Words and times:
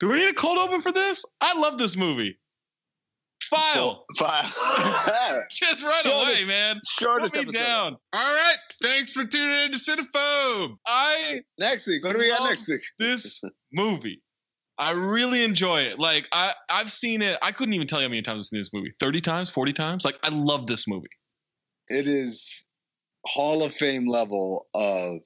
Do 0.00 0.08
we 0.08 0.16
need 0.16 0.30
a 0.30 0.34
cold 0.34 0.58
open 0.58 0.80
for 0.80 0.92
this? 0.92 1.24
I 1.40 1.58
love 1.58 1.78
this 1.78 1.96
movie. 1.96 2.38
File. 3.50 4.04
File. 4.16 4.42
Just 5.50 5.82
right 5.82 6.02
Shortest- 6.04 6.06
away, 6.40 6.44
man. 6.46 6.80
shortest 7.00 7.34
Put 7.34 7.42
me 7.46 7.48
episode. 7.48 7.64
down. 7.64 7.96
All 8.12 8.20
right. 8.20 8.56
Thanks 8.82 9.12
for 9.12 9.24
tuning 9.24 9.64
in 9.66 9.72
to 9.72 9.78
Cinephobe. 9.78 10.76
I 10.86 11.40
Next 11.58 11.86
week. 11.86 12.04
What 12.04 12.12
do 12.12 12.18
we 12.18 12.28
got 12.28 12.48
next 12.48 12.68
week? 12.68 12.82
This 12.98 13.42
movie. 13.72 14.22
I 14.76 14.92
really 14.92 15.42
enjoy 15.44 15.80
it. 15.82 15.98
Like 15.98 16.28
I, 16.30 16.52
I've 16.68 16.92
seen 16.92 17.22
it. 17.22 17.38
I 17.42 17.52
couldn't 17.52 17.74
even 17.74 17.86
tell 17.86 18.00
you 18.00 18.04
how 18.06 18.10
many 18.10 18.22
times 18.22 18.38
I've 18.38 18.44
seen 18.44 18.60
this 18.60 18.70
movie. 18.72 18.92
Thirty 19.00 19.20
times, 19.20 19.50
forty 19.50 19.72
times. 19.72 20.04
Like 20.04 20.16
I 20.22 20.28
love 20.28 20.66
this 20.66 20.86
movie. 20.86 21.08
It 21.88 22.06
is 22.06 22.64
Hall 23.26 23.64
of 23.64 23.72
Fame 23.72 24.06
level 24.06 24.66
of 24.74 25.20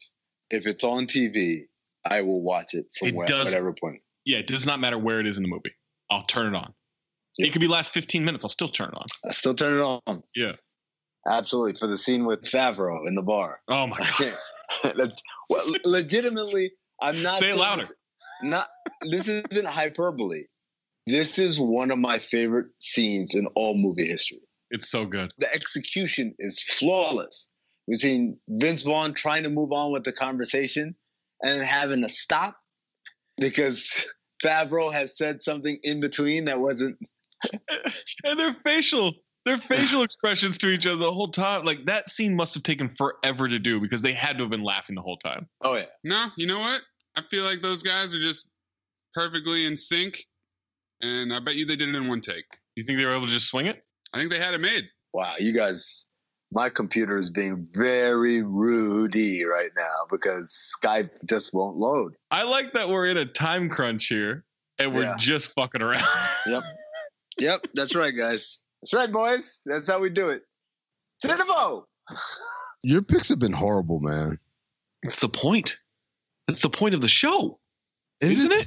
if 0.50 0.66
it's 0.66 0.84
on 0.84 1.06
TV, 1.06 1.62
I 2.08 2.22
will 2.22 2.42
watch 2.44 2.72
it 2.74 2.86
from 2.96 3.08
It 3.08 3.14
where, 3.16 3.26
does- 3.26 3.46
whatever 3.46 3.74
point. 3.78 4.00
Yeah, 4.24 4.38
it 4.38 4.46
does 4.46 4.66
not 4.66 4.80
matter 4.80 4.98
where 4.98 5.20
it 5.20 5.26
is 5.26 5.36
in 5.36 5.42
the 5.42 5.48
movie. 5.48 5.74
I'll 6.10 6.22
turn 6.22 6.54
it 6.54 6.56
on. 6.58 6.72
It 7.38 7.50
could 7.52 7.60
be 7.60 7.68
last 7.68 7.92
fifteen 7.92 8.24
minutes. 8.24 8.44
I'll 8.44 8.50
still 8.50 8.68
turn 8.68 8.88
it 8.88 8.94
on. 8.96 9.06
I 9.26 9.32
still 9.32 9.54
turn 9.54 9.78
it 9.78 9.82
on. 10.06 10.22
Yeah. 10.34 10.52
Absolutely. 11.28 11.74
For 11.74 11.86
the 11.86 11.96
scene 11.96 12.24
with 12.24 12.42
Favreau 12.42 13.06
in 13.06 13.14
the 13.14 13.22
bar. 13.22 13.60
Oh 13.68 13.86
my 13.86 13.98
god. 14.18 14.34
That's 14.96 15.22
well, 15.48 15.64
legitimately. 15.84 16.72
I'm 17.00 17.22
not 17.22 17.34
Say 17.34 17.50
it 17.50 17.56
louder. 17.56 17.82
this- 17.82 17.92
Not 18.42 18.68
this 19.02 19.28
isn't 19.28 19.66
hyperbole. 19.66 20.42
This 21.06 21.38
is 21.38 21.58
one 21.58 21.90
of 21.90 21.98
my 21.98 22.18
favorite 22.18 22.66
scenes 22.80 23.34
in 23.34 23.46
all 23.56 23.76
movie 23.76 24.06
history. 24.06 24.40
It's 24.70 24.88
so 24.90 25.04
good. 25.04 25.32
The 25.38 25.52
execution 25.54 26.34
is 26.38 26.62
flawless 26.62 27.48
between 27.88 28.38
Vince 28.48 28.82
Vaughn 28.82 29.12
trying 29.14 29.42
to 29.42 29.50
move 29.50 29.72
on 29.72 29.92
with 29.92 30.04
the 30.04 30.12
conversation 30.12 30.94
and 31.42 31.62
having 31.62 32.02
to 32.02 32.08
stop 32.08 32.56
because 33.38 34.04
Favreau 34.44 34.92
has 34.92 35.16
said 35.16 35.42
something 35.42 35.78
in 35.82 36.00
between 36.00 36.46
that 36.46 36.60
wasn't. 36.60 36.96
and 38.24 38.38
their 38.38 38.54
facial 38.54 39.12
their 39.44 39.58
facial 39.58 40.02
expressions 40.04 40.58
to 40.58 40.68
each 40.68 40.86
other 40.86 40.96
the 40.96 41.12
whole 41.12 41.28
time 41.28 41.64
like 41.64 41.86
that 41.86 42.08
scene 42.08 42.36
must 42.36 42.54
have 42.54 42.62
taken 42.62 42.88
forever 42.96 43.48
to 43.48 43.58
do 43.58 43.80
because 43.80 44.00
they 44.00 44.12
had 44.12 44.38
to 44.38 44.44
have 44.44 44.50
been 44.50 44.62
laughing 44.62 44.94
the 44.94 45.02
whole 45.02 45.16
time 45.16 45.48
Oh 45.60 45.74
yeah, 45.76 45.82
No, 46.04 46.26
you 46.36 46.46
know 46.46 46.60
what? 46.60 46.80
I 47.16 47.22
feel 47.22 47.42
like 47.44 47.60
those 47.60 47.82
guys 47.82 48.14
are 48.14 48.22
just 48.22 48.46
perfectly 49.12 49.66
in 49.66 49.76
sync, 49.76 50.24
and 51.02 51.34
I 51.34 51.40
bet 51.40 51.56
you 51.56 51.66
they 51.66 51.76
did 51.76 51.88
it 51.88 51.94
in 51.96 52.06
one 52.08 52.20
take. 52.20 52.44
you 52.76 52.84
think 52.84 52.98
they 52.98 53.04
were 53.04 53.12
able 53.14 53.26
to 53.26 53.32
just 53.32 53.48
swing 53.48 53.66
it 53.66 53.82
I 54.14 54.18
think 54.18 54.30
they 54.30 54.38
had 54.38 54.54
it 54.54 54.60
made. 54.60 54.84
wow, 55.12 55.34
you 55.40 55.52
guys. 55.52 56.06
My 56.54 56.68
computer 56.68 57.16
is 57.18 57.30
being 57.30 57.66
very 57.72 58.42
rudy 58.42 59.44
right 59.44 59.70
now 59.76 60.06
because 60.10 60.54
Skype 60.82 61.10
just 61.26 61.54
won't 61.54 61.76
load. 61.78 62.14
i 62.30 62.42
like 62.44 62.74
that 62.74 62.88
we're 62.90 63.06
in 63.06 63.16
a 63.16 63.24
time 63.24 63.70
crunch 63.70 64.06
here 64.06 64.44
and 64.78 64.94
we're 64.94 65.02
Yeah. 65.02 65.16
just 65.18 65.52
fucking 65.54 65.80
around 65.82 66.04
Yep. 66.46 66.62
Yep, 67.38 67.60
that's 67.74 67.94
right, 67.94 68.14
guys. 68.14 68.58
That's 68.82 68.92
right, 68.92 69.10
boys. 69.10 69.62
That's 69.64 69.88
how 69.88 70.00
we 70.00 70.10
do 70.10 70.28
it. 70.30 70.42
Cinebo! 71.24 71.84
Your 72.82 73.00
picks 73.00 73.30
have 73.30 73.38
been 73.38 73.52
horrible, 73.52 74.00
man. 74.00 74.38
it's 75.02 75.20
the 75.20 75.28
point 75.30 75.76
It's 76.48 76.60
the 76.60 76.68
point 76.70 76.94
of 76.94 77.00
the 77.00 77.08
show 77.08 77.58
Is 78.20 78.40
Isn't 78.40 78.52
it? 78.52 78.62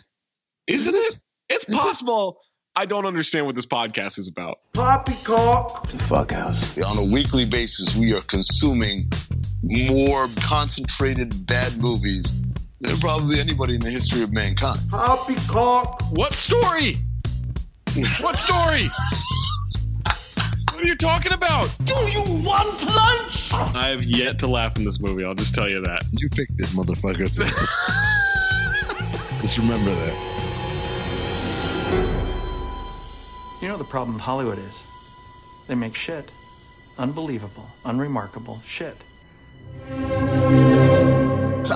it? 0.68 0.74
isn't 0.74 0.95
it 0.95 1.19
it's 1.50 1.66
possible 1.66 2.40
i 2.75 2.86
don't 2.86 3.06
understand 3.06 3.46
what 3.46 3.56
this 3.56 3.66
podcast 3.66 4.18
is 4.19 4.28
about 4.28 4.59
Poppycock. 4.74 5.84
It's 5.86 5.94
a 5.94 5.97
fuckhouse. 5.97 6.78
On 6.86 6.97
a 6.97 7.13
weekly 7.13 7.46
basis, 7.46 7.96
we 7.96 8.13
are 8.13 8.22
consuming 8.22 9.09
more 9.63 10.28
concentrated 10.41 11.46
bad 11.47 11.78
movies 11.78 12.25
than 12.81 12.97
probably 12.97 13.40
anybody 13.40 13.75
in 13.75 13.81
the 13.81 13.90
history 13.90 14.22
of 14.22 14.34
mankind. 14.34 14.78
Poppycock. 14.90 16.02
What 16.12 16.34
story 16.34 16.96
what 18.19 18.38
story 18.38 18.90
what 20.03 20.84
are 20.84 20.86
you 20.86 20.97
talking 20.97 21.31
about 21.31 21.74
do 21.86 21.94
you 22.09 22.22
want 22.44 22.86
lunch 22.94 23.53
i 23.53 23.88
have 23.88 24.03
yet 24.03 24.38
to 24.38 24.47
laugh 24.47 24.75
in 24.78 24.84
this 24.84 25.00
movie 25.00 25.24
i'll 25.24 25.34
just 25.34 25.56
tell 25.56 25.69
you 25.69 25.80
that 25.80 26.03
You 26.12 26.28
picked 26.28 26.59
it, 26.59 26.68
motherfucker. 26.75 27.30
So 27.30 27.46
Just 29.42 29.57
remember 29.59 29.92
that. 29.92 30.34
You 33.66 33.72
know 33.72 33.78
the 33.78 33.84
problem 33.84 34.14
with 34.14 34.22
Hollywood 34.22 34.59
is? 34.59 34.80
They 35.66 35.74
make 35.74 35.96
shit. 35.96 36.30
Unbelievable, 37.00 37.68
unremarkable 37.84 38.62
shit. 38.64 38.96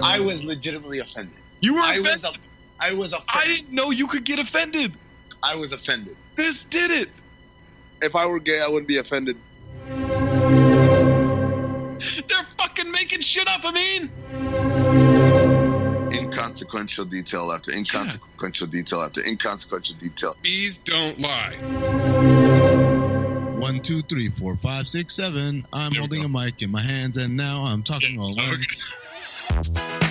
I 0.03 0.19
was 0.23 0.43
legitimately 0.43 0.99
offended. 0.99 1.39
you 1.61 1.73
were 1.73 1.79
I 1.79 1.97
was, 1.97 2.23
I 2.79 2.93
was 2.93 3.11
offended. 3.11 3.29
I 3.33 3.45
didn't 3.45 3.73
know 3.73 3.89
you 3.89 4.05
could 4.05 4.23
get 4.23 4.37
offended. 4.37 4.93
I 5.41 5.55
was 5.55 5.73
offended. 5.73 6.15
This 6.35 6.63
did 6.63 6.91
it. 6.91 7.09
If 8.03 8.15
I 8.15 8.27
were 8.27 8.39
gay, 8.39 8.61
I 8.61 8.67
wouldn't 8.67 8.87
be 8.87 8.97
offended. 8.97 9.35
They're 9.87 9.97
fucking 12.59 12.91
making 12.91 13.21
shit 13.21 13.47
up. 13.47 13.61
I 13.63 13.71
mean, 13.71 15.18
Inconsequential 16.49 17.05
detail 17.05 17.51
after 17.51 17.71
inconsequential 17.71 18.65
detail 18.65 19.03
after 19.03 19.23
inconsequential 19.23 19.97
detail. 19.97 20.35
Bees 20.41 20.79
don't 20.79 21.19
lie. 21.19 21.55
One, 23.59 23.79
two, 23.81 23.99
three, 23.99 24.29
four, 24.29 24.55
five, 24.57 24.87
six, 24.87 25.13
seven. 25.13 25.67
I'm 25.71 25.91
There 25.91 26.01
holding 26.01 26.23
a 26.23 26.29
mic 26.29 26.63
in 26.63 26.71
my 26.71 26.81
hands, 26.81 27.17
and 27.17 27.37
now 27.37 27.65
I'm 27.65 27.83
talking 27.83 28.19
all 28.19 28.33
alone. 28.33 28.61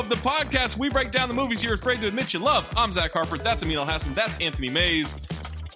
Cinephobe, 0.00 0.08
the 0.08 0.14
podcast. 0.16 0.76
We 0.76 0.88
break 0.88 1.10
down 1.10 1.28
the 1.28 1.34
movies 1.34 1.62
you're 1.62 1.74
afraid 1.74 2.00
to 2.00 2.06
admit 2.06 2.32
you 2.32 2.40
love. 2.40 2.66
I'm 2.76 2.92
Zach 2.92 3.12
Harper. 3.12 3.38
That's 3.38 3.62
Amin 3.62 3.76
Elhassan. 3.76 4.14
That's 4.14 4.38
Anthony 4.38 4.70
Mays. 4.70 5.20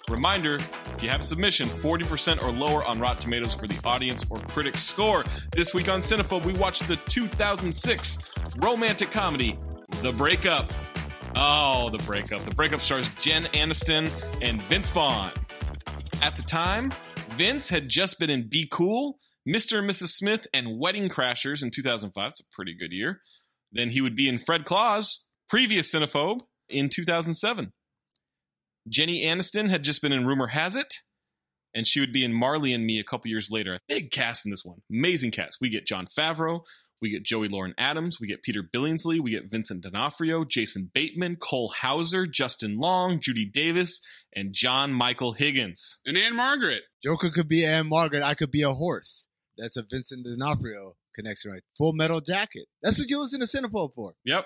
Reminder 0.09 0.55
if 0.55 1.01
you 1.01 1.09
have 1.09 1.21
a 1.21 1.23
submission, 1.23 1.67
40% 1.67 2.43
or 2.43 2.51
lower 2.51 2.83
on 2.83 2.99
Rotten 2.99 3.21
Tomatoes 3.23 3.53
for 3.53 3.67
the 3.67 3.79
audience 3.85 4.25
or 4.29 4.39
critic 4.39 4.77
score. 4.77 5.23
This 5.51 5.73
week 5.73 5.89
on 5.89 6.01
Cinephobe, 6.01 6.45
we 6.45 6.53
watched 6.53 6.87
the 6.87 6.95
2006 6.95 8.17
romantic 8.57 9.11
comedy, 9.11 9.59
The 10.01 10.11
Breakup. 10.11 10.71
Oh, 11.35 11.89
The 11.89 11.99
Breakup. 11.99 12.41
The 12.41 12.55
Breakup 12.55 12.81
stars 12.81 13.13
Jen 13.15 13.45
Aniston 13.45 14.09
and 14.41 14.61
Vince 14.63 14.89
Vaughn. 14.89 15.31
At 16.21 16.37
the 16.37 16.43
time, 16.43 16.93
Vince 17.35 17.69
had 17.69 17.89
just 17.89 18.19
been 18.19 18.29
in 18.29 18.47
Be 18.47 18.67
Cool, 18.71 19.19
Mr. 19.47 19.79
and 19.79 19.89
Mrs. 19.89 20.09
Smith, 20.09 20.47
and 20.53 20.79
Wedding 20.79 21.09
Crashers 21.09 21.61
in 21.61 21.69
2005. 21.69 22.29
It's 22.29 22.39
a 22.39 22.43
pretty 22.51 22.75
good 22.75 22.91
year. 22.91 23.21
Then 23.75 23.89
he 23.89 24.01
would 24.01 24.15
be 24.15 24.27
in 24.29 24.37
Fred 24.37 24.65
Claus, 24.65 25.27
previous 25.49 25.93
Cinephobe, 25.93 26.39
in 26.69 26.89
2007. 26.89 27.73
Jenny 28.87 29.25
Aniston 29.25 29.69
had 29.69 29.83
just 29.83 30.01
been 30.01 30.13
in 30.13 30.25
Rumor 30.25 30.47
Has 30.47 30.75
It, 30.75 30.93
and 31.73 31.85
she 31.85 31.99
would 31.99 32.13
be 32.13 32.23
in 32.23 32.33
Marley 32.33 32.73
and 32.73 32.85
Me 32.85 32.99
a 32.99 33.03
couple 33.03 33.29
years 33.29 33.51
later. 33.51 33.77
Big 33.87 34.11
cast 34.11 34.45
in 34.45 34.51
this 34.51 34.63
one. 34.63 34.81
Amazing 34.89 35.31
cast. 35.31 35.57
We 35.59 35.69
get 35.69 35.85
Jon 35.85 36.05
Favreau, 36.05 36.61
we 37.01 37.09
get 37.09 37.25
Joey 37.25 37.49
Lauren 37.49 37.73
Adams, 37.77 38.21
we 38.21 38.27
get 38.27 38.43
Peter 38.43 38.63
Billingsley, 38.63 39.19
we 39.19 39.31
get 39.31 39.51
Vincent 39.51 39.83
D'Onofrio, 39.83 40.45
Jason 40.45 40.89
Bateman, 40.93 41.35
Cole 41.35 41.73
Hauser, 41.81 42.25
Justin 42.25 42.77
Long, 42.77 43.19
Judy 43.19 43.45
Davis, 43.45 43.99
and 44.33 44.53
John 44.53 44.93
Michael 44.93 45.33
Higgins. 45.33 45.97
And 46.05 46.17
Ann-Margret. 46.17 46.83
Joker 47.03 47.29
could 47.29 47.49
be 47.49 47.65
Ann-Margret. 47.65 48.23
I 48.23 48.35
could 48.35 48.51
be 48.51 48.61
a 48.61 48.69
horse. 48.69 49.27
That's 49.57 49.75
a 49.75 49.83
Vincent 49.89 50.25
D'Onofrio 50.25 50.95
connection, 51.15 51.51
right? 51.51 51.63
Full 51.77 51.93
Metal 51.93 52.21
Jacket. 52.21 52.65
That's 52.81 52.99
what 52.99 53.09
you 53.09 53.19
listen 53.19 53.39
to 53.39 53.45
Cinephobe 53.45 53.93
for. 53.95 54.13
Yep. 54.25 54.45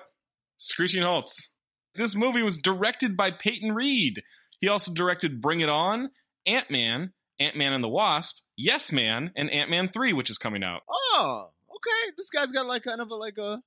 Screeching 0.57 1.03
Halts. 1.03 1.55
This 1.95 2.15
movie 2.15 2.43
was 2.43 2.57
directed 2.57 3.17
by 3.17 3.31
Peyton 3.31 3.73
Reed. 3.73 4.21
He 4.61 4.67
also 4.67 4.93
directed 4.93 5.41
Bring 5.41 5.59
It 5.61 5.69
On, 5.69 6.09
Ant 6.45 6.69
Man, 6.69 7.13
Ant 7.39 7.55
Man 7.55 7.73
and 7.73 7.83
the 7.83 7.89
Wasp, 7.89 8.43
Yes 8.57 8.91
Man, 8.91 9.31
and 9.35 9.49
Ant 9.49 9.69
Man 9.69 9.89
3, 9.89 10.13
which 10.13 10.29
is 10.29 10.37
coming 10.37 10.63
out. 10.63 10.81
Oh, 10.89 11.47
okay. 11.69 12.11
This 12.17 12.29
guy's 12.29 12.51
got 12.51 12.67
like 12.67 12.83
kind 12.83 13.01
of 13.01 13.09
a, 13.09 13.15
like 13.15 13.37
a 13.37 13.61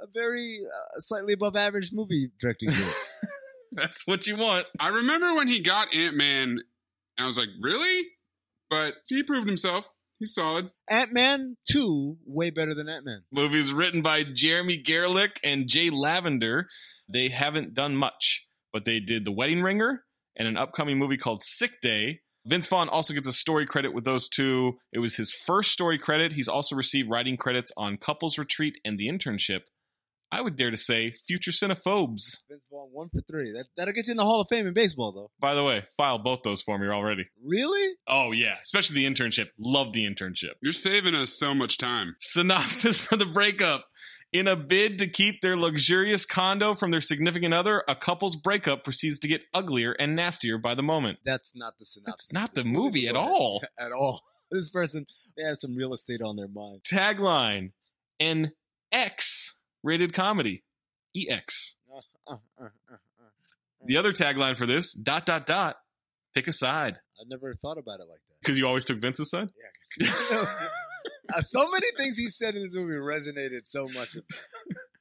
a 0.00 0.06
very 0.12 0.58
uh, 0.66 1.00
slightly 1.00 1.32
above 1.32 1.56
average 1.56 1.90
movie 1.92 2.30
directing. 2.40 2.70
career. 2.70 2.92
That's 3.72 4.06
what 4.06 4.26
you 4.26 4.36
want. 4.36 4.66
I 4.78 4.88
remember 4.88 5.34
when 5.34 5.48
he 5.48 5.60
got 5.60 5.94
Ant 5.94 6.14
Man, 6.16 6.48
and 6.50 6.62
I 7.18 7.26
was 7.26 7.38
like, 7.38 7.48
really? 7.60 8.06
But 8.68 8.96
he 9.06 9.22
proved 9.22 9.48
himself. 9.48 9.90
He's 10.22 10.34
solid. 10.34 10.70
Ant 10.88 11.12
Man 11.12 11.56
two 11.68 12.16
way 12.24 12.50
better 12.50 12.74
than 12.74 12.88
Ant 12.88 13.04
Man. 13.04 13.24
Movies 13.32 13.72
written 13.72 14.02
by 14.02 14.22
Jeremy 14.22 14.80
Garelick 14.80 15.38
and 15.42 15.66
Jay 15.66 15.90
Lavender. 15.90 16.68
They 17.12 17.28
haven't 17.28 17.74
done 17.74 17.96
much, 17.96 18.46
but 18.72 18.84
they 18.84 19.00
did 19.00 19.24
The 19.24 19.32
Wedding 19.32 19.62
Ringer 19.62 20.04
and 20.36 20.46
an 20.46 20.56
upcoming 20.56 20.96
movie 20.96 21.16
called 21.16 21.42
Sick 21.42 21.80
Day. 21.82 22.20
Vince 22.46 22.68
Vaughn 22.68 22.88
also 22.88 23.12
gets 23.14 23.26
a 23.26 23.32
story 23.32 23.66
credit 23.66 23.92
with 23.92 24.04
those 24.04 24.28
two. 24.28 24.78
It 24.92 25.00
was 25.00 25.16
his 25.16 25.32
first 25.32 25.72
story 25.72 25.98
credit. 25.98 26.34
He's 26.34 26.46
also 26.46 26.76
received 26.76 27.10
writing 27.10 27.36
credits 27.36 27.72
on 27.76 27.96
Couples 27.96 28.38
Retreat 28.38 28.78
and 28.84 29.00
The 29.00 29.08
Internship. 29.08 29.62
I 30.32 30.40
would 30.40 30.56
dare 30.56 30.70
to 30.70 30.78
say 30.78 31.10
future 31.10 31.50
cinephobes. 31.50 32.38
Vince 32.48 32.66
Vaughn 32.70 32.88
one 32.90 33.10
for 33.10 33.20
three. 33.30 33.52
That 33.52 33.66
that'll 33.76 33.92
get 33.92 34.06
you 34.06 34.12
in 34.12 34.16
the 34.16 34.24
Hall 34.24 34.40
of 34.40 34.46
Fame 34.48 34.66
in 34.66 34.72
baseball, 34.72 35.12
though. 35.12 35.30
By 35.38 35.54
the 35.54 35.62
way, 35.62 35.84
file 35.94 36.18
both 36.18 36.40
those 36.42 36.62
for 36.62 36.78
me 36.78 36.88
already. 36.88 37.26
Really? 37.44 37.96
Oh 38.08 38.32
yeah, 38.32 38.54
especially 38.62 38.96
the 38.96 39.04
internship. 39.04 39.48
Love 39.58 39.92
the 39.92 40.06
internship. 40.06 40.54
You're 40.62 40.72
saving 40.72 41.14
us 41.14 41.38
so 41.38 41.52
much 41.54 41.76
time. 41.76 42.16
Synopsis 42.18 42.98
for 43.02 43.16
the 43.16 43.26
breakup. 43.26 43.84
In 44.32 44.48
a 44.48 44.56
bid 44.56 44.96
to 44.96 45.06
keep 45.06 45.42
their 45.42 45.58
luxurious 45.58 46.24
condo 46.24 46.72
from 46.72 46.90
their 46.90 47.02
significant 47.02 47.52
other, 47.52 47.84
a 47.86 47.94
couple's 47.94 48.34
breakup 48.34 48.82
proceeds 48.82 49.18
to 49.18 49.28
get 49.28 49.42
uglier 49.52 49.92
and 49.92 50.16
nastier 50.16 50.56
by 50.56 50.74
the 50.74 50.82
moment. 50.82 51.18
That's 51.26 51.52
not 51.54 51.74
the 51.78 51.84
synopsis. 51.84 52.28
That's 52.28 52.32
not 52.32 52.54
the 52.54 52.64
movie 52.64 53.06
at 53.06 53.14
all. 53.14 53.60
at 53.78 53.92
all. 53.92 54.22
This 54.50 54.70
person 54.70 55.04
has 55.38 55.60
some 55.60 55.76
real 55.76 55.92
estate 55.92 56.22
on 56.22 56.36
their 56.36 56.48
mind. 56.48 56.80
Tagline: 56.90 57.72
An 58.18 58.52
X 58.90 59.51
rated 59.82 60.12
comedy. 60.12 60.64
EX. 61.16 61.76
Uh, 62.26 62.32
uh, 62.32 62.36
uh. 62.60 62.68
The 63.84 63.96
other 63.96 64.12
tagline 64.12 64.56
for 64.56 64.66
this: 64.66 64.92
dot 64.92 65.26
dot 65.26 65.46
dot. 65.46 65.76
Pick 66.34 66.46
a 66.48 66.52
side. 66.52 66.98
I 67.20 67.24
never 67.26 67.52
thought 67.54 67.78
about 67.78 68.00
it 68.00 68.08
like 68.08 68.20
that. 68.28 68.40
Because 68.40 68.58
you 68.58 68.66
always 68.66 68.84
took 68.84 68.98
Vince's 68.98 69.30
side. 69.30 69.50
Uh, 71.34 71.40
so 71.40 71.70
many 71.70 71.86
things 71.96 72.16
he 72.16 72.28
said 72.28 72.54
in 72.54 72.62
this 72.62 72.74
movie 72.74 72.94
resonated 72.94 73.60
so 73.64 73.88
much. 73.88 74.16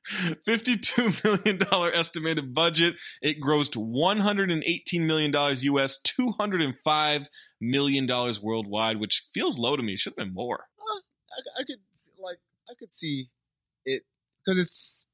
$52 0.47 1.23
million 1.23 1.93
estimated 1.93 2.53
budget. 2.53 2.95
It 3.21 3.41
grossed 3.41 3.75
$118 3.75 5.01
million 5.01 5.31
US, 5.33 5.99
$205 6.01 7.27
million 7.59 8.07
worldwide, 8.41 8.99
which 8.99 9.23
feels 9.33 9.57
low 9.57 9.75
to 9.75 9.83
me. 9.83 9.95
Should 9.95 10.11
have 10.11 10.17
been 10.17 10.33
more. 10.33 10.65
Uh, 10.79 10.99
I, 11.57 11.61
I 11.61 11.63
could 11.63 11.79
like 12.19 12.37
I 12.69 12.73
could 12.75 12.93
see 12.93 13.29
because 14.43 14.59
it's 14.59 15.05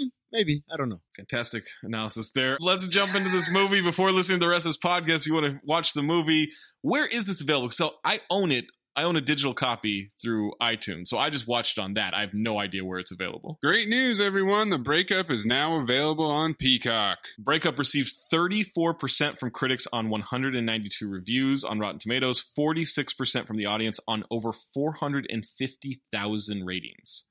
mm, 0.00 0.08
maybe 0.32 0.62
I 0.72 0.76
don't 0.76 0.88
know. 0.88 1.00
Fantastic 1.16 1.64
analysis 1.82 2.30
there. 2.30 2.56
Let's 2.60 2.86
jump 2.88 3.14
into 3.14 3.30
this 3.30 3.50
movie 3.50 3.80
before 3.80 4.10
listening 4.12 4.40
to 4.40 4.46
the 4.46 4.50
rest 4.50 4.66
of 4.66 4.70
this 4.70 4.78
podcast. 4.78 5.20
If 5.20 5.26
you 5.26 5.34
want 5.34 5.46
to 5.46 5.60
watch 5.64 5.92
the 5.92 6.02
movie, 6.02 6.50
where 6.82 7.06
is 7.06 7.26
this 7.26 7.40
available? 7.40 7.70
So 7.70 7.94
I 8.04 8.20
own 8.30 8.50
it. 8.50 8.66
I 8.96 9.04
own 9.04 9.14
a 9.14 9.20
digital 9.20 9.54
copy 9.54 10.10
through 10.20 10.50
iTunes. 10.60 11.06
So 11.06 11.16
I 11.16 11.30
just 11.30 11.46
watched 11.46 11.78
it 11.78 11.80
on 11.80 11.94
that. 11.94 12.12
I 12.12 12.22
have 12.22 12.34
no 12.34 12.58
idea 12.58 12.84
where 12.84 12.98
it's 12.98 13.12
available. 13.12 13.60
Great 13.62 13.88
news, 13.88 14.20
everyone. 14.20 14.70
The 14.70 14.78
breakup 14.78 15.30
is 15.30 15.46
now 15.46 15.76
available 15.76 16.26
on 16.26 16.54
Peacock. 16.54 17.18
Breakup 17.38 17.78
receives 17.78 18.12
34% 18.32 19.38
from 19.38 19.52
critics 19.52 19.86
on 19.92 20.10
192 20.10 21.08
reviews 21.08 21.62
on 21.62 21.78
Rotten 21.78 22.00
Tomatoes, 22.00 22.44
46% 22.58 23.46
from 23.46 23.56
the 23.56 23.66
audience 23.66 24.00
on 24.08 24.24
over 24.30 24.52
450,000 24.52 26.66
ratings. 26.66 27.26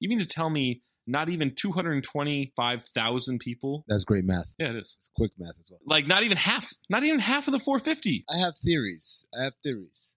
You 0.00 0.08
mean 0.08 0.18
to 0.20 0.26
tell 0.26 0.50
me 0.50 0.82
not 1.06 1.28
even 1.28 1.54
225,000 1.54 3.38
people? 3.40 3.84
That's 3.88 4.04
great 4.04 4.24
math. 4.24 4.44
Yeah, 4.58 4.70
it 4.70 4.76
is. 4.76 4.96
It's 4.98 5.10
quick 5.16 5.32
math 5.38 5.54
as 5.58 5.70
well. 5.70 5.80
Like 5.86 6.06
not 6.06 6.22
even 6.22 6.36
half, 6.36 6.68
not 6.90 7.02
even 7.02 7.20
half 7.20 7.48
of 7.48 7.52
the 7.52 7.58
450. 7.58 8.24
I 8.32 8.38
have 8.38 8.54
theories. 8.64 9.26
I 9.38 9.44
have 9.44 9.54
theories. 9.62 10.14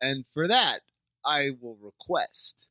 And 0.00 0.24
for 0.34 0.46
that, 0.46 0.80
I 1.24 1.50
will 1.60 1.78
request 1.82 2.68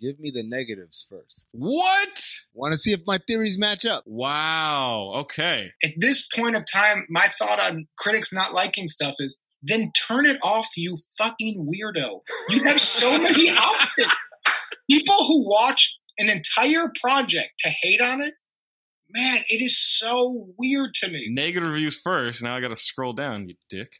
give 0.00 0.18
me 0.18 0.30
the 0.30 0.42
negatives 0.42 1.06
first. 1.10 1.48
What? 1.52 2.08
Want 2.54 2.72
to 2.72 2.78
see 2.78 2.92
if 2.92 3.00
my 3.06 3.18
theories 3.26 3.58
match 3.58 3.84
up. 3.84 4.04
Wow. 4.06 5.12
Okay. 5.16 5.70
At 5.82 5.92
this 5.98 6.26
point 6.34 6.56
of 6.56 6.64
time, 6.72 7.04
my 7.08 7.26
thought 7.38 7.60
on 7.60 7.86
critics 7.96 8.32
not 8.32 8.52
liking 8.52 8.86
stuff 8.86 9.14
is 9.18 9.40
then 9.62 9.90
turn 10.08 10.24
it 10.24 10.38
off, 10.42 10.68
you 10.76 10.94
fucking 11.18 11.66
weirdo. 11.68 12.20
You 12.48 12.64
have 12.64 12.80
so 12.80 13.18
many 13.18 13.50
options. 13.56 14.14
People 14.90 15.26
who 15.26 15.48
watch 15.48 15.98
an 16.18 16.28
entire 16.28 16.92
project 17.00 17.50
to 17.60 17.68
hate 17.68 18.00
on 18.00 18.20
it, 18.20 18.34
man, 19.10 19.38
it 19.48 19.62
is 19.62 19.78
so 19.78 20.48
weird 20.58 20.94
to 20.94 21.08
me. 21.08 21.28
Negative 21.30 21.68
reviews 21.68 21.96
first. 21.96 22.42
Now 22.42 22.56
I 22.56 22.60
got 22.60 22.68
to 22.68 22.76
scroll 22.76 23.12
down, 23.12 23.48
you 23.48 23.54
dick. 23.68 23.94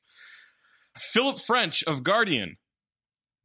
Philip 0.97 1.39
French 1.39 1.83
of 1.85 2.03
Guardian. 2.03 2.57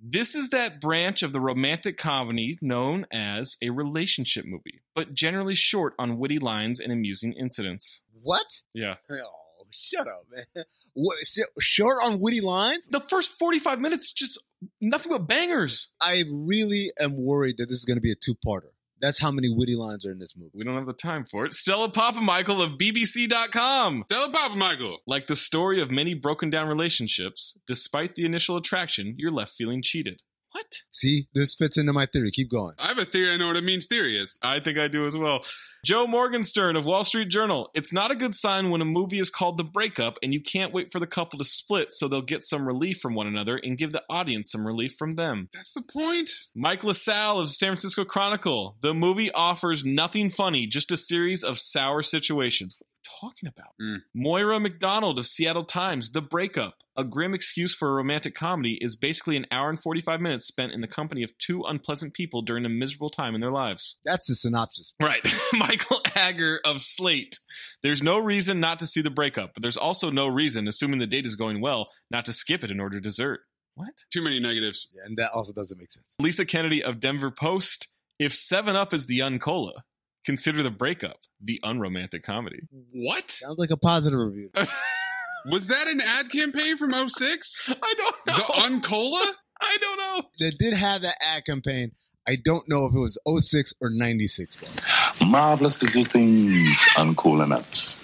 This 0.06 0.36
is 0.36 0.50
that 0.50 0.82
branch 0.82 1.24
of 1.24 1.32
the 1.32 1.40
romantic 1.40 1.98
comedy 1.98 2.58
known 2.62 3.06
as 3.12 3.56
a 3.62 3.70
relationship 3.70 4.44
movie, 4.46 4.82
but 4.94 5.14
generally 5.14 5.56
short 5.56 5.94
on 5.98 6.18
witty 6.18 6.40
lines 6.40 6.82
and 6.82 6.92
amusing 6.92 7.34
incidents. 7.34 8.02
What? 8.12 8.48
Yeah. 8.74 8.96
Oh, 9.10 9.43
shut 9.74 10.08
up, 10.08 10.26
man. 10.32 10.66
What, 10.96 11.18
short 11.60 11.98
on 12.04 12.20
witty 12.20 12.42
lines? 12.42 12.88
The 12.88 13.00
first 13.00 13.32
45 13.32 13.80
minutes, 13.80 14.14
just 14.14 14.40
nothing 14.80 15.12
but 15.12 15.28
bangers. 15.28 15.92
I 16.00 16.24
really 16.32 16.92
am 17.00 17.16
worried 17.18 17.58
that 17.58 17.68
this 17.68 17.80
is 17.80 17.86
going 17.86 17.98
to 17.98 18.02
be 18.02 18.12
a 18.12 18.16
two-parter. 18.16 18.74
That's 19.04 19.20
how 19.20 19.32
many 19.32 19.50
witty 19.50 19.76
lines 19.76 20.06
are 20.06 20.12
in 20.12 20.20
this 20.20 20.38
movie. 20.38 20.52
We 20.54 20.64
don't 20.64 20.76
have 20.76 20.86
the 20.86 20.94
time 20.94 21.26
for 21.26 21.46
it. 21.46 21.54
Stella 21.54 21.92
Papamichael 21.92 22.64
of 22.64 22.78
BBC.com. 22.78 24.06
Stella 24.06 24.32
Papamichael. 24.32 24.98
Like 25.06 25.28
the 25.28 25.36
story 25.36 25.82
of 25.82 25.92
many 25.92 26.14
broken 26.14 26.50
down 26.50 26.70
relationships, 26.70 27.60
despite 27.68 28.16
the 28.16 28.24
initial 28.24 28.56
attraction, 28.56 29.16
you're 29.18 29.30
left 29.30 29.56
feeling 29.56 29.82
cheated. 29.82 30.22
What? 30.54 30.68
See, 30.92 31.28
this 31.34 31.56
fits 31.56 31.80
into 31.80 31.94
my 31.94 32.06
theory. 32.06 32.30
Keep 32.30 32.52
going. 32.52 32.76
I 32.78 32.88
have 32.88 33.00
a 33.00 33.06
theory. 33.06 33.34
I 33.34 33.38
know 33.38 33.48
what 33.48 33.58
it 33.58 33.64
means 33.64 33.88
theory 33.88 34.20
is. 34.20 34.38
I 34.44 34.60
think 34.60 34.78
I 34.78 34.88
do 34.88 35.08
as 35.08 35.18
well. 35.18 35.42
Joe 35.84 36.06
Morgenstern 36.06 36.76
of 36.76 36.86
Wall 36.86 37.04
Street 37.04 37.30
Journal. 37.30 37.72
It's 37.74 37.92
not 37.92 38.12
a 38.12 38.16
good 38.16 38.36
sign 38.36 38.70
when 38.70 38.80
a 38.80 38.86
movie 38.86 39.18
is 39.18 39.32
called 39.32 39.58
The 39.58 39.64
Breakup 39.64 40.20
and 40.22 40.32
you 40.32 40.40
can't 40.40 40.72
wait 40.72 40.92
for 40.92 41.00
the 41.00 41.08
couple 41.08 41.40
to 41.40 41.46
split 41.46 41.92
so 41.92 42.08
they'll 42.08 42.22
get 42.22 42.44
some 42.44 42.68
relief 42.68 43.00
from 43.02 43.16
one 43.16 43.26
another 43.26 43.60
and 43.62 43.80
give 43.80 43.94
the 43.94 44.04
audience 44.12 44.52
some 44.52 44.66
relief 44.66 44.94
from 44.94 45.16
them. 45.16 45.50
That's 45.54 45.74
the 45.74 45.82
point. 45.82 46.30
Mike 46.56 46.84
LaSalle 46.84 47.40
of 47.40 47.50
San 47.50 47.70
Francisco 47.70 48.06
Chronicle. 48.06 48.78
The 48.82 48.94
movie 48.94 49.32
offers 49.32 49.84
nothing 49.84 50.30
funny, 50.30 50.68
just 50.68 50.92
a 50.92 50.98
series 50.98 51.44
of 51.44 51.58
sour 51.58 52.04
situations. 52.04 52.78
What 53.20 53.28
are 53.28 53.32
you 53.32 53.32
talking 53.32 53.50
about? 53.50 53.74
Mm. 53.82 54.02
Moira 54.14 54.60
McDonald 54.60 55.20
of 55.20 55.26
Seattle 55.26 55.66
Times, 55.66 56.12
The 56.12 56.22
Breakup, 56.22 56.76
a 56.96 57.04
grim 57.04 57.34
excuse 57.34 57.74
for 57.74 57.90
a 57.90 57.94
romantic 57.94 58.36
comedy, 58.36 58.78
is 58.82 58.96
basically 58.96 59.38
an 59.38 59.46
hour 59.52 59.70
and 59.70 59.80
45 59.80 60.22
minutes 60.22 60.48
spent 60.48 60.72
in 60.72 60.82
the 60.82 60.88
company 60.88 61.24
of 61.24 61.38
two 61.38 61.64
unpleasant 61.64 62.14
people 62.14 62.42
during 62.42 62.66
a 62.66 62.70
miserable 62.70 63.10
time 63.10 63.36
in 63.36 63.42
their 63.42 63.52
lives. 63.52 63.98
That's 64.06 64.28
the 64.28 64.36
synopsis. 64.36 64.94
Right. 65.02 65.26
Michael 65.54 66.02
Agger 66.16 66.60
of 66.66 66.82
Slate. 66.82 67.40
There's 67.82 68.04
no 68.04 68.20
reason 68.20 68.60
not 68.60 68.80
to 68.80 68.88
see 68.88 69.02
The 69.02 69.10
Breakup, 69.10 69.54
but 69.54 69.62
there's 69.62 69.78
also 69.78 70.10
no 70.10 70.28
reason, 70.28 70.68
assuming 70.68 71.00
the 71.00 71.08
date 71.08 71.26
is 71.26 71.36
going 71.36 71.62
well, 71.62 71.88
not 72.10 72.26
to 72.26 72.34
skip 72.34 72.64
it 72.64 72.72
in 72.72 72.80
order 72.80 72.98
to 72.98 73.02
dessert. 73.02 73.42
What? 73.76 73.94
Too 74.12 74.22
many 74.22 74.40
negatives. 74.40 74.88
Yeah, 74.94 75.02
and 75.06 75.18
that 75.18 75.32
also 75.34 75.52
doesn't 75.54 75.78
make 75.78 75.92
sense. 75.92 76.16
Lisa 76.20 76.46
Kennedy 76.46 76.84
of 76.84 77.00
Denver 77.00 77.32
Post. 77.32 77.88
If 78.20 78.34
7 78.34 78.76
Up 78.76 78.94
is 78.94 79.08
the 79.08 79.20
uncola, 79.20 79.82
consider 80.26 80.64
The 80.64 80.72
Breakup 80.72 81.18
the 81.44 81.60
unromantic 81.64 82.24
comedy. 82.24 82.62
What? 82.92 83.32
Sounds 83.32 83.60
like 83.60 83.72
a 83.72 83.78
positive 83.78 84.20
review. 84.20 84.50
Was 85.46 85.68
that 85.68 85.88
an 85.88 86.00
ad 86.00 86.32
campaign 86.32 86.78
from 86.78 86.94
06? 87.10 87.70
I 87.70 87.94
don't 87.98 88.28
know. 88.28 88.34
The 88.34 88.42
Uncola? 88.62 89.32
I 89.60 89.78
don't 89.82 89.98
know. 89.98 90.22
They 90.40 90.52
did 90.52 90.74
have 90.74 91.02
that 91.02 91.16
ad 91.22 91.46
campaign. 91.46 91.92
I 92.28 92.38
don't 92.42 92.64
know 92.70 92.86
if 92.86 92.96
it 92.96 93.00
was 93.00 93.18
06 93.28 93.74
or 93.82 93.90
96 93.90 94.56
though. 94.56 95.26
Marvelous 95.26 95.82
little 95.82 96.06
things, 96.06 96.78
Uncola 96.96 97.48
nuts. 97.48 98.00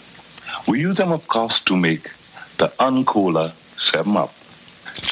We 0.68 0.82
use 0.82 0.96
them, 0.96 1.14
of 1.14 1.26
course, 1.30 1.60
to 1.62 1.78
make 1.78 2.10
the 2.58 2.68
Uncola 2.80 3.54
7 3.80 4.18
Up. 4.18 4.34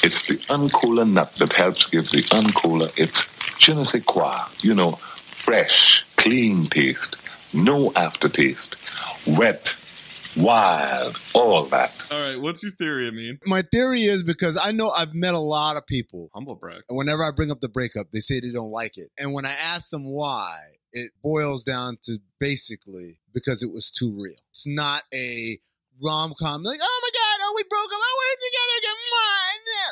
It's 0.04 0.28
the 0.28 0.36
Uncola 0.50 1.10
nut 1.10 1.34
that 1.36 1.54
helps 1.54 1.86
give 1.86 2.10
the 2.10 2.24
Uncola 2.32 2.92
its 2.98 3.26
je 3.58 3.74
ne 3.74 3.86
sais 3.86 4.04
quoi, 4.06 4.46
you 4.62 4.76
know, 4.76 5.00
fresh, 5.46 6.06
clean 6.28 6.66
taste, 6.66 7.16
no 7.54 7.94
aftertaste, 7.94 8.76
wet, 9.26 9.74
wild, 10.36 11.18
all 11.34 11.64
that. 11.64 11.94
All 12.12 12.20
right, 12.20 12.42
what's 12.42 12.64
your 12.64 12.74
theory, 12.74 13.08
I 13.08 13.12
mean? 13.12 13.40
My 13.46 13.62
theory 13.62 14.02
is 14.02 14.24
because 14.24 14.58
I 14.62 14.74
know 14.74 14.90
I've 14.90 15.14
met 15.14 15.34
a 15.34 15.40
lot 15.40 15.78
of 15.78 15.88
people. 15.88 16.30
Humble 16.34 16.56
brag. 16.56 16.82
And 16.90 16.98
whenever 16.98 17.24
I 17.24 17.32
bring 17.34 17.50
up 17.50 17.62
the 17.62 17.70
breakup, 17.70 18.12
they 18.12 18.20
say 18.20 18.42
they 18.42 18.52
don't 18.52 18.72
like 18.72 18.98
it. 18.98 19.10
And 19.18 19.34
when 19.34 19.46
I 19.46 19.54
ask 19.54 19.90
them 19.90 20.04
why, 20.04 20.58
it 20.92 21.12
boils 21.24 21.64
down 21.64 21.98
to 22.04 22.20
basically 22.42 23.20
because 23.34 23.64
it 23.64 23.72
was 23.72 23.90
too 23.90 24.14
real. 24.22 24.36
It's 24.50 24.68
not 24.68 25.04
a 25.14 25.60
rom 26.04 26.34
com 26.40 26.62
like, 26.64 26.80
oh 26.82 27.00
my 27.04 27.10
God, 27.14 27.46
oh, 27.46 27.54
we 27.56 27.64
broke 27.70 27.86
up, 27.86 28.00
oh, 28.04 28.18
we're 28.20 28.50
together 28.50 28.78
again. 28.80 28.94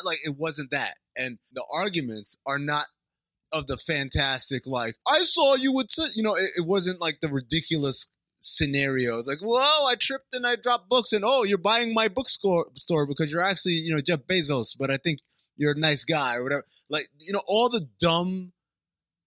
Like, 0.03 0.19
it 0.23 0.35
wasn't 0.37 0.71
that. 0.71 0.95
And 1.17 1.37
the 1.53 1.63
arguments 1.73 2.37
are 2.45 2.59
not 2.59 2.85
of 3.53 3.67
the 3.67 3.77
fantastic, 3.77 4.65
like, 4.65 4.95
I 5.07 5.19
saw 5.19 5.55
you 5.55 5.73
with, 5.73 5.89
you 6.15 6.23
know, 6.23 6.35
it, 6.35 6.49
it 6.57 6.65
wasn't 6.67 7.01
like 7.01 7.19
the 7.19 7.29
ridiculous 7.29 8.07
scenarios 8.47 9.27
like 9.27 9.39
whoa 9.39 9.87
i 9.87 9.95
tripped 9.95 10.31
and 10.31 10.45
i 10.45 10.55
dropped 10.55 10.87
books 10.87 11.11
and 11.13 11.23
oh 11.25 11.43
you're 11.43 11.57
buying 11.57 11.95
my 11.95 12.07
bookstore 12.07 12.67
store 12.75 13.07
because 13.07 13.31
you're 13.31 13.41
actually 13.41 13.73
you 13.73 13.91
know 13.91 13.99
jeff 13.99 14.19
bezos 14.27 14.77
but 14.77 14.91
i 14.91 14.97
think 14.97 15.19
you're 15.57 15.73
a 15.73 15.79
nice 15.79 16.03
guy 16.05 16.35
or 16.35 16.43
whatever. 16.43 16.65
Like 16.89 17.09
you 17.19 17.33
know 17.33 17.41
all 17.47 17.69
the 17.69 17.87
dumb 17.99 18.51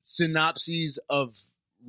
synopses 0.00 0.98
of 1.08 1.36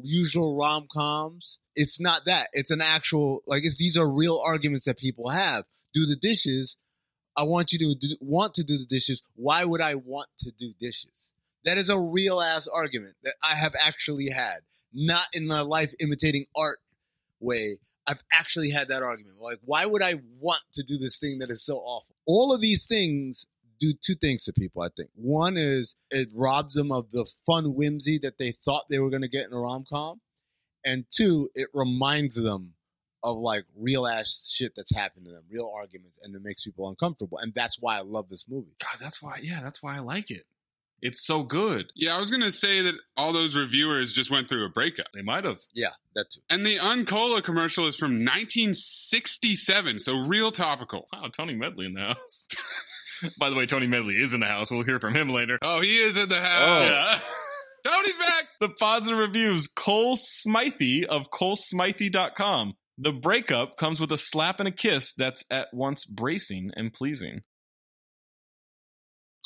usual 0.01 0.57
rom-coms 0.57 1.59
it's 1.75 2.01
not 2.01 2.25
that. 2.25 2.47
It's 2.51 2.71
an 2.71 2.81
actual 2.81 3.41
like 3.47 3.63
it's 3.63 3.77
these 3.77 3.95
are 3.95 4.09
real 4.09 4.41
arguments 4.45 4.83
that 4.85 4.97
people 4.97 5.29
have. 5.29 5.63
Do 5.93 6.05
the 6.05 6.17
dishes. 6.17 6.75
I 7.37 7.43
want 7.43 7.71
you 7.71 7.79
to 7.79 7.95
do, 7.95 8.15
want 8.19 8.53
to 8.55 8.63
do 8.65 8.77
the 8.77 8.85
dishes. 8.85 9.21
Why 9.35 9.63
would 9.63 9.79
i 9.79 9.95
want 9.95 10.27
to 10.39 10.51
do 10.51 10.73
dishes 10.79 11.31
that 11.65 11.77
is 11.77 11.89
a 11.89 11.99
real 11.99 12.41
ass 12.41 12.67
argument 12.67 13.15
that 13.23 13.33
i 13.43 13.55
have 13.55 13.73
actually 13.85 14.29
had 14.29 14.59
not 14.93 15.25
in 15.33 15.47
my 15.47 15.61
life 15.61 15.93
imitating 15.99 16.45
art 16.55 16.79
way, 17.39 17.79
I've 18.07 18.23
actually 18.33 18.71
had 18.71 18.87
that 18.89 19.03
argument. 19.03 19.39
Like, 19.39 19.59
why 19.63 19.85
would 19.85 20.01
I 20.01 20.15
want 20.39 20.61
to 20.73 20.83
do 20.83 20.97
this 20.97 21.17
thing 21.17 21.39
that 21.39 21.49
is 21.49 21.63
so 21.63 21.77
awful? 21.77 22.15
All 22.25 22.53
of 22.53 22.61
these 22.61 22.85
things 22.85 23.47
do 23.79 23.93
two 24.01 24.15
things 24.15 24.43
to 24.45 24.53
people, 24.53 24.81
I 24.81 24.89
think. 24.95 25.09
One 25.15 25.55
is 25.57 25.95
it 26.11 26.29
robs 26.33 26.75
them 26.75 26.91
of 26.91 27.11
the 27.11 27.29
fun 27.45 27.75
whimsy 27.75 28.19
that 28.23 28.37
they 28.37 28.51
thought 28.51 28.85
they 28.89 28.99
were 28.99 29.09
going 29.09 29.21
to 29.21 29.29
get 29.29 29.45
in 29.45 29.53
a 29.53 29.59
rom 29.59 29.85
com. 29.89 30.19
And 30.85 31.05
two, 31.09 31.49
it 31.55 31.67
reminds 31.73 32.35
them 32.35 32.73
of 33.23 33.37
like 33.37 33.65
real 33.75 34.07
ass 34.07 34.49
shit 34.51 34.73
that's 34.75 34.95
happened 34.95 35.25
to 35.27 35.31
them, 35.31 35.43
real 35.49 35.71
arguments, 35.75 36.17
and 36.23 36.33
it 36.35 36.41
makes 36.41 36.63
people 36.63 36.89
uncomfortable. 36.89 37.37
And 37.37 37.53
that's 37.53 37.77
why 37.79 37.97
I 37.97 38.01
love 38.01 38.29
this 38.29 38.45
movie. 38.49 38.75
God, 38.79 38.99
that's 38.99 39.21
why, 39.21 39.39
yeah, 39.41 39.59
that's 39.61 39.83
why 39.83 39.95
I 39.95 39.99
like 39.99 40.31
it. 40.31 40.45
It's 41.01 41.25
so 41.25 41.43
good. 41.43 41.91
Yeah, 41.95 42.15
I 42.15 42.19
was 42.19 42.29
going 42.29 42.43
to 42.43 42.51
say 42.51 42.81
that 42.81 42.95
all 43.15 43.33
those 43.33 43.55
reviewers 43.55 44.13
just 44.13 44.31
went 44.31 44.49
through 44.49 44.65
a 44.65 44.69
breakup. 44.69 45.07
They 45.13 45.21
might 45.21 45.45
have. 45.45 45.61
Yeah, 45.73 45.89
that 46.15 46.25
too. 46.31 46.41
And 46.49 46.65
the 46.65 46.77
Uncola 46.77 47.43
commercial 47.43 47.87
is 47.87 47.97
from 47.97 48.25
1967, 48.25 49.99
so 49.99 50.17
real 50.17 50.51
topical. 50.51 51.07
Wow, 51.13 51.29
Tony 51.35 51.55
Medley 51.55 51.85
in 51.85 51.93
the 51.93 52.01
house. 52.01 52.47
By 53.39 53.49
the 53.49 53.55
way, 53.55 53.65
Tony 53.65 53.87
Medley 53.87 54.15
is 54.15 54.33
in 54.33 54.39
the 54.39 54.45
house. 54.45 54.71
We'll 54.71 54.83
hear 54.83 54.99
from 54.99 55.15
him 55.15 55.29
later. 55.29 55.57
Oh, 55.61 55.81
he 55.81 55.97
is 55.97 56.17
in 56.17 56.29
the 56.29 56.37
oh. 56.37 56.41
house. 56.41 56.61
Oh, 56.61 56.89
yeah. 56.89 57.19
Tony's 57.91 58.17
back. 58.17 58.47
The 58.59 58.69
positive 58.69 59.19
reviews 59.19 59.67
Cole 59.67 60.15
Smythe 60.17 61.05
of 61.09 61.29
ColeSmythe.com. 61.31 62.73
The 62.97 63.13
breakup 63.13 63.77
comes 63.77 63.99
with 63.99 64.11
a 64.11 64.17
slap 64.17 64.59
and 64.59 64.67
a 64.67 64.71
kiss 64.71 65.13
that's 65.13 65.45
at 65.49 65.67
once 65.73 66.03
bracing 66.03 66.71
and 66.75 66.93
pleasing. 66.93 67.41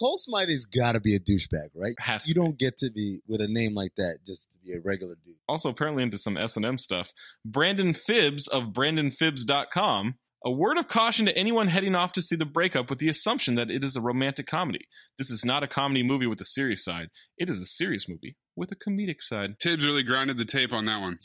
Cole 0.04 0.18
Smythe's 0.18 0.66
got 0.66 0.96
to 0.96 1.00
be 1.00 1.16
a 1.16 1.20
douchebag, 1.20 1.70
right? 1.74 1.96
Has 1.98 2.24
to 2.24 2.30
you 2.30 2.36
don't 2.36 2.60
get 2.60 2.76
to 2.80 2.92
be 2.92 3.22
with 3.26 3.40
a 3.40 3.48
name 3.48 3.74
like 3.74 3.96
that 3.96 4.20
just 4.26 4.52
to 4.52 4.60
be 4.60 4.74
a 4.74 4.82
regular 4.84 5.16
dude. 5.26 5.36
Also, 5.48 5.70
apparently 5.70 6.04
into 6.04 6.18
some 6.18 6.36
S&M 6.36 6.78
stuff. 6.78 7.14
Brandon 7.46 7.94
Fibbs 7.94 8.48
of 8.48 8.74
BrandonFibbs.com. 8.74 10.16
A 10.46 10.52
word 10.52 10.78
of 10.78 10.90
caution 10.90 11.26
to 11.26 11.38
anyone 11.38 11.70
heading 11.70 11.96
off 11.96 12.12
to 12.14 12.22
see 12.22 12.36
the 12.36 12.44
breakup 12.44 12.90
with 12.90 13.00
the 13.00 13.08
assumption 13.08 13.56
that 13.56 13.72
it 13.72 13.82
is 13.82 13.96
a 13.96 14.02
romantic 14.02 14.46
comedy. 14.46 14.88
This 15.18 15.32
is 15.32 15.46
not 15.46 15.64
a 15.64 15.68
comedy 15.68 16.04
movie 16.04 16.28
with 16.28 16.42
a 16.42 16.46
serious 16.46 16.84
side. 16.84 17.08
It 17.38 17.50
is 17.50 17.62
a 17.62 17.66
serious 17.66 18.10
movie 18.10 18.36
with 18.58 18.74
a 18.74 18.76
comedic 18.76 19.22
side. 19.22 19.58
Tibbs 19.58 19.86
really 19.86 20.04
grinded 20.04 20.38
the 20.38 20.44
tape 20.44 20.74
on 20.74 20.84
that 20.84 21.00
one. 21.00 21.16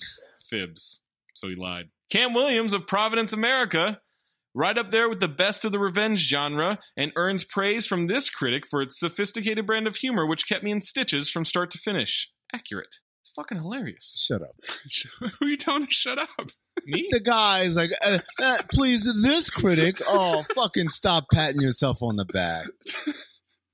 Fibs. 0.49 1.03
So 1.35 1.49
he 1.49 1.57
lied. 1.57 1.89
Kam 2.13 2.33
Williams 2.33 2.73
of 2.73 2.87
Providence, 2.87 3.33
America. 3.33 4.01
Right 4.55 4.79
up 4.79 4.91
there 4.91 5.09
with 5.09 5.21
the 5.21 5.29
best 5.29 5.65
of 5.65 5.73
the 5.73 5.79
revenge 5.79 6.21
genre, 6.21 6.79
and 6.97 7.13
earns 7.17 7.45
praise 7.45 7.87
from 7.87 8.07
this 8.07 8.31
critic 8.31 8.67
for 8.67 8.83
its 8.83 8.99
sophisticated 8.99 9.67
brand 9.67 9.87
of 9.87 9.97
humor, 9.97 10.27
which 10.27 10.49
kept 10.49 10.65
me 10.65 10.71
in 10.71 10.81
stitches 10.81 11.31
from 11.31 11.45
start 11.45 11.71
to 11.73 11.79
finish. 11.79 12.33
Accurate. 12.53 12.97
It's 13.21 13.31
fucking 13.37 13.59
hilarious. 13.59 14.15
Shut 14.27 14.43
up. 14.43 14.57
Who 15.21 15.47
are 15.47 15.49
you 15.49 15.57
telling 15.57 15.87
to 15.87 15.93
shut 15.93 16.19
up? 16.19 16.29
Me? 16.87 17.09
The 17.11 17.21
guy 17.21 17.61
is 17.61 17.77
like, 17.77 17.91
uh, 18.05 18.19
uh, 18.43 18.59
please, 18.73 19.05
this 19.23 19.51
critic. 19.51 20.01
Oh, 20.07 20.43
fucking 20.55 20.89
stop 20.89 21.27
patting 21.33 21.61
yourself 21.61 21.99
on 22.03 22.17
the 22.17 22.25
back. 22.25 22.67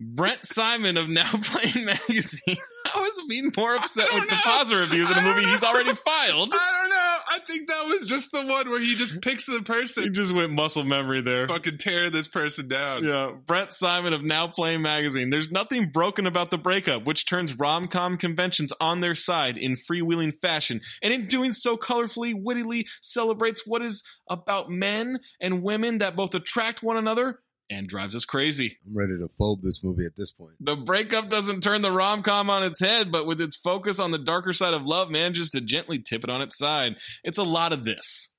Brent 0.00 0.44
Simon 0.44 0.96
of 0.96 1.08
Now 1.08 1.30
Playing 1.30 1.86
Magazine. 1.86 2.56
Is 2.96 3.16
he 3.16 3.28
being 3.28 3.52
more 3.56 3.76
upset 3.76 4.12
with 4.12 4.28
the 4.28 4.36
positive 4.36 4.90
reviews 4.90 5.10
in 5.10 5.16
a 5.16 5.22
movie 5.22 5.44
he's 5.44 5.64
already 5.64 5.94
filed? 5.94 6.50
I 6.52 6.80
don't 6.80 6.90
know. 6.90 7.03
I 7.34 7.38
think 7.40 7.68
that 7.68 7.86
was 7.88 8.08
just 8.08 8.30
the 8.30 8.46
one 8.46 8.70
where 8.70 8.80
he 8.80 8.94
just 8.94 9.20
picks 9.20 9.46
the 9.46 9.60
person. 9.62 10.04
He 10.04 10.10
just 10.10 10.32
went 10.32 10.52
muscle 10.52 10.84
memory 10.84 11.20
there. 11.20 11.48
Fucking 11.48 11.78
tear 11.78 12.08
this 12.08 12.28
person 12.28 12.68
down. 12.68 13.02
Yeah. 13.02 13.32
Brett 13.44 13.72
Simon 13.72 14.12
of 14.12 14.22
Now 14.22 14.46
Playing 14.46 14.82
Magazine. 14.82 15.30
There's 15.30 15.50
nothing 15.50 15.90
broken 15.90 16.26
about 16.26 16.50
the 16.50 16.58
breakup, 16.58 17.06
which 17.06 17.26
turns 17.26 17.58
rom 17.58 17.88
com 17.88 18.16
conventions 18.18 18.72
on 18.80 19.00
their 19.00 19.16
side 19.16 19.58
in 19.58 19.74
freewheeling 19.74 20.32
fashion. 20.40 20.80
And 21.02 21.12
in 21.12 21.26
doing 21.26 21.52
so 21.52 21.76
colorfully, 21.76 22.34
wittily 22.36 22.86
celebrates 23.02 23.62
what 23.66 23.82
is 23.82 24.04
about 24.30 24.70
men 24.70 25.18
and 25.40 25.62
women 25.62 25.98
that 25.98 26.14
both 26.14 26.34
attract 26.34 26.82
one 26.82 26.96
another 26.96 27.40
and 27.70 27.86
drives 27.86 28.14
us 28.14 28.24
crazy. 28.24 28.78
I'm 28.86 28.96
ready 28.96 29.12
to 29.12 29.28
phobe 29.40 29.62
this 29.62 29.82
movie 29.82 30.04
at 30.06 30.16
this 30.16 30.30
point. 30.30 30.52
The 30.60 30.76
breakup 30.76 31.30
doesn't 31.30 31.62
turn 31.62 31.82
the 31.82 31.90
rom 31.90 32.22
com 32.22 32.50
on 32.50 32.62
its 32.62 32.80
head, 32.80 33.10
but 33.10 33.26
with 33.26 33.40
its 33.40 33.56
focus 33.56 33.98
on 33.98 34.10
the 34.10 34.18
darker 34.18 34.52
side 34.52 34.74
of 34.74 34.86
love, 34.86 35.10
manages 35.10 35.50
to 35.50 35.60
gently 35.60 35.98
tip 35.98 36.24
it 36.24 36.30
on 36.30 36.42
its 36.42 36.58
side. 36.58 36.96
It's 37.22 37.38
a 37.38 37.42
lot 37.44 37.72
of 37.72 37.84
this, 37.84 38.34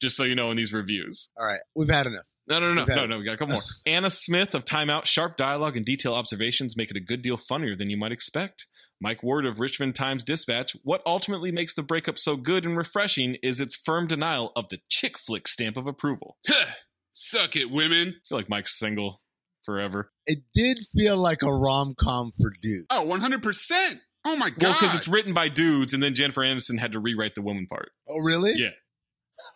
just 0.00 0.16
so 0.16 0.24
you 0.24 0.34
know 0.34 0.50
in 0.50 0.56
these 0.56 0.72
reviews. 0.72 1.30
All 1.38 1.46
right, 1.46 1.60
we've 1.74 1.90
had 1.90 2.06
enough. 2.06 2.24
No, 2.48 2.58
no, 2.58 2.74
no, 2.74 2.84
We've 2.84 2.96
no, 2.96 3.06
no. 3.06 3.18
We 3.18 3.24
got 3.24 3.34
a 3.34 3.36
couple 3.36 3.54
more. 3.54 3.62
Anna 3.86 4.10
Smith 4.10 4.54
of 4.56 4.64
Time 4.64 4.90
Out, 4.90 5.06
sharp 5.06 5.36
dialogue 5.36 5.76
and 5.76 5.86
detailed 5.86 6.16
observations 6.16 6.76
make 6.76 6.90
it 6.90 6.96
a 6.96 7.00
good 7.00 7.22
deal 7.22 7.36
funnier 7.36 7.76
than 7.76 7.90
you 7.90 7.96
might 7.96 8.12
expect. 8.12 8.66
Mike 9.00 9.22
Ward 9.22 9.46
of 9.46 9.60
Richmond 9.60 9.94
Times 9.94 10.24
Dispatch. 10.24 10.76
What 10.82 11.02
ultimately 11.06 11.50
makes 11.50 11.74
the 11.74 11.82
breakup 11.82 12.18
so 12.18 12.36
good 12.36 12.66
and 12.66 12.76
refreshing 12.76 13.36
is 13.42 13.60
its 13.60 13.74
firm 13.74 14.06
denial 14.06 14.52
of 14.54 14.68
the 14.68 14.80
chick 14.88 15.16
flick 15.16 15.48
stamp 15.48 15.76
of 15.76 15.86
approval. 15.86 16.36
Suck 17.12 17.56
it, 17.56 17.70
women. 17.70 18.08
I 18.08 18.28
feel 18.28 18.38
like 18.38 18.48
Mike's 18.48 18.78
single 18.78 19.20
forever. 19.64 20.10
It 20.26 20.38
did 20.54 20.78
feel 20.96 21.16
like 21.16 21.42
a 21.42 21.52
rom 21.52 21.94
com 21.98 22.32
for 22.40 22.50
dudes. 22.62 22.86
Oh, 22.90 23.06
100%. 23.06 24.00
Oh 24.24 24.36
my 24.36 24.50
God. 24.50 24.62
Well, 24.62 24.72
because 24.74 24.94
it's 24.94 25.08
written 25.08 25.32
by 25.32 25.48
dudes, 25.48 25.94
and 25.94 26.02
then 26.02 26.14
Jennifer 26.14 26.42
Aniston 26.42 26.78
had 26.78 26.92
to 26.92 27.00
rewrite 27.00 27.34
the 27.34 27.42
woman 27.42 27.66
part. 27.66 27.90
Oh, 28.08 28.18
really? 28.18 28.52
Yeah. 28.54 28.70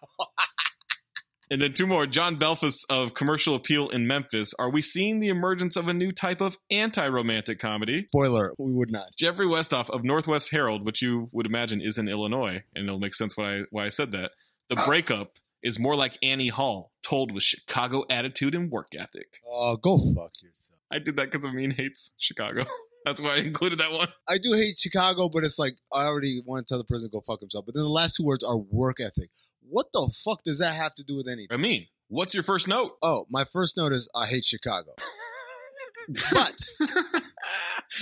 and 1.51 1.61
then 1.61 1.75
two 1.75 1.87
more. 1.87 2.07
John 2.07 2.39
Beifuss 2.39 2.85
of 2.89 3.13
Commercial 3.13 3.55
Appeal 3.55 3.89
in 3.91 4.07
Memphis. 4.07 4.55
Are 4.59 4.71
we 4.71 4.81
seeing 4.81 5.21
the 5.21 5.29
emergence 5.29 5.77
of 5.77 5.89
a 5.89 5.93
new 5.93 6.13
type 6.13 6.41
of 6.41 6.57
anti 6.71 7.07
romantic 7.07 7.59
comedy? 7.59 8.07
Spoiler, 8.09 8.55
we 8.59 8.73
would 8.73 8.91
not. 8.91 9.09
Jeffrey 9.19 9.47
Westhoff 9.47 9.91
of 9.91 10.03
Northwest 10.03 10.51
Herald, 10.51 10.85
which 10.85 11.03
you 11.03 11.29
would 11.33 11.47
imagine 11.47 11.83
is 11.83 11.99
in 11.99 12.09
Illinois, 12.09 12.63
and 12.75 12.87
it'll 12.87 12.99
make 12.99 13.15
sense 13.15 13.37
why 13.37 13.59
I, 13.59 13.63
why 13.71 13.85
I 13.85 13.91
said 13.91 14.13
that. 14.13 14.33
The 14.71 14.81
oh. 14.81 14.87
breakup 14.87 15.37
is 15.65 15.79
more 15.79 15.97
like 15.97 16.19
Annie 16.23 16.49
Hall, 16.49 16.93
told 17.03 17.33
with 17.33 17.43
Chicago 17.43 18.05
attitude 18.11 18.55
and 18.55 18.71
work 18.71 18.93
ethic. 18.97 19.39
Oh, 19.49 19.77
go 19.77 19.97
fuck 19.97 20.33
yourself. 20.43 20.79
I 20.93 20.99
did 20.99 21.17
that 21.17 21.33
because 21.33 21.45
Amin 21.45 21.73
hates 21.73 22.13
Chicago. 22.19 22.65
That's 23.05 23.21
why 23.21 23.37
I 23.37 23.39
included 23.39 23.81
that 23.81 23.93
one. 23.93 24.09
I 24.29 24.39
do 24.39 24.53
hate 24.53 24.79
Chicago, 24.79 25.29
but 25.29 25.43
it's 25.43 25.59
like 25.59 25.75
I 25.93 26.07
already 26.07 26.43
want 26.47 26.67
to 26.67 26.73
tell 26.73 26.79
the 26.79 26.85
person 26.85 27.09
to 27.09 27.13
go 27.13 27.21
fuck 27.21 27.41
himself. 27.41 27.67
But 27.67 27.75
then 27.75 27.83
the 27.83 27.91
last 27.91 28.17
two 28.17 28.25
words 28.25 28.45
are 28.45 28.57
work 28.57 29.01
ethic. 29.01 29.31
What 29.67 29.87
the 29.93 30.11
fuck 30.25 30.45
does 30.45 30.59
that 30.59 30.75
have 30.75 30.95
to 30.97 31.05
do 31.05 31.17
with 31.17 31.29
anything? 31.29 31.49
I 31.51 31.57
mean, 31.57 31.87
what's 32.09 32.35
your 32.35 32.43
first 32.43 32.69
note? 32.69 32.93
Oh, 33.03 33.27
my 33.31 33.45
first 33.45 33.77
note 33.77 33.93
is 33.93 34.09
I 34.15 34.27
hate 34.27 34.45
Chicago. 34.45 34.93
but 36.09 36.57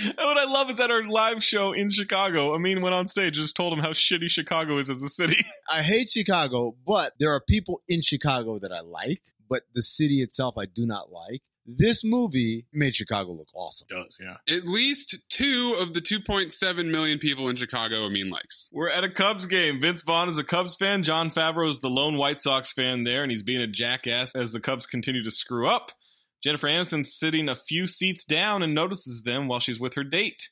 And 0.01 0.15
what 0.17 0.37
I 0.37 0.45
love 0.45 0.69
is 0.69 0.79
at 0.79 0.89
our 0.89 1.03
live 1.03 1.43
show 1.43 1.71
in 1.71 1.91
Chicago, 1.91 2.55
Amin 2.55 2.81
went 2.81 2.95
on 2.95 3.07
stage 3.07 3.37
and 3.37 3.43
just 3.43 3.55
told 3.55 3.73
him 3.73 3.79
how 3.79 3.91
shitty 3.91 4.29
Chicago 4.29 4.77
is 4.77 4.89
as 4.89 5.03
a 5.03 5.09
city. 5.09 5.37
I 5.73 5.81
hate 5.81 6.09
Chicago, 6.09 6.75
but 6.85 7.13
there 7.19 7.31
are 7.31 7.41
people 7.41 7.83
in 7.87 8.01
Chicago 8.01 8.59
that 8.59 8.71
I 8.71 8.81
like, 8.81 9.21
but 9.49 9.61
the 9.73 9.83
city 9.83 10.15
itself 10.15 10.55
I 10.57 10.65
do 10.65 10.85
not 10.85 11.11
like. 11.11 11.41
This 11.65 12.03
movie 12.03 12.65
made 12.73 12.93
Chicago 12.93 13.31
look 13.31 13.47
awesome. 13.55 13.87
does, 13.89 14.19
yeah. 14.19 14.53
At 14.53 14.65
least 14.65 15.17
two 15.29 15.77
of 15.79 15.93
the 15.93 16.01
2.7 16.01 16.89
million 16.91 17.19
people 17.19 17.47
in 17.47 17.55
Chicago 17.55 18.05
Amin 18.05 18.29
likes. 18.29 18.67
We're 18.73 18.89
at 18.89 19.05
a 19.05 19.09
Cubs 19.09 19.45
game. 19.45 19.79
Vince 19.79 20.01
Vaughn 20.01 20.27
is 20.27 20.37
a 20.37 20.43
Cubs 20.43 20.75
fan. 20.75 21.03
Jon 21.03 21.29
Favreau 21.29 21.69
is 21.69 21.79
the 21.79 21.89
lone 21.89 22.17
White 22.17 22.41
Sox 22.41 22.73
fan 22.73 23.05
there, 23.05 23.23
and 23.23 23.31
he's 23.31 23.43
being 23.43 23.61
a 23.61 23.67
jackass 23.67 24.35
as 24.35 24.51
the 24.51 24.59
Cubs 24.59 24.85
continue 24.85 25.23
to 25.23 25.31
screw 25.31 25.69
up. 25.69 25.93
Jennifer 26.43 26.67
Aniston's 26.67 27.17
sitting 27.17 27.47
a 27.47 27.55
few 27.55 27.85
seats 27.85 28.25
down 28.25 28.63
and 28.63 28.75
notices 28.75 29.23
them 29.23 29.47
while 29.47 29.59
she's 29.59 29.79
with 29.79 29.95
her 29.95 30.03
date. 30.03 30.49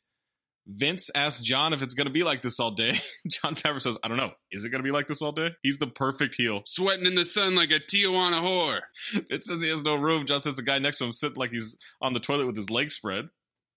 Vince 0.67 1.10
asks 1.15 1.41
John 1.41 1.74
if 1.74 1.81
it's 1.81 1.93
going 1.93 2.05
to 2.05 2.13
be 2.13 2.24
like 2.24 2.41
this 2.41 2.60
all 2.60 2.71
day. 2.71 2.93
Jon 3.27 3.55
Favreau 3.55 3.81
says, 3.81 3.98
I 4.03 4.07
don't 4.07 4.17
know. 4.17 4.31
Is 4.51 4.63
it 4.63 4.69
going 4.69 4.83
to 4.83 4.88
be 4.88 4.93
like 4.93 5.07
this 5.07 5.21
all 5.21 5.31
day? 5.31 5.50
He's 5.63 5.79
the 5.79 5.88
perfect 5.88 6.36
heel. 6.36 6.62
Sweating 6.65 7.05
in 7.05 7.15
the 7.15 7.25
sun 7.25 7.55
like 7.55 7.71
a 7.71 7.79
Tijuana 7.79 8.41
whore. 8.41 8.79
Vince 9.29 9.48
says 9.48 9.62
he 9.62 9.69
has 9.69 9.83
no 9.83 9.95
room. 9.95 10.25
John 10.25 10.39
says 10.39 10.55
the 10.55 10.62
guy 10.62 10.79
next 10.79 11.00
to 11.00 11.05
him 11.05 11.12
sitting 11.12 11.38
like 11.38 11.51
he's 11.51 11.77
on 12.01 12.13
the 12.13 12.19
toilet 12.19 12.48
with 12.48 12.55
his 12.55 12.69
legs 12.69 12.95
spread. 12.95 13.25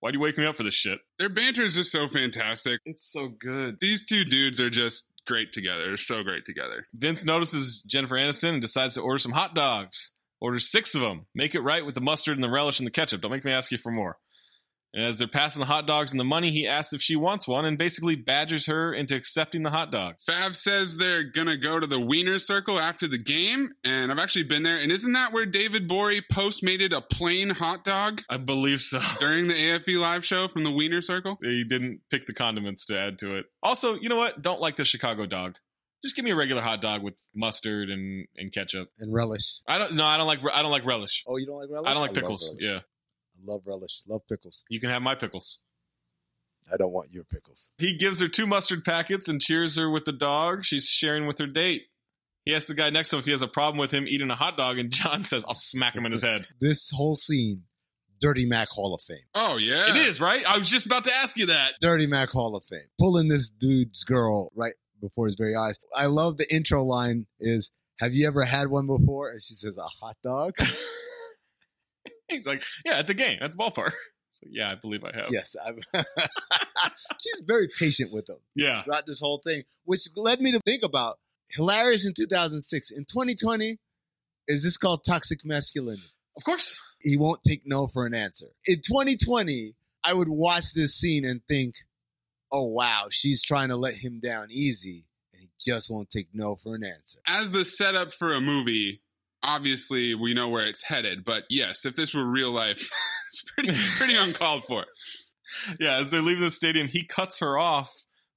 Why 0.01 0.11
do 0.11 0.19
you 0.19 0.23
wake 0.23 0.37
me 0.37 0.45
up 0.45 0.57
for 0.57 0.63
this 0.63 0.75
shit? 0.75 0.99
Their 1.19 1.31
banter 1.31 1.63
is 1.63 1.75
just 1.75 1.91
so 1.91 2.07
fantastic. 2.07 2.79
It's 2.85 3.11
so 3.11 3.29
good. 3.29 3.79
These 3.81 4.05
two 4.05 4.25
dudes 4.25 4.61
are 4.61 4.69
just 4.69 5.09
great 5.27 5.53
together. 5.53 5.85
They're 5.85 5.97
so 5.97 6.23
great 6.23 6.45
together. 6.45 6.87
Vince 6.93 7.25
notices 7.25 7.83
Jennifer 7.83 8.17
Aniston 8.17 8.51
and 8.51 8.61
decides 8.61 8.95
to 8.95 9.01
order 9.01 9.19
some 9.19 9.33
hot 9.33 9.55
dogs. 9.55 10.13
Orders 10.45 10.71
six 10.71 10.95
of 10.95 11.01
them. 11.01 11.25
Make 11.35 11.55
it 11.55 11.63
right 11.63 11.87
with 11.87 11.95
the 11.95 12.03
mustard 12.03 12.37
and 12.37 12.45
the 12.45 12.51
relish 12.51 12.79
and 12.79 12.87
the 12.87 12.91
ketchup. 12.91 13.23
Don't 13.23 13.31
make 13.31 13.47
me 13.47 13.53
ask 13.53 13.73
you 13.73 13.79
for 13.79 13.91
more. 13.91 14.19
And 14.93 15.03
as 15.03 15.17
they're 15.17 15.27
passing 15.27 15.61
the 15.61 15.67
hot 15.67 15.87
dogs 15.87 16.13
and 16.13 16.21
the 16.21 16.25
money, 16.25 16.51
he 16.51 16.69
asks 16.69 16.93
if 16.93 17.01
she 17.01 17.17
wants 17.17 17.49
one 17.49 17.65
and 17.65 17.79
basically 17.79 18.15
badgers 18.15 18.67
her 18.67 18.93
into 18.93 19.15
accepting 19.15 19.63
the 19.63 19.71
hot 19.71 19.91
dog. 19.91 20.17
Fav 20.29 20.55
says 20.55 20.99
they're 20.99 21.25
gonna 21.25 21.57
go 21.57 21.81
to 21.81 21.87
the 21.87 21.99
Wiener 21.99 22.39
Circle 22.39 22.79
after 22.79 23.09
the 23.09 23.17
game, 23.17 23.71
and 23.85 24.13
I've 24.13 24.19
actually 24.19 24.45
been 24.45 24.65
there. 24.65 24.77
And 24.77 24.93
isn't 24.93 25.15
that 25.15 25.33
where 25.33 25.47
David 25.47 25.89
Gborie 25.89 26.21
postmated 26.31 26.93
a 26.93 27.01
plain 27.01 27.49
hot 27.49 27.83
dog 27.83 28.21
I 28.29 28.37
believe 28.37 28.83
so. 28.83 29.01
during 29.21 29.49
the 29.49 29.55
AFE 29.55 29.99
live 29.99 30.27
show 30.27 30.47
from 30.47 30.63
the 30.63 30.71
Wiener 30.71 31.01
Circle? 31.01 31.39
He 31.41 31.65
didn't 31.65 32.03
pick 32.11 32.27
the 32.27 32.35
condiments 32.35 32.85
to 32.87 33.01
add 33.01 33.19
to 33.21 33.39
it. 33.39 33.47
Also, 33.63 33.95
you 33.95 34.11
know 34.11 34.17
what? 34.17 34.43
Don't 34.43 34.61
like 34.61 34.77
the 34.77 34.85
Chicago 34.85 35.25
dog. 35.25 35.57
Just 36.05 36.17
give 36.17 36.25
me 36.25 36.33
a 36.33 36.37
regular 36.37 36.61
hot 36.61 36.83
dog 36.83 37.03
with 37.03 37.15
mustard 37.35 37.89
and, 37.89 38.27
and 38.37 38.53
ketchup. 38.53 38.91
And 38.99 39.11
relish. 39.13 39.61
I 39.67 39.79
don't. 39.79 39.95
No, 39.95 40.05
I 40.07 40.19
don't 40.19 40.27
like. 40.27 40.41
I 40.55 40.61
don't 40.63 40.71
like 40.71 40.85
relish. 40.85 41.25
Oh, 41.27 41.39
you 41.39 41.47
don't 41.47 41.59
like 41.59 41.71
relish? 41.71 41.89
I 41.89 41.95
don't 41.95 42.03
like 42.03 42.11
love 42.11 42.23
pickles. 42.23 42.57
Yeah, 42.61 42.77
I 42.81 43.41
love 43.45 43.63
relish. 43.67 44.03
Love 44.07 44.21
pickles. 44.29 44.65
you 44.69 44.81
can 44.81 44.91
have 44.91 45.01
my 45.03 45.15
pickles. 45.15 45.59
I 46.73 46.77
don't 46.77 46.93
want 46.93 47.13
your 47.13 47.25
pickles. 47.25 47.71
He 47.79 47.97
gives 47.97 48.21
her 48.21 48.29
two 48.29 48.47
mustard 48.47 48.85
packets 48.85 49.29
and 49.29 49.41
cheers 49.41 49.77
her 49.77 49.89
with 49.91 50.05
the 50.05 50.13
dog 50.13 50.65
she's 50.65 50.87
sharing 50.87 51.27
with 51.27 51.39
her 51.39 51.47
date. 51.47 51.83
He 52.45 52.55
asks 52.55 52.69
the 52.69 52.75
guy 52.75 52.91
next 52.91 53.09
to 53.11 53.17
him 53.17 53.21
if 53.21 53.25
he 53.27 53.31
has 53.31 53.43
a 53.43 53.49
problem 53.49 53.79
with 53.79 53.91
him 53.93 54.05
eating 54.07 54.31
a 54.31 54.35
hot 54.35 54.57
dog, 54.59 54.79
and 54.79 54.91
John 54.91 55.23
says, 55.25 55.45
"I'll 55.49 55.55
smack 55.55 55.95
him 55.97 56.05
in 56.05 56.13
his 56.13 56.23
head." 56.23 56.43
This 56.61 56.91
whole 56.95 57.17
scene, 57.17 57.63
Dirty 58.21 58.45
Mac 58.47 58.69
Hall 58.71 58.95
of 58.95 59.01
Fame. 59.03 59.17
Oh 59.35 59.57
yeah, 59.57 59.91
It 59.91 59.97
is 59.97 60.21
right. 60.21 60.45
I 60.47 60.59
was 60.59 60.69
just 60.69 60.85
about 60.87 61.05
to 61.05 61.13
ask 61.15 61.37
you 61.39 61.47
that. 61.47 61.73
Dirty 61.81 62.07
Mac 62.07 62.29
Hall 62.31 62.55
of 62.57 62.65
Fame. 62.67 62.89
Pulling 62.99 63.29
this 63.29 63.49
dude's 63.49 64.05
girl 64.05 64.51
right 64.55 64.75
before 65.05 65.27
his 65.27 65.37
very 65.37 65.55
eyes. 65.55 65.79
I 65.97 66.07
love 66.07 66.37
the 66.39 66.53
intro 66.55 66.83
line 66.83 67.27
is, 67.41 67.71
have 68.01 68.13
you 68.15 68.27
ever 68.27 68.43
had 68.45 68.69
one 68.69 68.87
before? 68.87 69.31
And 69.31 69.41
she 69.43 69.55
says, 69.55 69.79
a 69.79 69.83
hot 69.85 70.17
dog? 70.25 70.55
He's 72.29 72.47
like, 72.47 72.65
"Yeah, 72.85 72.99
at 72.99 73.07
the 73.07 73.15
game, 73.15 73.39
at 73.41 73.53
the 73.53 73.57
ballpark." 73.57 73.93
So, 74.37 74.49
yeah, 74.51 74.73
I 74.73 74.75
believe 74.75 75.05
I 75.05 75.15
have. 75.17 75.29
yes. 75.31 75.55
I've 75.65 75.79
She's 77.23 77.41
very 77.47 77.69
patient 77.79 78.13
with 78.13 78.29
him 78.29 78.39
Yeah. 78.57 78.83
throughout 78.83 79.07
this 79.07 79.21
whole 79.21 79.41
thing, 79.47 79.63
which 79.85 80.01
led 80.17 80.41
me 80.41 80.51
to 80.51 80.59
think 80.67 80.83
about 80.83 81.21
hilarious 81.51 82.05
in 82.05 82.15
2006. 82.15 82.91
In 82.91 83.05
2020, 83.05 83.79
is 84.49 84.65
this 84.65 84.77
called 84.77 85.05
toxic 85.05 85.45
masculinity? 85.45 86.03
Of 86.37 86.43
course. 86.43 86.81
He 87.01 87.17
won't 87.17 87.45
take 87.47 87.63
no 87.65 87.87
for 87.87 88.07
an 88.07 88.15
answer. 88.15 88.47
In 88.67 88.79
2020, 88.85 89.77
I 90.05 90.13
would 90.15 90.29
watch 90.29 90.73
this 90.75 90.97
scene 90.97 91.25
and 91.25 91.41
think, 91.49 91.77
oh, 92.55 92.69
wow, 92.69 93.07
she's 93.11 93.43
trying 93.43 93.69
to 93.71 93.77
let 93.77 93.95
him 93.95 94.21
down 94.21 94.47
easy, 94.51 95.07
and 95.33 95.43
he 95.43 95.49
just 95.61 95.91
won't 95.91 96.09
take 96.09 96.29
no 96.33 96.57
for 96.57 96.77
an 96.77 96.85
answer. 96.85 97.19
As 97.27 97.53
the 97.53 97.65
setup 97.65 98.13
for 98.13 98.33
a 98.33 98.41
movie, 98.41 99.01
obviously 99.43 100.15
we 100.15 100.35
know 100.35 100.49
where 100.49 100.67
it's 100.67 100.85
headed. 100.85 101.25
But 101.25 101.45
yes, 101.51 101.85
if 101.85 101.95
this 101.95 102.15
were 102.15 102.25
real 102.25 102.51
life, 102.51 102.79
it's 103.29 103.43
pretty 103.43 103.79
pretty 103.99 104.15
uncalled 104.17 104.65
for. 104.65 104.87
Yeah, 105.79 105.99
as 105.99 106.11
they're 106.11 106.23
leaving 106.23 106.45
the 106.45 106.51
stadium, 106.51 106.89
he 106.89 107.05
cuts 107.05 107.41
her 107.41 107.59
off 107.59 107.91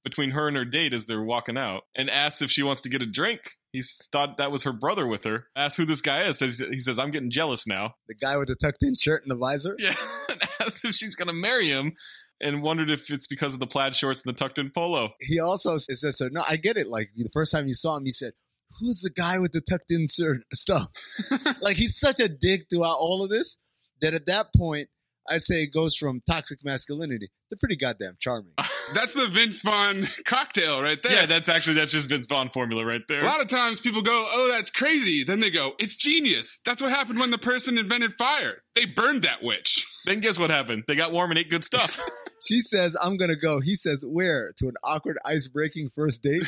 between 0.04 0.30
her 0.30 0.48
and 0.48 0.56
her 0.56 0.64
date 0.64 0.94
as 0.94 1.06
they're 1.06 1.22
walking 1.22 1.58
out 1.58 1.82
and 1.96 2.08
asks 2.08 2.42
if 2.42 2.50
she 2.50 2.62
wants 2.62 2.82
to 2.82 2.88
get 2.88 3.02
a 3.02 3.06
drink. 3.06 3.40
He 3.72 3.82
thought 4.12 4.38
that 4.38 4.50
was 4.50 4.62
her 4.62 4.72
brother 4.72 5.06
with 5.06 5.24
her. 5.24 5.46
Asks 5.54 5.76
who 5.76 5.84
this 5.84 6.00
guy 6.00 6.26
is. 6.26 6.38
Says, 6.38 6.58
he 6.58 6.78
says, 6.78 6.98
I'm 6.98 7.10
getting 7.10 7.30
jealous 7.30 7.66
now. 7.66 7.94
The 8.08 8.14
guy 8.14 8.38
with 8.38 8.48
the 8.48 8.56
tucked 8.56 8.82
in 8.82 8.94
shirt 8.94 9.22
and 9.22 9.30
the 9.30 9.36
visor? 9.36 9.76
Yeah. 9.78 9.94
and 10.30 10.42
asks 10.60 10.84
if 10.84 10.94
she's 10.94 11.14
going 11.14 11.28
to 11.28 11.34
marry 11.34 11.68
him 11.68 11.92
and 12.40 12.62
wondered 12.62 12.90
if 12.90 13.10
it's 13.10 13.26
because 13.26 13.54
of 13.54 13.60
the 13.60 13.66
plaid 13.66 13.94
shorts 13.94 14.22
and 14.24 14.34
the 14.34 14.38
tucked 14.38 14.58
in 14.58 14.70
polo. 14.70 15.10
He 15.20 15.40
also 15.40 15.76
says 15.76 16.16
to 16.16 16.24
her, 16.24 16.30
no, 16.30 16.42
I 16.48 16.56
get 16.56 16.76
it. 16.76 16.88
Like 16.88 17.10
the 17.16 17.30
first 17.32 17.52
time 17.52 17.66
you 17.66 17.74
saw 17.74 17.96
him, 17.96 18.04
he 18.04 18.12
said, 18.12 18.32
who's 18.80 19.00
the 19.00 19.10
guy 19.10 19.38
with 19.38 19.52
the 19.52 19.60
tucked 19.60 19.90
in 19.90 20.06
shirt 20.06 20.42
stuff? 20.52 20.88
like 21.62 21.76
he's 21.76 21.98
such 21.98 22.20
a 22.20 22.28
dick 22.28 22.66
throughout 22.70 22.96
all 22.98 23.24
of 23.24 23.30
this 23.30 23.58
that 24.00 24.14
at 24.14 24.26
that 24.26 24.48
point, 24.56 24.88
I 25.30 25.38
say 25.38 25.62
it 25.62 25.72
goes 25.72 25.94
from 25.96 26.22
toxic 26.28 26.64
masculinity 26.64 27.28
to 27.50 27.56
pretty 27.56 27.76
goddamn 27.76 28.16
charming. 28.18 28.52
That's 28.94 29.14
the 29.14 29.26
Vince 29.26 29.62
Vaughn 29.62 30.08
cocktail 30.24 30.82
right 30.82 30.98
there. 31.02 31.12
Yeah, 31.12 31.26
that's 31.26 31.50
actually, 31.50 31.74
that's 31.74 31.92
just 31.92 32.08
Vince 32.08 32.26
Vaughn 32.26 32.48
formula 32.48 32.86
right 32.86 33.02
there. 33.06 33.20
a 33.20 33.24
lot 33.26 33.42
of 33.42 33.48
times 33.48 33.80
people 33.80 34.00
go, 34.00 34.12
"Oh, 34.32 34.50
that's 34.56 34.70
crazy." 34.70 35.24
Then 35.24 35.40
they 35.40 35.50
go, 35.50 35.72
"It's 35.78 35.94
genius." 35.96 36.58
That's 36.64 36.80
what 36.80 36.90
happened 36.90 37.18
when 37.20 37.30
the 37.30 37.36
person 37.36 37.76
invented 37.76 38.14
fire. 38.14 38.62
They 38.74 38.86
burned 38.86 39.22
that 39.24 39.42
witch. 39.42 39.84
Then 40.06 40.20
guess 40.20 40.38
what 40.38 40.48
happened? 40.48 40.84
They 40.88 40.96
got 40.96 41.12
warm 41.12 41.30
and 41.32 41.38
ate 41.38 41.50
good 41.50 41.64
stuff. 41.64 42.00
She 42.46 42.60
says, 42.60 42.96
I'm 43.02 43.16
going 43.16 43.30
to 43.30 43.36
go. 43.36 43.58
He 43.58 43.74
says, 43.74 44.04
where? 44.06 44.52
To 44.58 44.68
an 44.68 44.74
awkward 44.84 45.18
ice 45.26 45.48
breaking 45.48 45.90
first 45.96 46.22
date? 46.22 46.44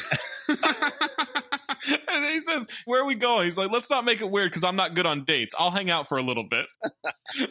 he 2.33 2.41
says, 2.41 2.67
Where 2.85 3.03
are 3.03 3.07
we 3.07 3.15
going? 3.15 3.45
He's 3.45 3.59
like, 3.59 3.71
Let's 3.73 3.91
not 3.91 4.05
make 4.05 4.21
it 4.21 4.31
weird 4.31 4.51
because 4.51 4.65
I'm 4.65 4.77
not 4.77 4.95
good 4.95 5.07
on 5.07 5.25
dates. 5.25 5.55
I'll 5.59 5.71
hang 5.71 5.91
out 5.91 6.09
for 6.09 6.19
a 6.19 6.23
little 6.23 6.45
bit. 6.49 6.67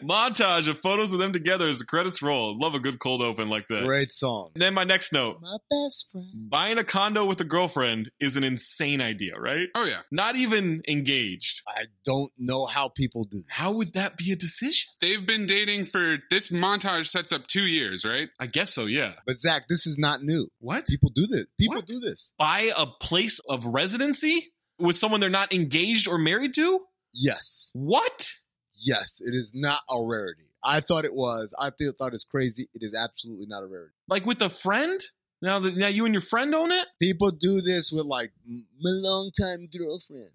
Montage 0.03 0.67
of 0.67 0.79
photos 0.79 1.13
of 1.13 1.19
them 1.19 1.32
together 1.34 1.67
as 1.67 1.79
the 1.79 1.86
credits 1.86 2.21
roll. 2.21 2.58
Love 2.60 2.75
a 2.75 2.79
good 2.79 2.99
cold 2.99 3.21
open 3.21 3.49
like 3.49 3.67
that. 3.69 3.84
Great 3.84 4.12
song. 4.12 4.51
And 4.55 4.62
then 4.62 4.73
my 4.73 4.84
next 4.84 5.13
note 5.13 5.38
My 5.41 5.58
best 5.69 6.08
friend. 6.12 6.27
buying 6.49 6.77
a 6.77 6.84
condo 6.84 7.25
with 7.25 7.39
a 7.41 7.45
girlfriend 7.45 8.12
is 8.19 8.36
an 8.36 8.43
insane 8.43 9.01
idea, 9.01 9.39
right? 9.39 9.67
Oh 9.75 9.86
yeah. 9.86 9.99
Not 10.12 10.36
even 10.36 10.82
engaged. 10.88 11.62
I 11.67 11.84
don't 12.05 12.32
know 12.38 12.65
how 12.65 12.89
people 12.89 13.23
do 13.25 13.38
this. 13.38 13.45
How 13.49 13.75
would 13.77 13.93
that 13.93 14.17
be 14.17 14.32
a 14.32 14.36
decision? 14.36 14.89
They've 15.01 15.25
been 15.25 15.45
dating 15.45 15.86
for 15.86 16.17
this 16.29 16.49
montage 16.49 17.05
sets 17.08 17.32
up 17.32 17.47
two 17.47 17.65
years, 17.65 18.03
right? 18.05 18.29
I 18.39 18.45
guess 18.47 18.73
so, 18.73 18.86
yeah. 18.86 19.13
But 19.25 19.39
Zach, 19.39 19.67
this 19.69 19.88
is 19.88 19.97
not 19.97 20.23
new. 20.23 20.49
What? 20.60 20.86
People 20.88 21.12
do 21.13 21.25
this. 21.27 21.45
People 21.60 21.77
What? 21.77 21.88
do 21.88 21.99
this. 21.99 22.34
Buy 22.38 22.71
a 22.77 22.86
place 22.86 23.39
of 23.47 23.65
residency 23.65 24.51
with 24.79 24.95
someone 24.95 25.19
they're 25.19 25.29
not 25.29 25.53
engaged 25.53 26.07
or 26.07 26.17
married 26.17 26.53
to? 26.55 26.81
Yes. 27.13 27.69
What? 27.73 28.29
Yes. 28.73 29.21
It 29.21 29.33
is 29.33 29.53
not 29.55 29.81
a 29.89 30.05
rarity. 30.05 30.45
I 30.63 30.81
thought 30.81 31.05
it 31.05 31.13
was. 31.13 31.55
I 31.59 31.69
th- 31.77 31.95
thought 31.97 32.13
it's 32.13 32.25
crazy. 32.25 32.67
It 32.73 32.83
is 32.83 32.95
absolutely 32.95 33.45
not 33.47 33.63
a 33.63 33.67
rarity. 33.67 33.93
Like 34.07 34.25
with 34.25 34.41
a 34.41 34.49
friend? 34.49 35.01
Now 35.41 35.59
that 35.59 35.77
now 35.77 35.87
you 35.87 36.05
and 36.05 36.13
your 36.13 36.21
friend 36.21 36.53
own 36.53 36.71
it? 36.71 36.87
People 37.01 37.29
do 37.31 37.61
this 37.61 37.91
with 37.91 38.05
like 38.05 38.31
my 38.45 38.91
longtime 38.91 39.69
girlfriend. 39.77 40.31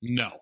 No. 0.00 0.40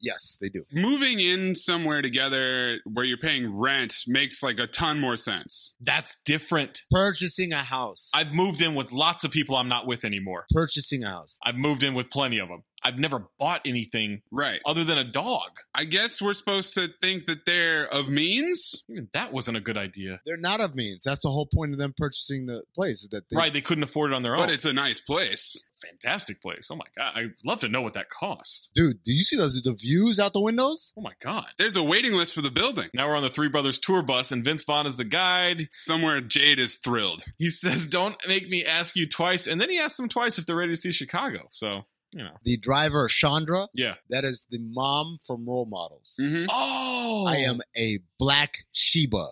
Yes, 0.00 0.38
they 0.40 0.48
do. 0.48 0.62
Moving 0.74 1.20
in 1.20 1.54
somewhere 1.54 2.00
together 2.02 2.78
where 2.84 3.04
you're 3.04 3.18
paying 3.18 3.60
rent 3.60 3.94
makes 4.06 4.42
like 4.42 4.58
a 4.58 4.66
ton 4.66 4.98
more 5.00 5.16
sense. 5.16 5.74
That's 5.80 6.16
different. 6.24 6.80
Purchasing 6.90 7.52
a 7.52 7.56
house. 7.58 8.10
I've 8.14 8.32
moved 8.34 8.62
in 8.62 8.74
with 8.74 8.92
lots 8.92 9.24
of 9.24 9.30
people 9.30 9.56
I'm 9.56 9.68
not 9.68 9.86
with 9.86 10.04
anymore. 10.04 10.46
Purchasing 10.52 11.04
a 11.04 11.08
house. 11.10 11.36
I've 11.44 11.56
moved 11.56 11.82
in 11.82 11.94
with 11.94 12.10
plenty 12.10 12.38
of 12.38 12.48
them. 12.48 12.62
I've 12.82 12.98
never 12.98 13.28
bought 13.38 13.60
anything 13.66 14.22
Right. 14.32 14.60
other 14.64 14.84
than 14.84 14.96
a 14.96 15.04
dog. 15.04 15.50
I 15.74 15.84
guess 15.84 16.22
we're 16.22 16.32
supposed 16.32 16.72
to 16.74 16.88
think 17.02 17.26
that 17.26 17.44
they're 17.44 17.86
of 17.92 18.08
means. 18.08 18.84
Even 18.88 19.08
that 19.12 19.34
wasn't 19.34 19.58
a 19.58 19.60
good 19.60 19.76
idea. 19.76 20.20
They're 20.24 20.38
not 20.38 20.60
of 20.62 20.74
means. 20.74 21.02
That's 21.04 21.20
the 21.22 21.28
whole 21.28 21.46
point 21.54 21.72
of 21.72 21.78
them 21.78 21.92
purchasing 21.94 22.46
the 22.46 22.62
place. 22.74 23.02
Is 23.02 23.10
that 23.10 23.28
they, 23.28 23.36
Right, 23.36 23.52
they 23.52 23.60
couldn't 23.60 23.84
afford 23.84 24.12
it 24.12 24.14
on 24.14 24.22
their 24.22 24.34
own. 24.34 24.40
But 24.46 24.50
it's 24.50 24.64
a 24.64 24.72
nice 24.72 24.98
place. 24.98 25.62
Fantastic 25.80 26.40
place. 26.42 26.68
Oh 26.70 26.76
my 26.76 26.84
god, 26.96 27.12
I'd 27.16 27.32
love 27.44 27.60
to 27.60 27.68
know 27.68 27.82
what 27.82 27.94
that 27.94 28.08
cost. 28.10 28.70
Dude, 28.74 29.02
do 29.02 29.12
you 29.12 29.22
see 29.22 29.36
those 29.36 29.60
the 29.62 29.74
views 29.74 30.18
out 30.20 30.32
the 30.32 30.40
windows? 30.42 30.92
Oh 30.96 31.00
my 31.02 31.12
god. 31.20 31.46
There's 31.58 31.76
a 31.76 31.82
waiting 31.82 32.12
list 32.12 32.34
for 32.34 32.42
the 32.42 32.50
building. 32.50 32.88
Now 32.94 33.08
we're 33.08 33.16
on 33.16 33.22
the 33.22 33.30
Three 33.30 33.48
Brothers 33.48 33.78
tour 33.78 34.02
bus, 34.02 34.32
and 34.32 34.44
Vince 34.44 34.64
Vaughn 34.64 34.86
is 34.86 34.96
the 34.96 35.04
guide. 35.04 35.68
Somewhere 35.72 36.20
Jade 36.20 36.58
is 36.58 36.76
thrilled. 36.76 37.22
He 37.38 37.50
says, 37.50 37.86
"Don't 37.86 38.16
make 38.28 38.48
me 38.48 38.64
ask 38.64 38.96
you 38.96 39.08
twice," 39.08 39.46
and 39.46 39.60
then 39.60 39.70
he 39.70 39.78
asks 39.78 39.96
them 39.96 40.08
twice 40.08 40.38
if 40.38 40.46
they're 40.46 40.56
ready 40.56 40.72
to 40.72 40.76
see 40.78 40.92
Chicago. 40.92 41.48
So 41.50 41.82
you 42.12 42.24
know, 42.24 42.36
The 42.44 42.56
driver, 42.56 43.06
Chandra, 43.08 43.68
yeah. 43.72 43.94
that 44.08 44.24
is 44.24 44.46
the 44.50 44.58
mom 44.60 45.18
from 45.26 45.46
Role 45.48 45.66
Models. 45.70 46.14
Mm-hmm. 46.20 46.46
Oh, 46.50 47.26
I 47.28 47.36
am 47.36 47.60
a 47.78 48.00
black 48.18 48.58
Sheba. 48.72 49.26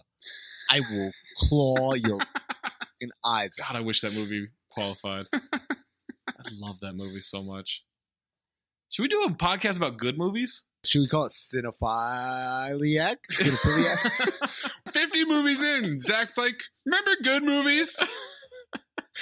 I 0.70 0.80
will 0.88 1.10
claw 1.38 1.94
your 1.94 2.18
fucking 2.62 3.10
eyes 3.24 3.56
out. 3.60 3.72
God, 3.72 3.78
I 3.78 3.80
wish 3.80 4.02
that 4.02 4.14
movie 4.14 4.48
qualified. 4.70 5.26
I 6.28 6.50
love 6.58 6.80
that 6.80 6.94
movie 6.94 7.20
so 7.20 7.42
much. 7.42 7.84
Should 8.90 9.02
we 9.02 9.08
do 9.08 9.24
a 9.24 9.30
podcast 9.32 9.76
about 9.76 9.96
good 9.98 10.16
movies? 10.16 10.62
Should 10.86 11.00
we 11.00 11.06
call 11.08 11.26
it 11.26 11.32
cinephiliac? 11.32 13.16
Cinephiliac? 13.32 14.70
50 14.92 15.24
movies 15.26 15.60
in. 15.62 16.00
Zach's 16.00 16.38
like, 16.38 16.60
remember 16.86 17.10
good 17.22 17.42
movies? 17.42 17.98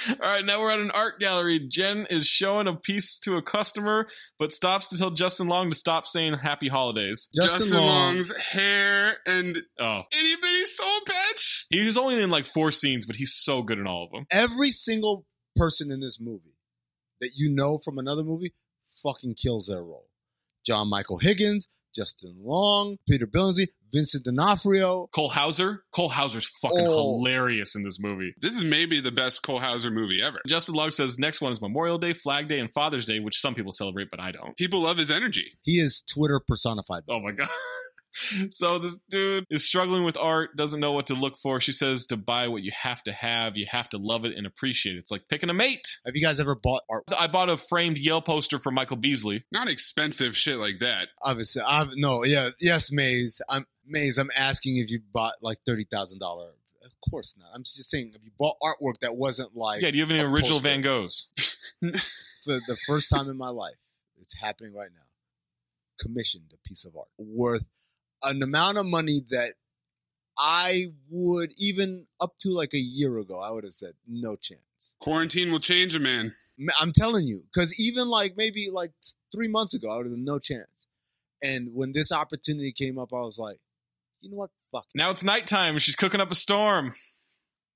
All 0.09 0.15
right, 0.19 0.45
now 0.45 0.59
we're 0.59 0.71
at 0.71 0.79
an 0.79 0.91
art 0.91 1.19
gallery. 1.19 1.59
Jen 1.59 2.05
is 2.11 2.27
showing 2.27 2.67
a 2.67 2.75
piece 2.75 3.17
to 3.19 3.35
a 3.35 3.41
customer, 3.41 4.05
but 4.37 4.53
stops 4.53 4.89
to 4.89 4.97
tell 4.97 5.09
Justin 5.09 5.47
Long 5.47 5.71
to 5.71 5.75
stop 5.75 6.05
saying 6.05 6.35
happy 6.35 6.67
holidays. 6.67 7.27
Justin 7.35 7.59
Justin 7.61 7.79
Long. 7.79 7.87
Long's 8.15 8.35
hair 8.37 9.17
and 9.25 9.57
Oh. 9.81 10.03
itty 10.11 10.35
bitty 10.39 10.65
soul 10.65 10.99
patch. 11.07 11.65
He 11.71 11.83
was 11.83 11.97
only 11.97 12.21
in 12.21 12.29
like 12.29 12.45
four 12.45 12.71
scenes, 12.71 13.07
but 13.07 13.15
he's 13.15 13.33
so 13.33 13.63
good 13.63 13.79
in 13.79 13.87
all 13.87 14.03
of 14.03 14.11
them. 14.11 14.27
Every 14.31 14.69
single 14.69 15.25
person 15.55 15.91
in 15.91 15.99
this 15.99 16.19
movie 16.21 16.53
that 17.21 17.31
you 17.35 17.53
know 17.53 17.79
from 17.83 17.97
another 17.97 18.23
movie 18.23 18.53
fucking 19.03 19.35
kills 19.35 19.67
their 19.67 19.83
role. 19.83 20.07
John 20.65 20.89
Michael 20.89 21.19
Higgins, 21.19 21.67
Justin 21.95 22.35
Long, 22.43 22.97
Peter 23.07 23.25
Billingsley, 23.25 23.67
Vincent 23.93 24.25
D'Onofrio. 24.25 25.07
Cole 25.15 25.29
Hauser. 25.29 25.83
Cole 25.93 26.09
Hauser's 26.09 26.45
fucking 26.61 26.77
Oh. 26.85 27.17
hilarious 27.19 27.73
in 27.75 27.83
this 27.83 27.99
movie. 27.99 28.33
This 28.39 28.55
is 28.55 28.63
maybe 28.63 28.99
the 28.99 29.11
best 29.11 29.43
Cole 29.43 29.59
Hauser 29.59 29.89
movie 29.89 30.21
ever. 30.21 30.39
Justin 30.45 30.75
Long 30.75 30.91
says 30.91 31.17
next 31.17 31.39
one 31.41 31.51
is 31.53 31.61
Memorial 31.61 31.97
Day, 31.97 32.11
Flag 32.13 32.49
Day, 32.49 32.59
and 32.59 32.71
Father's 32.73 33.05
Day, 33.05 33.19
which 33.19 33.39
some 33.39 33.55
people 33.55 33.71
celebrate, 33.71 34.09
but 34.11 34.19
I 34.19 34.31
don't. 34.31 34.57
People 34.57 34.81
love 34.81 34.97
his 34.97 35.09
energy. 35.09 35.53
He 35.63 35.73
is 35.79 36.01
Twitter 36.01 36.41
personified. 36.45 37.03
Oh 37.07 37.19
my 37.21 37.31
god. 37.37 37.47
So 38.49 38.79
this 38.79 38.97
dude 39.09 39.45
is 39.49 39.65
struggling 39.65 40.03
with 40.03 40.17
art, 40.17 40.55
doesn't 40.55 40.79
know 40.79 40.91
what 40.91 41.07
to 41.07 41.13
look 41.13 41.37
for. 41.37 41.59
She 41.59 41.71
says 41.71 42.05
to 42.07 42.17
buy 42.17 42.47
what 42.47 42.63
you 42.63 42.71
have 42.81 43.03
to 43.03 43.11
have, 43.11 43.57
you 43.57 43.65
have 43.69 43.89
to 43.89 43.97
love 43.97 44.25
it 44.25 44.35
and 44.35 44.47
appreciate 44.47 44.95
it. 44.95 44.99
It's 44.99 45.11
like 45.11 45.27
picking 45.27 45.49
a 45.49 45.53
mate. 45.53 45.97
Have 46.05 46.15
you 46.15 46.21
guys 46.21 46.39
ever 46.39 46.55
bought 46.55 46.83
art? 46.89 47.03
I 47.17 47.27
bought 47.27 47.49
a 47.49 47.57
framed 47.57 47.97
Yale 47.97 48.21
poster 48.21 48.59
for 48.59 48.71
Michael 48.71 48.97
Beasley. 48.97 49.43
Not 49.51 49.67
expensive 49.67 50.35
shit 50.35 50.57
like 50.57 50.79
that. 50.79 51.09
Obviously, 51.21 51.61
I've 51.65 51.89
no, 51.95 52.23
yeah, 52.23 52.49
yes, 52.59 52.91
Maze. 52.91 53.41
I'm 53.49 53.65
Maze. 53.85 54.17
I'm 54.17 54.31
asking 54.35 54.77
if 54.77 54.89
you 54.89 54.99
bought 55.13 55.35
like 55.41 55.57
thirty 55.65 55.83
thousand 55.83 56.19
dollar. 56.19 56.49
Of 56.83 56.91
course 57.11 57.35
not. 57.37 57.49
I'm 57.53 57.63
just 57.63 57.89
saying 57.89 58.11
if 58.15 58.23
you 58.23 58.31
bought 58.39 58.55
artwork 58.63 58.99
that 59.01 59.15
wasn't 59.15 59.55
like 59.55 59.81
Yeah, 59.81 59.91
do 59.91 59.97
you 59.97 60.03
have 60.03 60.11
any 60.11 60.23
original 60.23 60.59
poster. 60.59 60.63
Van 60.63 60.81
Goghs? 60.81 61.27
for 62.43 62.53
the 62.67 62.77
first 62.87 63.09
time 63.09 63.29
in 63.29 63.37
my 63.37 63.49
life. 63.49 63.75
It's 64.17 64.35
happening 64.35 64.73
right 64.73 64.89
now. 64.93 65.03
Commissioned 65.99 66.51
a 66.53 66.67
piece 66.67 66.85
of 66.85 66.95
art 66.95 67.07
worth 67.17 67.63
an 68.23 68.41
amount 68.41 68.77
of 68.77 68.85
money 68.85 69.21
that 69.29 69.53
I 70.37 70.87
would 71.09 71.53
even 71.57 72.05
up 72.21 72.37
to 72.41 72.49
like 72.49 72.73
a 72.73 72.79
year 72.79 73.17
ago, 73.17 73.39
I 73.39 73.51
would 73.51 73.63
have 73.63 73.73
said 73.73 73.93
no 74.07 74.35
chance. 74.35 74.61
Quarantine 74.99 75.51
will 75.51 75.59
change 75.59 75.95
a 75.95 75.99
man. 75.99 76.33
I'm 76.79 76.91
telling 76.91 77.27
you, 77.27 77.43
because 77.53 77.79
even 77.79 78.07
like 78.07 78.35
maybe 78.37 78.69
like 78.71 78.91
three 79.31 79.47
months 79.47 79.73
ago, 79.73 79.91
I 79.91 79.97
would 79.97 80.07
have 80.07 80.17
no 80.17 80.39
chance. 80.39 80.87
And 81.43 81.69
when 81.73 81.91
this 81.93 82.11
opportunity 82.11 82.71
came 82.71 82.97
up, 82.97 83.13
I 83.13 83.19
was 83.19 83.37
like, 83.37 83.57
you 84.21 84.31
know 84.31 84.37
what? 84.37 84.49
Fuck. 84.71 84.85
Now 84.95 85.11
it's 85.11 85.23
nighttime 85.23 85.73
and 85.73 85.81
she's 85.81 85.95
cooking 85.95 86.19
up 86.19 86.31
a 86.31 86.35
storm. 86.35 86.91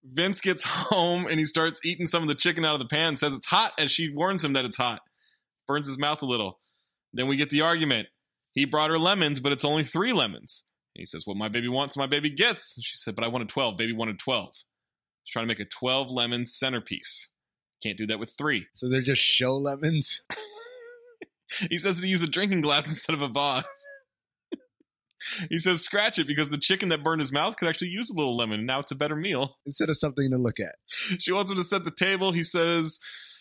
Vince 0.04 0.42
gets 0.42 0.64
home 0.68 1.28
and 1.28 1.40
he 1.40 1.46
starts 1.46 1.80
eating 1.86 2.08
some 2.08 2.22
of 2.22 2.28
the 2.28 2.36
chicken 2.36 2.66
out 2.66 2.76
of 2.76 2.80
the 2.80 2.88
pan, 2.88 3.18
says 3.18 3.36
it's 3.36 3.46
hot, 3.46 3.74
as 3.80 3.92
she 3.92 4.14
warns 4.14 4.44
him 4.44 4.54
that 4.54 4.66
it's 4.66 4.78
hot. 4.78 5.02
Burns 5.68 5.88
his 5.88 6.00
mouth 6.00 6.22
a 6.22 6.26
little. 6.26 6.60
Then 7.14 7.28
we 7.28 7.38
get 7.38 7.50
the 7.50 7.62
argument. 7.62 8.08
He 8.54 8.66
brought 8.66 8.90
her 8.90 9.00
lemons, 9.00 9.40
but 9.40 9.52
it's 9.52 9.66
only 9.66 9.84
three 9.84 10.14
lemons. 10.14 10.64
And 10.96 11.02
he 11.02 11.06
says, 11.06 11.24
What 11.26 11.38
my 11.38 11.48
baby 11.48 11.68
wants, 11.70 11.96
my 11.98 12.08
baby 12.08 12.30
gets. 12.30 12.76
And 12.78 12.84
she 12.84 12.98
said, 12.98 13.16
But 13.16 13.24
I 13.24 13.30
wanted 13.30 13.50
12. 13.50 13.78
Baby 13.78 13.94
wanted 13.94 14.20
12. 14.20 14.50
He's 15.24 15.32
trying 15.32 15.44
to 15.44 15.48
make 15.48 15.60
a 15.60 15.66
12 15.66 16.10
lemon 16.12 16.46
centerpiece. 16.46 17.30
Can't 17.82 17.98
do 17.98 18.08
that 18.08 18.20
with 18.20 18.34
three. 18.38 18.68
So 18.74 18.90
they're 18.90 19.02
just 19.02 19.22
show 19.22 19.56
lemons. 19.56 20.22
He 21.70 21.78
says 21.78 22.00
to 22.00 22.08
use 22.08 22.24
a 22.24 22.28
drinking 22.28 22.62
glass 22.62 22.88
instead 22.88 23.14
of 23.14 23.22
a 23.22 23.28
vase. 23.28 23.66
he 25.50 25.60
says 25.60 25.82
scratch 25.82 26.18
it 26.18 26.26
because 26.28 26.50
the 26.50 26.58
chicken 26.58 26.90
that 26.90 27.04
burned 27.04 27.22
his 27.22 27.32
mouth 27.32 27.58
could 27.58 27.68
actually 27.68 27.90
use 27.90 28.10
a 28.10 28.14
little 28.14 28.36
lemon. 28.38 28.60
and 28.60 28.68
Now 28.68 28.80
it's 28.80 28.92
a 28.92 28.96
better 28.96 29.16
meal. 29.16 29.58
instead 29.66 29.90
of 29.90 29.98
something 29.98 30.30
to 30.32 30.38
look 30.38 30.60
at. 30.60 30.76
She 31.20 31.32
wants 31.32 31.52
him 31.52 31.58
to 31.58 31.64
set 31.64 31.84
the 31.84 31.92
table. 31.92 32.32
He 32.32 32.44
says 32.44 33.00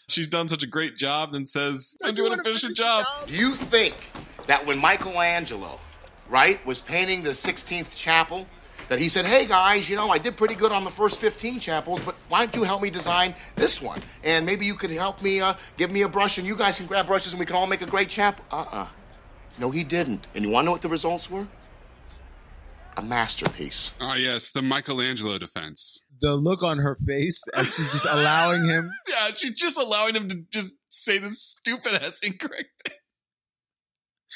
she's 0.08 0.26
done 0.28 0.48
such 0.48 0.62
a 0.62 0.66
great 0.66 0.96
job, 0.96 1.32
then 1.32 1.46
says, 1.46 1.96
I'm 2.02 2.14
doing 2.14 2.32
a 2.32 2.36
efficient 2.36 2.76
job. 2.76 3.06
Do 3.28 3.34
you 3.34 3.52
think 3.54 3.94
that 4.50 4.66
when 4.66 4.80
Michelangelo, 4.80 5.78
right, 6.28 6.64
was 6.66 6.80
painting 6.80 7.22
the 7.22 7.30
16th 7.30 7.94
chapel, 7.94 8.48
that 8.88 8.98
he 8.98 9.08
said, 9.08 9.24
hey 9.24 9.46
guys, 9.46 9.88
you 9.88 9.94
know, 9.94 10.10
I 10.10 10.18
did 10.18 10.36
pretty 10.36 10.56
good 10.56 10.72
on 10.72 10.82
the 10.82 10.90
first 10.90 11.20
15 11.20 11.60
chapels, 11.60 12.04
but 12.04 12.16
why 12.28 12.40
don't 12.40 12.56
you 12.56 12.64
help 12.64 12.82
me 12.82 12.90
design 12.90 13.36
this 13.54 13.80
one? 13.80 14.00
And 14.24 14.44
maybe 14.44 14.66
you 14.66 14.74
could 14.74 14.90
help 14.90 15.22
me, 15.22 15.40
uh, 15.40 15.54
give 15.76 15.92
me 15.92 16.02
a 16.02 16.08
brush, 16.08 16.38
and 16.38 16.48
you 16.48 16.56
guys 16.56 16.78
can 16.78 16.86
grab 16.86 17.06
brushes 17.06 17.32
and 17.32 17.38
we 17.38 17.46
can 17.46 17.54
all 17.54 17.68
make 17.68 17.80
a 17.80 17.86
great 17.86 18.08
chapel. 18.08 18.44
Uh 18.50 18.64
uh 18.72 18.86
No, 19.60 19.70
he 19.70 19.84
didn't. 19.84 20.26
And 20.34 20.44
you 20.44 20.50
want 20.50 20.64
to 20.64 20.66
know 20.66 20.72
what 20.72 20.82
the 20.82 20.88
results 20.88 21.30
were? 21.30 21.46
A 22.96 23.02
masterpiece. 23.02 23.92
Oh, 24.00 24.14
yes, 24.14 24.50
the 24.50 24.62
Michelangelo 24.62 25.38
defense. 25.38 26.04
The 26.22 26.34
look 26.34 26.64
on 26.64 26.78
her 26.78 26.98
face 27.06 27.40
as 27.54 27.72
she's 27.72 27.92
just 27.92 28.06
allowing 28.10 28.64
him. 28.64 28.90
Yeah, 29.08 29.30
she's 29.36 29.54
just 29.54 29.78
allowing 29.78 30.16
him 30.16 30.26
to 30.28 30.44
just 30.50 30.74
say 30.90 31.18
this 31.18 31.40
stupid 31.40 32.02
ass 32.02 32.18
incorrect 32.24 32.70
thing. 32.84 32.96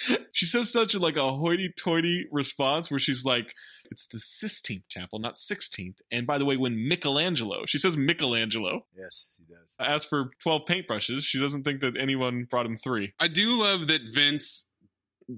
She 0.33 0.47
says 0.47 0.71
such 0.71 0.95
a, 0.95 0.99
like 0.99 1.17
a 1.17 1.31
hoity-toity 1.31 2.27
response 2.33 2.91
where 2.91 2.99
she's 2.99 3.25
like, 3.25 3.55
"It's 3.91 4.07
the 4.07 4.19
Sistine 4.19 4.83
Chapel, 4.89 5.21
not 5.21 5.35
16th." 5.35 5.99
And 6.11 6.27
by 6.27 6.39
the 6.39 6.45
way, 6.45 6.57
when 6.57 6.89
Michelangelo, 6.89 7.67
she 7.67 7.79
says 7.79 7.97
Michelangelo, 7.97 8.87
Yes, 8.97 9.31
she 9.37 9.45
does. 9.45 9.77
I 9.79 9.87
asked 9.87 10.09
for 10.09 10.31
12 10.43 10.65
paintbrushes, 10.65 11.23
she 11.23 11.39
doesn't 11.39 11.63
think 11.63 11.81
that 11.83 11.97
anyone 11.97 12.45
brought 12.51 12.67
him 12.67 12.77
three. 12.77 13.15
I 13.21 13.29
do 13.29 13.51
love 13.51 13.87
that 13.87 14.03
Vince 14.13 14.67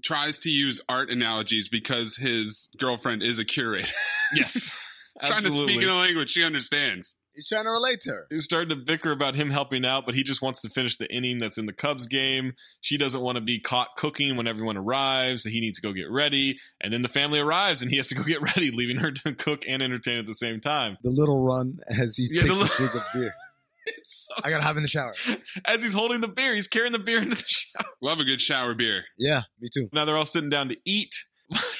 tries 0.02 0.38
to 0.40 0.50
use 0.50 0.80
art 0.88 1.10
analogies 1.10 1.68
because 1.68 2.16
his 2.16 2.68
girlfriend 2.78 3.22
is 3.22 3.38
a 3.38 3.44
curator. 3.44 3.92
Yes, 4.34 4.74
Trying 5.24 5.42
to 5.42 5.52
speak 5.52 5.82
in 5.82 5.88
a 5.88 5.94
language 5.94 6.30
she 6.30 6.44
understands. 6.44 7.16
He's 7.36 7.46
trying 7.48 7.64
to 7.64 7.70
relate 7.70 8.00
to 8.02 8.10
her. 8.10 8.26
He's 8.30 8.44
starting 8.44 8.70
to 8.70 8.76
bicker 8.76 9.12
about 9.12 9.36
him 9.36 9.50
helping 9.50 9.84
out, 9.84 10.06
but 10.06 10.14
he 10.16 10.22
just 10.24 10.42
wants 10.42 10.60
to 10.62 10.68
finish 10.70 10.96
the 10.96 11.06
inning 11.14 11.38
that's 11.38 11.58
in 11.58 11.66
the 11.66 11.72
Cubs 11.72 12.06
game. 12.06 12.54
She 12.80 12.96
doesn't 12.98 13.20
want 13.20 13.36
to 13.36 13.42
be 13.42 13.60
caught 13.60 13.88
cooking 13.96 14.36
when 14.36 14.46
everyone 14.48 14.76
arrives, 14.76 15.42
that 15.44 15.50
he 15.50 15.60
needs 15.60 15.78
to 15.78 15.86
go 15.86 15.92
get 15.92 16.10
ready. 16.10 16.56
And 16.80 16.92
then 16.92 17.02
the 17.02 17.08
family 17.08 17.38
arrives 17.38 17.82
and 17.82 17.90
he 17.90 17.98
has 17.98 18.08
to 18.08 18.14
go 18.14 18.24
get 18.24 18.40
ready, 18.56 18.70
leaving 18.72 18.96
her 18.96 19.12
to 19.12 19.34
cook 19.34 19.62
and 19.68 19.82
entertain 19.82 20.18
at 20.18 20.26
the 20.26 20.34
same 20.34 20.60
time. 20.60 20.96
The 21.04 21.10
little 21.10 21.44
run 21.44 21.78
as 21.88 22.16
he 22.16 22.26
Yeah, 22.32 22.42
the 22.42 22.48
takes 22.48 22.58
a 22.58 22.62
li- 22.62 22.68
swig 22.88 22.94
of 22.96 23.06
beer. 23.14 23.32
It's 23.88 24.26
so- 24.28 24.42
I 24.44 24.50
gotta 24.50 24.64
have 24.64 24.76
in 24.76 24.82
the 24.82 24.88
shower. 24.88 25.14
As 25.64 25.80
he's 25.80 25.92
holding 25.92 26.20
the 26.20 26.26
beer, 26.26 26.56
he's 26.56 26.66
carrying 26.66 26.90
the 26.92 26.98
beer 26.98 27.18
into 27.18 27.36
the 27.36 27.44
shower. 27.46 27.86
Love 28.02 28.18
a 28.18 28.24
good 28.24 28.40
shower 28.40 28.74
beer. 28.74 29.04
Yeah, 29.16 29.42
me 29.60 29.68
too. 29.72 29.88
Now 29.92 30.04
they're 30.04 30.16
all 30.16 30.26
sitting 30.26 30.50
down 30.50 30.70
to 30.70 30.76
eat. 30.84 31.12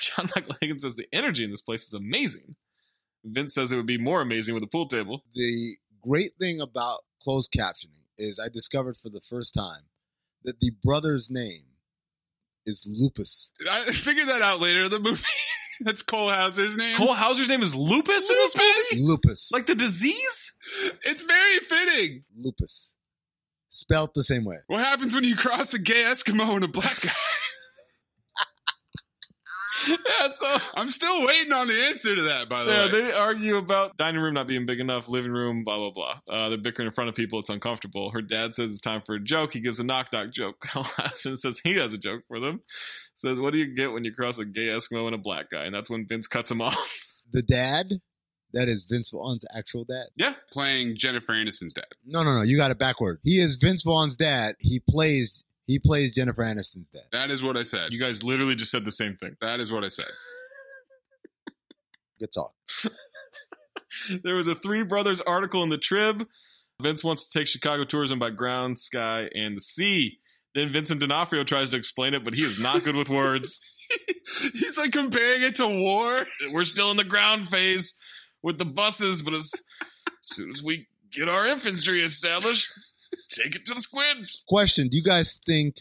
John 0.01 0.27
Michael 0.37 0.55
Higgins 0.61 0.83
says 0.83 0.95
the 0.95 1.09
energy 1.13 1.43
in 1.43 1.51
this 1.51 1.63
place 1.63 1.83
is 1.83 1.95
amazing. 1.95 2.55
Vince 3.27 3.55
says 3.55 3.73
it 3.73 3.77
would 3.77 3.87
be 3.87 3.99
more 3.99 4.21
amazing 4.21 4.55
with 4.55 4.63
a 4.63 4.69
pool 4.69 4.89
table. 4.89 5.25
The 5.35 5.77
great 6.01 6.33
thing 6.39 6.61
about 6.61 7.01
closed 7.23 7.53
captioning 7.53 8.05
is 8.19 8.39
I 8.39 8.49
discovered 8.49 8.97
for 8.97 9.11
the 9.11 9.21
first 9.29 9.53
time 9.53 9.83
that 10.45 10.61
the 10.61 10.71
brother's 10.83 11.29
name 11.31 11.65
is 12.65 12.87
Lupus. 12.89 13.53
I 13.71 13.81
figured 13.93 14.29
that 14.29 14.43
out 14.43 14.61
later 14.61 14.85
in 14.85 14.91
the 14.91 15.01
movie. 15.01 15.23
That's 15.81 16.03
Cole 16.03 16.31
Hauser's 16.31 16.77
name. 16.77 16.97
Cole 16.97 17.15
Hauser's 17.15 17.49
name 17.49 17.63
is 17.63 17.75
Lupus, 17.75 18.31
in 18.31 18.37
this 18.37 18.57
movie? 18.57 19.03
Lupus. 19.05 19.51
Like 19.53 19.67
the 19.67 19.75
disease? 19.75 20.53
It's 21.05 21.21
very 21.21 21.59
fitting. 21.59 22.23
Lupus. 22.35 22.95
Spelt 23.69 24.15
the 24.15 24.23
same 24.23 24.45
way. 24.45 24.57
What 24.69 24.81
happens 24.81 25.15
when 25.15 25.25
you 25.25 25.37
cross 25.37 25.75
a 25.75 25.79
gay 25.79 26.05
Eskimo 26.05 26.55
and 26.55 26.65
a 26.65 26.69
black 26.69 27.03
guy? 27.03 27.11
yeah, 29.89 30.33
so 30.33 30.57
I'm 30.77 30.91
still 30.91 31.27
waiting 31.27 31.53
on 31.53 31.67
the 31.69 31.75
answer 31.87 32.15
to 32.17 32.23
that, 32.23 32.49
by 32.49 32.65
the 32.65 32.73
Yeah, 32.73 32.85
way. 32.87 32.91
they 33.03 33.13
argue 33.13 33.57
about 33.57 33.97
dining 33.97 34.21
room 34.21 34.35
not 34.35 34.47
being 34.47 34.67
big 34.67 34.81
enough, 34.81 35.09
living 35.09 35.33
room, 35.33 35.65
blah 35.65 35.77
blah 35.77 35.91
blah. 35.91 36.21
Uh, 36.35 36.49
they're 36.49 36.59
bickering 36.59 36.87
in 36.87 36.93
front 36.93 37.09
of 37.09 37.15
people; 37.15 37.39
it's 37.41 37.51
uncomfortable. 37.51 38.11
Her 38.11 38.23
dad 38.23 38.55
says 38.55 38.71
it's 38.73 38.81
time 38.81 39.01
for 39.01 39.15
a 39.15 39.21
joke. 39.21 39.53
He 39.53 39.61
gives 39.61 39.79
a 39.79 39.85
knock 39.85 40.13
knock 40.13 40.31
joke. 40.33 40.65
Ashton 40.99 41.37
says 41.37 41.61
he 41.63 41.75
has 41.77 41.93
a 41.95 41.99
joke 41.99 42.23
for 42.27 42.41
them. 42.41 42.63
Says, 43.15 43.39
"What 43.41 43.53
do 43.53 43.59
you 43.59 43.75
get 43.75 43.93
when 43.93 44.05
you 44.05 44.13
cross 44.13 44.39
a 44.39 44.45
gay 44.45 44.67
Eskimo 44.69 45.07
and 45.07 45.15
a 45.15 45.19
black 45.19 45.51
guy?" 45.51 45.65
And 45.65 45.75
that's 45.75 45.91
when 45.91 46.07
Vince 46.07 46.27
cuts 46.27 46.51
him 46.51 46.61
off. 46.63 47.05
The 47.33 47.43
dad 47.43 47.87
That 48.53 48.69
is 48.69 48.85
Vince 48.89 49.11
Vaughn's 49.11 49.45
actual 49.55 49.85
dad. 49.85 50.07
Yeah. 50.17 50.35
Playing 50.53 50.97
Jennifer 50.97 51.33
Aniston's 51.33 51.75
dad. 51.75 51.87
No, 52.07 52.23
no, 52.23 52.33
no. 52.37 52.43
You 52.43 52.57
got 52.57 52.71
it 52.71 52.79
backward. 52.79 53.19
He 53.25 53.39
is 53.41 53.57
Vince 53.57 53.83
Vaughn's 53.83 54.17
dad. 54.17 54.55
He 54.61 54.81
plays 54.89 55.45
he 55.67 55.79
plays 55.79 56.13
Jennifer 56.13 56.43
Aniston's 56.43 56.91
dad. 56.91 57.05
That 57.13 57.31
is 57.31 57.43
what 57.43 57.57
I 57.57 57.63
said. 57.63 57.93
You 57.93 58.01
guys 58.01 58.23
literally 58.23 58.55
just 58.55 58.71
said 58.71 58.85
the 58.85 58.93
same 58.93 59.17
thing. 59.17 59.37
That 59.41 59.61
is 59.61 59.73
what 59.73 59.85
I 59.85 59.89
said. 59.89 60.07
Good 62.21 62.31
talk. 62.33 62.53
there 64.23 64.37
was 64.37 64.49
a 64.49 64.55
Three 64.55 64.85
Brothers 64.85 65.21
article 65.21 65.63
in 65.63 65.69
the 65.69 65.79
Trib. 65.79 66.27
Vince 66.81 67.03
wants 67.03 67.29
to 67.29 67.39
take 67.39 67.49
Chicago 67.49 67.85
tourism 67.85 68.19
by 68.19 68.31
ground, 68.31 68.79
sky, 68.79 69.29
and 69.35 69.57
the 69.57 69.61
sea. 69.61 70.19
Then 70.55 70.73
Vincent 70.73 71.01
D'Onofrio 71.01 71.45
tries 71.45 71.71
to 71.71 71.77
explain 71.77 72.15
it, 72.15 72.25
but 72.25 72.35
he 72.35 72.43
is 72.43 72.61
not 72.61 72.85
good 72.85 72.97
with 72.97 73.09
words. 73.09 73.61
He's 74.53 74.79
like 74.79 74.93
comparing 74.93 75.43
it 75.43 75.57
to 75.57 75.67
war. 75.67 76.25
We're 76.53 76.65
still 76.65 76.91
in 76.91 76.97
the 76.97 77.05
ground 77.05 77.49
phase 77.49 77.95
with 78.43 78.59
the 78.59 78.65
buses, 78.65 79.23
but 79.23 79.35
as 79.35 79.53
soon 80.23 80.51
as 80.51 80.63
we 80.63 80.89
get 81.13 81.29
our 81.29 81.47
infantry 81.47 82.01
established, 82.01 82.69
take 83.31 83.55
it 83.55 83.67
to 83.67 83.75
the 83.75 83.81
squids. 83.81 84.45
Question: 84.49 84.89
Do 84.89 84.97
you 84.97 85.05
guys 85.05 85.41
think 85.47 85.81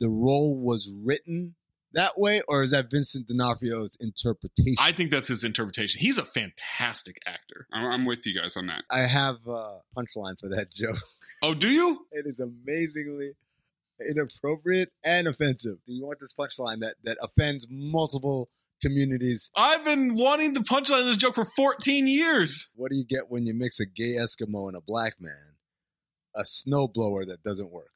the 0.00 0.08
role 0.08 0.58
was 0.58 0.92
written 0.92 1.54
that 1.94 2.12
way, 2.16 2.42
or 2.48 2.62
is 2.62 2.72
that 2.72 2.90
Vincent 2.90 3.26
D'Onofrio's 3.28 3.96
interpretation? 4.00 4.76
I 4.78 4.92
think 4.92 5.10
that's 5.10 5.28
his 5.28 5.44
interpretation. 5.44 6.00
He's 6.00 6.18
a 6.18 6.24
fantastic 6.24 7.16
actor. 7.26 7.66
I'm, 7.72 7.86
I'm 7.86 8.04
with 8.04 8.26
you 8.26 8.38
guys 8.38 8.56
on 8.56 8.66
that. 8.66 8.84
I 8.90 9.00
have 9.00 9.36
a 9.46 9.80
punchline 9.96 10.38
for 10.38 10.48
that 10.50 10.70
joke. 10.76 10.98
Oh, 11.42 11.54
do 11.54 11.68
you? 11.68 12.06
It 12.12 12.24
is 12.26 12.40
amazingly 12.40 13.30
inappropriate 14.10 14.90
and 15.04 15.26
offensive. 15.26 15.78
Do 15.86 15.92
you 15.92 16.04
want 16.04 16.20
this 16.20 16.34
punchline 16.38 16.80
that 16.80 16.96
that 17.04 17.16
offends 17.22 17.66
multiple 17.70 18.50
communities? 18.82 19.50
I've 19.56 19.84
been 19.84 20.14
wanting 20.14 20.52
the 20.54 20.60
punchline 20.60 21.00
of 21.00 21.06
this 21.06 21.16
joke 21.16 21.34
for 21.34 21.44
14 21.44 22.06
years. 22.06 22.70
What 22.76 22.90
do 22.90 22.96
you 22.96 23.04
get 23.04 23.24
when 23.28 23.46
you 23.46 23.54
mix 23.54 23.80
a 23.80 23.86
gay 23.86 24.16
Eskimo 24.18 24.68
and 24.68 24.76
a 24.76 24.80
black 24.80 25.14
man? 25.20 25.56
A 26.36 26.42
snowblower 26.42 27.26
that 27.26 27.42
doesn't 27.44 27.70
work. 27.72 27.90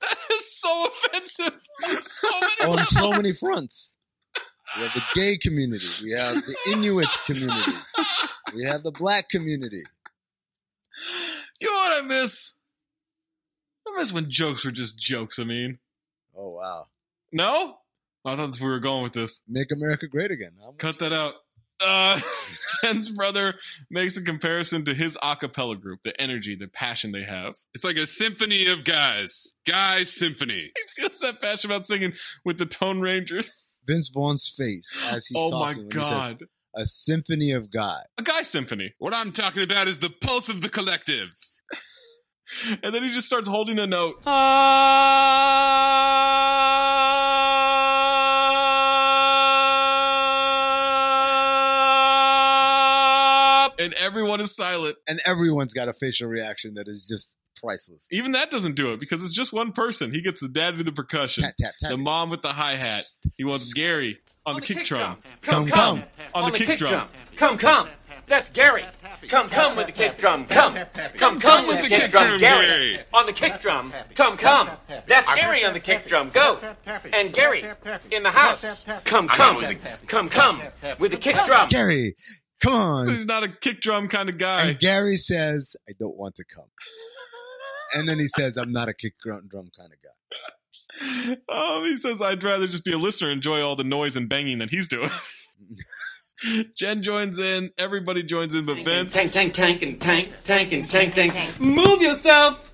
that 0.00 0.16
is 0.30 0.60
so 0.60 0.86
offensive. 0.86 1.60
on 1.84 2.02
So 2.02 2.28
many 2.40 2.72
on 2.78 2.84
so 2.84 3.10
many 3.10 3.32
fronts. 3.32 3.94
We 4.76 4.82
have 4.82 4.94
the 4.94 5.04
gay 5.14 5.36
community. 5.36 5.86
We 6.02 6.12
have 6.12 6.34
the 6.34 6.56
Inuit 6.72 7.08
community. 7.26 7.72
We 8.54 8.64
have 8.64 8.82
the 8.82 8.92
black 8.92 9.28
community. 9.28 9.82
You 11.60 11.70
know 11.70 11.76
what 11.76 12.04
I 12.04 12.06
miss? 12.06 12.54
I 13.86 13.98
miss 13.98 14.12
when 14.12 14.30
jokes 14.30 14.64
were 14.64 14.70
just 14.70 14.98
jokes. 14.98 15.38
I 15.38 15.44
mean, 15.44 15.78
Oh 16.34 16.50
wow! 16.52 16.86
no, 17.30 17.76
I 18.24 18.36
thought 18.36 18.58
we 18.60 18.66
were 18.66 18.78
going 18.78 19.02
with 19.02 19.12
this. 19.12 19.42
Make 19.46 19.68
America 19.72 20.06
great 20.06 20.30
again. 20.30 20.52
Cut 20.78 20.98
that 21.00 21.12
out. 21.12 21.34
Uh, 21.84 22.20
Jen's 22.84 23.10
brother 23.10 23.54
makes 23.90 24.16
a 24.16 24.22
comparison 24.22 24.84
to 24.84 24.94
his 24.94 25.16
a 25.22 25.36
cappella 25.36 25.76
group, 25.76 26.00
the 26.04 26.18
energy, 26.20 26.54
the 26.56 26.68
passion 26.68 27.12
they 27.12 27.24
have. 27.24 27.54
It's 27.74 27.84
like 27.84 27.96
a 27.96 28.06
symphony 28.06 28.66
of 28.68 28.84
guys. 28.84 29.54
Guys 29.66 30.12
symphony. 30.12 30.72
He 30.96 31.02
feels 31.02 31.18
that 31.20 31.40
passion 31.40 31.70
about 31.70 31.86
singing 31.86 32.12
with 32.44 32.58
the 32.58 32.66
Tone 32.66 33.00
Rangers. 33.00 33.80
Vince 33.86 34.10
Vaughn's 34.12 34.48
face 34.48 34.92
as 35.10 35.26
he's 35.26 35.36
oh 35.36 35.50
my 35.58 35.72
talking. 35.72 35.88
when 35.88 35.90
he 35.98 36.02
says, 36.02 36.10
god. 36.10 36.42
a 36.76 36.84
symphony 36.86 37.52
of 37.52 37.70
God. 37.70 38.04
A 38.18 38.22
guy 38.22 38.42
symphony. 38.42 38.94
What 38.98 39.14
I'm 39.14 39.32
talking 39.32 39.62
about 39.62 39.88
is 39.88 39.98
the 39.98 40.10
pulse 40.10 40.48
of 40.48 40.62
the 40.62 40.68
collective. 40.68 41.30
And 42.82 42.94
then 42.94 43.02
he 43.02 43.08
just 43.08 43.26
starts 43.26 43.48
holding 43.48 43.78
a 43.78 43.86
note. 43.86 44.16
And 53.92 54.04
everyone 54.04 54.40
is 54.40 54.54
silent. 54.54 54.96
And 55.08 55.20
everyone's 55.26 55.74
got 55.74 55.88
a 55.88 55.92
facial 55.92 56.28
reaction 56.28 56.74
that 56.74 56.88
is 56.88 57.06
just 57.08 57.36
priceless. 57.62 58.06
Even 58.10 58.32
that 58.32 58.50
doesn't 58.50 58.74
do 58.74 58.92
it 58.92 59.00
because 59.00 59.22
it's 59.22 59.32
just 59.32 59.52
one 59.52 59.72
person. 59.72 60.12
He 60.12 60.22
gets 60.22 60.40
the 60.40 60.48
dad 60.48 60.72
to 60.72 60.78
do 60.78 60.84
the 60.84 60.92
percussion, 60.92 61.44
Tap, 61.44 61.54
tap, 61.58 61.72
tap. 61.78 61.90
the 61.90 61.96
mom 61.96 62.30
with 62.30 62.42
the 62.42 62.52
hi 62.52 62.74
hat. 62.74 63.04
He 63.36 63.44
wants 63.44 63.72
Gary 63.72 64.18
on, 64.44 64.56
the, 64.56 64.60
kick, 64.60 64.84
drum. 64.84 65.18
Come, 65.42 65.66
come. 65.66 66.02
On, 66.34 66.50
the, 66.50 66.58
kick, 66.58 66.78
drum. 66.78 67.08
Come, 67.36 67.58
come. 67.58 67.86
That's 68.26 68.50
Gary. 68.50 68.82
Come, 69.28 69.48
come 69.48 69.76
with 69.76 69.86
the 69.86 69.92
kick 69.92 70.16
drum. 70.16 70.44
Come. 70.46 70.76
Come, 71.16 71.40
come 71.40 71.66
with 71.68 71.82
the 71.82 71.88
kick 71.88 72.10
drum, 72.10 72.38
Gary. 72.38 72.98
On 73.14 73.26
the 73.26 73.32
kick 73.32 73.60
drum. 73.60 73.92
Come, 74.14 74.36
come. 74.36 74.68
That's 75.06 75.32
Gary 75.34 75.64
on 75.64 75.72
the 75.72 75.80
kick 75.80 76.06
drum. 76.06 76.30
Go. 76.30 76.58
And 77.14 77.32
Gary 77.32 77.62
in 78.10 78.22
the 78.22 78.30
house. 78.30 78.84
Come, 79.04 79.28
come. 79.28 79.76
Come, 80.06 80.28
come 80.28 80.60
with 80.98 81.12
the 81.12 81.16
kick 81.16 81.36
drum. 81.46 81.68
Gary, 81.68 82.16
come 82.62 82.74
on. 82.74 83.08
He's 83.08 83.26
not 83.26 83.44
a 83.44 83.48
kick 83.48 83.80
drum 83.80 84.08
kind 84.08 84.28
of 84.28 84.38
guy. 84.38 84.68
And 84.68 84.78
Gary 84.78 85.16
says, 85.16 85.76
I 85.88 85.92
don't 85.98 86.16
want 86.16 86.36
to 86.36 86.44
come. 86.44 86.68
And 87.94 88.08
then 88.08 88.18
he 88.18 88.26
says, 88.26 88.56
I'm 88.56 88.72
not 88.72 88.88
a 88.88 88.94
kick 88.94 89.14
drum 89.24 89.48
drum 89.48 89.70
kind 89.76 89.92
of 89.92 89.98
guy. 90.02 90.08
Um, 91.48 91.84
he 91.84 91.96
says, 91.96 92.20
I'd 92.22 92.44
rather 92.44 92.66
just 92.66 92.84
be 92.84 92.92
a 92.92 92.98
listener 92.98 93.28
and 93.28 93.38
enjoy 93.38 93.62
all 93.62 93.76
the 93.76 93.84
noise 93.84 94.16
and 94.16 94.28
banging 94.28 94.58
that 94.58 94.70
he's 94.70 94.88
doing. 94.88 95.10
Jen 96.76 97.02
joins 97.02 97.38
in. 97.38 97.70
Everybody 97.78 98.22
joins 98.22 98.54
in, 98.54 98.64
but 98.64 98.84
Vince. 98.84 99.14
Tank, 99.14 99.32
tank, 99.32 99.54
tank, 99.54 99.82
and 99.82 100.00
tank, 100.00 100.30
tank, 100.44 100.72
and 100.72 100.90
tank, 100.90 101.14
tank. 101.14 101.60
Move 101.60 102.02
yourself. 102.02 102.72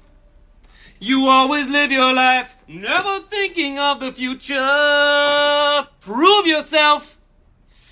You 1.01 1.27
always 1.27 1.70
live 1.70 1.92
your 1.92 2.12
life, 2.12 2.57
never 2.66 3.20
thinking 3.20 3.79
of 3.79 4.01
the 4.01 4.11
future. 4.11 4.57
Prove 6.01 6.46
yourself. 6.46 7.18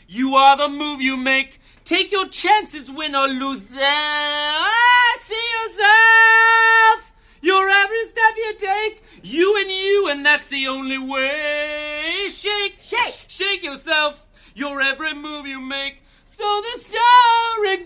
You 0.09 0.35
are 0.35 0.57
the 0.57 0.69
move 0.69 1.01
you 1.01 1.17
make. 1.17 1.61
Take 1.87 2.11
your 2.11 2.27
chances, 2.29 2.91
win 2.91 3.15
or 3.15 3.29
lose. 3.29 3.79
Ah, 3.81 5.19
See 5.21 5.35
yourself. 5.35 7.13
Your 7.43 7.71
every 7.71 8.05
step 8.05 8.35
you 8.37 8.55
take, 8.59 9.03
you 9.23 9.57
and 9.61 9.71
you, 9.71 10.09
and 10.11 10.27
that's 10.27 10.49
the 10.49 10.67
only 10.67 10.99
way. 10.99 12.27
Shake, 12.29 12.79
shake, 12.81 13.15
shake 13.29 13.63
yourself. 13.63 14.27
Your 14.57 14.81
every 14.81 15.15
move 15.15 15.47
you 15.47 15.61
make, 15.61 16.03
so 16.25 16.43
the 16.43 16.81
story 16.81 17.77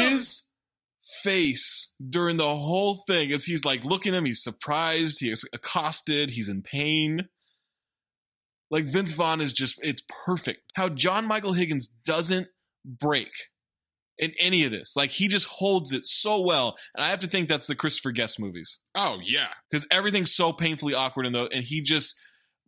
goes. 0.00 0.10
His 0.10 0.42
face 1.22 1.94
during 2.10 2.38
the 2.38 2.56
whole 2.56 3.04
thing 3.06 3.30
as 3.30 3.44
he's 3.44 3.64
like 3.64 3.84
looking 3.84 4.14
at 4.14 4.18
him, 4.18 4.24
he's 4.24 4.42
surprised, 4.42 5.20
he's 5.20 5.44
accosted, 5.52 6.30
he's 6.30 6.48
in 6.48 6.62
pain. 6.62 7.28
Like 8.70 8.84
Vince 8.84 9.12
Vaughn 9.12 9.40
is 9.40 9.52
just, 9.52 9.78
it's 9.82 10.02
perfect. 10.24 10.72
How 10.74 10.88
John 10.88 11.26
Michael 11.26 11.52
Higgins 11.52 11.86
doesn't 11.86 12.48
break 12.84 13.30
in 14.18 14.32
any 14.40 14.64
of 14.64 14.70
this. 14.70 14.94
Like 14.96 15.10
he 15.10 15.28
just 15.28 15.46
holds 15.46 15.92
it 15.92 16.06
so 16.06 16.40
well. 16.40 16.76
And 16.94 17.04
I 17.04 17.10
have 17.10 17.18
to 17.20 17.26
think 17.26 17.48
that's 17.48 17.66
the 17.66 17.74
Christopher 17.74 18.12
Guest 18.12 18.40
movies. 18.40 18.78
Oh 18.94 19.20
yeah. 19.22 19.48
Because 19.70 19.86
everything's 19.90 20.34
so 20.34 20.52
painfully 20.52 20.94
awkward 20.94 21.26
in 21.26 21.32
those, 21.32 21.50
and 21.52 21.62
he 21.62 21.82
just, 21.82 22.18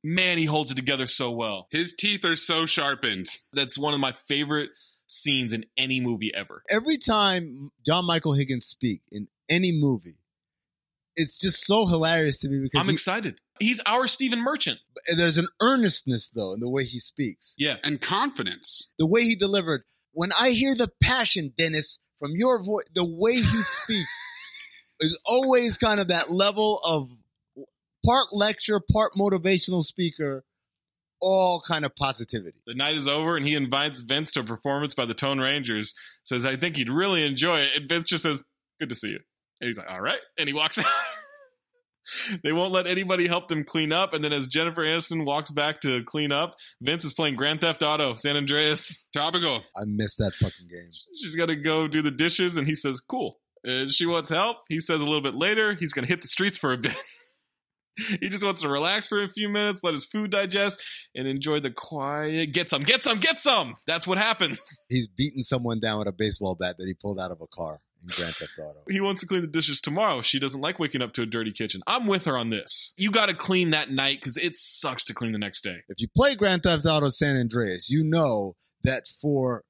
man, 0.05 0.39
he 0.39 0.45
holds 0.45 0.73
it 0.73 0.77
together 0.77 1.07
so 1.07 1.31
well. 1.31 1.67
His 1.71 1.95
teeth 1.95 2.25
are 2.25 2.37
so 2.37 2.67
sharpened. 2.67 3.27
That's 3.53 3.79
one 3.79 3.95
of 3.95 4.01
my 4.01 4.13
favorite 4.29 4.71
scenes 5.07 5.53
in 5.53 5.65
any 5.77 6.01
movie 6.01 6.31
ever. 6.35 6.63
Every 6.71 6.99
time 6.99 7.71
John 7.87 8.07
Michael 8.07 8.35
Higgins 8.35 8.67
speak 8.67 9.03
in 9.11 9.29
any 9.49 9.73
movie, 9.73 10.19
it's 11.17 11.39
just 11.39 11.67
so 11.67 11.87
hilarious 11.87 12.39
to 12.41 12.49
me 12.49 12.61
because 12.63 12.81
I'm 12.81 12.89
he- 12.89 12.93
excited. 12.93 13.41
He's 13.61 13.81
our 13.87 14.07
Stephen 14.07 14.43
Merchant. 14.43 14.79
there's 15.17 15.39
an 15.39 15.49
earnestness 15.63 16.29
though 16.29 16.55
in 16.55 16.61
the 16.61 16.71
way 16.71 16.85
he 16.85 16.99
speaks. 16.99 17.55
Yeah. 17.59 17.77
And 17.83 18.01
confidence. 18.01 18.91
The 18.99 19.07
way 19.07 19.23
he 19.23 19.35
delivered. 19.35 19.83
When 20.13 20.31
I 20.39 20.51
hear 20.51 20.75
the 20.75 20.91
passion, 21.03 21.53
Dennis, 21.57 22.01
from 22.19 22.33
your 22.35 22.63
voice, 22.63 22.85
the 22.95 23.05
way 23.05 23.35
he 23.35 23.43
speaks 23.43 24.23
is 25.01 25.19
always 25.27 25.77
kind 25.77 26.01
of 26.01 26.09
that 26.09 26.31
level 26.31 26.81
of 26.85 27.11
part 28.05 28.27
lecture, 28.33 28.81
part 28.81 29.13
motivational 29.15 29.83
speaker, 29.83 30.45
all 31.21 31.63
kind 31.67 31.85
of 31.85 31.95
positivity. 31.97 32.59
The 32.67 32.75
night 32.75 32.95
is 32.95 33.09
over, 33.09 33.37
and 33.37 33.47
he 33.47 33.55
invites 33.55 34.01
Vince 34.01 34.31
to 34.33 34.41
a 34.41 34.45
performance 34.45 34.95
by 34.95 35.05
the 35.05 35.15
Tone 35.15 35.39
Rangers. 35.41 35.95
Says, 36.25 36.47
"I 36.47 36.57
think 36.57 36.79
you'd 36.79 36.91
really 36.91 37.25
enjoy 37.25 37.61
it." 37.61 37.71
And 37.77 37.89
Vince 37.89 38.09
just 38.09 38.23
says, 38.23 38.45
"Good 38.81 38.89
to 38.89 38.95
see 38.95 39.09
you." 39.11 39.21
And 39.61 39.67
he's 39.67 39.79
like, 39.79 39.91
"All 39.91 40.01
right," 40.01 40.21
and 40.39 40.49
he 40.49 40.55
walks 40.55 40.79
out. 40.79 40.87
They 42.43 42.53
won't 42.53 42.73
let 42.73 42.87
anybody 42.87 43.27
help 43.27 43.49
them 43.49 43.65
clean 43.65 43.93
up. 43.93 44.13
And 44.13 44.23
then 44.23 44.33
as 44.33 44.47
Jennifer 44.47 44.83
Aniston 44.83 45.25
walks 45.25 45.51
back 45.51 45.81
to 45.83 46.03
clean 46.05 46.33
up, 46.33 46.55
Vince 46.81 47.05
is 47.05 47.13
playing 47.13 47.37
Grand 47.37 47.61
Theft 47.61 47.83
Auto 47.83 48.15
San 48.15 48.37
Andreas. 48.37 49.09
Topical. 49.13 49.63
I 49.77 49.85
missed 49.87 50.19
that 50.19 50.35
fucking 50.35 50.69
game. 50.69 50.91
She's 51.15 51.37
got 51.37 51.47
to 51.47 51.57
go 51.57 51.89
do 51.89 52.03
the 52.03 52.11
dishes, 52.11 52.57
and 52.57 52.67
he 52.67 52.75
says, 52.75 53.01
"Cool." 53.01 53.39
And 53.65 53.93
she 53.93 54.07
wants 54.07 54.31
help. 54.31 54.59
He 54.69 54.81
says 54.81 55.01
a 55.01 55.05
little 55.05 55.21
bit 55.21 55.35
later 55.35 55.75
he's 55.75 55.93
going 55.93 56.05
to 56.05 56.09
hit 56.09 56.23
the 56.23 56.29
streets 56.29 56.59
for 56.59 56.73
a 56.73 56.79
bit. 56.79 56.95
he 58.21 58.29
just 58.29 58.45
wants 58.45 58.63
to 58.63 58.69
relax 58.69 59.09
for 59.09 59.23
a 59.23 59.29
few 59.29 59.49
minutes, 59.49 59.81
let 59.83 59.95
his 59.95 60.05
food 60.05 60.31
digest, 60.31 60.81
and 61.15 61.27
enjoy 61.27 61.61
the 61.61 61.71
quiet. 61.71 62.53
Get 62.53 62.71
some, 62.71 62.83
get 62.83 63.03
some, 63.03 63.19
get 63.19 63.41
some. 63.41 63.75
That's 63.87 64.07
what 64.07 64.19
happens. 64.19 64.61
He's 64.89 65.09
beating 65.09 65.43
someone 65.43 65.81
down 65.81 65.99
with 65.99 66.09
a 66.09 66.13
baseball 66.13 66.55
bat 66.55 66.77
that 66.79 66.87
he 66.87 66.95
pulled 66.95 67.19
out 67.19 67.33
of 67.33 67.41
a 67.41 67.47
car 67.47 67.81
in 68.03 68.09
Grand 68.09 68.35
Theft 68.35 68.59
Auto. 68.59 68.81
He 68.89 69.01
wants 69.01 69.21
to 69.21 69.27
clean 69.27 69.43
the 69.43 69.49
dishes 69.49 69.81
tomorrow. 69.81 70.23
She 70.23 70.39
doesn't 70.39 70.61
like 70.61 70.79
waking 70.79 71.03
up 71.03 71.13
to 71.15 71.23
a 71.23 71.27
dirty 71.27 71.51
kitchen. 71.51 71.83
I'm 71.87 72.07
with 72.07 72.25
her 72.27 72.37
on 72.37 72.51
this. 72.51 72.95
You 72.97 73.11
got 73.11 73.27
to 73.27 73.35
clean 73.35 73.71
that 73.71 73.91
night 73.91 74.19
because 74.21 74.37
it 74.37 74.57
sucks 74.57 75.05
to 75.07 75.15
clean 75.15 75.33
the 75.33 75.39
next 75.39 75.63
day. 75.63 75.79
If 75.89 76.01
you 76.01 76.09
play 76.17 76.35
Grand 76.35 76.63
Theft 76.63 76.87
Auto 76.87 77.09
San 77.09 77.37
Andreas, 77.37 77.89
you 77.91 78.05
know 78.05 78.57
that 78.85 79.05
for 79.21 79.65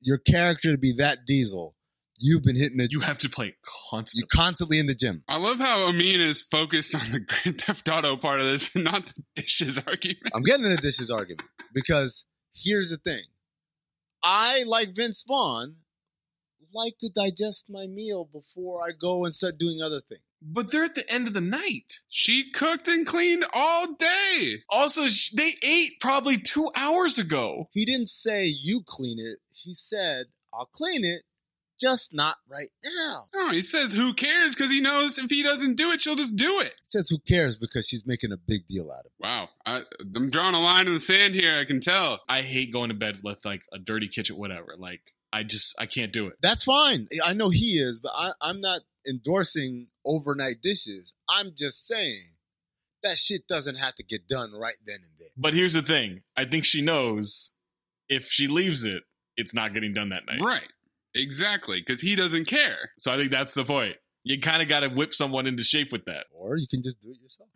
your 0.00 0.18
character 0.18 0.72
to 0.72 0.78
be 0.78 0.92
that 0.98 1.20
diesel, 1.26 1.74
you've 2.18 2.42
been 2.42 2.56
hitting 2.56 2.76
the. 2.76 2.88
You 2.90 3.00
have 3.00 3.18
to 3.18 3.28
play 3.28 3.56
constantly. 3.90 4.20
You're 4.20 4.44
constantly 4.44 4.78
in 4.78 4.86
the 4.86 4.94
gym. 4.94 5.24
I 5.28 5.38
love 5.38 5.58
how 5.58 5.86
Amin 5.88 6.20
is 6.20 6.42
focused 6.42 6.94
on 6.94 7.02
the 7.12 7.20
Grand 7.20 7.60
Theft 7.60 7.88
Auto 7.88 8.16
part 8.16 8.40
of 8.40 8.46
this, 8.46 8.74
not 8.76 9.06
the 9.06 9.22
dishes 9.36 9.78
argument. 9.78 10.30
I'm 10.34 10.42
getting 10.42 10.68
the 10.68 10.76
dishes 10.76 11.10
argument 11.10 11.48
because 11.74 12.26
here's 12.54 12.90
the 12.90 12.98
thing. 12.98 13.22
I, 14.22 14.64
like 14.66 14.94
Vince 14.94 15.24
Vaughn, 15.26 15.76
like 16.74 16.98
to 17.00 17.10
digest 17.10 17.66
my 17.68 17.86
meal 17.86 18.28
before 18.32 18.80
I 18.82 18.92
go 18.92 19.24
and 19.24 19.34
start 19.34 19.58
doing 19.58 19.78
other 19.82 20.00
things. 20.00 20.22
But 20.42 20.70
they're 20.72 20.84
at 20.84 20.94
the 20.94 21.10
end 21.12 21.28
of 21.28 21.34
the 21.34 21.40
night. 21.40 22.00
She 22.08 22.50
cooked 22.50 22.88
and 22.88 23.06
cleaned 23.06 23.44
all 23.52 23.94
day. 23.94 24.62
Also, 24.70 25.08
sh- 25.08 25.30
they 25.30 25.52
ate 25.62 26.00
probably 26.00 26.38
two 26.38 26.70
hours 26.74 27.18
ago. 27.18 27.68
He 27.72 27.84
didn't 27.84 28.08
say 28.08 28.46
you 28.46 28.80
clean 28.84 29.18
it. 29.18 29.38
He 29.52 29.74
said, 29.74 30.26
I'll 30.54 30.70
clean 30.72 31.04
it, 31.04 31.22
just 31.78 32.14
not 32.14 32.36
right 32.48 32.70
now. 32.84 33.26
No, 33.34 33.50
he 33.50 33.62
says 33.62 33.92
who 33.92 34.12
cares 34.14 34.54
because 34.54 34.70
he 34.70 34.80
knows 34.80 35.18
if 35.18 35.30
he 35.30 35.42
doesn't 35.42 35.76
do 35.76 35.90
it, 35.92 36.00
she'll 36.02 36.16
just 36.16 36.36
do 36.36 36.60
it. 36.60 36.74
He 36.82 36.88
says, 36.90 37.08
who 37.08 37.18
cares 37.18 37.56
because 37.58 37.86
she's 37.86 38.06
making 38.06 38.32
a 38.32 38.36
big 38.36 38.66
deal 38.66 38.90
out 38.90 39.06
of 39.06 39.06
it. 39.06 39.12
Wow, 39.22 39.48
I, 39.66 39.82
I'm 40.16 40.28
drawing 40.30 40.54
a 40.54 40.60
line 40.60 40.86
in 40.86 40.94
the 40.94 41.00
sand 41.00 41.34
here. 41.34 41.58
I 41.58 41.64
can 41.64 41.80
tell. 41.80 42.20
I 42.28 42.42
hate 42.42 42.72
going 42.72 42.88
to 42.88 42.94
bed 42.94 43.18
with 43.22 43.44
like 43.44 43.62
a 43.72 43.78
dirty 43.78 44.08
kitchen, 44.08 44.36
whatever. 44.36 44.74
Like, 44.78 45.12
I 45.32 45.42
just, 45.42 45.74
I 45.78 45.86
can't 45.86 46.12
do 46.12 46.26
it. 46.26 46.34
That's 46.42 46.64
fine. 46.64 47.06
I 47.24 47.32
know 47.32 47.50
he 47.50 47.78
is, 47.78 48.00
but 48.00 48.12
I, 48.14 48.32
I'm 48.40 48.60
not 48.60 48.80
endorsing 49.08 49.88
overnight 50.04 50.60
dishes. 50.62 51.14
I'm 51.28 51.52
just 51.56 51.86
saying 51.86 52.34
that 53.02 53.16
shit 53.16 53.46
doesn't 53.48 53.76
have 53.76 53.94
to 53.94 54.04
get 54.04 54.28
done 54.28 54.52
right 54.52 54.76
then 54.84 54.96
and 54.96 55.12
there. 55.18 55.28
But 55.36 55.54
here's 55.54 55.72
the 55.72 55.82
thing 55.82 56.22
I 56.36 56.44
think 56.44 56.64
she 56.64 56.82
knows 56.82 57.52
if 58.08 58.26
she 58.26 58.46
leaves 58.46 58.84
it, 58.84 59.04
it's 59.36 59.54
not 59.54 59.72
getting 59.72 59.94
done 59.94 60.10
that 60.10 60.26
night. 60.26 60.40
Right. 60.40 60.68
Exactly, 61.14 61.80
because 61.80 62.02
he 62.02 62.14
doesn't 62.14 62.44
care. 62.44 62.92
So 62.98 63.12
I 63.12 63.16
think 63.16 63.30
that's 63.30 63.54
the 63.54 63.64
point. 63.64 63.96
You 64.22 64.38
kind 64.38 64.60
of 64.62 64.68
got 64.68 64.80
to 64.80 64.88
whip 64.88 65.14
someone 65.14 65.46
into 65.46 65.64
shape 65.64 65.92
with 65.92 66.04
that. 66.04 66.26
Or 66.32 66.56
you 66.56 66.66
can 66.68 66.82
just 66.82 67.00
do 67.00 67.10
it 67.10 67.20
yourself. 67.22 67.48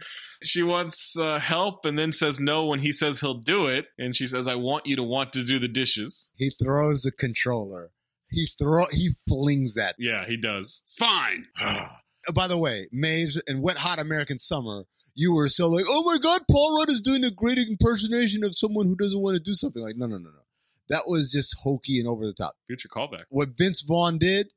She 0.42 0.62
wants 0.62 1.16
uh, 1.18 1.38
help 1.38 1.84
and 1.84 1.98
then 1.98 2.12
says 2.12 2.40
no 2.40 2.66
when 2.66 2.78
he 2.78 2.92
says 2.92 3.20
he'll 3.20 3.34
do 3.34 3.66
it. 3.66 3.86
And 3.98 4.16
she 4.16 4.26
says, 4.26 4.48
I 4.48 4.54
want 4.54 4.86
you 4.86 4.96
to 4.96 5.02
want 5.02 5.32
to 5.34 5.44
do 5.44 5.58
the 5.58 5.68
dishes. 5.68 6.32
He 6.36 6.50
throws 6.62 7.02
the 7.02 7.12
controller. 7.12 7.90
He 8.30 8.48
throw 8.58 8.84
he 8.90 9.10
flings 9.28 9.74
that. 9.74 9.94
Yeah, 9.98 10.24
he 10.26 10.36
does. 10.36 10.82
Fine. 10.86 11.46
By 12.34 12.48
the 12.48 12.56
way, 12.56 12.86
Maze 12.90 13.40
and 13.46 13.62
Wet 13.62 13.76
Hot 13.76 13.98
American 13.98 14.38
Summer, 14.38 14.84
you 15.14 15.34
were 15.34 15.50
so 15.50 15.68
like, 15.68 15.84
oh 15.86 16.02
my 16.04 16.16
God, 16.16 16.40
Paul 16.50 16.78
Rudd 16.78 16.88
is 16.88 17.02
doing 17.02 17.22
a 17.22 17.30
great 17.30 17.58
impersonation 17.58 18.42
of 18.44 18.56
someone 18.56 18.86
who 18.86 18.96
doesn't 18.96 19.20
want 19.20 19.36
to 19.36 19.42
do 19.42 19.52
something. 19.52 19.82
Like, 19.82 19.96
no, 19.96 20.06
no, 20.06 20.16
no, 20.16 20.30
no. 20.30 20.40
That 20.88 21.02
was 21.06 21.30
just 21.30 21.56
hokey 21.62 21.98
and 21.98 22.08
over 22.08 22.26
the 22.26 22.32
top. 22.32 22.56
Future 22.66 22.88
callback. 22.88 23.24
What 23.30 23.48
Vince 23.56 23.82
Vaughn 23.82 24.18
did, 24.18 24.48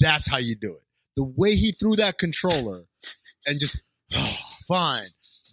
that's 0.00 0.28
how 0.28 0.38
you 0.38 0.56
do 0.56 0.74
it. 0.74 0.84
The 1.16 1.32
way 1.36 1.54
he 1.54 1.72
threw 1.72 1.96
that 1.96 2.18
controller 2.18 2.82
and 3.46 3.60
just, 3.60 3.82
oh, 4.14 4.36
fine, 4.68 5.06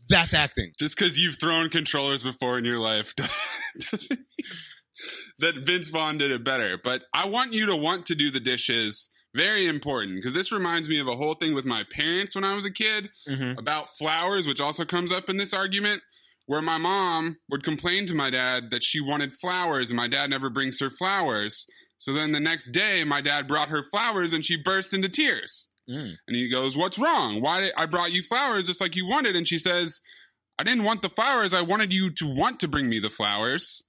that's 0.10 0.34
acting. 0.34 0.72
Just 0.80 0.98
because 0.98 1.20
you've 1.20 1.40
thrown 1.40 1.70
controllers 1.70 2.24
before 2.24 2.58
in 2.58 2.66
your 2.66 2.80
life 2.80 3.14
that 5.40 5.56
Vince 5.66 5.90
Vaughn 5.90 6.18
did 6.18 6.32
it 6.32 6.44
better. 6.44 6.78
But 6.84 7.04
I 7.14 7.28
want 7.28 7.54
you 7.54 7.66
to 7.68 7.76
want 7.76 8.06
to 8.08 8.16
do 8.16 8.32
the 8.32 8.40
dishes. 8.40 9.10
Very 9.34 9.66
important 9.66 10.18
because 10.18 10.34
this 10.34 10.52
reminds 10.52 10.90
me 10.90 11.00
of 11.00 11.08
a 11.08 11.16
whole 11.16 11.36
thing 11.36 11.56
with 11.56 11.64
my 11.64 11.86
parents 11.90 12.36
when 12.36 12.44
I 12.44 12.54
was 12.54 12.66
a 12.66 12.72
kid 12.72 13.10
Mm-hmm. 13.30 13.58
about 13.58 13.88
flowers, 13.88 14.46
which 14.46 14.60
also 14.60 14.84
comes 14.84 15.10
up 15.12 15.30
in 15.30 15.38
this 15.38 15.54
argument. 15.54 16.02
Where 16.48 16.62
my 16.62 16.78
mom 16.78 17.38
would 17.50 17.64
complain 17.64 18.08
to 18.08 18.14
my 18.14 18.30
dad 18.30 18.72
that 18.72 18.84
she 18.84 19.00
wanted 19.00 19.32
flowers 19.32 19.90
and 19.90 19.96
my 19.96 20.10
dad 20.10 20.30
never 20.32 20.50
brings 20.50 20.82
her 20.82 20.90
flowers. 20.90 21.66
So 22.02 22.14
then 22.14 22.32
the 22.32 22.40
next 22.40 22.72
day, 22.72 23.04
my 23.04 23.22
dad 23.22 23.46
brought 23.46 23.70
her 23.70 23.84
flowers 23.84 24.34
and 24.34 24.44
she 24.44 24.58
burst 24.58 24.92
into 24.92 25.08
tears. 25.08 25.70
Mm. 25.88 26.16
And 26.28 26.36
he 26.36 26.50
goes, 26.50 26.76
What's 26.76 26.98
wrong? 26.98 27.42
Why 27.42 27.70
I 27.78 27.86
brought 27.86 28.12
you 28.12 28.24
flowers 28.24 28.66
just 28.66 28.82
like 28.82 28.96
you 28.96 29.06
wanted? 29.06 29.36
And 29.36 29.48
she 29.48 29.60
says, 29.60 30.02
I 30.58 30.64
didn't 30.64 30.84
want 30.84 31.04
the 31.04 31.10
flowers. 31.10 31.54
I 31.54 31.62
wanted 31.62 31.94
you 31.94 32.10
to 32.10 32.26
want 32.26 32.60
to 32.62 32.68
bring 32.68 32.90
me 32.90 32.98
the 32.98 33.12
flowers. 33.12 33.84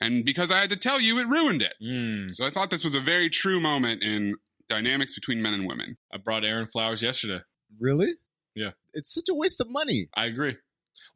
And 0.00 0.24
because 0.24 0.52
I 0.52 0.60
had 0.60 0.70
to 0.70 0.76
tell 0.76 1.00
you, 1.00 1.18
it 1.18 1.26
ruined 1.26 1.60
it. 1.60 1.74
Mm. 1.82 2.32
So 2.32 2.46
I 2.46 2.50
thought 2.50 2.70
this 2.70 2.84
was 2.84 2.94
a 2.94 3.00
very 3.00 3.28
true 3.28 3.58
moment 3.58 4.00
in 4.00 4.36
dynamics 4.68 5.12
between 5.12 5.42
men 5.42 5.54
and 5.54 5.66
women. 5.66 5.96
I 6.14 6.18
brought 6.18 6.44
Aaron 6.44 6.68
flowers 6.68 7.02
yesterday. 7.02 7.40
Really? 7.80 8.12
Yeah. 8.54 8.70
It's 8.94 9.12
such 9.12 9.28
a 9.28 9.34
waste 9.34 9.60
of 9.60 9.66
money. 9.70 10.06
I 10.16 10.26
agree. 10.26 10.54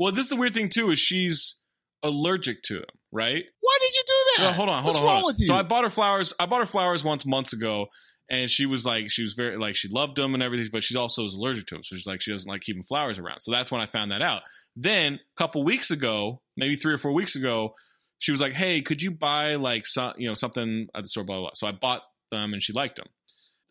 Well, 0.01 0.11
this 0.11 0.25
is 0.25 0.31
the 0.31 0.37
weird 0.37 0.55
thing 0.55 0.69
too 0.69 0.91
is 0.91 0.99
she's 0.99 1.61
allergic 2.03 2.65
to 2.65 2.75
them, 2.75 2.99
right? 3.13 3.45
Why 3.61 3.79
did 3.81 3.95
you 3.95 4.03
do 4.07 4.13
that? 4.37 4.43
Well, 4.45 4.53
hold 4.53 4.69
on, 4.69 4.83
hold 4.83 4.95
What's 4.95 4.99
on, 4.99 5.07
hold 5.07 5.15
wrong 5.15 5.23
on. 5.23 5.27
with 5.27 5.41
you? 5.41 5.47
So 5.47 5.55
I 5.55 5.63
bought 5.63 5.85
her 5.85 5.91
flowers. 5.91 6.35
I 6.39 6.47
bought 6.47 6.61
her 6.61 6.67
flowers 6.67 7.05
once 7.05 7.27
months 7.27 7.53
ago, 7.53 7.87
and 8.31 8.49
she 8.51 8.67
was 8.67 8.87
like, 8.87 9.11
she 9.11 9.23
was 9.23 9.35
very 9.35 9.57
like 9.57 9.77
she 9.77 9.89
loved 9.89 10.17
them 10.17 10.35
and 10.35 10.43
everything, 10.43 10.69
but 10.73 10.85
she 10.85 10.97
also 10.97 11.25
is 11.25 11.35
allergic 11.35 11.67
to 11.67 11.75
them. 11.75 11.83
So 11.83 11.97
she's 11.97 12.07
like, 12.07 12.21
she 12.21 12.31
doesn't 12.31 12.49
like 12.49 12.63
keeping 12.63 12.83
flowers 12.83 13.19
around. 13.19 13.41
So 13.41 13.51
that's 13.51 13.71
when 13.71 13.81
I 13.81 13.87
found 13.87 14.11
that 14.13 14.23
out. 14.23 14.43
Then 14.77 15.15
a 15.15 15.19
couple 15.37 15.65
weeks 15.65 15.91
ago, 15.91 16.41
maybe 16.57 16.77
three 16.77 16.95
or 16.95 16.99
four 16.99 17.13
weeks 17.13 17.35
ago, 17.35 17.75
she 18.19 18.33
was 18.33 18.41
like, 18.41 18.53
hey, 18.53 18.83
could 18.83 19.03
you 19.03 19.11
buy 19.11 19.57
like 19.57 19.87
some, 19.87 20.13
you 20.17 20.29
know, 20.29 20.35
something 20.35 20.87
at 20.95 21.03
the 21.03 21.09
store, 21.09 21.25
blah 21.25 21.37
blah. 21.37 21.43
blah. 21.47 21.51
So 21.55 21.67
I 21.67 21.73
bought 21.73 22.03
them, 22.31 22.53
and 22.53 22.63
she 22.63 22.73
liked 22.73 22.97
them. 22.97 23.07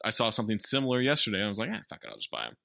I 0.04 0.10
saw 0.12 0.30
something 0.30 0.60
similar 0.60 1.02
yesterday, 1.02 1.38
and 1.38 1.46
I 1.46 1.50
was 1.50 1.58
like, 1.58 1.70
eh, 1.70 1.80
fuck 1.90 2.04
it, 2.04 2.10
I'll 2.10 2.18
just 2.18 2.32
buy 2.32 2.44
them. 2.44 2.56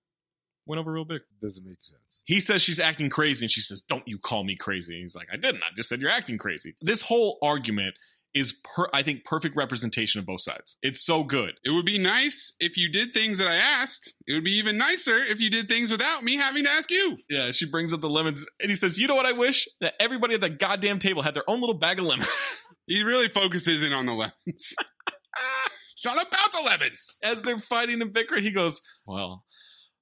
Went 0.67 0.81
over 0.81 0.93
real 0.93 1.05
big. 1.05 1.21
Doesn't 1.43 1.65
make 1.65 1.79
sense. 1.83 2.23
He 2.25 2.41
says 2.41 2.63
she's 2.63 2.81
acting 2.81 3.11
crazy, 3.11 3.45
and 3.45 3.51
she 3.51 3.61
says, 3.61 3.83
"Don't 3.83 4.07
you 4.07 4.19
call 4.19 4.45
me 4.45 4.57
crazy?" 4.57 5.01
He's 5.01 5.15
like, 5.15 5.29
"I 5.33 5.37
didn't. 5.37 5.63
I 5.63 5.69
just 5.77 5.89
said 5.89 6.01
you're 6.01 6.11
acting 6.11 6.39
crazy." 6.39 6.75
This 6.81 7.03
whole 7.03 7.39
argument 7.43 7.95
is, 8.35 8.53
per- 8.65 8.89
I 8.93 9.03
think, 9.03 9.25
perfect 9.25 9.57
representation 9.57 10.19
of 10.19 10.27
both 10.27 10.41
sides. 10.41 10.77
It's 10.83 11.05
so 11.05 11.23
good. 11.23 11.53
It 11.65 11.71
would 11.71 11.87
be 11.87 11.99
nice 11.99 12.53
if 12.59 12.77
you 12.77 12.89
did 12.91 13.15
things 13.15 13.39
that 13.39 13.47
I 13.47 13.55
asked. 13.55 14.17
It 14.27 14.35
would 14.35 14.43
be 14.43 14.57
even 14.57 14.77
nicer 14.77 15.17
if 15.17 15.41
you 15.41 15.51
did 15.51 15.69
things 15.69 15.91
without 15.91 16.25
me 16.25 16.37
having 16.37 16.65
to 16.65 16.71
ask 16.71 16.91
you. 16.91 17.19
Yeah, 17.31 17.53
she 17.53 17.71
brings 17.71 17.93
up 17.93 18.01
the 18.01 18.11
lemons, 18.11 18.45
and 18.61 18.71
he 18.71 18.75
says, 18.75 18.99
"You 18.99 19.07
know 19.07 19.15
what? 19.15 19.27
I 19.27 19.33
wish 19.33 19.69
that 19.81 19.95
everybody 20.01 20.35
at 20.35 20.41
that 20.41 20.59
goddamn 20.59 20.99
table 20.99 21.23
had 21.23 21.35
their 21.35 21.49
own 21.49 21.61
little 21.61 21.79
bag 21.79 21.99
of 21.99 22.07
lemons." 22.07 22.29
He 22.87 23.03
really 23.03 23.29
focuses 23.29 23.83
in 23.83 23.95
on 23.95 24.05
the 24.05 24.13
lemons. 24.13 24.35
it's 24.47 26.05
not 26.05 26.17
about 26.17 26.53
the 26.53 26.63
lemons. 26.67 27.15
As 27.23 27.41
they're 27.41 27.57
fighting 27.57 28.03
and 28.03 28.13
bickering, 28.13 28.43
he 28.43 28.51
goes, 28.51 28.83
"Well, 29.07 29.45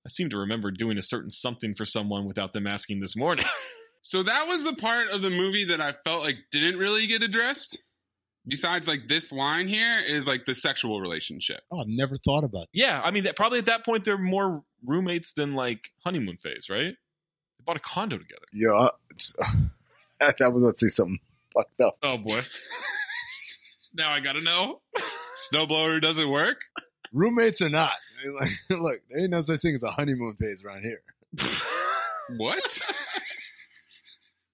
I 0.04 0.08
seem 0.08 0.28
to 0.30 0.36
remember 0.36 0.70
doing 0.70 0.98
a 0.98 1.02
certain 1.02 1.30
something 1.30 1.74
for 1.74 1.84
someone 1.84 2.26
without 2.26 2.52
them 2.52 2.66
asking 2.66 3.00
this 3.00 3.16
morning." 3.16 3.46
So 4.02 4.24
that 4.24 4.48
was 4.48 4.64
the 4.64 4.74
part 4.74 5.12
of 5.12 5.22
the 5.22 5.30
movie 5.30 5.64
that 5.66 5.80
I 5.80 5.92
felt 5.92 6.24
like 6.24 6.36
didn't 6.50 6.78
really 6.78 7.06
get 7.06 7.22
addressed. 7.22 7.80
Besides, 8.46 8.88
like 8.88 9.06
this 9.06 9.30
line 9.30 9.68
here 9.68 10.00
is 10.00 10.26
like 10.26 10.44
the 10.44 10.56
sexual 10.56 11.00
relationship. 11.00 11.60
Oh, 11.70 11.78
I've 11.78 11.86
never 11.86 12.16
thought 12.16 12.42
about 12.42 12.62
that. 12.62 12.68
yeah, 12.72 13.00
I 13.02 13.12
mean, 13.12 13.22
that, 13.22 13.36
probably 13.36 13.60
at 13.60 13.66
that 13.66 13.84
point 13.84 14.02
they're 14.02 14.18
more 14.18 14.64
roommates 14.84 15.32
than 15.32 15.54
like 15.54 15.92
honeymoon 16.04 16.36
phase, 16.38 16.66
right? 16.68 16.94
They 17.58 17.64
bought 17.64 17.76
a 17.76 17.80
condo 17.80 18.18
together. 18.18 18.42
Yeah, 18.52 18.72
uh, 18.72 18.90
it's, 19.10 19.36
uh, 19.40 19.44
I 20.40 20.48
was 20.48 20.62
about 20.64 20.78
to 20.78 20.88
say 20.88 20.92
something 20.92 21.20
fucked 21.54 21.80
up. 21.80 21.98
Oh 22.02 22.18
boy. 22.18 22.40
now 23.94 24.10
I 24.10 24.18
gotta 24.18 24.40
know. 24.40 24.80
Snowblower 25.54 26.00
doesn't 26.00 26.28
work. 26.28 26.62
Roommates 27.12 27.62
or 27.62 27.70
not, 27.70 27.92
like, 28.30 28.50
look, 28.80 29.00
there 29.08 29.22
ain't 29.22 29.30
no 29.30 29.40
such 29.42 29.60
thing 29.60 29.74
as 29.74 29.82
a 29.82 29.90
honeymoon 29.90 30.34
phase 30.40 30.62
around 30.64 30.82
here. 30.82 31.00
What? 32.36 32.62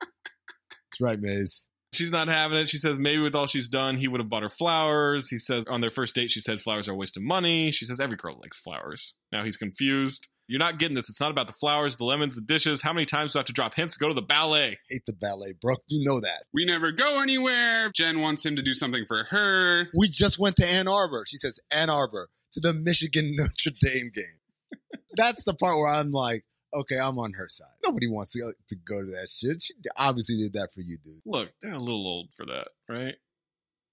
That's 0.00 1.00
right, 1.00 1.18
Maze. 1.20 1.68
She's 1.92 2.12
not 2.12 2.28
having 2.28 2.58
it. 2.58 2.68
She 2.68 2.76
says 2.76 2.98
maybe 2.98 3.22
with 3.22 3.34
all 3.34 3.46
she's 3.46 3.68
done, 3.68 3.96
he 3.96 4.08
would 4.08 4.20
have 4.20 4.28
bought 4.28 4.42
her 4.42 4.48
flowers. 4.48 5.28
He 5.28 5.38
says 5.38 5.66
on 5.66 5.80
their 5.80 5.90
first 5.90 6.14
date, 6.14 6.30
she 6.30 6.40
said 6.40 6.60
flowers 6.60 6.88
are 6.88 6.92
a 6.92 6.96
waste 6.96 7.16
of 7.16 7.22
money. 7.22 7.70
She 7.70 7.84
says 7.84 8.00
every 8.00 8.16
girl 8.16 8.38
likes 8.42 8.58
flowers. 8.58 9.14
Now 9.32 9.42
he's 9.42 9.56
confused. 9.56 10.28
You're 10.48 10.58
not 10.58 10.78
getting 10.78 10.94
this. 10.94 11.10
It's 11.10 11.20
not 11.20 11.30
about 11.30 11.46
the 11.46 11.52
flowers, 11.54 11.96
the 11.96 12.04
lemons, 12.04 12.34
the 12.34 12.40
dishes. 12.40 12.80
How 12.80 12.92
many 12.94 13.04
times 13.04 13.32
do 13.32 13.38
I 13.38 13.40
have 13.40 13.46
to 13.46 13.52
drop 13.52 13.74
hints? 13.74 13.96
Go 13.98 14.08
to 14.08 14.14
the 14.14 14.22
ballet. 14.22 14.78
Hate 14.88 15.02
the 15.06 15.14
ballet, 15.14 15.52
Brooke. 15.60 15.82
You 15.88 16.04
know 16.04 16.20
that. 16.20 16.44
We 16.54 16.64
never 16.64 16.90
go 16.90 17.22
anywhere. 17.22 17.90
Jen 17.94 18.20
wants 18.20 18.46
him 18.46 18.56
to 18.56 18.62
do 18.62 18.72
something 18.72 19.04
for 19.06 19.24
her. 19.24 19.88
We 19.94 20.08
just 20.08 20.38
went 20.38 20.56
to 20.56 20.66
Ann 20.66 20.88
Arbor. 20.88 21.24
She 21.26 21.36
says 21.36 21.58
Ann 21.70 21.90
Arbor 21.90 22.28
to 22.52 22.60
the 22.60 22.74
Michigan 22.74 23.34
Notre 23.36 23.72
Dame 23.80 24.10
game. 24.14 24.80
That's 25.16 25.44
the 25.44 25.54
part 25.54 25.76
where 25.76 25.88
I'm 25.88 26.12
like, 26.12 26.44
okay, 26.74 26.98
I'm 26.98 27.18
on 27.18 27.32
her 27.34 27.48
side. 27.48 27.66
Nobody 27.84 28.08
wants 28.08 28.32
to 28.32 28.40
go, 28.40 28.50
to 28.68 28.76
go 28.76 29.00
to 29.00 29.06
that 29.06 29.28
shit. 29.30 29.62
She 29.62 29.74
obviously 29.96 30.36
did 30.36 30.52
that 30.54 30.72
for 30.74 30.80
you, 30.80 30.98
dude. 30.98 31.22
Look, 31.24 31.50
they're 31.62 31.72
a 31.72 31.78
little 31.78 32.06
old 32.06 32.32
for 32.34 32.46
that, 32.46 32.68
right? 32.88 33.16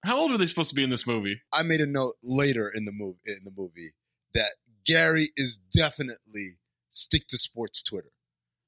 How 0.03 0.19
old 0.19 0.31
are 0.31 0.37
they 0.37 0.45
supposed 0.45 0.69
to 0.69 0.75
be 0.75 0.83
in 0.83 0.91
this 0.91 1.07
movie? 1.07 1.41
I 1.51 1.63
made 1.63 1.81
a 1.81 1.87
note 1.87 2.13
later 2.23 2.71
in 2.73 2.85
the 2.85 2.91
movie 2.91 3.17
in 3.25 3.43
the 3.43 3.51
movie 3.55 3.93
that 4.35 4.51
Gary 4.85 5.29
is 5.35 5.57
definitely 5.75 6.59
stick 6.91 7.27
to 7.29 7.37
sports 7.37 7.81
Twitter. 7.81 8.11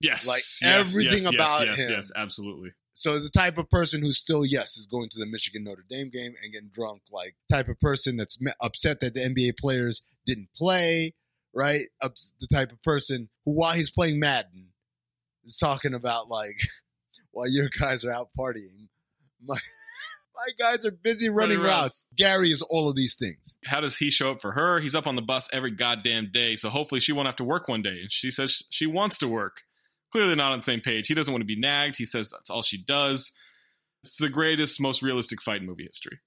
Yes. 0.02 0.28
Like, 0.28 0.42
yes, 0.62 0.64
everything 0.64 1.24
yes, 1.24 1.34
about 1.34 1.66
yes, 1.66 1.78
him. 1.78 1.92
Yes, 1.92 2.12
absolutely. 2.16 2.72
So 2.98 3.20
the 3.20 3.30
type 3.30 3.60
of 3.60 3.70
person 3.70 4.02
who 4.02 4.12
still, 4.12 4.44
yes, 4.44 4.76
is 4.76 4.88
going 4.88 5.10
to 5.10 5.20
the 5.20 5.28
Michigan 5.28 5.64
Notre 5.64 5.86
Dame 5.88 6.10
game 6.10 6.34
and 6.42 6.52
getting 6.52 6.72
drunk, 6.74 7.04
like 7.12 7.36
type 7.48 7.68
of 7.68 7.80
person 7.80 8.18
that's 8.18 8.40
upset 8.60 9.02
that 9.02 9.14
the 9.14 9.20
NBA 9.20 9.60
players 9.60 10.02
didn't 10.26 10.50
play, 10.56 11.14
right? 11.54 11.84
The 12.02 12.48
type 12.52 12.72
of 12.72 12.82
person 12.82 13.30
who, 13.46 13.52
while 13.54 13.74
he's 13.74 13.92
playing 13.92 14.20
Madden, 14.20 14.70
is 15.46 15.58
talking 15.58 15.94
about 15.94 16.28
like, 16.28 16.58
while 17.32 17.48
your 17.48 17.70
guys 17.70 18.04
are 18.04 18.12
out 18.12 18.30
partying, 18.38 18.88
my 19.46 19.60
my 20.36 20.48
guys 20.58 20.84
are 20.84 20.90
busy 20.92 21.30
running, 21.30 21.58
Running 21.60 21.72
routes. 21.72 21.76
routes. 21.84 22.08
Gary 22.18 22.48
is 22.50 22.64
all 22.64 22.90
of 22.90 22.96
these 22.96 23.14
things. 23.14 23.60
How 23.66 23.80
does 23.80 23.98
he 23.98 24.10
show 24.10 24.32
up 24.32 24.42
for 24.42 24.54
her? 24.54 24.80
He's 24.80 24.96
up 24.96 25.06
on 25.06 25.16
the 25.16 25.22
bus 25.22 25.48
every 25.54 25.70
goddamn 25.70 26.32
day, 26.34 26.56
so 26.56 26.70
hopefully 26.70 27.00
she 27.00 27.12
won't 27.12 27.28
have 27.28 27.36
to 27.36 27.44
work 27.44 27.68
one 27.68 27.84
day. 27.84 28.00
And 28.02 28.12
she 28.12 28.32
says 28.32 28.64
she 28.72 28.88
wants 28.88 29.20
to 29.20 29.28
work. 29.28 29.62
Clearly 30.12 30.36
not 30.36 30.52
on 30.52 30.60
the 30.60 30.64
same 30.64 30.82
page. 30.82 31.08
He 31.08 31.14
doesn't 31.14 31.34
want 31.34 31.42
to 31.42 31.46
be 31.46 31.60
nagged. 31.60 31.98
He 31.98 32.06
says 32.06 32.30
that's 32.30 32.50
all 32.50 32.62
she 32.62 32.82
does. 32.82 33.32
It's 34.04 34.18
the 34.18 34.30
greatest, 34.30 34.80
most 34.80 35.02
realistic 35.02 35.42
fight 35.42 35.62
in 35.62 35.68
movie 35.68 35.86
history. 35.86 36.20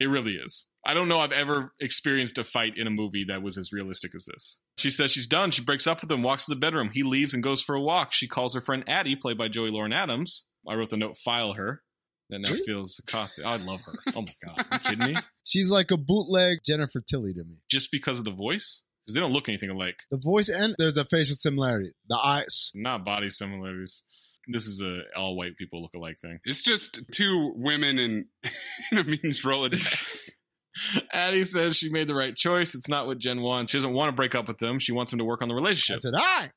It 0.00 0.06
really 0.06 0.34
is. 0.36 0.66
I 0.86 0.94
don't 0.94 1.08
know 1.08 1.20
I've 1.20 1.32
ever 1.32 1.72
experienced 1.80 2.36
a 2.38 2.44
fight 2.44 2.76
in 2.76 2.86
a 2.86 2.90
movie 2.90 3.24
that 3.24 3.42
was 3.42 3.56
as 3.56 3.72
realistic 3.72 4.14
as 4.14 4.26
this. 4.26 4.60
She 4.76 4.90
says 4.90 5.10
she's 5.10 5.26
done. 5.26 5.50
She 5.50 5.62
breaks 5.62 5.86
up 5.86 6.00
with 6.00 6.10
him, 6.10 6.22
walks 6.22 6.46
to 6.46 6.50
the 6.50 6.60
bedroom. 6.60 6.90
He 6.92 7.02
leaves 7.02 7.32
and 7.32 7.42
goes 7.42 7.62
for 7.62 7.74
a 7.74 7.80
walk. 7.80 8.12
She 8.12 8.26
calls 8.28 8.54
her 8.54 8.60
friend 8.60 8.84
Addie, 8.88 9.16
played 9.16 9.38
by 9.38 9.48
Joey 9.48 9.70
Lauren 9.70 9.92
Adams. 9.92 10.46
I 10.68 10.74
wrote 10.74 10.90
the 10.90 10.96
note, 10.96 11.16
file 11.16 11.54
her. 11.54 11.82
That 12.30 12.40
now 12.40 12.54
feels 12.66 12.98
accosted. 12.98 13.44
I 13.44 13.56
love 13.56 13.82
her. 13.82 13.92
Oh 14.14 14.22
my 14.22 14.34
God. 14.44 14.64
Are 14.70 14.76
you 14.76 14.78
kidding 14.80 15.14
me? 15.14 15.20
She's 15.44 15.70
like 15.70 15.90
a 15.90 15.98
bootleg 15.98 16.58
Jennifer 16.64 17.00
Tilly 17.00 17.34
to 17.34 17.44
me. 17.44 17.58
Just 17.70 17.90
because 17.90 18.18
of 18.18 18.24
the 18.24 18.30
voice? 18.32 18.82
Because 19.04 19.14
they 19.14 19.20
don't 19.20 19.32
look 19.32 19.48
anything 19.48 19.70
alike. 19.70 19.96
The 20.10 20.20
voice 20.22 20.48
and 20.48 20.74
there's 20.78 20.96
a 20.96 21.04
facial 21.04 21.36
similarity. 21.36 21.92
The 22.08 22.18
eyes. 22.18 22.70
Not 22.74 23.04
body 23.04 23.28
similarities. 23.28 24.04
This 24.48 24.66
is 24.66 24.80
a 24.80 25.02
all 25.16 25.36
white 25.36 25.56
people 25.56 25.82
look 25.82 25.94
alike 25.94 26.16
thing. 26.20 26.38
It's 26.44 26.62
just 26.62 27.00
two 27.12 27.52
women 27.56 27.98
in, 27.98 28.26
in 28.92 28.98
a 28.98 29.04
means 29.04 29.42
Rolodex. 29.42 30.30
Addie 31.12 31.44
says 31.44 31.76
she 31.76 31.90
made 31.90 32.08
the 32.08 32.14
right 32.14 32.34
choice. 32.34 32.74
It's 32.74 32.88
not 32.88 33.06
what 33.06 33.18
Jen 33.18 33.40
wants. 33.40 33.72
She 33.72 33.78
doesn't 33.78 33.92
want 33.92 34.08
to 34.08 34.16
break 34.16 34.34
up 34.34 34.48
with 34.48 34.58
them. 34.58 34.78
She 34.78 34.92
wants 34.92 35.12
him 35.12 35.18
to 35.18 35.24
work 35.24 35.42
on 35.42 35.48
the 35.48 35.54
relationship. 35.54 35.96
I 35.96 35.98
said, 35.98 36.14
ah, 36.16 36.48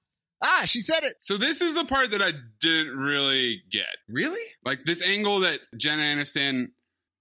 ah, 0.43 0.63
she 0.65 0.81
said 0.81 1.03
it. 1.03 1.15
So 1.19 1.37
this 1.37 1.61
is 1.61 1.75
the 1.75 1.85
part 1.85 2.11
that 2.11 2.21
I 2.21 2.31
didn't 2.59 2.97
really 2.97 3.61
get. 3.71 3.95
Really? 4.09 4.45
Like 4.65 4.83
this 4.85 5.05
angle 5.05 5.41
that 5.41 5.59
Jenna 5.77 6.01
Aniston 6.01 6.67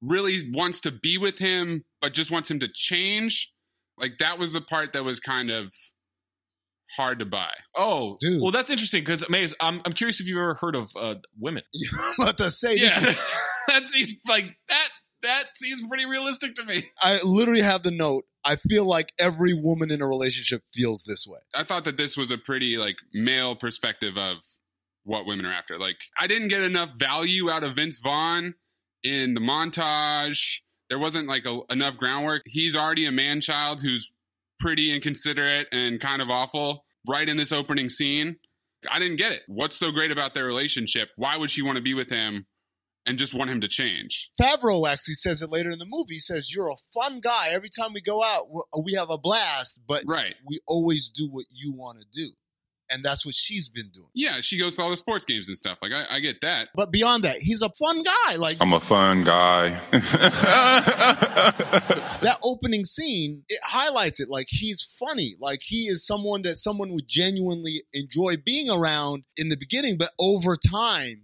really 0.01 0.39
wants 0.53 0.81
to 0.81 0.93
be 0.93 1.18
with 1.18 1.39
him, 1.39 1.85
but 2.01 2.12
just 2.12 2.31
wants 2.31 2.51
him 2.51 2.61
to 2.61 2.68
change. 2.72 3.51
Like 3.99 4.18
that 4.18 4.38
was 4.38 4.53
the 4.53 4.61
part 4.61 4.92
that 4.92 5.05
was 5.05 5.20
kind 5.20 5.51
of 5.51 5.72
hard 6.97 7.18
to 7.18 7.24
buy. 7.26 7.51
Oh, 7.76 8.18
well, 8.40 8.51
that's 8.51 8.70
interesting 8.70 9.03
because 9.03 9.28
Maze, 9.28 9.55
I'm, 9.61 9.80
I'm 9.84 9.92
curious 9.92 10.20
if 10.20 10.26
you've 10.26 10.38
ever 10.38 10.55
heard 10.55 10.76
of 10.76 10.90
uh, 10.97 11.16
women. 11.38 11.62
I'm 11.99 12.14
about 12.20 12.38
to 12.38 12.51
say 12.51 12.76
Yeah, 12.76 12.99
this. 13.01 13.34
that 13.68 13.84
seems 13.86 14.18
like 14.28 14.57
that. 14.68 14.88
That 15.22 15.44
seems 15.57 15.86
pretty 15.88 16.07
realistic 16.07 16.55
to 16.57 16.64
me. 16.64 16.84
I 17.01 17.18
literally 17.24 17.62
have 17.62 17.82
the 17.82 17.90
note. 17.90 18.24
I 18.44 18.57
feel 18.57 18.84
like 18.84 19.12
every 19.18 19.55
woman 19.55 19.90
in 19.90 20.01
a 20.01 20.07
relationship 20.07 20.62
feels 20.72 21.03
this 21.05 21.26
way. 21.26 21.40
I 21.55 21.64
thought 21.64 21.84
that 21.84 21.97
this 21.97 22.16
was 22.16 22.30
a 22.30 22.38
pretty 22.38 22.76
like 22.76 22.97
male 23.12 23.57
perspective 23.57 24.16
of 24.16 24.36
what 25.03 25.26
women 25.26 25.47
are 25.47 25.53
after. 25.53 25.78
Like 25.78 25.97
I 26.20 26.26
didn't 26.26 26.49
get 26.49 26.62
enough 26.62 26.90
value 26.99 27.51
out 27.51 27.64
of 27.64 27.74
Vince 27.74 27.99
Vaughn 27.99 28.55
in 29.03 29.34
the 29.34 29.40
montage. 29.40 30.61
There 30.89 30.99
wasn't 30.99 31.26
like 31.28 31.47
a, 31.47 31.61
enough 31.70 31.97
groundwork. 31.97 32.43
He's 32.47 32.76
already 32.76 33.07
a 33.07 33.12
man 33.12 33.41
child 33.41 33.82
who's 33.82 34.12
pretty 34.61 34.95
inconsiderate 34.95 35.68
and 35.72 36.01
kind 36.01 36.22
of 36.22 36.30
awful 36.30 36.84
right 37.09 37.28
in 37.28 37.37
this 37.37 37.53
opening 37.53 37.89
scene. 37.89 38.37
I 38.91 38.99
didn't 38.99 39.16
get 39.16 39.32
it. 39.32 39.43
What's 39.49 39.76
so 39.76 39.91
great 39.91 40.12
about 40.12 40.34
their 40.34 40.45
relationship? 40.47 41.09
Why 41.16 41.37
would 41.37 41.51
she 41.51 41.62
want 41.62 41.76
to 41.76 41.82
be 41.82 41.95
with 41.95 42.11
him 42.11 42.47
and 43.05 43.18
just 43.18 43.34
want 43.34 43.51
him 43.51 43.61
to 43.62 43.68
change? 43.68 44.30
Favreau 44.41 44.89
actually 44.89 45.14
says 45.14 45.43
it 45.43 45.51
later 45.51 45.70
in 45.70 45.78
the 45.78 45.87
movie. 45.89 46.14
He 46.14 46.18
says, 46.20 46.55
You're 46.55 46.68
a 46.68 46.76
fun 46.95 47.20
guy. 47.20 47.49
Every 47.51 47.68
time 47.68 47.93
we 47.95 48.01
go 48.01 48.22
out, 48.22 48.49
we- 48.53 48.82
we 48.84 48.93
have 48.95 49.11
a 49.11 49.18
blast, 49.18 49.80
but 49.89 50.05
right. 50.07 50.34
we 50.47 50.61
always 50.68 51.09
do 51.09 51.28
what 51.30 51.47
you 51.51 51.72
want 51.72 51.99
to 52.01 52.07
do. 52.12 52.30
And 52.91 53.05
that's 53.05 53.26
what 53.26 53.34
she's 53.34 53.68
been 53.68 53.91
doing. 53.93 54.09
Yeah, 54.14 54.41
she 54.41 54.59
goes 54.59 54.76
to 54.76 54.82
all 54.82 54.91
the 54.91 54.97
sports 54.97 55.24
games 55.24 55.49
and 55.49 55.57
stuff. 55.57 55.78
Like 55.82 55.93
I, 55.93 56.16
I 56.16 56.20
get 56.20 56.41
that. 56.43 56.68
But 56.74 56.93
beyond 56.93 57.24
that, 57.24 57.39
he's 57.39 57.62
a 57.62 57.70
fun 57.70 58.03
guy. 58.03 58.37
Like 58.37 58.57
I'm 58.61 58.72
a 58.72 58.80
fun 58.80 59.24
guy. 59.24 59.70
that 62.20 62.39
opening 62.45 62.84
scene, 62.84 63.43
it 63.49 63.61
highlights 63.64 64.20
it. 64.20 64.28
Like 64.28 64.47
he's 64.49 64.82
funny. 64.82 65.34
Like 65.41 65.61
he 65.62 65.87
is 65.87 66.07
someone 66.07 66.43
that 66.43 66.59
someone 66.59 66.93
would 66.93 67.09
genuinely 67.09 67.82
enjoy 67.93 68.37
being 68.45 68.70
around 68.70 69.24
in 69.37 69.49
the 69.49 69.57
beginning, 69.57 69.97
but 69.99 70.11
over 70.18 70.57
time, 70.57 71.22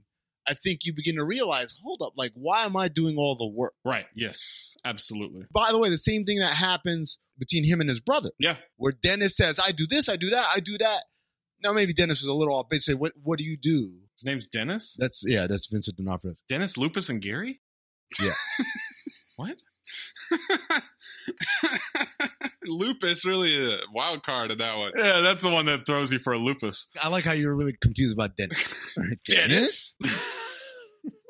I 0.48 0.54
think 0.54 0.80
you 0.84 0.92
begin 0.92 1.16
to 1.16 1.24
realize, 1.24 1.74
hold 1.82 2.02
up, 2.02 2.14
like 2.16 2.32
why 2.34 2.64
am 2.64 2.76
I 2.76 2.88
doing 2.88 3.16
all 3.16 3.36
the 3.36 3.46
work? 3.46 3.74
Right. 3.84 4.06
Yes. 4.14 4.76
Absolutely. 4.84 5.44
By 5.52 5.70
the 5.70 5.78
way, 5.78 5.88
the 5.88 5.96
same 5.96 6.24
thing 6.24 6.38
that 6.38 6.52
happens 6.52 7.18
between 7.38 7.64
him 7.64 7.80
and 7.80 7.88
his 7.88 8.00
brother. 8.00 8.30
Yeah. 8.38 8.56
Where 8.76 8.92
Dennis 9.02 9.36
says, 9.36 9.60
I 9.64 9.72
do 9.72 9.86
this, 9.88 10.08
I 10.08 10.16
do 10.16 10.30
that, 10.30 10.46
I 10.54 10.60
do 10.60 10.78
that. 10.78 11.04
Now 11.62 11.72
maybe 11.72 11.92
Dennis 11.92 12.22
was 12.22 12.28
a 12.28 12.34
little 12.34 12.54
off 12.54 12.68
base. 12.68 12.84
Say, 12.86 12.94
what 12.94 13.12
what 13.22 13.38
do 13.38 13.44
you 13.44 13.56
do? 13.56 13.92
His 14.14 14.24
name's 14.24 14.46
Dennis. 14.46 14.96
That's 14.98 15.22
yeah, 15.26 15.46
that's 15.46 15.66
Vincent 15.66 15.96
D'Onofrio. 15.96 16.34
Dennis, 16.48 16.76
Lupus, 16.76 17.08
and 17.08 17.20
Gary. 17.20 17.60
Yeah. 18.20 18.32
What? 19.36 19.62
Lupus 22.64 23.24
really 23.24 23.74
a 23.74 23.78
wild 23.92 24.22
card 24.22 24.50
in 24.50 24.58
that 24.58 24.76
one. 24.76 24.92
Yeah, 24.96 25.20
that's 25.20 25.42
the 25.42 25.50
one 25.50 25.66
that 25.66 25.86
throws 25.86 26.12
you 26.12 26.18
for 26.18 26.32
a 26.32 26.38
lupus. 26.38 26.86
I 27.02 27.08
like 27.08 27.24
how 27.24 27.32
you're 27.32 27.54
really 27.54 27.74
confused 27.80 28.14
about 28.14 28.36
Dennis. 28.36 28.96
Dennis? 29.26 29.96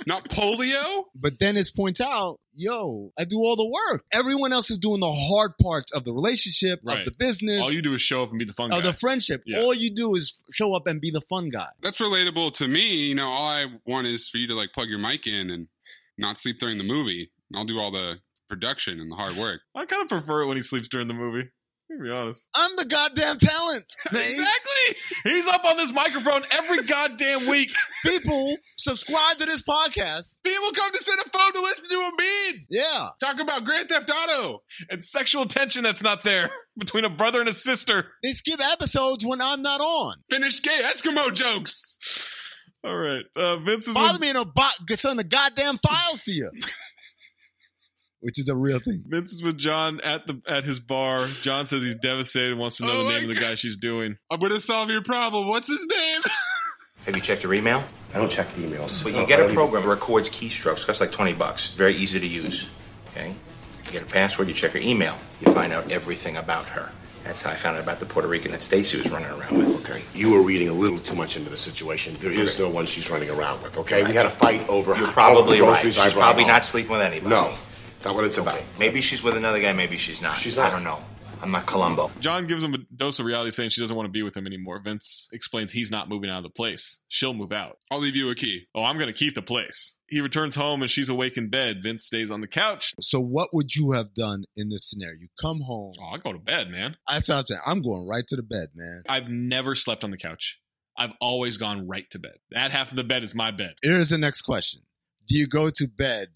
Not 0.06 0.28
polio? 0.28 1.04
But 1.14 1.38
Dennis 1.38 1.70
points 1.70 2.00
out, 2.00 2.40
yo, 2.54 3.12
I 3.18 3.24
do 3.24 3.38
all 3.38 3.56
the 3.56 3.66
work. 3.66 4.04
Everyone 4.12 4.52
else 4.52 4.70
is 4.70 4.78
doing 4.78 5.00
the 5.00 5.10
hard 5.12 5.52
parts 5.62 5.92
of 5.92 6.04
the 6.04 6.12
relationship, 6.12 6.80
Right. 6.82 6.98
of 7.00 7.04
the 7.04 7.12
business, 7.12 7.60
All 7.62 7.72
you 7.72 7.82
do 7.82 7.94
is 7.94 8.00
show 8.02 8.22
up 8.22 8.30
and 8.30 8.38
be 8.38 8.44
the 8.44 8.52
fun 8.52 8.70
guy. 8.70 8.78
of 8.78 8.84
the 8.84 8.92
friendship. 8.92 9.42
Yeah. 9.46 9.60
All 9.60 9.74
you 9.74 9.90
do 9.90 10.14
is 10.14 10.38
show 10.52 10.74
up 10.74 10.86
and 10.86 11.00
be 11.00 11.10
the 11.10 11.22
fun 11.22 11.48
guy. 11.48 11.68
That's 11.82 11.98
relatable 11.98 12.54
to 12.54 12.68
me. 12.68 13.06
You 13.08 13.14
know, 13.14 13.28
all 13.28 13.48
I 13.48 13.66
want 13.86 14.06
is 14.06 14.28
for 14.28 14.38
you 14.38 14.46
to 14.48 14.54
like 14.54 14.72
plug 14.72 14.88
your 14.88 14.98
mic 14.98 15.26
in 15.26 15.50
and 15.50 15.68
not 16.18 16.36
sleep 16.38 16.58
during 16.58 16.78
the 16.78 16.84
movie. 16.84 17.30
I'll 17.54 17.64
do 17.64 17.78
all 17.78 17.90
the 17.90 18.18
production 18.48 19.00
and 19.00 19.10
the 19.10 19.16
hard 19.16 19.36
work. 19.36 19.62
I 19.74 19.84
kind 19.86 20.02
of 20.02 20.08
prefer 20.08 20.42
it 20.42 20.46
when 20.46 20.56
he 20.56 20.62
sleeps 20.62 20.88
during 20.88 21.08
the 21.08 21.14
movie. 21.14 21.48
Be 22.00 22.10
honest. 22.10 22.48
I'm 22.54 22.76
the 22.76 22.84
goddamn 22.84 23.38
talent. 23.38 23.84
Exactly. 24.12 24.96
He's 25.24 25.46
up 25.46 25.64
on 25.64 25.76
this 25.76 25.92
microphone 25.92 26.42
every 26.52 26.82
goddamn 26.82 27.48
week. 27.48 27.70
People 28.06 28.56
subscribe 28.76 29.36
to 29.38 29.46
this 29.46 29.62
podcast. 29.62 30.38
People 30.44 30.70
come 30.72 30.92
to 30.92 30.98
Cinephone 30.98 31.52
to 31.52 31.60
listen 31.60 31.88
to 31.90 32.10
Amin. 32.12 32.66
Yeah. 32.68 33.08
Talk 33.20 33.40
about 33.40 33.64
Grand 33.64 33.88
Theft 33.88 34.10
Auto. 34.10 34.62
And 34.90 35.02
sexual 35.02 35.46
tension 35.46 35.82
that's 35.82 36.02
not 36.02 36.24
there 36.24 36.50
between 36.78 37.04
a 37.04 37.10
brother 37.10 37.40
and 37.40 37.48
a 37.48 37.52
sister. 37.52 38.08
They 38.22 38.30
skip 38.30 38.60
episodes 38.60 39.24
when 39.24 39.40
I'm 39.40 39.62
not 39.62 39.80
on. 39.80 40.16
Finished 40.30 40.62
gay 40.62 40.80
Eskimo 40.82 41.32
jokes. 41.34 41.98
All 42.84 42.96
right. 42.96 43.24
Uh, 43.36 43.56
Vince 43.58 43.88
is 43.88 43.94
Bother 43.94 44.14
with, 44.14 44.20
me 44.22 44.30
in 44.30 44.36
a 44.36 44.44
bot, 44.44 44.74
send 44.94 45.18
the 45.18 45.24
goddamn 45.24 45.78
files 45.78 46.22
to 46.24 46.32
you. 46.32 46.50
Which 48.22 48.38
is 48.38 48.48
a 48.48 48.56
real 48.56 48.78
thing. 48.78 49.02
Vince 49.06 49.32
is 49.32 49.42
with 49.42 49.58
John 49.58 50.00
at 50.04 50.26
the 50.26 50.40
at 50.48 50.62
his 50.64 50.78
bar. 50.78 51.26
John 51.42 51.66
says 51.66 51.82
he's 51.82 51.96
devastated, 51.96 52.56
wants 52.56 52.76
to 52.78 52.84
know 52.84 52.92
Oh 52.92 52.98
the 52.98 53.04
my 53.04 53.18
name 53.18 53.28
of 53.28 53.34
the 53.34 53.40
guy 53.40 53.56
she's 53.56 53.76
doing. 53.76 54.16
I'm 54.30 54.38
gonna 54.38 54.60
solve 54.60 54.90
your 54.90 55.02
problem. 55.02 55.48
What's 55.48 55.68
his 55.68 55.84
name? 55.90 56.20
Have 57.06 57.16
you 57.16 57.22
checked 57.22 57.42
your 57.42 57.52
email? 57.52 57.82
I 58.14 58.18
don't 58.18 58.30
check 58.30 58.46
emails. 58.54 59.02
But 59.02 59.14
No, 59.14 59.20
you 59.22 59.26
get 59.26 59.40
a 59.40 59.52
program 59.52 59.82
that 59.82 59.88
records 59.88 60.30
keystrokes. 60.30 60.86
Costs 60.86 61.00
like 61.00 61.10
20 61.10 61.32
bucks. 61.32 61.74
Very 61.74 61.94
easy 61.94 62.20
to 62.20 62.26
use. 62.26 62.70
Okay? 63.10 63.34
You 63.86 63.90
get 63.90 64.02
a 64.02 64.06
password, 64.06 64.46
you 64.48 64.54
check 64.54 64.70
her 64.72 64.78
email. 64.78 65.16
You 65.40 65.52
find 65.52 65.72
out 65.72 65.90
everything 65.90 66.36
about 66.36 66.66
her. 66.68 66.90
That's 67.24 67.42
how 67.42 67.50
I 67.50 67.54
found 67.54 67.76
out 67.76 67.82
about 67.84 68.00
the 68.00 68.06
Puerto 68.06 68.28
Rican 68.28 68.52
that 68.52 68.60
Stacy 68.60 68.98
was 68.98 69.10
running 69.10 69.30
around 69.30 69.56
with. 69.56 69.76
Okay, 69.88 70.02
you 70.12 70.30
were 70.32 70.42
reading 70.42 70.68
a 70.68 70.72
little 70.72 70.98
too 70.98 71.14
much 71.14 71.36
into 71.36 71.50
the 71.50 71.56
situation. 71.56 72.16
There 72.20 72.32
is 72.32 72.58
no 72.58 72.68
one 72.68 72.84
she's 72.86 73.08
running 73.10 73.30
around 73.30 73.62
with. 73.62 73.78
Okay, 73.78 74.02
we 74.04 74.12
had 74.12 74.26
a 74.26 74.30
fight 74.30 74.68
over. 74.68 74.96
You're 74.96 75.08
probably 75.08 75.60
right. 75.60 75.80
She's 75.80 76.14
probably 76.14 76.44
not 76.44 76.64
sleeping 76.64 76.90
with 76.92 77.00
anybody. 77.00 77.30
No, 77.30 77.54
that's 78.02 78.08
not 78.08 78.16
what 78.16 78.24
it's 78.24 78.38
about. 78.38 78.60
Maybe 78.80 79.00
she's 79.00 79.22
with 79.22 79.36
another 79.36 79.60
guy, 79.60 79.72
maybe 79.72 79.96
she's 79.96 80.20
not. 80.20 80.34
She's 80.34 80.56
not. 80.56 80.66
I 80.66 80.70
don't 80.70 80.82
know. 80.82 80.98
I'm 81.40 81.52
not 81.52 81.66
Columbo. 81.66 82.10
John 82.18 82.48
gives 82.48 82.64
him 82.64 82.74
a 82.74 82.78
dose 82.96 83.20
of 83.20 83.26
reality 83.26 83.52
saying 83.52 83.70
she 83.70 83.80
doesn't 83.80 83.94
want 83.94 84.06
to 84.06 84.10
be 84.10 84.24
with 84.24 84.36
him 84.36 84.44
anymore. 84.44 84.80
Vince 84.80 85.28
explains 85.32 85.70
he's 85.70 85.92
not 85.92 86.08
moving 86.08 86.28
out 86.28 86.38
of 86.38 86.42
the 86.42 86.50
place. 86.50 86.98
She'll 87.06 87.32
move 87.32 87.52
out. 87.52 87.78
I'll 87.92 88.00
leave 88.00 88.16
you 88.16 88.28
a 88.30 88.34
key. 88.34 88.66
Oh, 88.74 88.82
I'm 88.82 88.96
going 88.96 89.06
to 89.06 89.12
keep 89.12 89.34
the 89.34 89.42
place. 89.42 90.00
He 90.08 90.20
returns 90.20 90.56
home 90.56 90.82
and 90.82 90.90
she's 90.90 91.08
awake 91.08 91.36
in 91.36 91.48
bed. 91.48 91.80
Vince 91.80 92.04
stays 92.04 92.32
on 92.32 92.40
the 92.40 92.48
couch. 92.48 92.92
So 93.00 93.20
what 93.20 93.50
would 93.52 93.76
you 93.76 93.92
have 93.92 94.14
done 94.14 94.44
in 94.56 94.68
this 94.68 94.90
scenario? 94.90 95.20
You 95.20 95.28
come 95.40 95.60
home. 95.60 95.92
Oh, 96.02 96.14
I 96.14 96.18
go 96.18 96.32
to 96.32 96.40
bed, 96.40 96.70
man. 96.70 96.96
That's 97.08 97.28
what 97.28 97.38
I'm 97.38 97.46
saying. 97.46 97.60
I'm 97.64 97.82
going 97.82 98.04
right 98.08 98.26
to 98.26 98.36
the 98.36 98.42
bed, 98.42 98.70
man. 98.74 99.04
I've 99.08 99.28
never 99.28 99.76
slept 99.76 100.02
on 100.02 100.10
the 100.10 100.18
couch. 100.18 100.58
I've 100.96 101.12
always 101.20 101.56
gone 101.56 101.86
right 101.86 102.10
to 102.10 102.18
bed. 102.18 102.38
That 102.50 102.72
half 102.72 102.90
of 102.90 102.96
the 102.96 103.04
bed 103.04 103.22
is 103.22 103.32
my 103.32 103.52
bed. 103.52 103.74
Here's 103.82 104.10
the 104.10 104.18
next 104.18 104.42
question. 104.42 104.82
Do 105.28 105.38
you 105.38 105.46
go 105.46 105.70
to 105.70 105.86
bed 105.86 106.28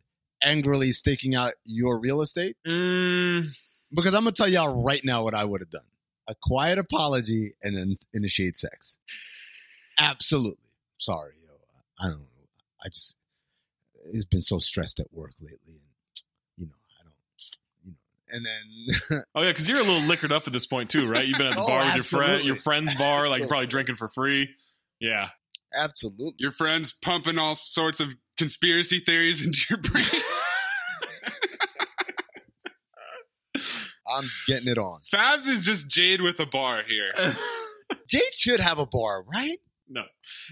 angrily 0.43 0.93
staking 0.93 1.35
out 1.35 1.53
your 1.65 1.99
real 2.01 2.21
estate? 2.21 2.57
Mm, 2.67 3.47
Because 3.95 4.15
I'm 4.15 4.23
gonna 4.23 4.33
tell 4.33 4.49
y'all 4.49 4.83
right 4.83 5.01
now 5.05 5.25
what 5.25 5.35
I 5.35 5.45
would 5.45 5.61
have 5.61 5.71
done. 5.71 5.83
A 6.29 6.35
quiet 6.43 6.79
apology 6.79 7.55
and 7.63 7.77
then 7.77 7.97
initiate 8.13 8.57
sex. 8.57 8.99
Absolutely. 9.99 10.71
Sorry, 10.99 11.35
yo. 11.43 11.55
I 12.01 12.09
don't 12.09 12.21
know. 12.21 12.27
I 12.85 12.89
just 12.89 13.17
it's 14.13 14.25
been 14.25 14.41
so 14.41 14.59
stressed 14.59 15.01
at 15.01 15.07
work 15.13 15.33
lately 15.41 15.59
and 15.67 15.81
you 16.57 16.67
know, 16.67 16.73
I 17.01 17.05
don't 17.05 17.15
you 17.85 17.93
know, 17.93 17.97
and 18.31 18.47
then 18.47 19.23
Oh 19.35 19.43
yeah, 19.43 19.51
because 19.51 19.69
you're 19.69 19.81
a 19.81 19.85
little 19.85 20.07
liquored 20.09 20.33
up 20.33 20.47
at 20.47 20.53
this 20.53 20.67
point 20.67 20.91
too, 20.91 21.09
right? 21.09 21.27
You've 21.27 21.39
been 21.39 21.47
at 21.49 21.55
the 21.55 21.61
Oh, 21.63 21.67
bar 21.67 21.85
with 21.87 21.95
your 21.97 22.05
friend, 22.05 22.45
your 22.45 22.57
friend's 22.57 22.95
bar, 22.95 23.29
like 23.29 23.41
you're 23.41 23.49
probably 23.49 23.67
drinking 23.67 23.95
for 23.97 24.09
free. 24.09 24.51
Yeah, 25.01 25.29
absolutely. 25.77 26.35
Your 26.39 26.51
friends 26.53 26.93
pumping 27.03 27.39
all 27.39 27.55
sorts 27.55 28.01
of 28.01 28.15
conspiracy 28.37 28.99
theories 29.01 29.45
into 29.45 29.61
your 29.71 29.79
brain. 29.79 30.05
I'm 34.09 34.25
getting 34.47 34.69
it 34.69 34.79
on. 34.79 35.01
Fabs 35.13 35.49
is 35.49 35.65
just 35.65 35.89
Jade 35.89 36.21
with 36.21 36.39
a 36.41 36.47
bar 36.47 36.83
here. 36.87 37.13
Jade 38.09 38.23
should 38.35 38.61
have 38.61 38.79
a 38.79 38.87
bar, 38.87 39.25
right? 39.25 39.57
no. 39.89 40.03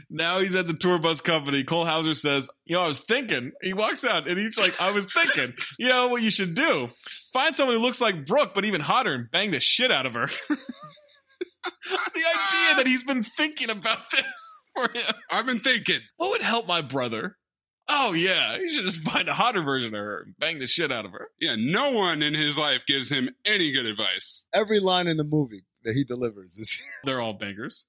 Now 0.09 0.39
he's 0.39 0.55
at 0.55 0.69
the 0.69 0.75
tour 0.75 0.99
bus 0.99 1.21
company. 1.21 1.65
Cole 1.65 1.85
Hauser 1.85 2.15
says, 2.15 2.49
"You 2.65 2.77
know, 2.77 2.83
I 2.83 2.89
was 2.89 3.01
thinking." 3.01 3.53
He 3.63 3.73
walks 3.73 4.05
out 4.05 4.29
and 4.29 4.39
he's 4.39 4.59
like, 4.59 4.81
"I 4.81 4.93
was 4.93 5.13
thinking. 5.13 5.55
You 5.79 5.89
know 5.89 6.09
what 6.09 6.23
you 6.23 6.31
should 6.31 6.55
do? 6.55 6.87
Find 7.33 7.57
someone 7.57 7.77
who 7.77 7.83
looks 7.83 8.01
like 8.01 8.27
Brooke, 8.27 8.53
but 8.55 8.65
even 8.65 8.81
hotter, 8.81 9.13
and 9.13 9.31
bang 9.31 9.51
the 9.51 9.61
shit 9.61 9.91
out 9.91 10.07
of 10.07 10.15
her." 10.15 10.27
the 11.65 11.65
idea 11.65 12.77
that 12.77 12.85
he's 12.87 13.03
been 13.03 13.25
thinking 13.25 13.71
about 13.71 14.11
this 14.13 14.69
for 14.75 14.89
him. 14.93 15.15
I've 15.31 15.47
been 15.47 15.61
thinking. 15.61 16.01
What 16.17 16.31
would 16.31 16.43
help 16.43 16.69
my 16.69 16.81
brother? 16.83 17.37
Oh 17.89 18.13
yeah, 18.13 18.57
you 18.57 18.69
should 18.71 18.87
just 18.87 19.01
find 19.03 19.29
a 19.29 19.35
hotter 19.35 19.63
version 19.63 19.95
of 19.95 20.01
her 20.01 20.23
and 20.23 20.35
bang 20.39 20.59
the 20.59 20.67
shit 20.67 20.91
out 20.91 21.05
of 21.05 21.13
her. 21.13 21.29
Yeah, 21.41 21.57
no 21.59 21.93
one 21.93 22.23
in 22.23 22.35
his 22.35 22.57
life 22.57 22.87
gives 22.87 23.11
him 23.11 23.31
any 23.45 23.73
good 23.73 23.87
advice. 23.87 24.47
Every 24.53 24.81
line 24.81 25.07
in 25.07 25.17
the 25.17 25.25
movie 25.25 25.65
that 25.85 25.95
he 25.95 26.05
delivers 26.05 26.57
is 26.57 26.83
They're 27.05 27.21
all 27.21 27.35
bangers. 27.35 27.87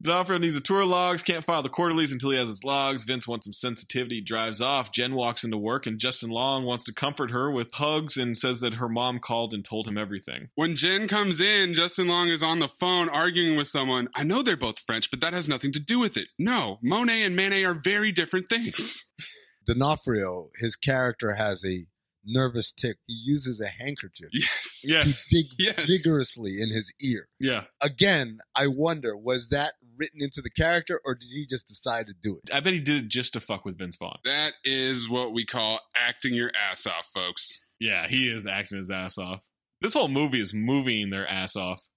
D'Onofrio 0.00 0.38
needs 0.38 0.54
the 0.54 0.60
tour 0.60 0.84
logs, 0.84 1.22
can't 1.22 1.44
file 1.44 1.62
the 1.62 1.68
quarterlies 1.68 2.12
until 2.12 2.30
he 2.30 2.38
has 2.38 2.48
his 2.48 2.64
logs. 2.64 3.04
Vince 3.04 3.26
wants 3.26 3.46
some 3.46 3.52
sensitivity, 3.52 4.20
drives 4.20 4.60
off. 4.60 4.92
Jen 4.92 5.14
walks 5.14 5.44
into 5.44 5.58
work, 5.58 5.86
and 5.86 5.98
Justin 5.98 6.30
Long 6.30 6.64
wants 6.64 6.84
to 6.84 6.94
comfort 6.94 7.30
her 7.30 7.50
with 7.50 7.74
hugs 7.74 8.16
and 8.16 8.36
says 8.36 8.60
that 8.60 8.74
her 8.74 8.88
mom 8.88 9.18
called 9.18 9.52
and 9.52 9.64
told 9.64 9.88
him 9.88 9.98
everything. 9.98 10.48
When 10.54 10.76
Jen 10.76 11.08
comes 11.08 11.40
in, 11.40 11.74
Justin 11.74 12.08
Long 12.08 12.28
is 12.28 12.42
on 12.42 12.60
the 12.60 12.68
phone 12.68 13.08
arguing 13.08 13.56
with 13.56 13.66
someone. 13.66 14.08
I 14.14 14.24
know 14.24 14.42
they're 14.42 14.56
both 14.56 14.78
French, 14.78 15.10
but 15.10 15.20
that 15.20 15.32
has 15.32 15.48
nothing 15.48 15.72
to 15.72 15.80
do 15.80 15.98
with 15.98 16.16
it. 16.16 16.28
No, 16.38 16.78
Monet 16.82 17.24
and 17.24 17.34
Manet 17.34 17.64
are 17.64 17.74
very 17.74 18.12
different 18.12 18.48
things. 18.48 19.04
D'Onofrio. 19.66 20.50
His 20.58 20.76
character 20.76 21.34
has 21.34 21.64
a 21.64 21.86
nervous 22.24 22.72
tick. 22.72 22.96
He 23.06 23.14
uses 23.24 23.60
a 23.60 23.68
handkerchief 23.68 24.28
Yes. 24.32 24.82
Yes. 24.86 25.26
to 25.28 25.34
dig 25.36 25.46
Yes. 25.58 25.86
vigorously 25.86 26.52
in 26.60 26.68
his 26.68 26.92
ear. 27.02 27.28
Yeah. 27.38 27.64
Again, 27.82 28.38
I 28.54 28.66
wonder, 28.68 29.16
was 29.16 29.48
that 29.48 29.72
written 29.98 30.22
into 30.22 30.40
the 30.42 30.50
character 30.50 31.00
or 31.04 31.14
did 31.14 31.28
he 31.32 31.46
just 31.48 31.68
decide 31.68 32.06
to 32.06 32.14
do 32.20 32.38
it? 32.42 32.52
I 32.54 32.60
bet 32.60 32.72
he 32.72 32.80
did 32.80 33.04
it 33.04 33.08
just 33.08 33.32
to 33.34 33.40
fuck 33.40 33.64
with 33.64 33.78
Vince 33.78 33.96
Vaughn. 33.96 34.18
That 34.24 34.52
is 34.64 35.08
what 35.08 35.32
we 35.32 35.44
call 35.44 35.80
acting 35.96 36.34
your 36.34 36.50
ass 36.54 36.86
off, 36.86 37.06
folks. 37.14 37.58
Yeah, 37.78 38.08
he 38.08 38.28
is 38.28 38.46
acting 38.46 38.78
his 38.78 38.90
ass 38.90 39.16
off. 39.18 39.40
This 39.80 39.94
whole 39.94 40.08
movie 40.08 40.40
is 40.40 40.52
moving 40.52 41.10
their 41.10 41.26
ass 41.26 41.56
off. 41.56 41.88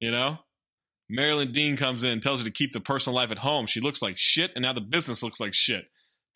You 0.00 0.10
know? 0.12 0.38
Marilyn 1.08 1.50
Dean 1.50 1.76
comes 1.76 2.04
in, 2.04 2.20
tells 2.20 2.38
her 2.40 2.44
to 2.44 2.52
keep 2.52 2.72
the 2.72 2.80
personal 2.80 3.16
life 3.16 3.32
at 3.32 3.38
home. 3.38 3.66
She 3.66 3.80
looks 3.80 4.00
like 4.00 4.16
shit, 4.16 4.52
and 4.54 4.62
now 4.62 4.72
the 4.72 4.80
business 4.80 5.22
looks 5.24 5.40
like 5.40 5.52
shit. 5.52 5.86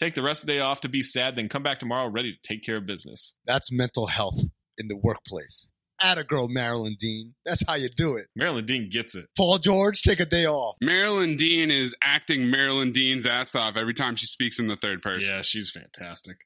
Take 0.01 0.14
the 0.14 0.22
rest 0.22 0.42
of 0.42 0.47
the 0.49 0.55
day 0.55 0.61
off 0.61 0.80
to 0.80 0.88
be 0.88 1.03
sad, 1.03 1.36
then 1.36 1.49
come 1.49 1.62
back 1.62 1.78
tomorrow 1.78 2.09
ready 2.09 2.32
to 2.32 2.38
take 2.42 2.64
care 2.64 2.76
of 2.76 2.86
business. 2.86 3.38
That's 3.47 3.70
mental 3.72 4.07
health 4.07 4.40
in 4.78 4.88
the 4.88 5.01
workplace. 5.03 5.70
Atta 6.03 6.24
girl, 6.24 6.49
Marilyn 6.49 6.97
Dean. 6.99 7.34
That's 7.47 7.62
how 7.66 7.76
you 7.76 7.88
do 7.88 8.16
it. 8.16 8.26
Marilyn 8.34 8.66
Dean 8.66 8.90
gets 8.90 9.14
it. 9.14 9.26
Paul 9.36 9.59
George, 9.59 10.03
take 10.03 10.20
a 10.20 10.26
day 10.26 10.45
off. 10.45 10.76
Marilyn 10.80 11.36
Dean 11.36 11.70
is 11.70 11.95
acting 12.03 12.51
Marilyn 12.51 12.92
Dean's 12.92 13.24
ass 13.24 13.55
off 13.55 13.76
every 13.76 13.95
time 13.95 14.16
she 14.16 14.26
speaks 14.26 14.59
in 14.59 14.66
the 14.66 14.76
third 14.76 15.01
person. 15.01 15.32
Yeah, 15.32 15.42
she's 15.42 15.70
fantastic. 15.70 16.38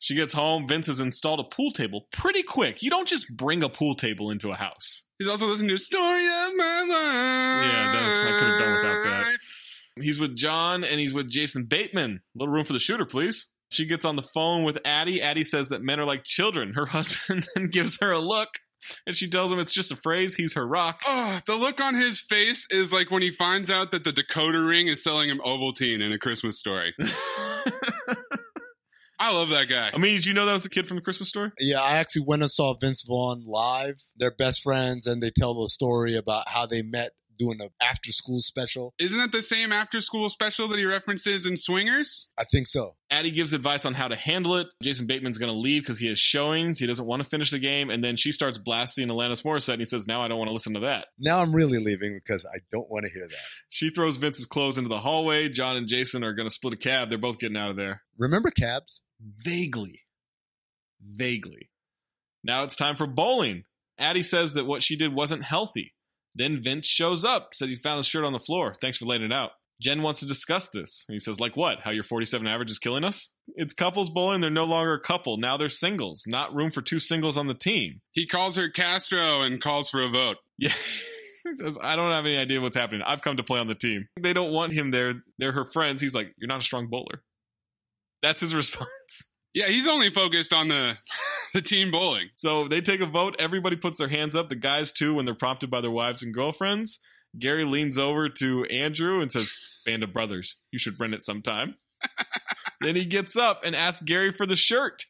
She 0.00 0.16
gets 0.16 0.34
home. 0.34 0.68
Vince 0.68 0.88
has 0.88 1.00
installed 1.00 1.40
a 1.40 1.44
pool 1.44 1.70
table 1.70 2.08
pretty 2.12 2.42
quick. 2.42 2.82
You 2.82 2.90
don't 2.90 3.08
just 3.08 3.34
bring 3.34 3.62
a 3.62 3.70
pool 3.70 3.94
table 3.94 4.30
into 4.30 4.50
a 4.50 4.54
house. 4.54 5.04
He's 5.18 5.28
also 5.28 5.46
listening 5.46 5.70
to 5.70 5.78
Story 5.78 6.02
of 6.02 6.56
My 6.56 6.86
Life. 6.90 7.64
Yeah, 7.64 7.92
that's, 7.92 8.28
I 8.28 8.38
could 8.38 8.48
have 8.48 8.60
done 8.60 8.74
without 8.74 9.02
that. 9.04 9.38
He's 10.00 10.18
with 10.18 10.36
John 10.36 10.84
and 10.84 10.98
he's 10.98 11.14
with 11.14 11.28
Jason 11.28 11.64
Bateman. 11.64 12.20
little 12.34 12.52
room 12.52 12.64
for 12.64 12.72
the 12.72 12.78
shooter, 12.78 13.04
please. 13.04 13.48
She 13.70 13.86
gets 13.86 14.04
on 14.04 14.16
the 14.16 14.22
phone 14.22 14.64
with 14.64 14.78
Addie. 14.84 15.22
Addie 15.22 15.44
says 15.44 15.68
that 15.70 15.82
men 15.82 15.98
are 16.00 16.04
like 16.04 16.24
children. 16.24 16.74
Her 16.74 16.86
husband 16.96 17.44
then 17.54 17.68
gives 17.68 17.98
her 18.00 18.10
a 18.12 18.18
look 18.18 18.50
and 19.06 19.16
she 19.16 19.28
tells 19.28 19.52
him 19.52 19.58
it's 19.58 19.72
just 19.72 19.92
a 19.92 19.96
phrase. 19.96 20.34
He's 20.34 20.54
her 20.54 20.66
rock. 20.66 21.02
Oh, 21.06 21.38
the 21.46 21.56
look 21.56 21.80
on 21.80 21.94
his 21.94 22.20
face 22.20 22.66
is 22.70 22.92
like 22.92 23.10
when 23.10 23.22
he 23.22 23.30
finds 23.30 23.70
out 23.70 23.90
that 23.92 24.04
the 24.04 24.12
decoder 24.12 24.68
ring 24.68 24.88
is 24.88 25.02
selling 25.02 25.28
him 25.28 25.40
Ovaltine 25.44 26.02
in 26.02 26.12
a 26.12 26.18
Christmas 26.18 26.58
story. 26.58 26.94
I 29.18 29.32
love 29.32 29.50
that 29.50 29.68
guy. 29.68 29.90
I 29.94 29.98
mean, 29.98 30.16
did 30.16 30.26
you 30.26 30.34
know 30.34 30.44
that 30.44 30.52
was 30.52 30.66
a 30.66 30.70
kid 30.70 30.86
from 30.86 30.96
the 30.96 31.00
Christmas 31.00 31.28
story? 31.28 31.52
Yeah, 31.58 31.80
I 31.80 31.98
actually 31.98 32.24
went 32.26 32.42
and 32.42 32.50
saw 32.50 32.74
Vince 32.74 33.04
Vaughn 33.06 33.44
live. 33.46 34.02
They're 34.16 34.32
best 34.32 34.62
friends, 34.62 35.06
and 35.06 35.22
they 35.22 35.30
tell 35.30 35.54
the 35.54 35.70
story 35.70 36.16
about 36.16 36.48
how 36.48 36.66
they 36.66 36.82
met 36.82 37.12
doing 37.38 37.60
an 37.60 37.68
after 37.80 38.12
school 38.12 38.38
special. 38.38 38.94
Isn't 38.98 39.18
that 39.18 39.32
the 39.32 39.42
same 39.42 39.72
after 39.72 40.00
school 40.00 40.28
special 40.28 40.68
that 40.68 40.78
he 40.78 40.84
references 40.84 41.46
in 41.46 41.56
Swingers? 41.56 42.30
I 42.38 42.44
think 42.44 42.66
so. 42.66 42.96
Addie 43.10 43.30
gives 43.30 43.52
advice 43.52 43.84
on 43.84 43.94
how 43.94 44.08
to 44.08 44.16
handle 44.16 44.56
it. 44.56 44.66
Jason 44.82 45.06
Bateman's 45.06 45.38
going 45.38 45.52
to 45.52 45.58
leave 45.58 45.82
because 45.82 45.98
he 45.98 46.08
has 46.08 46.18
showings. 46.18 46.78
He 46.78 46.86
doesn't 46.86 47.06
want 47.06 47.22
to 47.22 47.28
finish 47.28 47.50
the 47.50 47.58
game. 47.58 47.90
And 47.90 48.02
then 48.02 48.16
she 48.16 48.32
starts 48.32 48.58
blasting 48.58 49.08
Alanis 49.08 49.44
Morissette 49.44 49.74
and 49.74 49.80
he 49.80 49.84
says, 49.84 50.06
Now 50.06 50.22
I 50.22 50.28
don't 50.28 50.38
want 50.38 50.48
to 50.48 50.52
listen 50.52 50.74
to 50.74 50.80
that. 50.80 51.06
Now 51.18 51.40
I'm 51.40 51.54
really 51.54 51.78
leaving 51.78 52.14
because 52.14 52.44
I 52.44 52.58
don't 52.72 52.90
want 52.90 53.04
to 53.06 53.12
hear 53.12 53.26
that. 53.28 53.38
She 53.68 53.90
throws 53.90 54.16
Vince's 54.16 54.46
clothes 54.46 54.78
into 54.78 54.88
the 54.88 55.00
hallway. 55.00 55.48
John 55.48 55.76
and 55.76 55.86
Jason 55.86 56.24
are 56.24 56.32
going 56.32 56.48
to 56.48 56.54
split 56.54 56.74
a 56.74 56.76
cab. 56.76 57.08
They're 57.08 57.18
both 57.18 57.38
getting 57.38 57.56
out 57.56 57.70
of 57.70 57.76
there. 57.76 58.02
Remember 58.18 58.50
cabs? 58.50 59.02
Vaguely. 59.20 60.00
Vaguely. 61.02 61.70
Now 62.42 62.62
it's 62.62 62.76
time 62.76 62.96
for 62.96 63.06
bowling. 63.06 63.64
Addie 63.98 64.22
says 64.22 64.54
that 64.54 64.66
what 64.66 64.82
she 64.82 64.96
did 64.96 65.14
wasn't 65.14 65.44
healthy. 65.44 65.93
Then 66.34 66.62
Vince 66.62 66.86
shows 66.86 67.24
up, 67.24 67.50
said 67.52 67.68
he 67.68 67.76
found 67.76 67.98
his 67.98 68.06
shirt 68.06 68.24
on 68.24 68.32
the 68.32 68.38
floor. 68.38 68.74
Thanks 68.74 68.98
for 68.98 69.06
laying 69.06 69.22
it 69.22 69.32
out. 69.32 69.52
Jen 69.80 70.02
wants 70.02 70.20
to 70.20 70.26
discuss 70.26 70.68
this. 70.68 71.04
He 71.08 71.18
says, 71.18 71.40
like 71.40 71.56
what? 71.56 71.80
How 71.80 71.90
your 71.90 72.04
47 72.04 72.46
average 72.46 72.70
is 72.70 72.78
killing 72.78 73.04
us? 73.04 73.30
It's 73.56 73.74
couples 73.74 74.08
bowling. 74.08 74.40
They're 74.40 74.50
no 74.50 74.64
longer 74.64 74.94
a 74.94 75.00
couple. 75.00 75.36
Now 75.36 75.56
they're 75.56 75.68
singles. 75.68 76.24
Not 76.26 76.54
room 76.54 76.70
for 76.70 76.80
two 76.80 77.00
singles 77.00 77.36
on 77.36 77.48
the 77.48 77.54
team. 77.54 78.00
He 78.12 78.26
calls 78.26 78.56
her 78.56 78.68
Castro 78.68 79.42
and 79.42 79.60
calls 79.60 79.90
for 79.90 80.02
a 80.02 80.08
vote. 80.08 80.38
Yeah. 80.58 80.70
he 81.44 81.54
says, 81.54 81.78
I 81.82 81.96
don't 81.96 82.12
have 82.12 82.24
any 82.24 82.36
idea 82.36 82.60
what's 82.60 82.76
happening. 82.76 83.02
I've 83.04 83.22
come 83.22 83.36
to 83.36 83.42
play 83.42 83.58
on 83.58 83.66
the 83.66 83.74
team. 83.74 84.06
They 84.20 84.32
don't 84.32 84.52
want 84.52 84.72
him 84.72 84.90
there. 84.90 85.22
They're 85.38 85.52
her 85.52 85.64
friends. 85.64 86.00
He's 86.00 86.14
like, 86.14 86.32
You're 86.38 86.48
not 86.48 86.60
a 86.60 86.64
strong 86.64 86.88
bowler. 86.88 87.22
That's 88.22 88.40
his 88.40 88.54
response. 88.54 89.34
Yeah, 89.52 89.68
he's 89.68 89.86
only 89.86 90.10
focused 90.10 90.52
on 90.52 90.68
the 90.68 90.96
the 91.54 91.62
team 91.62 91.90
bowling. 91.90 92.28
So 92.36 92.68
they 92.68 92.82
take 92.82 93.00
a 93.00 93.06
vote. 93.06 93.36
Everybody 93.38 93.76
puts 93.76 93.98
their 93.98 94.08
hands 94.08 94.36
up. 94.36 94.48
The 94.48 94.56
guys, 94.56 94.92
too, 94.92 95.14
when 95.14 95.24
they're 95.24 95.34
prompted 95.34 95.70
by 95.70 95.80
their 95.80 95.90
wives 95.90 96.22
and 96.22 96.34
girlfriends. 96.34 96.98
Gary 97.38 97.64
leans 97.64 97.96
over 97.96 98.28
to 98.28 98.64
Andrew 98.66 99.20
and 99.20 99.32
says, 99.32 99.52
Band 99.86 100.02
of 100.02 100.12
brothers, 100.12 100.56
you 100.70 100.78
should 100.78 100.98
rent 101.00 101.14
it 101.14 101.22
sometime. 101.22 101.76
then 102.80 102.96
he 102.96 103.04
gets 103.04 103.36
up 103.36 103.62
and 103.64 103.74
asks 103.74 104.02
Gary 104.02 104.30
for 104.30 104.46
the 104.46 104.56
shirt. 104.56 105.04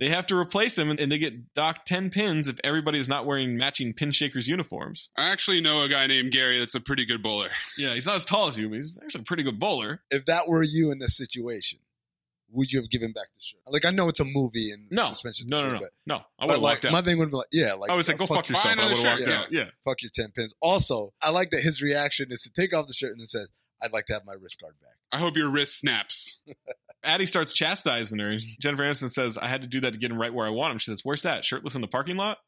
They 0.00 0.08
have 0.08 0.26
to 0.26 0.36
replace 0.36 0.76
him 0.76 0.90
and 0.90 1.10
they 1.10 1.18
get 1.18 1.54
docked 1.54 1.86
10 1.86 2.10
pins 2.10 2.48
if 2.48 2.58
everybody 2.64 2.98
is 2.98 3.08
not 3.08 3.26
wearing 3.26 3.56
matching 3.56 3.92
pin 3.92 4.10
shakers 4.10 4.48
uniforms. 4.48 5.10
I 5.16 5.30
actually 5.30 5.60
know 5.60 5.82
a 5.82 5.88
guy 5.88 6.06
named 6.06 6.32
Gary 6.32 6.58
that's 6.58 6.74
a 6.74 6.80
pretty 6.80 7.04
good 7.04 7.22
bowler. 7.22 7.48
Yeah, 7.78 7.94
he's 7.94 8.06
not 8.06 8.16
as 8.16 8.24
tall 8.24 8.48
as 8.48 8.58
you, 8.58 8.68
but 8.68 8.76
he's 8.76 8.98
actually 9.02 9.20
a 9.20 9.24
pretty 9.24 9.44
good 9.44 9.60
bowler. 9.60 10.02
If 10.10 10.26
that 10.26 10.48
were 10.48 10.64
you 10.64 10.90
in 10.90 10.98
this 10.98 11.16
situation, 11.16 11.78
would 12.54 12.72
you 12.72 12.80
have 12.80 12.90
given 12.90 13.12
back 13.12 13.26
the 13.34 13.40
shirt? 13.40 13.60
Like 13.66 13.84
I 13.84 13.90
know 13.90 14.08
it's 14.08 14.20
a 14.20 14.24
movie 14.24 14.70
and 14.70 14.86
No, 14.90 15.02
suspension. 15.02 15.48
no, 15.48 15.62
no, 15.66 15.72
no, 15.74 15.78
but, 15.80 15.90
no. 16.06 16.14
I 16.38 16.44
would 16.44 16.50
have 16.52 16.60
like, 16.60 16.72
walked 16.74 16.84
out. 16.86 16.92
My 16.92 17.02
thing 17.02 17.18
would 17.18 17.30
be 17.30 17.36
like, 17.36 17.46
yeah, 17.52 17.74
like 17.74 17.90
I 17.90 17.94
would 17.94 18.04
say, 18.04 18.14
uh, 18.14 18.16
go 18.16 18.26
fuck 18.26 18.48
yourself. 18.48 18.76
Buy 18.76 18.82
I 18.82 18.86
would 18.86 18.96
have 18.96 19.18
walked 19.18 19.28
out. 19.28 19.52
Yeah. 19.52 19.64
fuck 19.84 20.02
your 20.02 20.10
ten 20.14 20.30
pins. 20.30 20.54
Also, 20.60 21.12
I 21.20 21.30
like 21.30 21.50
that 21.50 21.60
his 21.60 21.82
reaction 21.82 22.28
is 22.30 22.42
to 22.42 22.50
take 22.52 22.74
off 22.74 22.86
the 22.86 22.94
shirt 22.94 23.10
and 23.12 23.20
then 23.20 23.26
says, 23.26 23.48
"I'd 23.82 23.92
like 23.92 24.06
to 24.06 24.14
have 24.14 24.24
my 24.24 24.34
wrist 24.34 24.60
guard 24.60 24.74
back." 24.80 24.90
I 25.12 25.18
hope 25.18 25.36
your 25.36 25.48
wrist 25.50 25.78
snaps. 25.78 26.42
Addie 27.04 27.26
starts 27.26 27.52
chastising 27.52 28.18
her. 28.18 28.36
Jennifer 28.60 28.82
Aniston 28.82 29.10
says, 29.10 29.36
I 29.38 29.46
had 29.46 29.62
to 29.62 29.68
do 29.68 29.80
that 29.82 29.92
to 29.92 29.98
get 29.98 30.10
him 30.10 30.18
right 30.18 30.32
where 30.32 30.46
I 30.46 30.50
want 30.50 30.72
him. 30.72 30.78
She 30.78 30.90
says, 30.90 31.02
Where's 31.04 31.22
that? 31.22 31.44
Shirtless 31.44 31.74
in 31.74 31.82
the 31.82 31.86
parking 31.86 32.16
lot? 32.16 32.38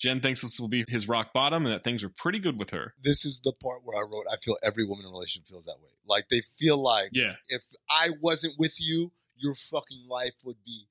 Jen 0.00 0.20
thinks 0.20 0.40
this 0.40 0.58
will 0.58 0.68
be 0.68 0.84
his 0.88 1.06
rock 1.08 1.32
bottom 1.34 1.66
and 1.66 1.74
that 1.74 1.84
things 1.84 2.02
are 2.02 2.08
pretty 2.08 2.38
good 2.38 2.58
with 2.58 2.70
her. 2.70 2.94
This 3.02 3.24
is 3.26 3.40
the 3.44 3.52
part 3.52 3.80
where 3.84 3.98
I 3.98 4.02
wrote, 4.08 4.24
I 4.32 4.36
feel 4.36 4.56
every 4.62 4.84
woman 4.84 5.04
in 5.04 5.08
a 5.08 5.12
relationship 5.12 5.48
feels 5.48 5.66
that 5.66 5.76
way. 5.80 5.90
Like 6.06 6.28
they 6.30 6.40
feel 6.58 6.82
like, 6.82 7.10
Yeah. 7.12 7.34
if 7.50 7.62
I 7.90 8.08
wasn't 8.22 8.54
with 8.58 8.74
you, 8.78 9.12
your 9.36 9.54
fucking 9.54 10.06
life 10.08 10.32
would 10.44 10.56
be 10.64 10.86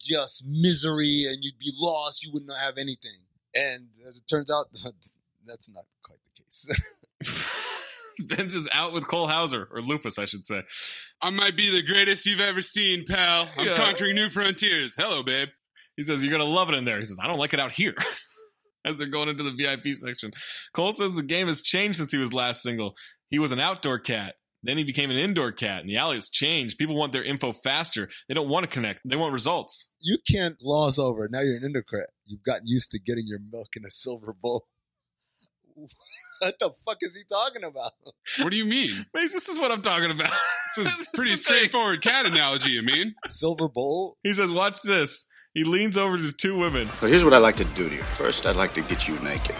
just 0.00 0.44
misery 0.46 1.24
and 1.28 1.38
you'd 1.42 1.58
be 1.58 1.72
lost. 1.78 2.24
You 2.24 2.30
wouldn't 2.32 2.50
have 2.58 2.78
anything. 2.78 3.18
And 3.54 3.88
as 4.08 4.16
it 4.16 4.24
turns 4.28 4.50
out, 4.50 4.66
that's 5.46 5.68
not 5.70 5.84
quite 6.02 6.18
the 6.36 6.42
case. 6.42 7.50
Vince 8.20 8.54
is 8.54 8.68
out 8.72 8.92
with 8.92 9.06
Cole 9.08 9.26
Hauser, 9.26 9.68
or 9.72 9.80
Lupus, 9.80 10.18
I 10.18 10.24
should 10.24 10.46
say. 10.46 10.62
I 11.20 11.30
might 11.30 11.56
be 11.56 11.68
the 11.70 11.82
greatest 11.82 12.24
you've 12.26 12.40
ever 12.40 12.62
seen, 12.62 13.04
pal. 13.04 13.48
I'm 13.58 13.66
Yeah. 13.66 13.74
conquering 13.74 14.14
new 14.14 14.28
frontiers. 14.30 14.94
Hello, 14.96 15.22
babe. 15.22 15.48
He 15.96 16.02
says, 16.04 16.22
You're 16.24 16.30
going 16.36 16.48
to 16.48 16.48
love 16.54 16.68
it 16.68 16.74
in 16.76 16.84
there. 16.84 16.98
He 16.98 17.04
says, 17.04 17.18
I 17.20 17.26
don't 17.26 17.38
like 17.38 17.52
it 17.54 17.60
out 17.60 17.72
here. 17.72 17.94
As 18.88 18.96
they're 18.96 19.06
going 19.06 19.28
into 19.28 19.42
the 19.42 19.52
VIP 19.52 19.94
section. 19.94 20.32
Cole 20.74 20.92
says 20.92 21.16
the 21.16 21.22
game 21.22 21.46
has 21.46 21.62
changed 21.62 21.98
since 21.98 22.12
he 22.12 22.18
was 22.18 22.32
last 22.32 22.62
single. 22.62 22.94
He 23.30 23.38
was 23.38 23.52
an 23.52 23.60
outdoor 23.60 23.98
cat. 23.98 24.34
Then 24.62 24.78
he 24.78 24.84
became 24.84 25.10
an 25.10 25.18
indoor 25.18 25.52
cat, 25.52 25.80
and 25.80 25.90
the 25.90 25.98
alley 25.98 26.16
has 26.16 26.30
changed. 26.30 26.78
People 26.78 26.96
want 26.96 27.12
their 27.12 27.22
info 27.22 27.52
faster. 27.52 28.08
They 28.28 28.34
don't 28.34 28.48
want 28.48 28.64
to 28.64 28.70
connect. 28.70 29.02
They 29.04 29.16
want 29.16 29.34
results. 29.34 29.90
You 30.00 30.16
can't 30.26 30.58
gloss 30.58 30.98
over. 30.98 31.28
Now 31.30 31.40
you're 31.40 31.56
an 31.56 31.64
indocrat. 31.64 32.08
You've 32.24 32.42
gotten 32.42 32.66
used 32.66 32.90
to 32.92 32.98
getting 32.98 33.26
your 33.26 33.40
milk 33.52 33.68
in 33.76 33.84
a 33.84 33.90
silver 33.90 34.34
bowl. 34.40 34.66
what 35.76 36.58
the 36.58 36.70
fuck 36.86 36.98
is 37.02 37.14
he 37.14 37.22
talking 37.30 37.64
about? 37.64 37.92
What 38.40 38.50
do 38.50 38.56
you 38.56 38.64
mean? 38.64 39.04
Maze, 39.14 39.32
this 39.32 39.48
is 39.48 39.58
what 39.60 39.70
I'm 39.70 39.82
talking 39.82 40.10
about. 40.10 40.32
This 40.76 40.98
is 40.98 41.08
pretty 41.14 41.36
straightforward 41.36 42.00
cat 42.02 42.26
analogy, 42.26 42.70
you 42.70 42.82
mean? 42.82 43.14
Silver 43.28 43.68
bowl? 43.68 44.16
He 44.22 44.32
says, 44.32 44.50
watch 44.50 44.80
this. 44.82 45.26
He 45.54 45.62
leans 45.62 45.96
over 45.96 46.18
to 46.18 46.32
two 46.32 46.58
women. 46.58 46.88
So 46.88 47.06
here's 47.06 47.22
what 47.22 47.32
I'd 47.32 47.38
like 47.38 47.54
to 47.56 47.64
do 47.64 47.88
to 47.88 47.94
you. 47.94 48.02
First, 48.02 48.44
I'd 48.44 48.56
like 48.56 48.74
to 48.74 48.82
get 48.82 49.06
you 49.06 49.14
naked. 49.20 49.54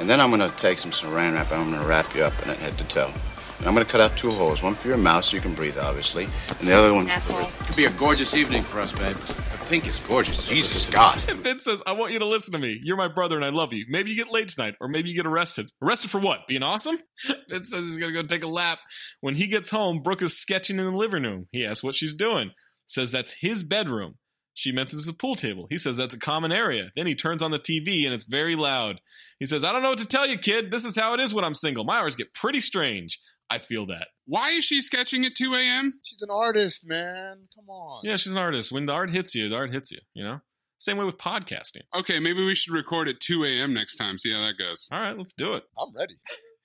And 0.00 0.10
then 0.10 0.20
I'm 0.20 0.30
going 0.30 0.50
to 0.50 0.56
take 0.56 0.78
some 0.78 0.90
saran 0.90 1.34
wrap 1.34 1.52
and 1.52 1.60
I'm 1.60 1.70
going 1.70 1.80
to 1.80 1.88
wrap 1.88 2.12
you 2.12 2.24
up 2.24 2.32
in 2.42 2.50
it 2.50 2.58
head 2.58 2.76
to 2.78 2.84
toe. 2.88 3.12
And 3.58 3.68
I'm 3.68 3.74
going 3.74 3.86
to 3.86 3.92
cut 3.92 4.00
out 4.00 4.16
two 4.16 4.32
holes, 4.32 4.64
one 4.64 4.74
for 4.74 4.88
your 4.88 4.96
mouth 4.96 5.22
so 5.22 5.36
you 5.36 5.42
can 5.42 5.54
breathe, 5.54 5.78
obviously, 5.78 6.24
and 6.24 6.66
the 6.66 6.72
other 6.72 6.92
one. 6.92 7.08
Asshole. 7.08 7.50
Could 7.66 7.76
be 7.76 7.84
a 7.84 7.90
gorgeous 7.90 8.34
evening 8.34 8.64
for 8.64 8.80
us, 8.80 8.92
babe. 8.92 9.14
The 9.14 9.58
pink 9.68 9.86
is 9.86 10.00
gorgeous. 10.00 10.48
Jesus 10.48 10.90
God. 10.90 11.22
And 11.28 11.38
Vince 11.42 11.64
says, 11.64 11.84
I 11.86 11.92
want 11.92 12.12
you 12.12 12.18
to 12.18 12.26
listen 12.26 12.52
to 12.54 12.58
me. 12.58 12.80
You're 12.82 12.96
my 12.96 13.06
brother 13.06 13.36
and 13.36 13.44
I 13.44 13.50
love 13.50 13.72
you. 13.72 13.84
Maybe 13.88 14.10
you 14.10 14.16
get 14.16 14.32
laid 14.32 14.48
tonight, 14.48 14.74
or 14.80 14.88
maybe 14.88 15.10
you 15.10 15.14
get 15.14 15.26
arrested. 15.26 15.70
Arrested 15.80 16.10
for 16.10 16.20
what? 16.20 16.48
Being 16.48 16.64
awesome? 16.64 16.96
Vince 17.48 17.70
says 17.70 17.84
he's 17.84 17.96
going 17.96 18.12
to 18.12 18.22
go 18.22 18.26
take 18.26 18.42
a 18.42 18.48
lap. 18.48 18.80
When 19.20 19.36
he 19.36 19.46
gets 19.46 19.70
home, 19.70 20.02
Brooke 20.02 20.22
is 20.22 20.36
sketching 20.36 20.80
in 20.80 20.86
the 20.86 20.96
living 20.96 21.22
room. 21.22 21.46
He 21.52 21.64
asks 21.64 21.84
what 21.84 21.94
she's 21.94 22.14
doing. 22.14 22.50
Says 22.86 23.12
that's 23.12 23.36
his 23.40 23.62
bedroom. 23.62 24.14
She 24.60 24.72
mentions 24.72 25.06
the 25.06 25.14
pool 25.14 25.36
table. 25.36 25.66
He 25.70 25.78
says 25.78 25.96
that's 25.96 26.12
a 26.12 26.18
common 26.18 26.52
area. 26.52 26.90
Then 26.94 27.06
he 27.06 27.14
turns 27.14 27.42
on 27.42 27.50
the 27.50 27.58
TV 27.58 28.04
and 28.04 28.12
it's 28.12 28.24
very 28.24 28.54
loud. 28.54 29.00
He 29.38 29.46
says, 29.46 29.64
I 29.64 29.72
don't 29.72 29.80
know 29.80 29.88
what 29.88 30.00
to 30.00 30.06
tell 30.06 30.26
you, 30.26 30.36
kid. 30.36 30.70
This 30.70 30.84
is 30.84 30.94
how 30.94 31.14
it 31.14 31.20
is 31.20 31.32
when 31.32 31.46
I'm 31.46 31.54
single. 31.54 31.82
My 31.82 31.96
hours 32.00 32.14
get 32.14 32.34
pretty 32.34 32.60
strange. 32.60 33.18
I 33.48 33.56
feel 33.56 33.86
that. 33.86 34.08
Why 34.26 34.50
is 34.50 34.64
she 34.66 34.82
sketching 34.82 35.24
at 35.24 35.34
2 35.34 35.54
a.m.? 35.54 35.94
She's 36.02 36.20
an 36.20 36.28
artist, 36.30 36.86
man. 36.86 37.48
Come 37.54 37.70
on. 37.70 38.02
Yeah, 38.04 38.16
she's 38.16 38.32
an 38.32 38.38
artist. 38.38 38.70
When 38.70 38.84
the 38.84 38.92
art 38.92 39.10
hits 39.10 39.34
you, 39.34 39.48
the 39.48 39.56
art 39.56 39.72
hits 39.72 39.90
you, 39.90 40.00
you 40.12 40.24
know? 40.24 40.42
Same 40.76 40.98
way 40.98 41.06
with 41.06 41.16
podcasting. 41.16 41.84
Okay, 41.96 42.18
maybe 42.18 42.44
we 42.44 42.54
should 42.54 42.74
record 42.74 43.08
at 43.08 43.18
2 43.18 43.42
a.m. 43.44 43.72
next 43.72 43.96
time, 43.96 44.18
see 44.18 44.30
how 44.30 44.40
that 44.46 44.58
goes. 44.58 44.90
All 44.92 45.00
right, 45.00 45.16
let's 45.16 45.32
do 45.32 45.54
it. 45.54 45.64
I'm 45.78 45.94
ready. 45.96 46.16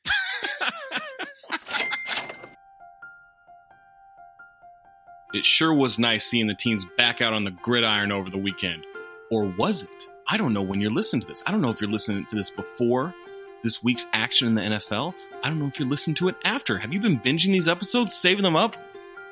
It 5.33 5.43
sure 5.43 5.73
was 5.73 5.99
nice 5.99 6.25
seeing 6.25 6.47
the 6.47 6.55
teams 6.55 6.85
back 6.97 7.21
out 7.21 7.33
on 7.33 7.43
the 7.43 7.51
gridiron 7.51 8.11
over 8.11 8.29
the 8.29 8.37
weekend. 8.37 8.85
Or 9.31 9.45
was 9.45 9.83
it? 9.83 10.07
I 10.27 10.37
don't 10.37 10.53
know 10.53 10.61
when 10.61 10.81
you're 10.81 10.91
listening 10.91 11.21
to 11.21 11.27
this. 11.27 11.43
I 11.45 11.51
don't 11.51 11.61
know 11.61 11.69
if 11.69 11.81
you're 11.81 11.89
listening 11.89 12.25
to 12.27 12.35
this 12.35 12.49
before 12.49 13.13
this 13.63 13.83
week's 13.83 14.05
action 14.13 14.47
in 14.47 14.53
the 14.53 14.61
NFL. 14.61 15.13
I 15.43 15.49
don't 15.49 15.59
know 15.59 15.65
if 15.65 15.79
you're 15.79 15.89
listening 15.89 16.15
to 16.15 16.27
it 16.27 16.35
after. 16.45 16.77
Have 16.77 16.93
you 16.93 16.99
been 16.99 17.19
binging 17.19 17.51
these 17.51 17.67
episodes, 17.67 18.13
saving 18.13 18.43
them 18.43 18.55
up? 18.55 18.75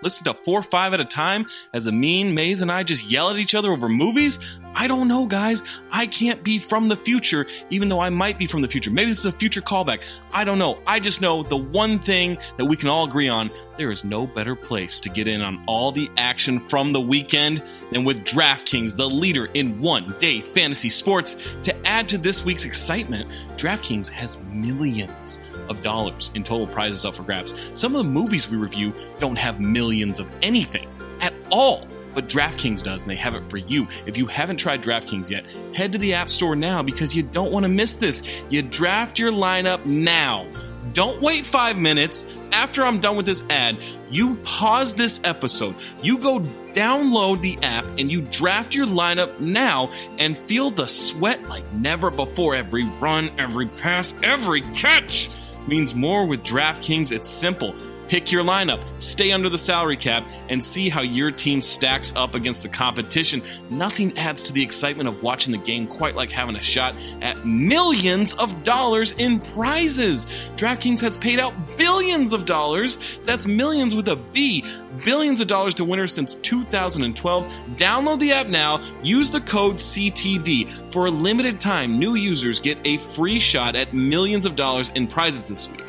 Listen 0.03 0.25
to 0.25 0.33
four 0.33 0.59
or 0.59 0.63
five 0.63 0.93
at 0.93 0.99
a 0.99 1.05
time 1.05 1.45
as 1.73 1.87
Amin 1.87 2.35
Maze 2.35 2.61
and 2.61 2.71
I 2.71 2.83
just 2.83 3.05
yell 3.05 3.29
at 3.29 3.37
each 3.37 3.55
other 3.55 3.71
over 3.71 3.87
movies? 3.87 4.37
I 4.75 4.87
don't 4.87 5.07
know, 5.07 5.27
guys. 5.27 5.63
I 5.91 6.07
can't 6.07 6.43
be 6.43 6.57
from 6.57 6.89
the 6.89 6.95
future, 6.95 7.45
even 7.69 7.89
though 7.89 8.01
I 8.01 8.09
might 8.09 8.37
be 8.37 8.47
from 8.47 8.61
the 8.61 8.67
future. 8.67 8.91
Maybe 8.91 9.09
this 9.09 9.19
is 9.19 9.25
a 9.25 9.31
future 9.31 9.61
callback. 9.61 10.01
I 10.31 10.43
don't 10.43 10.57
know. 10.57 10.75
I 10.85 10.99
just 10.99 11.21
know 11.21 11.43
the 11.43 11.57
one 11.57 11.99
thing 11.99 12.37
that 12.57 12.65
we 12.65 12.75
can 12.75 12.89
all 12.89 13.05
agree 13.05 13.29
on 13.29 13.51
there 13.77 13.91
is 13.91 14.03
no 14.03 14.25
better 14.25 14.55
place 14.55 14.99
to 15.01 15.09
get 15.09 15.27
in 15.27 15.41
on 15.41 15.63
all 15.67 15.91
the 15.91 16.09
action 16.17 16.59
from 16.59 16.91
the 16.91 17.01
weekend 17.01 17.61
than 17.91 18.03
with 18.03 18.25
DraftKings, 18.25 18.95
the 18.95 19.09
leader 19.09 19.47
in 19.53 19.79
one 19.79 20.15
day 20.19 20.41
fantasy 20.41 20.89
sports. 20.89 21.37
To 21.63 21.87
add 21.87 22.09
to 22.09 22.17
this 22.17 22.43
week's 22.43 22.65
excitement, 22.65 23.29
DraftKings 23.55 24.09
has 24.09 24.37
millions 24.51 25.39
of 25.69 25.81
dollars 25.83 26.31
in 26.35 26.43
total 26.43 26.67
prizes 26.67 27.05
up 27.05 27.15
for 27.15 27.23
grabs. 27.23 27.53
Some 27.73 27.95
of 27.95 28.05
the 28.05 28.11
movies 28.11 28.49
we 28.49 28.57
review 28.57 28.93
don't 29.19 29.37
have 29.37 29.59
millions 29.59 30.19
of 30.19 30.29
anything 30.41 30.87
at 31.21 31.33
all. 31.51 31.87
But 32.13 32.27
DraftKings 32.27 32.83
does, 32.83 33.03
and 33.03 33.11
they 33.11 33.15
have 33.15 33.35
it 33.35 33.43
for 33.45 33.57
you. 33.57 33.87
If 34.05 34.17
you 34.17 34.27
haven't 34.27 34.57
tried 34.57 34.83
DraftKings 34.83 35.29
yet, 35.29 35.49
head 35.73 35.91
to 35.93 35.97
the 35.97 36.13
App 36.13 36.29
Store 36.29 36.55
now 36.55 36.83
because 36.83 37.15
you 37.15 37.23
don't 37.23 37.51
want 37.51 37.63
to 37.63 37.69
miss 37.69 37.95
this. 37.95 38.23
You 38.49 38.61
draft 38.61 39.17
your 39.17 39.31
lineup 39.31 39.85
now. 39.85 40.45
Don't 40.93 41.19
wait 41.21 41.45
five 41.45 41.77
minutes. 41.77 42.31
After 42.51 42.83
I'm 42.83 42.99
done 42.99 43.15
with 43.15 43.25
this 43.25 43.43
ad, 43.49 43.77
you 44.11 44.35
pause 44.43 44.93
this 44.93 45.19
episode. 45.23 45.75
You 46.03 46.19
go 46.19 46.39
download 46.73 47.41
the 47.41 47.57
app 47.63 47.85
and 47.97 48.11
you 48.11 48.21
draft 48.21 48.75
your 48.75 48.85
lineup 48.85 49.39
now 49.39 49.89
and 50.19 50.37
feel 50.37 50.69
the 50.69 50.85
sweat 50.85 51.41
like 51.49 51.63
never 51.73 52.11
before. 52.11 52.53
Every 52.55 52.83
run, 52.99 53.31
every 53.39 53.67
pass, 53.67 54.13
every 54.21 54.61
catch 54.75 55.31
means 55.67 55.95
more 55.95 56.25
with 56.25 56.43
DraftKings. 56.43 57.11
It's 57.11 57.29
simple. 57.29 57.75
Pick 58.07 58.31
your 58.31 58.43
lineup, 58.43 58.79
stay 59.01 59.31
under 59.31 59.49
the 59.49 59.57
salary 59.57 59.97
cap, 59.97 60.27
and 60.49 60.63
see 60.63 60.89
how 60.89 61.01
your 61.01 61.31
team 61.31 61.61
stacks 61.61 62.13
up 62.15 62.35
against 62.35 62.63
the 62.63 62.69
competition. 62.69 63.41
Nothing 63.69 64.17
adds 64.17 64.43
to 64.43 64.53
the 64.53 64.61
excitement 64.61 65.09
of 65.09 65.23
watching 65.23 65.51
the 65.51 65.57
game 65.57 65.87
quite 65.87 66.15
like 66.15 66.31
having 66.31 66.55
a 66.55 66.61
shot 66.61 66.95
at 67.21 67.45
millions 67.45 68.33
of 68.33 68.63
dollars 68.63 69.13
in 69.13 69.39
prizes. 69.39 70.27
DraftKings 70.55 71.01
has 71.01 71.17
paid 71.17 71.39
out 71.39 71.53
billions 71.77 72.33
of 72.33 72.45
dollars. 72.45 72.97
That's 73.25 73.47
millions 73.47 73.95
with 73.95 74.07
a 74.09 74.15
B. 74.15 74.65
Billions 75.05 75.41
of 75.41 75.47
dollars 75.47 75.73
to 75.75 75.85
winners 75.85 76.13
since 76.13 76.35
2012. 76.35 77.51
Download 77.75 78.19
the 78.19 78.33
app 78.33 78.47
now. 78.47 78.79
Use 79.01 79.31
the 79.31 79.41
code 79.41 79.75
CTD. 79.77 80.91
For 80.91 81.07
a 81.07 81.11
limited 81.11 81.59
time, 81.59 81.99
new 81.99 82.15
users 82.15 82.59
get 82.59 82.77
a 82.85 82.97
free 82.97 83.39
shot 83.39 83.75
at 83.75 83.93
millions 83.93 84.45
of 84.45 84.55
dollars 84.55 84.91
in 84.91 85.07
prizes 85.07 85.47
this 85.47 85.69
week. 85.69 85.83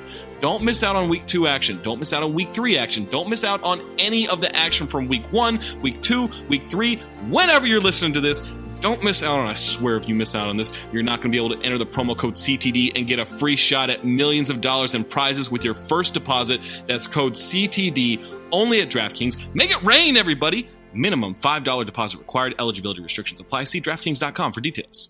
Don't 0.44 0.62
miss 0.62 0.82
out 0.82 0.94
on 0.94 1.08
week 1.08 1.26
two 1.26 1.46
action. 1.46 1.80
Don't 1.80 1.98
miss 1.98 2.12
out 2.12 2.22
on 2.22 2.34
week 2.34 2.52
three 2.52 2.76
action. 2.76 3.06
Don't 3.06 3.30
miss 3.30 3.44
out 3.44 3.62
on 3.62 3.80
any 3.98 4.28
of 4.28 4.42
the 4.42 4.54
action 4.54 4.86
from 4.86 5.08
week 5.08 5.32
one, 5.32 5.58
week 5.80 6.02
two, 6.02 6.28
week 6.50 6.66
three, 6.66 6.96
whenever 7.30 7.66
you're 7.66 7.80
listening 7.80 8.12
to 8.12 8.20
this. 8.20 8.46
Don't 8.82 9.02
miss 9.02 9.22
out 9.22 9.38
on. 9.38 9.46
I 9.46 9.54
swear, 9.54 9.96
if 9.96 10.06
you 10.06 10.14
miss 10.14 10.34
out 10.34 10.48
on 10.48 10.58
this, 10.58 10.70
you're 10.92 11.02
not 11.02 11.20
going 11.20 11.30
to 11.32 11.38
be 11.38 11.38
able 11.38 11.56
to 11.56 11.64
enter 11.64 11.78
the 11.78 11.86
promo 11.86 12.14
code 12.14 12.34
CTD 12.34 12.92
and 12.94 13.06
get 13.06 13.18
a 13.18 13.24
free 13.24 13.56
shot 13.56 13.88
at 13.88 14.04
millions 14.04 14.50
of 14.50 14.60
dollars 14.60 14.94
in 14.94 15.04
prizes 15.04 15.50
with 15.50 15.64
your 15.64 15.72
first 15.72 16.12
deposit. 16.12 16.60
That's 16.86 17.06
code 17.06 17.36
CTD 17.36 18.22
only 18.52 18.82
at 18.82 18.90
DraftKings. 18.90 19.54
Make 19.54 19.70
it 19.70 19.82
rain, 19.82 20.18
everybody! 20.18 20.68
Minimum 20.92 21.36
$5 21.36 21.86
deposit 21.86 22.18
required. 22.18 22.54
Eligibility 22.58 23.00
restrictions 23.00 23.40
apply. 23.40 23.64
See 23.64 23.80
DraftKings.com 23.80 24.52
for 24.52 24.60
details. 24.60 25.08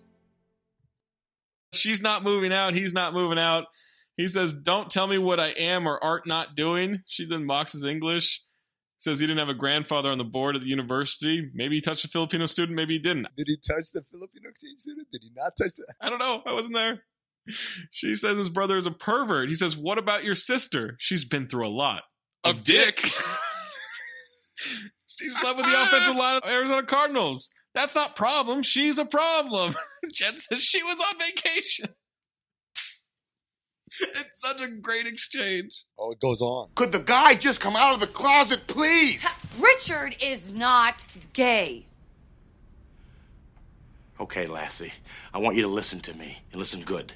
She's 1.73 2.01
not 2.01 2.23
moving 2.23 2.53
out. 2.53 2.73
He's 2.73 2.93
not 2.93 3.13
moving 3.13 3.37
out. 3.37 3.65
He 4.15 4.27
says, 4.27 4.53
Don't 4.53 4.89
tell 4.91 5.07
me 5.07 5.17
what 5.17 5.39
I 5.39 5.49
am 5.49 5.87
or 5.87 6.03
art 6.03 6.27
not 6.27 6.55
doing. 6.55 7.03
She 7.05 7.25
then 7.25 7.45
mocks 7.45 7.73
his 7.73 7.83
English. 7.83 8.41
Says 8.97 9.19
he 9.19 9.27
didn't 9.27 9.39
have 9.39 9.49
a 9.49 9.53
grandfather 9.53 10.09
on 10.09 10.17
the 10.17 10.23
board 10.23 10.55
at 10.55 10.61
the 10.61 10.69
university. 10.69 11.51
Maybe 11.53 11.75
he 11.75 11.81
touched 11.81 12.05
a 12.05 12.07
Filipino 12.07 12.45
student, 12.45 12.77
maybe 12.77 12.93
he 12.93 12.99
didn't. 12.99 13.27
Did 13.35 13.47
he 13.47 13.57
touch 13.57 13.91
the 13.93 14.03
Filipino 14.09 14.49
exchange 14.49 14.79
student? 14.79 15.07
Did 15.11 15.21
he 15.21 15.31
not 15.35 15.51
touch 15.57 15.75
that? 15.75 15.95
I 15.99 16.09
don't 16.09 16.19
know. 16.19 16.41
I 16.45 16.53
wasn't 16.53 16.75
there. 16.75 17.03
She 17.91 18.15
says 18.15 18.37
his 18.37 18.49
brother 18.49 18.77
is 18.77 18.87
a 18.87 18.91
pervert. 18.91 19.49
He 19.49 19.55
says, 19.55 19.77
What 19.77 19.97
about 19.97 20.23
your 20.23 20.33
sister? 20.33 20.95
She's 20.97 21.25
been 21.25 21.47
through 21.47 21.67
a 21.67 21.69
lot. 21.69 22.03
Of 22.43 22.63
dick. 22.63 22.99
She's 25.19 25.37
slept 25.39 25.57
with 25.57 25.65
the 25.65 25.81
offensive 25.81 26.15
line 26.15 26.37
of 26.37 26.49
Arizona 26.49 26.83
Cardinals. 26.83 27.49
That's 27.73 27.95
not 27.95 28.15
problem. 28.15 28.63
She's 28.63 28.97
a 28.97 29.05
problem. 29.05 29.73
Jen 30.13 30.37
says 30.37 30.61
she 30.61 30.81
was 30.83 30.99
on 30.99 31.19
vacation. 31.19 31.89
It's 34.17 34.41
such 34.41 34.61
a 34.61 34.69
great 34.69 35.07
exchange. 35.07 35.83
Oh, 35.97 36.11
it 36.11 36.19
goes 36.19 36.41
on. 36.41 36.69
Could 36.75 36.91
the 36.91 36.99
guy 36.99 37.35
just 37.35 37.61
come 37.61 37.75
out 37.75 37.93
of 37.93 38.01
the 38.01 38.07
closet, 38.07 38.67
please? 38.67 39.25
Richard 39.59 40.17
is 40.21 40.51
not 40.51 41.05
gay. 41.33 41.85
Okay, 44.19 44.47
Lassie, 44.47 44.93
I 45.33 45.39
want 45.39 45.55
you 45.55 45.61
to 45.63 45.67
listen 45.67 45.99
to 46.01 46.13
me 46.17 46.39
and 46.51 46.59
listen 46.59 46.81
good. 46.81 47.13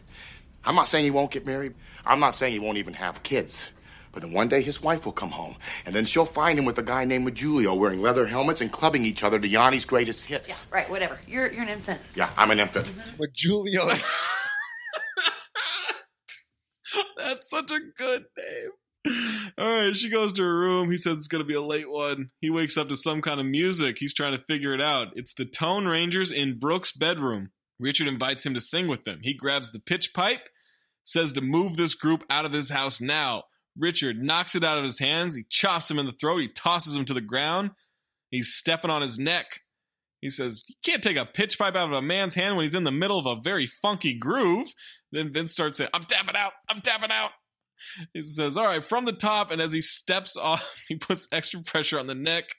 I'm 0.65 0.75
not 0.75 0.87
saying 0.87 1.05
he 1.05 1.11
won't 1.11 1.31
get 1.31 1.45
married. 1.45 1.73
I'm 2.05 2.19
not 2.19 2.35
saying 2.35 2.53
he 2.53 2.59
won't 2.59 2.77
even 2.77 2.93
have 2.93 3.23
kids. 3.23 3.69
But 4.11 4.23
then 4.23 4.33
one 4.33 4.47
day 4.49 4.61
his 4.61 4.81
wife 4.81 5.05
will 5.05 5.13
come 5.13 5.29
home, 5.31 5.55
and 5.85 5.93
then 5.93 6.03
she'll 6.03 6.25
find 6.25 6.57
him 6.57 6.65
with 6.65 6.77
a 6.79 6.83
guy 6.83 7.05
named 7.05 7.37
Julio 7.37 7.75
wearing 7.75 8.01
leather 8.01 8.25
helmets 8.25 8.59
and 8.59 8.71
clubbing 8.71 9.05
each 9.05 9.23
other 9.23 9.39
to 9.39 9.47
Yanni's 9.47 9.85
greatest 9.85 10.25
hits. 10.25 10.67
Yeah, 10.69 10.75
right, 10.75 10.89
whatever. 10.89 11.19
You're 11.27 11.51
you're 11.51 11.61
an 11.63 11.69
infant. 11.69 12.01
Yeah, 12.15 12.31
I'm 12.35 12.49
an 12.51 12.59
infant. 12.59 12.91
But 13.17 13.29
Julio. 13.35 13.83
That's 17.17 17.49
such 17.49 17.71
a 17.71 17.79
good 17.97 18.25
name. 18.37 18.71
All 19.57 19.85
right, 19.85 19.95
she 19.95 20.09
goes 20.09 20.33
to 20.33 20.43
her 20.43 20.59
room. 20.59 20.91
He 20.91 20.97
says 20.97 21.17
it's 21.17 21.27
going 21.27 21.43
to 21.43 21.47
be 21.47 21.53
a 21.53 21.61
late 21.61 21.89
one. 21.89 22.29
He 22.41 22.49
wakes 22.49 22.77
up 22.77 22.89
to 22.89 22.97
some 22.97 23.21
kind 23.21 23.39
of 23.39 23.45
music. 23.45 23.97
He's 23.97 24.13
trying 24.13 24.37
to 24.37 24.43
figure 24.45 24.73
it 24.73 24.81
out. 24.81 25.07
It's 25.15 25.33
the 25.33 25.45
Tone 25.45 25.85
Rangers 25.85 26.31
in 26.31 26.59
Brooke's 26.59 26.91
bedroom. 26.91 27.51
Richard 27.79 28.07
invites 28.07 28.45
him 28.45 28.53
to 28.53 28.61
sing 28.61 28.87
with 28.87 29.05
them. 29.05 29.19
He 29.23 29.33
grabs 29.33 29.71
the 29.71 29.79
pitch 29.79 30.13
pipe, 30.13 30.49
says 31.05 31.33
to 31.33 31.41
move 31.41 31.77
this 31.77 31.95
group 31.95 32.25
out 32.29 32.45
of 32.45 32.51
his 32.51 32.69
house 32.69 32.99
now. 32.99 33.43
Richard 33.77 34.21
knocks 34.21 34.55
it 34.55 34.63
out 34.63 34.77
of 34.77 34.83
his 34.83 34.99
hands. 34.99 35.35
He 35.35 35.45
chops 35.49 35.89
him 35.89 35.97
in 35.97 36.05
the 36.05 36.11
throat. 36.11 36.39
He 36.39 36.49
tosses 36.49 36.93
him 36.93 37.05
to 37.05 37.13
the 37.13 37.21
ground. 37.21 37.71
He's 38.29 38.53
stepping 38.53 38.91
on 38.91 39.01
his 39.01 39.17
neck. 39.17 39.61
He 40.21 40.29
says, 40.29 40.61
You 40.67 40.75
can't 40.83 41.01
take 41.01 41.17
a 41.17 41.25
pitch 41.25 41.57
pipe 41.57 41.75
out 41.75 41.87
of 41.87 41.93
a 41.93 42.01
man's 42.01 42.35
hand 42.35 42.55
when 42.55 42.63
he's 42.63 42.75
in 42.75 42.83
the 42.83 42.91
middle 42.91 43.17
of 43.17 43.25
a 43.25 43.41
very 43.41 43.65
funky 43.65 44.13
groove. 44.13 44.67
Then 45.11 45.33
Vince 45.33 45.51
starts 45.51 45.77
saying, 45.77 45.89
I'm 45.93 46.03
tapping 46.03 46.35
out. 46.35 46.53
I'm 46.69 46.81
tapping 46.81 47.11
out. 47.11 47.31
He 48.13 48.21
says, 48.21 48.57
All 48.57 48.65
right, 48.65 48.83
from 48.83 49.05
the 49.05 49.13
top. 49.13 49.51
And 49.51 49.61
as 49.61 49.73
he 49.73 49.81
steps 49.81 50.35
off, 50.37 50.83
he 50.87 50.95
puts 50.95 51.27
extra 51.31 51.61
pressure 51.61 51.99
on 51.99 52.07
the 52.07 52.15
neck. 52.15 52.55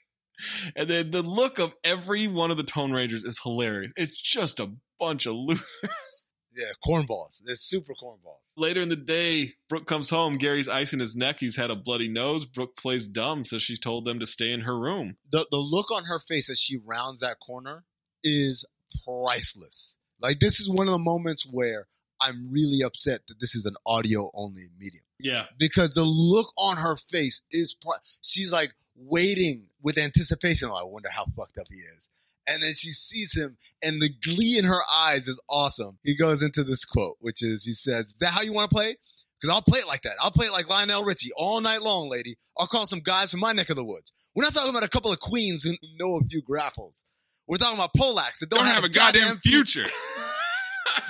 And 0.75 0.89
then 0.89 1.11
the 1.11 1.21
look 1.21 1.59
of 1.59 1.75
every 1.83 2.27
one 2.27 2.49
of 2.49 2.57
the 2.57 2.63
Tone 2.63 2.91
Rangers 2.91 3.23
is 3.23 3.39
hilarious. 3.43 3.91
It's 3.95 4.19
just 4.19 4.59
a 4.59 4.73
bunch 4.99 5.25
of 5.25 5.35
losers. 5.35 6.27
Yeah, 6.55 6.71
cornballs. 6.85 7.41
They're 7.45 7.55
super 7.55 7.93
cornballs. 7.93 8.51
Later 8.57 8.81
in 8.81 8.89
the 8.89 8.97
day, 8.97 9.53
Brooke 9.69 9.85
comes 9.85 10.09
home. 10.09 10.37
Gary's 10.37 10.67
icing 10.67 10.99
his 10.99 11.15
neck. 11.15 11.37
He's 11.39 11.55
had 11.55 11.71
a 11.71 11.75
bloody 11.75 12.09
nose. 12.09 12.45
Brooke 12.45 12.75
plays 12.75 13.07
dumb, 13.07 13.45
so 13.45 13.57
she 13.57 13.77
told 13.77 14.03
them 14.03 14.19
to 14.19 14.25
stay 14.25 14.51
in 14.51 14.61
her 14.61 14.77
room. 14.77 15.15
The 15.31 15.47
the 15.49 15.57
look 15.57 15.91
on 15.91 16.05
her 16.05 16.19
face 16.19 16.49
as 16.49 16.59
she 16.59 16.77
rounds 16.77 17.21
that 17.21 17.39
corner 17.39 17.85
is 18.23 18.65
priceless. 19.05 19.95
Like 20.21 20.39
this 20.39 20.59
is 20.59 20.69
one 20.69 20.87
of 20.87 20.93
the 20.93 20.99
moments 20.99 21.47
where 21.49 21.87
I'm 22.21 22.49
really 22.51 22.81
upset 22.85 23.27
that 23.27 23.39
this 23.39 23.55
is 23.55 23.65
an 23.65 23.75
audio 23.85 24.29
only 24.33 24.63
medium 24.79 25.03
Yeah. 25.19 25.45
because 25.57 25.91
the 25.95 26.03
look 26.03 26.51
on 26.57 26.77
her 26.77 26.95
face 26.97 27.41
is 27.51 27.75
she's 28.21 28.51
like 28.51 28.73
waiting 28.95 29.67
with 29.83 29.97
anticipation. 29.97 30.69
Oh, 30.71 30.75
I 30.75 30.83
wonder 30.89 31.09
how 31.11 31.25
fucked 31.35 31.57
up 31.59 31.67
he 31.69 31.77
is. 31.77 32.09
And 32.47 32.61
then 32.63 32.73
she 32.73 32.91
sees 32.91 33.37
him, 33.37 33.57
and 33.83 34.01
the 34.01 34.09
glee 34.09 34.57
in 34.57 34.65
her 34.65 34.79
eyes 34.91 35.27
is 35.27 35.39
awesome. 35.49 35.99
He 36.03 36.15
goes 36.15 36.41
into 36.43 36.63
this 36.63 36.85
quote, 36.85 37.17
which 37.19 37.43
is 37.43 37.63
he 37.65 37.73
says, 37.73 38.07
Is 38.07 38.17
that 38.19 38.31
how 38.31 38.41
you 38.41 38.51
want 38.51 38.69
to 38.71 38.75
play? 38.75 38.95
Because 39.39 39.55
I'll 39.55 39.61
play 39.61 39.79
it 39.79 39.87
like 39.87 40.01
that. 40.01 40.13
I'll 40.21 40.31
play 40.31 40.47
it 40.47 40.51
like 40.51 40.67
Lionel 40.69 41.03
Richie 41.03 41.29
all 41.37 41.61
night 41.61 41.81
long, 41.81 42.09
lady. 42.09 42.37
I'll 42.57 42.67
call 42.67 42.87
some 42.87 42.99
guys 42.99 43.31
from 43.31 43.39
my 43.39 43.53
neck 43.53 43.69
of 43.69 43.75
the 43.75 43.85
woods. 43.85 44.11
We're 44.35 44.43
not 44.43 44.53
talking 44.53 44.69
about 44.69 44.83
a 44.83 44.89
couple 44.89 45.11
of 45.11 45.19
queens 45.19 45.63
who 45.63 45.73
know 45.99 46.17
a 46.17 46.21
few 46.29 46.41
grapples. 46.41 47.05
We're 47.47 47.57
talking 47.57 47.77
about 47.77 47.93
Polacks 47.95 48.39
that 48.39 48.49
don't, 48.49 48.59
Don't 48.59 48.67
have 48.73 48.83
a 48.83 48.89
goddamn 48.89 49.35
future. 49.37 49.85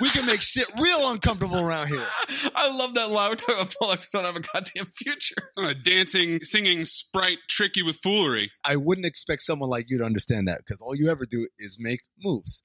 we 0.00 0.08
can 0.10 0.26
make 0.26 0.40
shit 0.40 0.66
real 0.78 1.10
uncomfortable 1.10 1.60
around 1.60 1.88
here. 1.88 2.06
I 2.54 2.74
love 2.76 2.94
that 2.94 3.10
line. 3.10 3.30
We're 3.30 3.36
talking 3.36 3.56
about 3.56 3.74
Polacks 3.80 4.06
who 4.10 4.18
don't 4.18 4.24
have 4.24 4.36
a 4.36 4.40
goddamn 4.40 4.86
future. 4.86 5.34
A 5.58 5.62
uh, 5.68 5.74
dancing, 5.84 6.40
singing 6.42 6.84
sprite 6.84 7.38
tricky 7.48 7.82
with 7.82 7.96
foolery. 8.02 8.50
I 8.64 8.76
wouldn't 8.76 9.06
expect 9.06 9.42
someone 9.42 9.70
like 9.70 9.86
you 9.88 9.98
to 9.98 10.04
understand 10.04 10.48
that 10.48 10.58
because 10.58 10.80
all 10.80 10.94
you 10.94 11.10
ever 11.10 11.24
do 11.28 11.46
is 11.58 11.76
make 11.80 12.00
moves 12.22 12.62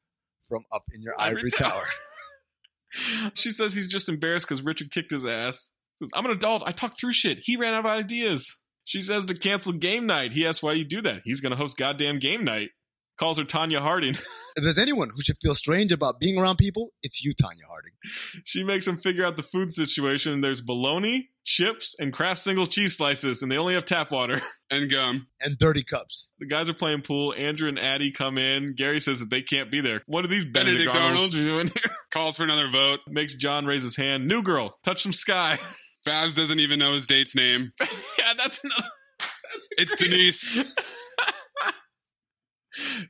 from 0.50 0.64
up 0.74 0.84
in 0.94 1.02
your 1.02 1.14
ivory, 1.20 1.40
Ivory 1.40 1.52
tower. 1.52 1.70
tower. 1.72 1.84
She 3.36 3.52
says 3.52 3.74
he's 3.74 3.90
just 3.90 4.08
embarrassed 4.08 4.48
because 4.48 4.64
Richard 4.64 4.92
kicked 4.92 5.12
his 5.12 5.26
ass. 5.26 5.74
Says, 5.98 6.10
I'm 6.16 6.26
an 6.26 6.32
adult. 6.32 6.64
I 6.66 6.72
talk 6.72 6.94
through 6.98 7.12
shit. 7.12 7.40
He 7.42 7.58
ran 7.58 7.74
out 7.74 7.86
of 7.86 7.92
ideas. 7.92 8.56
She 8.86 9.02
says 9.02 9.26
to 9.26 9.36
cancel 9.38 9.74
game 9.74 10.06
night. 10.06 10.32
He 10.32 10.48
asks 10.48 10.64
why 10.64 10.72
you 10.72 10.86
do 10.86 11.02
that. 11.02 11.22
He's 11.26 11.42
going 11.42 11.52
to 11.52 11.58
host 11.58 11.76
goddamn 11.78 12.20
game 12.20 12.46
night. 12.46 12.70
Calls 13.18 13.38
her 13.38 13.44
Tonya 13.46 13.80
Harding. 13.80 14.16
If 14.58 14.64
there's 14.64 14.80
anyone 14.80 15.10
who 15.16 15.22
should 15.22 15.38
feel 15.40 15.54
strange 15.54 15.92
about 15.92 16.20
being 16.20 16.40
around 16.40 16.58
people, 16.58 16.92
it's 17.04 17.24
you, 17.24 17.32
Tonya 17.32 17.62
Harding. 17.70 17.92
she 18.44 18.64
makes 18.64 18.88
him 18.88 18.98
figure 18.98 19.24
out 19.24 19.38
the 19.38 19.44
food 19.44 19.72
situation. 19.72 20.42
There's 20.42 20.62
bologna, 20.62 21.30
chips, 21.46 21.96
and 22.00 22.12
Kraft 22.12 22.40
singles 22.42 22.70
cheese 22.70 22.98
slices, 22.98 23.44
and 23.44 23.52
they 23.52 23.58
only 23.58 23.76
have 23.76 23.86
tap 23.86 24.10
water. 24.12 24.42
And 24.70 24.92
gum. 24.92 25.28
And 25.40 25.58
dirty 25.58 25.84
cups. 25.84 26.32
The 26.40 26.46
guys 26.48 26.70
are 26.70 26.74
playing 26.74 27.04
pool. 27.04 27.34
Andrew 27.38 27.70
and 27.70 27.80
Addie 27.80 28.12
come 28.12 28.38
in. 28.38 28.74
Gary 28.76 29.00
says 29.00 29.20
that 29.22 29.30
they 29.30 29.42
can't 29.42 29.72
be 29.72 29.80
there. 29.80 30.02
What 30.08 30.26
are 30.26 30.28
these 30.28 30.44
Benedict, 30.44 30.92
Benedict 30.92 30.96
Arnolds 30.98 31.36
Arnolds 31.36 31.52
doing 31.54 31.68
here? 31.68 31.96
calls 32.12 32.36
for 32.36 32.44
another 32.44 32.68
vote. 32.70 33.00
Makes 33.08 33.36
John 33.36 33.66
raise 33.66 33.84
his 33.84 33.96
hand. 33.96 34.28
New 34.28 34.42
girl, 34.44 34.76
touch 34.84 35.04
some 35.04 35.14
sky. 35.14 35.58
Fabs 36.06 36.36
doesn't 36.36 36.60
even 36.60 36.80
know 36.80 36.94
his 36.94 37.06
date's 37.06 37.34
name. 37.34 37.72
yeah, 37.80 38.34
that's 38.38 38.60
another. 38.64 38.90
It's 39.78 39.96
Denise. 39.96 40.66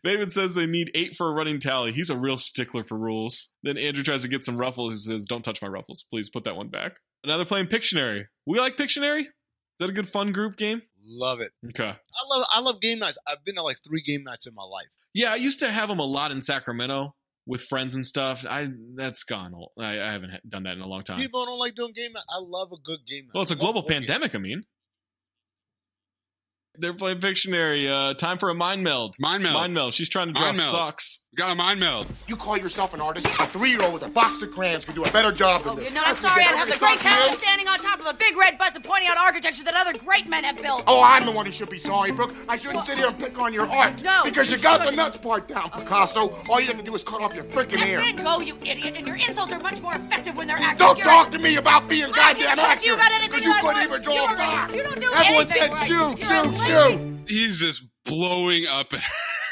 David 0.03 0.31
says 0.31 0.55
they 0.55 0.67
need 0.67 0.91
eight 0.95 1.15
for 1.15 1.27
a 1.29 1.33
running 1.33 1.59
tally. 1.59 1.91
He's 1.91 2.09
a 2.09 2.17
real 2.17 2.37
stickler 2.37 2.83
for 2.83 2.97
rules. 2.97 3.51
Then 3.63 3.77
Andrew 3.77 4.03
tries 4.03 4.21
to 4.23 4.27
get 4.27 4.45
some 4.45 4.57
ruffles. 4.57 5.05
He 5.05 5.11
says, 5.11 5.25
Don't 5.25 5.43
touch 5.43 5.61
my 5.61 5.67
ruffles. 5.67 6.05
Please 6.09 6.29
put 6.29 6.43
that 6.43 6.55
one 6.55 6.69
back. 6.69 6.97
Now 7.25 7.37
they're 7.37 7.45
playing 7.45 7.67
Pictionary. 7.67 8.25
We 8.45 8.59
like 8.59 8.77
Pictionary? 8.77 9.21
Is 9.21 9.27
that 9.79 9.89
a 9.89 9.93
good 9.93 10.07
fun 10.07 10.31
group 10.31 10.57
game? 10.57 10.81
Love 11.05 11.39
it. 11.39 11.51
Okay. 11.69 11.89
I 11.89 12.35
love 12.35 12.45
I 12.53 12.61
love 12.61 12.81
game 12.81 12.99
nights. 12.99 13.17
I've 13.27 13.43
been 13.45 13.55
to 13.55 13.63
like 13.63 13.77
three 13.87 14.01
game 14.01 14.23
nights 14.23 14.47
in 14.47 14.53
my 14.53 14.63
life. 14.63 14.87
Yeah, 15.13 15.31
I 15.31 15.35
used 15.35 15.59
to 15.61 15.69
have 15.69 15.89
them 15.89 15.99
a 15.99 16.05
lot 16.05 16.31
in 16.31 16.41
Sacramento 16.41 17.15
with 17.45 17.61
friends 17.61 17.95
and 17.95 18.05
stuff. 18.05 18.45
I 18.47 18.69
that's 18.95 19.23
gone. 19.23 19.53
I, 19.79 20.01
I 20.01 20.11
haven't 20.11 20.31
done 20.49 20.63
that 20.63 20.75
in 20.75 20.81
a 20.81 20.87
long 20.87 21.03
time. 21.03 21.17
People 21.17 21.45
don't 21.45 21.59
like 21.59 21.75
doing 21.75 21.93
game 21.93 22.13
night. 22.13 22.25
I 22.29 22.39
love 22.41 22.71
a 22.71 22.77
good 22.83 23.05
game 23.07 23.25
night. 23.25 23.31
Well, 23.33 23.43
it's 23.43 23.51
a 23.51 23.55
global 23.55 23.83
pandemic. 23.83 24.35
I 24.35 24.39
mean, 24.39 24.63
they're 26.77 26.93
playing 26.93 27.19
Pictionary. 27.19 27.87
Uh, 27.89 28.13
time 28.13 28.37
for 28.37 28.49
a 28.49 28.53
mind 28.53 28.83
meld. 28.83 29.15
Mind 29.19 29.43
meld. 29.43 29.53
Mind 29.53 29.73
meld. 29.73 29.93
She's 29.93 30.09
trying 30.09 30.27
to 30.27 30.33
draw 30.33 30.53
socks. 30.53 31.26
Got 31.37 31.51
a 31.51 31.55
mind 31.55 31.79
meld. 31.79 32.11
You 32.27 32.35
call 32.35 32.57
yourself 32.57 32.95
an 32.95 32.99
artist? 32.99 33.27
A 33.27 33.45
three-year-old 33.45 33.93
with 33.93 34.03
a 34.03 34.09
box 34.09 34.41
of 34.41 34.51
crayons 34.51 34.85
can 34.85 34.95
do 34.95 35.03
a 35.03 35.11
better 35.11 35.31
job 35.31 35.61
than 35.61 35.73
Oh, 35.73 35.75
this. 35.75 35.85
you're 35.93 35.93
not 35.93 36.07
That's 36.07 36.21
sorry 36.21 36.41
I'd 36.43 36.55
have 36.57 36.67
the 36.67 36.79
great 36.79 36.99
talent 36.99 37.25
fucking 37.29 37.35
standing 37.37 37.67
on 37.67 37.77
top 37.77 37.99
of 37.99 38.07
a 38.07 38.13
big 38.15 38.35
red 38.35 38.57
bus 38.57 38.73
and 38.75 38.83
pointing 38.83 39.07
out 39.11 39.19
architecture 39.19 39.63
that 39.65 39.75
other 39.77 39.95
great 39.99 40.27
men 40.27 40.43
have 40.45 40.59
built. 40.59 40.81
Oh, 40.87 40.99
I'm 41.03 41.27
the 41.27 41.31
one 41.31 41.45
who 41.45 41.51
should 41.51 41.69
be 41.69 41.77
sorry, 41.77 42.11
Brooke. 42.11 42.33
I 42.49 42.57
shouldn't 42.57 42.85
sit 42.87 42.97
here 42.97 43.05
and 43.09 43.19
pick 43.19 43.37
on 43.39 43.53
your 43.53 43.67
art. 43.67 44.01
No, 44.01 44.23
Because 44.25 44.49
you 44.49 44.57
you 44.57 44.63
got 44.63 44.79
the 44.79 44.85
shouldn't. 44.85 44.97
nuts 44.97 45.17
part 45.17 45.47
down, 45.47 45.69
Picasso. 45.69 46.33
All 46.49 46.59
you 46.59 46.65
have 46.69 46.77
to 46.77 46.83
do 46.83 46.95
is 46.95 47.03
cut 47.03 47.21
off 47.21 47.35
your 47.35 47.43
freaking 47.43 47.81
Let 47.81 47.87
ear. 47.89 47.99
men 47.99 48.15
go, 48.15 48.39
you 48.39 48.57
idiot, 48.63 48.95
and 48.97 49.05
your 49.05 49.17
insults 49.17 49.53
are 49.53 49.59
much 49.59 49.79
more 49.79 49.93
effective 49.93 50.35
when 50.35 50.47
they're 50.47 50.57
accurate. 50.57 50.79
Don't 50.79 50.97
You're 50.97 51.05
talk 51.05 51.29
to 51.29 51.37
me 51.37 51.57
about 51.57 51.87
being 51.87 52.05
I 52.15 52.33
goddamn 52.33 52.57
talk 52.57 52.79
to 52.79 52.85
you 52.87 52.95
about 52.95 53.11
anything 53.11 53.29
Because 53.41 53.45
you 53.45 53.51
I 53.53 53.61
couldn't 53.61 53.83
even 53.83 54.01
draw 54.01 54.33
a 54.33 54.37
sock. 54.37 54.73
you 54.73 54.81
don't 54.81 54.99
do 55.01 55.11
Everyone 55.13 55.45
anything 55.45 55.61
said 55.61 55.71
right. 55.71 55.85
shoot, 55.85 56.17
shoot, 56.17 56.65
shoot. 56.65 57.29
He's 57.29 57.59
just 57.59 57.83
blowing 58.05 58.65
up. 58.65 58.91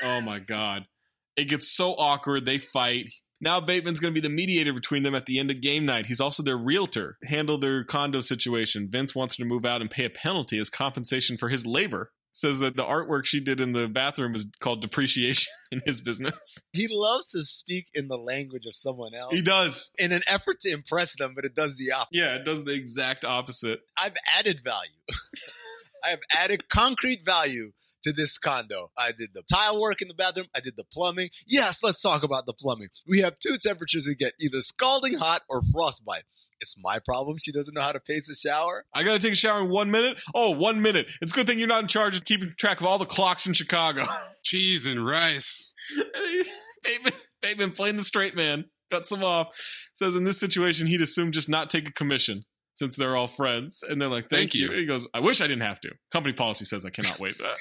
Oh 0.04 0.22
my 0.22 0.40
god. 0.40 0.88
It 1.36 1.46
gets 1.46 1.72
so 1.72 1.94
awkward. 1.94 2.46
They 2.46 2.58
fight. 2.58 3.10
Now 3.42 3.60
Bateman's 3.60 4.00
going 4.00 4.14
to 4.14 4.20
be 4.20 4.26
the 4.26 4.34
mediator 4.34 4.74
between 4.74 5.04
them 5.04 5.16
at 5.16 5.26
the 5.26 5.40
end 5.40 5.52
of 5.52 5.62
game 5.62 5.86
night. 5.86 6.06
He's 6.06 6.22
also 6.22 6.42
their 6.42 6.58
realtor. 6.58 7.18
Handle 7.28 7.58
their 7.58 7.84
condo 7.84 8.22
situation. 8.22 8.88
Vince 8.90 9.14
wants 9.14 9.36
her 9.36 9.44
to 9.44 9.48
move 9.48 9.66
out 9.66 9.82
and 9.82 9.92
pay 9.92 10.06
a 10.06 10.10
penalty 10.10 10.58
as 10.58 10.70
compensation 10.70 11.38
for 11.38 11.50
his 11.50 11.66
labor. 11.66 12.12
Says 12.32 12.60
that 12.60 12.76
the 12.76 12.84
artwork 12.84 13.24
she 13.24 13.40
did 13.40 13.62
in 13.62 13.72
the 13.72 13.88
bathroom 13.88 14.36
is 14.36 14.46
called 14.60 14.82
depreciation 14.82 15.54
in 15.72 15.82
his 15.86 16.02
business. 16.02 16.68
He 16.74 16.88
loves 16.90 17.30
to 17.30 17.46
speak 17.46 17.88
in 17.94 18.10
the 18.10 18.18
language 18.18 18.66
of 18.66 18.76
someone 18.76 19.14
else. 19.14 19.34
He 19.34 19.42
does. 19.42 19.90
In 20.00 20.12
an 20.12 20.22
effort 20.28 20.60
to 20.62 20.70
impress 20.70 21.16
them, 21.18 21.32
but 21.34 21.46
it 21.46 21.56
does 21.56 21.78
the 21.78 21.94
opposite. 21.94 22.10
Yeah, 22.12 22.36
it 22.36 22.44
does 22.44 22.66
the 22.66 22.74
exact 22.74 23.24
opposite. 23.24 23.80
I've 23.98 24.16
added 24.38 24.62
value. 24.66 24.92
I 26.04 26.10
have 26.10 26.20
added 26.38 26.68
concrete 26.68 27.26
value 27.26 27.72
to 28.06 28.14
this 28.14 28.38
condo. 28.38 28.88
I 28.98 29.12
did 29.18 29.30
the 29.34 29.44
tile 29.52 29.82
work 29.82 30.02
in 30.02 30.08
the 30.08 30.14
bathroom. 30.14 30.48
I 30.56 30.60
did 30.60 30.74
the 30.78 30.86
plumbing. 30.94 31.30
Yes, 31.48 31.84
let's 31.84 32.02
talk 32.02 32.24
about 32.24 32.46
the 32.46 32.54
plumbing. 32.54 32.88
We 33.08 33.20
have 33.22 33.36
two 33.36 33.58
temperatures 33.58 34.06
we 34.08 34.16
get 34.16 34.34
either 34.40 34.62
scalding 34.62 35.16
hot 35.16 35.42
or 35.50 35.62
frostbite. 35.74 36.24
It's 36.62 36.78
my 36.82 37.00
problem. 37.06 37.38
She 37.42 37.52
doesn't 37.52 37.74
know 37.74 37.82
how 37.82 37.92
to 37.92 38.00
pace 38.00 38.30
a 38.30 38.36
shower. 38.36 38.86
I 38.94 39.04
got 39.04 39.14
to 39.14 39.20
take 39.20 39.34
a 39.34 39.36
shower 39.36 39.62
in 39.66 39.70
one 39.70 39.92
minute. 39.92 40.22
Oh, 40.34 40.52
one 40.52 40.82
minute. 40.82 41.08
It's 41.22 41.34
a 41.34 41.36
good 41.36 41.48
thing 41.48 41.60
you're 41.60 41.68
not 41.68 41.82
in 41.82 41.88
charge 41.88 42.16
of 42.16 42.24
keeping 42.26 42.54
track 42.58 42.80
of 42.80 42.88
all 42.88 42.98
the 42.98 43.06
clocks 43.06 43.46
in 43.46 43.54
Chicago. 43.54 44.06
Cheese 44.44 44.86
and 44.86 45.06
rice. 45.06 45.74
Bateman, 46.84 47.14
Bateman 47.42 47.72
playing 47.72 47.98
the 47.98 48.04
straight 48.04 48.36
man, 48.36 48.66
cuts 48.90 49.12
him 49.12 49.24
off. 49.24 49.48
Says 49.96 50.16
in 50.16 50.24
this 50.24 50.40
situation, 50.40 50.88
he'd 50.88 51.02
assume 51.02 51.32
just 51.32 51.50
not 51.50 51.70
take 51.70 51.90
a 51.90 51.92
commission 51.94 52.46
since 52.76 52.96
they're 52.96 53.16
all 53.16 53.28
friends. 53.28 53.84
And 53.88 54.02
they're 54.02 54.08
like, 54.10 54.30
thank, 54.30 54.52
Thank 54.52 54.56
you. 54.56 54.70
you. 54.72 54.78
He 54.78 54.86
goes, 54.86 55.06
I 55.14 55.20
wish 55.20 55.42
I 55.42 55.48
didn't 55.48 55.64
have 55.64 55.82
to. 55.82 55.92
Company 56.12 56.34
policy 56.34 56.66
says 56.66 56.86
I 56.86 56.90
cannot 56.90 57.20
waive 57.20 57.38
that. 57.40 57.56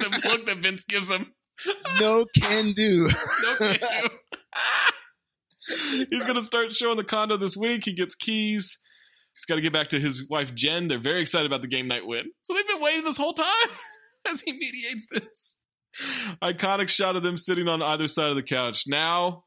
And 0.00 0.12
the 0.22 0.28
look 0.28 0.46
that 0.46 0.58
Vince 0.58 0.84
gives 0.84 1.10
him, 1.10 1.32
No 2.00 2.24
can 2.40 2.72
do. 2.72 3.08
no 3.42 3.56
can 3.56 3.78
do. 3.80 4.08
He's 6.10 6.24
going 6.24 6.36
to 6.36 6.42
start 6.42 6.72
showing 6.72 6.96
the 6.96 7.04
condo 7.04 7.36
this 7.36 7.56
week. 7.56 7.84
He 7.84 7.92
gets 7.92 8.14
keys. 8.14 8.78
He's 9.32 9.44
got 9.44 9.56
to 9.56 9.60
get 9.60 9.72
back 9.72 9.88
to 9.88 10.00
his 10.00 10.28
wife, 10.28 10.54
Jen. 10.54 10.88
They're 10.88 10.98
very 10.98 11.20
excited 11.20 11.46
about 11.46 11.60
the 11.60 11.68
game 11.68 11.88
night 11.88 12.06
win. 12.06 12.24
So 12.42 12.54
they've 12.54 12.66
been 12.66 12.80
waiting 12.80 13.04
this 13.04 13.16
whole 13.16 13.34
time 13.34 13.46
as 14.30 14.40
he 14.40 14.52
mediates 14.52 15.08
this. 15.12 15.58
Iconic 16.42 16.88
shot 16.88 17.16
of 17.16 17.22
them 17.22 17.36
sitting 17.36 17.68
on 17.68 17.82
either 17.82 18.06
side 18.06 18.30
of 18.30 18.36
the 18.36 18.42
couch. 18.42 18.84
Now 18.86 19.42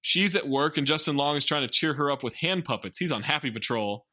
she's 0.00 0.36
at 0.36 0.46
work 0.46 0.76
and 0.76 0.86
Justin 0.86 1.16
Long 1.16 1.36
is 1.36 1.44
trying 1.44 1.62
to 1.62 1.72
cheer 1.72 1.94
her 1.94 2.10
up 2.10 2.22
with 2.22 2.36
hand 2.36 2.64
puppets. 2.64 2.98
He's 2.98 3.12
on 3.12 3.22
Happy 3.22 3.50
Patrol. 3.50 4.04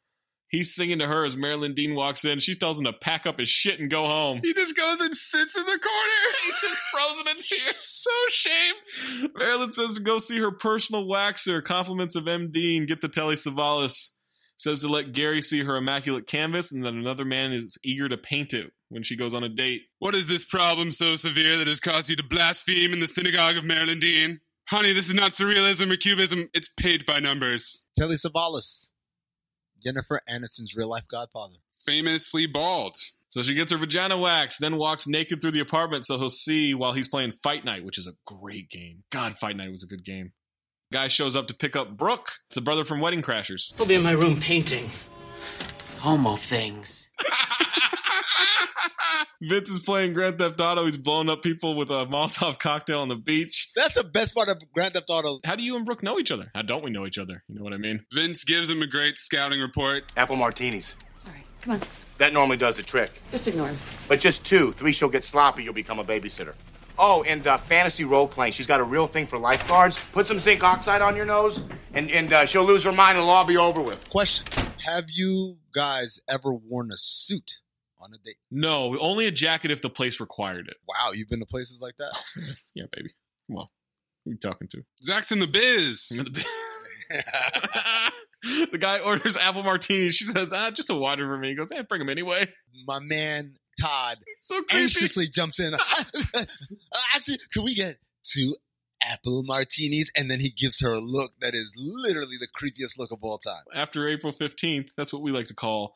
He's 0.51 0.75
singing 0.75 0.99
to 0.99 1.07
her 1.07 1.23
as 1.23 1.37
Marilyn 1.37 1.73
Dean 1.73 1.95
walks 1.95 2.25
in. 2.25 2.39
She 2.39 2.55
tells 2.55 2.77
him 2.77 2.83
to 2.83 2.91
pack 2.91 3.25
up 3.25 3.39
his 3.39 3.47
shit 3.47 3.79
and 3.79 3.89
go 3.89 4.05
home. 4.05 4.41
He 4.43 4.53
just 4.53 4.75
goes 4.75 4.99
and 4.99 5.15
sits 5.15 5.55
in 5.55 5.63
the 5.63 5.79
corner. 5.79 6.35
He's 6.43 6.59
just 6.61 6.81
frozen 6.93 7.25
in 7.29 7.41
fear. 7.41 7.73
so 7.73 8.11
shame. 8.31 9.29
Marilyn 9.37 9.71
says 9.71 9.93
to 9.93 10.01
go 10.01 10.17
see 10.17 10.39
her 10.39 10.51
personal 10.51 11.05
waxer. 11.05 11.63
Compliments 11.63 12.17
of 12.17 12.27
M. 12.27 12.51
Dean. 12.51 12.85
Get 12.85 12.99
the 12.99 13.07
Telly 13.07 13.35
Savalas. 13.35 14.09
Says 14.57 14.81
to 14.81 14.89
let 14.89 15.13
Gary 15.13 15.41
see 15.41 15.63
her 15.63 15.77
immaculate 15.77 16.27
canvas 16.27 16.71
and 16.71 16.83
that 16.83 16.93
another 16.93 17.25
man 17.25 17.53
is 17.53 17.77
eager 17.83 18.09
to 18.09 18.17
paint 18.17 18.53
it 18.53 18.71
when 18.89 19.03
she 19.03 19.15
goes 19.15 19.33
on 19.33 19.43
a 19.43 19.49
date. 19.49 19.83
What 19.99 20.13
is 20.13 20.27
this 20.27 20.43
problem 20.45 20.91
so 20.91 21.15
severe 21.15 21.57
that 21.57 21.67
has 21.67 21.79
caused 21.79 22.09
you 22.09 22.15
to 22.17 22.23
blaspheme 22.23 22.91
in 22.93 22.99
the 22.99 23.07
synagogue 23.07 23.55
of 23.57 23.63
Marilyn 23.63 23.99
Dean? 23.99 24.41
Honey, 24.69 24.93
this 24.93 25.07
is 25.07 25.15
not 25.15 25.31
surrealism 25.31 25.91
or 25.91 25.97
cubism. 25.97 26.49
It's 26.53 26.69
paid 26.69 27.05
by 27.05 27.19
numbers. 27.19 27.85
Telly 27.97 28.15
Savalas, 28.17 28.90
Jennifer 29.81 30.21
Aniston's 30.29 30.75
real 30.75 30.89
life 30.89 31.07
godfather. 31.07 31.55
Famously 31.85 32.45
bald. 32.45 32.95
So 33.29 33.43
she 33.43 33.53
gets 33.53 33.71
her 33.71 33.77
vagina 33.77 34.17
waxed, 34.17 34.59
then 34.59 34.75
walks 34.77 35.07
naked 35.07 35.41
through 35.41 35.51
the 35.51 35.61
apartment 35.61 36.05
so 36.05 36.17
he'll 36.17 36.29
see 36.29 36.73
while 36.73 36.91
he's 36.91 37.07
playing 37.07 37.31
Fight 37.31 37.63
Night, 37.63 37.85
which 37.85 37.97
is 37.97 38.05
a 38.05 38.13
great 38.25 38.69
game. 38.69 39.03
God, 39.09 39.37
Fight 39.37 39.55
Night 39.55 39.71
was 39.71 39.83
a 39.83 39.87
good 39.87 40.03
game. 40.03 40.33
Guy 40.91 41.07
shows 41.07 41.35
up 41.37 41.47
to 41.47 41.53
pick 41.53 41.77
up 41.77 41.95
Brooke. 41.95 42.31
It's 42.47 42.55
the 42.55 42.61
brother 42.61 42.83
from 42.83 42.99
Wedding 42.99 43.21
Crashers. 43.21 43.75
He'll 43.77 43.87
be 43.87 43.95
in 43.95 44.03
my 44.03 44.11
room 44.11 44.37
painting. 44.37 44.89
homo 45.99 46.35
things. 46.35 47.09
Vince 49.43 49.71
is 49.71 49.79
playing 49.79 50.13
Grand 50.13 50.37
Theft 50.37 50.61
Auto. 50.61 50.85
He's 50.85 50.97
blowing 50.97 51.27
up 51.27 51.41
people 51.41 51.75
with 51.75 51.89
a 51.89 52.05
Molotov 52.05 52.59
cocktail 52.59 52.99
on 52.99 53.07
the 53.07 53.15
beach. 53.15 53.71
That's 53.75 53.95
the 53.95 54.03
best 54.03 54.35
part 54.35 54.47
of 54.47 54.61
Grand 54.71 54.93
Theft 54.93 55.09
Auto. 55.09 55.39
How 55.43 55.55
do 55.55 55.63
you 55.63 55.75
and 55.75 55.83
Brooke 55.83 56.03
know 56.03 56.19
each 56.19 56.31
other? 56.31 56.51
How 56.53 56.61
don't 56.61 56.83
we 56.83 56.91
know 56.91 57.07
each 57.07 57.17
other? 57.17 57.43
You 57.47 57.55
know 57.55 57.63
what 57.63 57.73
I 57.73 57.77
mean? 57.77 58.05
Vince 58.13 58.43
gives 58.43 58.69
him 58.69 58.83
a 58.83 58.87
great 58.87 59.17
scouting 59.17 59.59
report. 59.59 60.03
Apple 60.15 60.35
martinis. 60.35 60.95
All 61.25 61.33
right, 61.33 61.43
come 61.59 61.73
on. 61.73 61.81
That 62.19 62.33
normally 62.33 62.57
does 62.57 62.77
the 62.77 62.83
trick. 62.83 63.19
Just 63.31 63.47
ignore 63.47 63.69
him. 63.69 63.77
But 64.07 64.19
just 64.19 64.45
two. 64.45 64.73
Three, 64.73 64.91
she'll 64.91 65.09
get 65.09 65.23
sloppy. 65.23 65.63
You'll 65.63 65.73
become 65.73 65.97
a 65.97 66.03
babysitter. 66.03 66.53
Oh, 66.99 67.23
and 67.23 67.47
uh, 67.47 67.57
fantasy 67.57 68.03
role 68.03 68.27
playing. 68.27 68.53
She's 68.53 68.67
got 68.67 68.79
a 68.79 68.83
real 68.83 69.07
thing 69.07 69.25
for 69.25 69.39
lifeguards. 69.39 69.99
Put 70.11 70.27
some 70.27 70.37
zinc 70.37 70.63
oxide 70.63 71.01
on 71.01 71.15
your 71.15 71.25
nose, 71.25 71.63
and, 71.95 72.11
and 72.11 72.31
uh, 72.31 72.45
she'll 72.45 72.63
lose 72.63 72.83
her 72.83 72.91
mind 72.91 73.17
and 73.17 73.23
it'll 73.23 73.31
all 73.31 73.45
be 73.45 73.57
over 73.57 73.81
with. 73.81 74.07
Question: 74.11 74.45
Have 74.85 75.05
you 75.11 75.57
guys 75.73 76.19
ever 76.29 76.53
worn 76.53 76.91
a 76.91 76.97
suit 76.97 77.57
on 78.01 78.13
a 78.13 78.17
date? 78.17 78.37
No, 78.49 78.97
only 78.99 79.27
a 79.27 79.31
jacket 79.31 79.71
if 79.71 79.81
the 79.81 79.89
place 79.89 80.19
required 80.19 80.67
it. 80.67 80.77
Wow, 80.87 81.11
you've 81.13 81.29
been 81.29 81.39
to 81.39 81.45
places 81.45 81.81
like 81.81 81.97
that? 81.97 82.17
yeah, 82.75 82.85
baby. 82.91 83.11
Come 83.47 83.57
on. 83.57 83.67
Who 84.25 84.31
are 84.31 84.33
you 84.33 84.39
talking 84.39 84.67
to? 84.69 84.83
Zach's 85.03 85.31
in 85.31 85.39
the 85.39 85.47
biz. 85.47 86.09
the 88.71 88.77
guy 88.77 88.99
orders 88.99 89.37
apple 89.37 89.63
martinis. 89.63 90.15
She 90.15 90.25
says, 90.25 90.53
ah, 90.53 90.71
just 90.71 90.89
a 90.89 90.95
water 90.95 91.27
for 91.27 91.37
me. 91.37 91.49
He 91.49 91.55
goes, 91.55 91.71
hey, 91.71 91.81
bring 91.81 91.99
them 91.99 92.09
anyway. 92.09 92.47
My 92.87 92.99
man 92.99 93.55
Todd 93.79 94.17
so 94.41 94.61
creepy. 94.61 94.83
anxiously 94.83 95.27
jumps 95.27 95.59
in. 95.59 95.73
Actually, 97.15 97.37
can 97.53 97.63
we 97.63 97.73
get 97.73 97.97
two 98.23 98.53
apple 99.11 99.43
martinis? 99.43 100.11
And 100.15 100.29
then 100.29 100.39
he 100.39 100.49
gives 100.49 100.81
her 100.81 100.93
a 100.93 100.99
look 100.99 101.31
that 101.41 101.53
is 101.53 101.73
literally 101.77 102.37
the 102.39 102.47
creepiest 102.47 102.97
look 102.97 103.11
of 103.11 103.23
all 103.23 103.37
time. 103.37 103.63
After 103.73 104.07
April 104.07 104.33
15th, 104.33 104.89
that's 104.95 105.13
what 105.13 105.21
we 105.21 105.31
like 105.31 105.47
to 105.47 105.55
call 105.55 105.95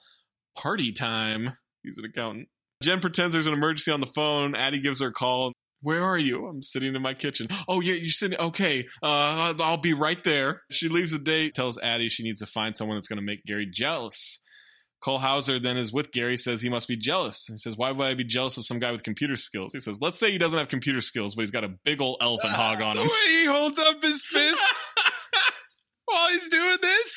party 0.55 0.91
time. 0.91 1.57
He's 1.85 1.97
an 1.97 2.05
accountant. 2.05 2.47
Jen 2.83 2.99
pretends 2.99 3.33
there's 3.33 3.47
an 3.47 3.53
emergency 3.53 3.91
on 3.91 3.99
the 4.01 4.07
phone. 4.07 4.55
Addie 4.55 4.81
gives 4.81 4.99
her 4.99 5.07
a 5.07 5.11
call. 5.13 5.53
Where 5.81 6.03
are 6.03 6.17
you? 6.17 6.47
I'm 6.47 6.63
sitting 6.63 6.95
in 6.95 7.01
my 7.01 7.13
kitchen. 7.13 7.47
Oh, 7.67 7.79
yeah, 7.79 7.93
you're 7.93 8.09
sitting. 8.09 8.39
Okay, 8.39 8.85
uh, 9.03 9.53
I'll 9.59 9.77
be 9.77 9.93
right 9.93 10.21
there. 10.23 10.61
She 10.71 10.89
leaves 10.89 11.11
the 11.11 11.19
date, 11.19 11.53
tells 11.53 11.77
Addie 11.77 12.09
she 12.09 12.23
needs 12.23 12.39
to 12.39 12.47
find 12.47 12.75
someone 12.75 12.97
that's 12.97 13.07
going 13.07 13.17
to 13.19 13.25
make 13.25 13.43
Gary 13.45 13.67
jealous. 13.71 14.41
Cole 15.03 15.19
Hauser 15.19 15.59
then 15.59 15.77
is 15.77 15.93
with 15.93 16.11
Gary, 16.11 16.37
says 16.37 16.61
he 16.61 16.69
must 16.69 16.87
be 16.87 16.97
jealous. 16.97 17.45
He 17.47 17.57
says, 17.59 17.77
Why 17.77 17.91
would 17.91 18.07
I 18.07 18.15
be 18.15 18.23
jealous 18.23 18.57
of 18.57 18.65
some 18.65 18.79
guy 18.79 18.91
with 18.91 19.03
computer 19.03 19.35
skills? 19.35 19.71
He 19.73 19.79
says, 19.79 19.99
Let's 20.01 20.17
say 20.17 20.31
he 20.31 20.39
doesn't 20.39 20.57
have 20.57 20.69
computer 20.69 21.01
skills, 21.01 21.35
but 21.35 21.41
he's 21.43 21.51
got 21.51 21.63
a 21.63 21.69
big 21.83 22.01
old 22.01 22.17
elephant 22.21 22.53
hog 22.53 22.81
on 22.81 22.95
The 22.95 23.03
him. 23.03 23.07
way 23.07 23.31
he 23.41 23.45
holds 23.45 23.77
up 23.77 24.01
his 24.01 24.25
fist 24.25 24.59
while 26.05 26.29
he's 26.29 26.47
doing 26.49 26.77
this. 26.81 27.14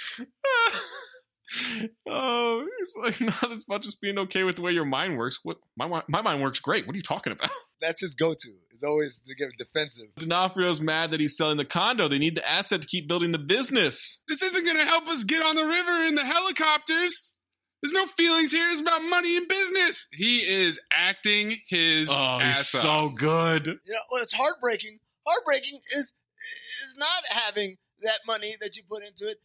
not 3.21 3.51
as 3.53 3.67
much 3.69 3.87
as 3.87 3.95
being 3.97 4.19
okay 4.19 4.45
with 4.45 4.57
the 4.57 4.63
way 4.63 4.73
your 4.73 4.85
mind 4.85 5.17
works. 5.19 5.39
What 5.43 5.59
my 5.77 6.03
my 6.09 6.23
mind 6.23 6.43
works 6.43 6.59
great. 6.61 6.87
What 6.87 6.95
are 6.95 6.97
you 6.97 7.03
talking 7.03 7.33
about? 7.33 7.51
That's 7.81 8.01
his 8.01 8.15
go-to. 8.15 8.51
It's 8.73 8.83
always 8.85 9.21
to 9.27 9.35
get 9.35 9.49
defensive. 9.59 10.07
D'Onofrio's 10.19 10.81
mad 10.81 11.11
that 11.11 11.21
he's 11.21 11.37
selling 11.37 11.57
the 11.57 11.65
condo. 11.65 12.09
They 12.09 12.19
need 12.19 12.37
the 12.37 12.49
asset 12.49 12.83
to 12.83 12.87
keep 12.89 13.09
building 13.09 13.33
the 13.33 13.39
business. 13.39 14.23
This 14.29 14.41
isn't 14.43 14.65
going 14.65 14.77
to 14.77 14.85
help 14.85 15.09
us 15.09 15.25
get 15.25 15.45
on 15.45 15.57
the 15.57 15.65
river 15.65 16.07
in 16.09 16.15
the 16.15 16.25
helicopters. 16.25 17.35
There's 17.83 17.93
no 17.93 18.07
feelings 18.07 18.51
here. 18.53 18.65
It's 18.73 18.81
about 18.81 19.01
money 19.09 19.37
and 19.37 19.47
business. 19.49 20.09
He 20.13 20.39
is 20.41 20.81
acting 20.93 21.57
his 21.69 22.09
Oh, 22.11 22.39
he's 22.39 22.59
ass 22.59 22.69
so 22.69 22.89
off. 22.89 23.15
good. 23.17 23.67
You 23.67 23.73
know, 23.93 23.99
well, 24.13 24.23
it's 24.23 24.33
heartbreaking. 24.33 24.99
Heartbreaking 25.27 25.79
is 25.97 26.13
is 26.37 26.97
not 26.97 27.23
having 27.31 27.77
that 28.03 28.19
money 28.27 28.53
that 28.61 28.77
you 28.77 28.83
put 28.89 29.03
into 29.05 29.27
it, 29.29 29.39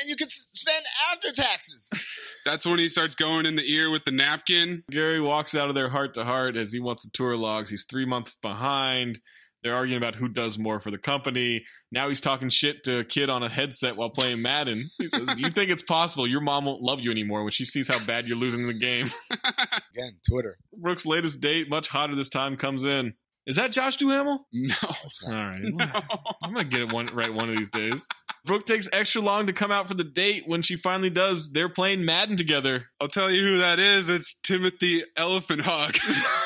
and 0.00 0.08
you 0.08 0.16
can 0.16 0.28
spend 0.30 0.84
after 1.12 1.32
taxes. 1.32 1.88
That's 2.44 2.64
when 2.64 2.78
he 2.78 2.88
starts 2.88 3.14
going 3.14 3.46
in 3.46 3.56
the 3.56 3.72
ear 3.72 3.90
with 3.90 4.04
the 4.04 4.10
napkin. 4.10 4.82
Gary 4.90 5.20
walks 5.20 5.54
out 5.54 5.68
of 5.68 5.74
there 5.74 5.88
heart 5.88 6.14
to 6.14 6.24
heart 6.24 6.56
as 6.56 6.72
he 6.72 6.80
wants 6.80 7.02
the 7.02 7.10
tour 7.12 7.36
logs. 7.36 7.70
He's 7.70 7.84
three 7.84 8.04
months 8.04 8.36
behind. 8.40 9.20
They're 9.62 9.74
arguing 9.74 10.00
about 10.00 10.14
who 10.14 10.28
does 10.28 10.58
more 10.58 10.78
for 10.78 10.92
the 10.92 10.98
company. 10.98 11.64
Now 11.90 12.08
he's 12.08 12.20
talking 12.20 12.50
shit 12.50 12.84
to 12.84 12.98
a 12.98 13.04
kid 13.04 13.28
on 13.28 13.42
a 13.42 13.48
headset 13.48 13.96
while 13.96 14.10
playing 14.10 14.40
Madden. 14.40 14.90
He 14.98 15.08
says, 15.08 15.28
You 15.36 15.50
think 15.50 15.72
it's 15.72 15.82
possible 15.82 16.26
your 16.26 16.40
mom 16.40 16.66
won't 16.66 16.82
love 16.82 17.00
you 17.00 17.10
anymore 17.10 17.42
when 17.42 17.50
she 17.50 17.64
sees 17.64 17.88
how 17.88 18.04
bad 18.06 18.28
you're 18.28 18.38
losing 18.38 18.68
the 18.68 18.74
game? 18.74 19.08
Again, 19.32 20.18
Twitter. 20.28 20.56
Brooke's 20.72 21.04
latest 21.04 21.40
date, 21.40 21.68
much 21.68 21.88
hotter 21.88 22.14
this 22.14 22.28
time, 22.28 22.56
comes 22.56 22.84
in. 22.84 23.14
Is 23.46 23.56
that 23.56 23.70
Josh 23.70 23.96
Duhamel? 23.96 24.46
No. 24.52 24.74
All 24.82 25.32
right. 25.32 25.60
I'm 26.42 26.52
going 26.52 26.68
to 26.68 26.70
get 26.70 26.80
it 26.80 26.92
one 26.92 27.06
right 27.06 27.32
one 27.32 27.48
of 27.48 27.56
these 27.56 27.70
days. 27.70 28.08
Brooke 28.44 28.66
takes 28.66 28.88
extra 28.92 29.20
long 29.20 29.46
to 29.46 29.52
come 29.52 29.70
out 29.70 29.86
for 29.88 29.94
the 29.94 30.04
date. 30.04 30.44
When 30.46 30.62
she 30.62 30.76
finally 30.76 31.10
does, 31.10 31.50
they're 31.52 31.68
playing 31.68 32.04
Madden 32.04 32.36
together. 32.36 32.86
I'll 33.00 33.08
tell 33.08 33.30
you 33.30 33.42
who 33.42 33.58
that 33.58 33.78
is. 33.78 34.08
It's 34.08 34.34
Timothy 34.42 35.02
Elephant 35.16 35.60
Hog. 35.62 35.96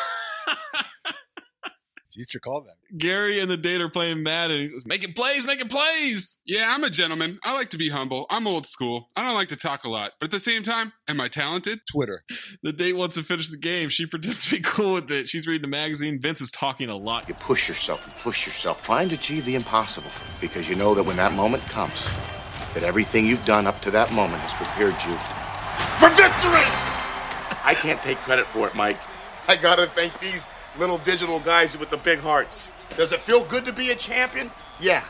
Future 2.12 2.40
callback. 2.40 2.74
Gary 2.98 3.38
and 3.38 3.48
the 3.50 3.56
date 3.56 3.80
are 3.80 3.88
playing 3.88 4.22
Madden. 4.22 4.61
He 4.62 4.68
says, 4.68 4.84
making 4.84 5.12
plays, 5.12 5.46
making 5.46 5.68
plays. 5.68 6.40
yeah, 6.44 6.72
I'm 6.74 6.82
a 6.82 6.90
gentleman. 6.90 7.38
I 7.44 7.54
like 7.54 7.68
to 7.70 7.78
be 7.78 7.88
humble. 7.90 8.26
I'm 8.30 8.46
old 8.46 8.66
school. 8.66 9.08
I 9.16 9.24
don't 9.24 9.34
like 9.34 9.48
to 9.48 9.56
talk 9.56 9.84
a 9.84 9.88
lot. 9.88 10.12
But 10.20 10.26
at 10.26 10.30
the 10.32 10.40
same 10.40 10.62
time, 10.64 10.92
am 11.08 11.20
I 11.20 11.28
talented? 11.28 11.80
Twitter. 11.90 12.24
The 12.62 12.72
date 12.72 12.92
wants 12.94 13.14
to 13.14 13.22
finish 13.22 13.48
the 13.48 13.56
game. 13.56 13.88
She 13.88 14.06
pretends 14.06 14.44
to 14.44 14.56
be 14.56 14.61
cool 14.64 14.94
with 14.94 15.11
it. 15.11 15.28
She's 15.28 15.46
reading 15.46 15.64
a 15.64 15.68
magazine. 15.68 16.20
Vince 16.20 16.40
is 16.40 16.50
talking 16.50 16.88
a 16.90 16.96
lot. 16.96 17.26
You 17.28 17.34
push 17.34 17.68
yourself 17.68 18.04
and 18.06 18.14
push 18.16 18.44
yourself, 18.46 18.82
trying 18.82 19.08
to 19.11 19.14
achieve 19.14 19.44
the 19.46 19.54
impossible, 19.54 20.11
because 20.40 20.68
you 20.68 20.76
know 20.76 20.94
that 20.94 21.04
when 21.04 21.16
that 21.16 21.32
moment 21.32 21.62
comes, 21.64 22.11
that 22.74 22.82
everything 22.82 23.26
you've 23.26 23.44
done 23.44 23.66
up 23.66 23.80
to 23.80 23.90
that 23.92 24.12
moment 24.12 24.42
has 24.42 24.52
prepared 24.54 24.94
you 25.04 25.16
for 25.98 26.08
victory. 26.11 26.66
I 27.64 27.74
can't 27.74 28.00
take 28.02 28.18
credit 28.18 28.46
for 28.46 28.66
it, 28.68 28.74
Mike. 28.74 29.00
I 29.48 29.56
gotta 29.56 29.86
thank 29.86 30.18
these 30.20 30.46
little 30.80 30.98
digital 30.98 31.38
guys 31.38 31.76
with 31.78 31.90
the 31.90 31.96
big 31.98 32.18
hearts. 32.18 32.72
Does 32.96 33.12
it 33.12 33.20
feel 33.20 33.44
good 33.44 33.64
to 33.66 33.72
be 33.72 33.90
a 33.90 33.94
champion? 33.94 34.50
Yeah. 34.80 35.04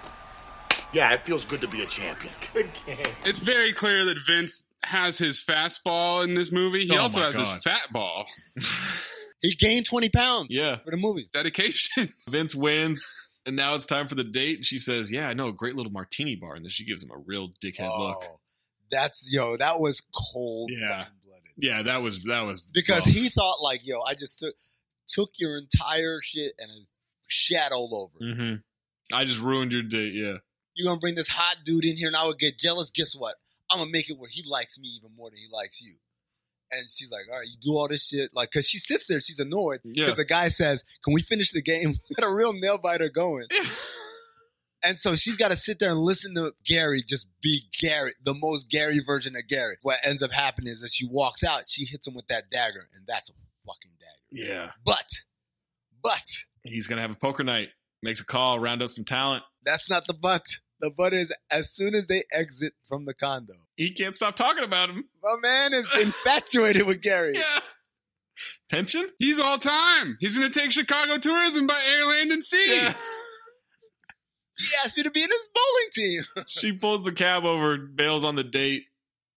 Yeah, 0.93 1.13
it 1.13 1.23
feels 1.25 1.45
good 1.45 1.61
to 1.63 1.69
be 1.69 1.83
a 1.83 1.87
champion. 1.87 2.35
Good 2.53 2.69
game. 2.85 2.97
It's 3.25 3.39
very 3.39 3.73
clear 3.73 4.05
that 4.07 4.17
Vince 4.27 4.65
has 4.83 5.19
his 5.19 5.41
fastball 5.43 6.25
in 6.25 6.35
this 6.35 6.51
movie. 6.51 6.85
He 6.87 6.97
Oh 6.99 7.03
also 7.03 7.21
my 7.21 7.27
has 7.27 7.37
his 7.37 7.53
fat 7.63 7.87
ball. 7.93 8.27
He 9.43 9.55
gained 9.55 9.87
20 9.87 10.11
pounds 10.11 10.49
Yeah. 10.51 10.77
for 10.85 10.91
the 10.91 10.99
movie. 10.99 11.31
Dedication. 11.33 12.11
Vince 12.29 12.55
wins. 12.55 13.03
And 13.47 13.57
now 13.57 13.75
it's 13.75 13.87
time 13.87 14.07
for 14.07 14.15
the 14.15 14.23
date. 14.25 14.67
She 14.67 14.79
says, 14.79 15.11
Yeah, 15.11 15.29
I 15.31 15.33
know 15.33 15.49
a 15.49 15.53
great 15.53 15.75
little 15.75 15.93
martini 15.93 16.37
bar. 16.37 16.57
And 16.57 16.63
then 16.63 16.69
she 16.71 16.85
gives 16.85 17.03
him 17.03 17.11
a 17.11 17.17
real 17.25 17.49
dickhead 17.65 17.89
oh, 17.91 18.09
look. 18.09 18.17
Oh, 18.23 18.37
that's 18.91 19.27
yo, 19.33 19.57
that 19.57 19.77
was 19.79 20.03
cold. 20.35 20.71
Yeah. 20.71 21.07
Yeah, 21.57 21.81
that 21.83 22.03
was 22.03 22.23
that 22.25 22.43
was 22.43 22.67
Because 22.67 23.07
rough. 23.07 23.15
he 23.15 23.29
thought 23.31 23.63
like, 23.63 23.81
yo, 23.87 24.01
I 24.03 24.13
just 24.13 24.41
took 24.41 24.55
took 25.11 25.31
your 25.39 25.59
entire 25.59 26.21
shit 26.21 26.53
and 26.59 26.71
a 26.71 26.87
shat 27.29 27.73
all 27.73 27.95
over. 27.95 28.25
Mhm. 28.25 28.63
I 29.13 29.25
just 29.25 29.41
ruined 29.41 29.73
your 29.73 29.83
date, 29.83 30.15
yeah. 30.15 30.39
You're 30.75 30.87
gonna 30.87 31.01
bring 31.01 31.15
this 31.15 31.29
hot 31.29 31.59
dude 31.65 31.85
in 31.85 31.97
here 31.97 32.09
and 32.09 32.17
I 32.17 32.27
would 32.27 32.39
get 32.39 32.59
jealous. 32.59 32.91
Guess 32.91 33.15
what? 33.17 33.35
I'm 33.71 33.79
gonna 33.79 33.91
make 33.91 34.09
it 34.09 34.19
where 34.19 34.31
he 34.31 34.43
likes 34.47 34.79
me 34.79 34.89
even 34.89 35.15
more 35.17 35.31
than 35.31 35.39
he 35.39 35.49
likes 35.53 35.81
you. 35.83 35.95
And 36.73 36.89
she's 36.89 37.11
like, 37.11 37.23
all 37.29 37.37
right, 37.37 37.47
you 37.47 37.57
do 37.61 37.77
all 37.77 37.89
this 37.89 38.07
shit. 38.09 38.31
Like, 38.33 38.53
cause 38.53 38.69
she 38.69 38.79
sits 38.79 39.07
there, 39.09 39.21
she's 39.21 39.41
annoyed. 39.41 39.81
Yeah. 39.85 40.07
Cause 40.07 40.15
the 40.15 40.25
guy 40.25 40.49
says, 40.49 40.85
can 41.03 41.13
we 41.13 41.23
finish 41.23 41.51
the 41.51 41.63
game? 41.63 41.91
We 42.09 42.15
got 42.19 42.31
a 42.31 42.35
real 42.35 42.53
nail 42.53 42.79
biter 42.79 43.09
going. 43.09 43.47
and 44.85 44.99
so 44.99 45.17
she's 45.17 45.37
got 45.37 45.51
to 45.51 45.57
sit 45.57 45.79
there 45.81 45.91
and 45.91 45.99
listen 45.99 46.35
to 46.37 46.55
Gary 46.65 47.03
just 47.07 47.29
be 47.43 47.63
Gary, 47.81 48.13
the 48.25 48.35
most 48.35 48.71
Gary 48.71 49.01
version 49.05 49.35
of 49.37 49.47
Gary. 49.49 49.77
What 49.83 49.99
ends 50.07 50.23
up 50.23 50.33
happening 50.33 50.73
is 50.73 50.81
that 50.81 50.93
she 50.93 51.07
walks 51.11 51.43
out, 51.43 51.63
she 51.69 51.85
hits 51.85 52.07
him 52.07 52.15
with 52.15 52.29
that 52.29 52.51
dagger, 52.51 52.87
and 52.95 53.05
that's 53.07 53.31
a 53.31 53.33
fucking 53.67 53.93
dagger. 53.99 54.53
Yeah. 54.53 54.71
But, 54.85 55.07
but, 56.03 56.23
He's 56.65 56.87
gonna 56.87 57.03
have 57.03 57.13
a 57.13 57.17
poker 57.17 57.45
night. 57.45 57.69
Makes 58.03 58.21
a 58.21 58.25
call, 58.25 58.59
round 58.59 58.83
up 58.83 58.89
some 58.91 59.05
talent. 59.05 59.43
that's 59.65 59.91
not 59.91 60.07
the 60.07 60.15
but. 60.15 60.47
The 60.81 60.91
but 60.97 61.13
is 61.13 61.35
as 61.53 61.71
soon 61.75 61.95
as 61.95 62.07
they 62.07 62.23
exit 62.33 62.73
from 62.89 63.05
the 63.05 63.13
condo, 63.13 63.53
He 63.77 63.93
can't 63.93 64.15
stop 64.15 64.37
talking 64.37 64.65
about 64.65 64.89
him. 64.89 65.05
my 65.23 65.37
man 65.43 65.75
is 65.75 65.95
infatuated 66.01 66.87
with 66.87 67.03
Gary. 67.03 67.33
Yeah. 67.35 67.61
Tension? 68.71 69.07
He's 69.19 69.39
all 69.39 69.59
time. 69.59 70.17
He's 70.21 70.39
going 70.39 70.51
to 70.51 70.59
take 70.59 70.73
Chicago 70.73 71.19
tourism 71.19 71.67
by 71.67 71.79
air, 71.87 72.07
land, 72.07 72.31
and 72.33 72.43
sea. 72.43 72.79
Yeah. 72.83 72.95
He 74.59 74.67
asked 74.85 74.97
me 74.99 75.05
to 75.05 75.11
be 75.11 75.23
in 75.23 75.29
his 75.29 75.49
bowling 75.55 75.89
team. 75.93 76.45
she 76.49 76.73
pulls 76.73 77.03
the 77.03 77.13
cab 77.13 77.45
over, 77.47 77.79
bails 77.79 78.25
on 78.25 78.35
the 78.37 78.45
date. 78.45 78.83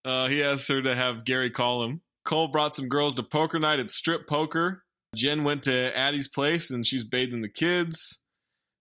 Uh, 0.04 0.28
he 0.28 0.44
asks 0.44 0.68
her 0.68 0.82
to 0.82 0.94
have 0.94 1.24
Gary 1.24 1.50
call 1.50 1.84
him. 1.84 2.02
Cole 2.26 2.48
brought 2.48 2.76
some 2.76 2.88
girls 2.88 3.16
to 3.16 3.24
poker 3.24 3.60
night 3.60 3.80
at 3.80 3.92
strip 3.92 4.28
poker. 4.28 4.84
Jen 5.16 5.44
went 5.44 5.64
to 5.64 5.98
Addie's 5.98 6.28
place 6.28 6.72
and 6.72 6.86
she's 6.86 7.04
bathing 7.04 7.42
the 7.42 7.50
kids. 7.50 8.20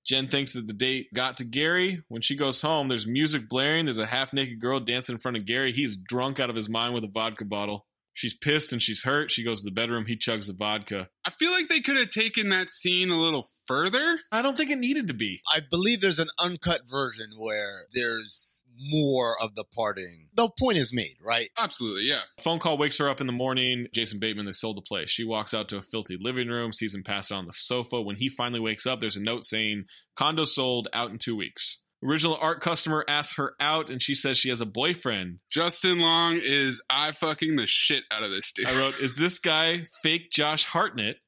Jen 0.05 0.29
thinks 0.29 0.55
that 0.55 0.67
the 0.67 0.73
date 0.73 1.09
got 1.15 1.37
to 1.37 1.45
Gary. 1.45 2.03
When 2.09 2.23
she 2.23 2.37
goes 2.37 2.61
home, 2.63 2.89
there's 2.89 3.07
music 3.07 3.49
blaring. 3.49 3.85
There's 3.85 3.99
a 3.99 4.07
half 4.07 4.33
naked 4.33 4.61
girl 4.61 4.81
dancing 4.81 5.15
in 5.15 5.19
front 5.19 5.37
of 5.37 5.47
Gary. 5.47 5.73
He's 5.73 5.97
drunk 5.97 6.41
out 6.41 6.51
of 6.51 6.57
his 6.57 6.69
mind 6.69 6.95
with 6.95 7.05
a 7.05 7.09
vodka 7.09 7.45
bottle. 7.45 7.87
She's 8.15 8.35
pissed 8.35 8.73
and 8.73 8.83
she's 8.83 9.05
hurt. 9.05 9.31
She 9.31 9.45
goes 9.45 9.61
to 9.61 9.65
the 9.65 9.71
bedroom. 9.71 10.07
He 10.07 10.17
chugs 10.17 10.47
the 10.47 10.53
vodka. 10.53 11.09
I 11.25 11.31
feel 11.31 11.51
like 11.51 11.69
they 11.69 11.81
could 11.81 11.97
have 11.97 12.11
taken 12.11 12.51
that 12.51 12.69
scene 12.69 13.11
a 13.11 13.17
little 13.17 13.47
further. 13.67 14.19
I 14.31 14.43
don't 14.43 14.57
think 14.57 14.71
it 14.71 14.79
needed 14.79 15.09
to 15.09 15.15
be. 15.15 15.41
I 15.51 15.61
believe 15.71 16.01
there's 16.01 16.19
an 16.19 16.29
uncut 16.39 16.83
version 16.91 17.31
where 17.39 17.87
there's 17.95 18.62
more 18.79 19.37
of 19.41 19.55
the 19.55 19.65
parting. 19.75 20.29
The 20.35 20.51
point 20.59 20.79
is 20.79 20.93
made, 20.93 21.17
right? 21.21 21.49
Absolutely, 21.59 22.05
yeah. 22.05 22.23
Phone 22.41 22.59
call 22.59 22.79
wakes 22.79 22.99
her 22.99 23.09
up 23.09 23.21
in 23.21 23.27
the 23.27 23.33
morning. 23.33 23.87
Jason 23.93 24.19
Bateman, 24.19 24.47
they 24.47 24.53
sold 24.53 24.77
the 24.77 24.83
place. 24.83 25.11
She 25.11 25.25
walks 25.25 25.55
out 25.55 25.69
to 25.71 25.77
a 25.77 25.83
filthy 25.83 26.17
living 26.21 26.49
room, 26.49 26.73
sees 26.73 26.95
him 26.95 27.03
pass 27.03 27.31
out 27.31 27.39
on 27.39 27.47
the 27.47 27.53
sofa. 27.53 28.01
When 28.01 28.17
he 28.17 28.29
finally 28.29 28.61
wakes 28.61 28.87
up, 28.87 29.01
there's 29.01 29.17
a 29.17 29.23
note 29.23 29.45
saying, 29.45 29.85
condo 30.17 30.45
sold 30.45 30.89
out 30.93 31.11
in 31.11 31.19
two 31.19 31.37
weeks. 31.37 31.85
Original 32.05 32.37
art 32.41 32.61
customer 32.61 33.05
asks 33.07 33.37
her 33.37 33.55
out, 33.61 33.89
and 33.89 34.03
she 34.03 34.15
says 34.15 34.37
she 34.37 34.49
has 34.49 34.61
a 34.61 34.67
boyfriend. 34.67 35.39
Justin 35.51 36.01
Long 36.01 36.41
is 36.43 36.83
I 36.91 37.13
fucking 37.13 37.55
the 37.55 37.67
shit 37.67 38.03
out 38.11 38.25
of 38.25 38.31
this 38.31 38.53
dude. 38.53 38.67
I 38.67 38.77
wrote, 38.77 38.99
Is 39.01 39.15
this 39.17 39.39
guy 39.39 39.85
fake 40.03 40.31
Josh 40.33 40.65
Hartnett? 40.67 41.19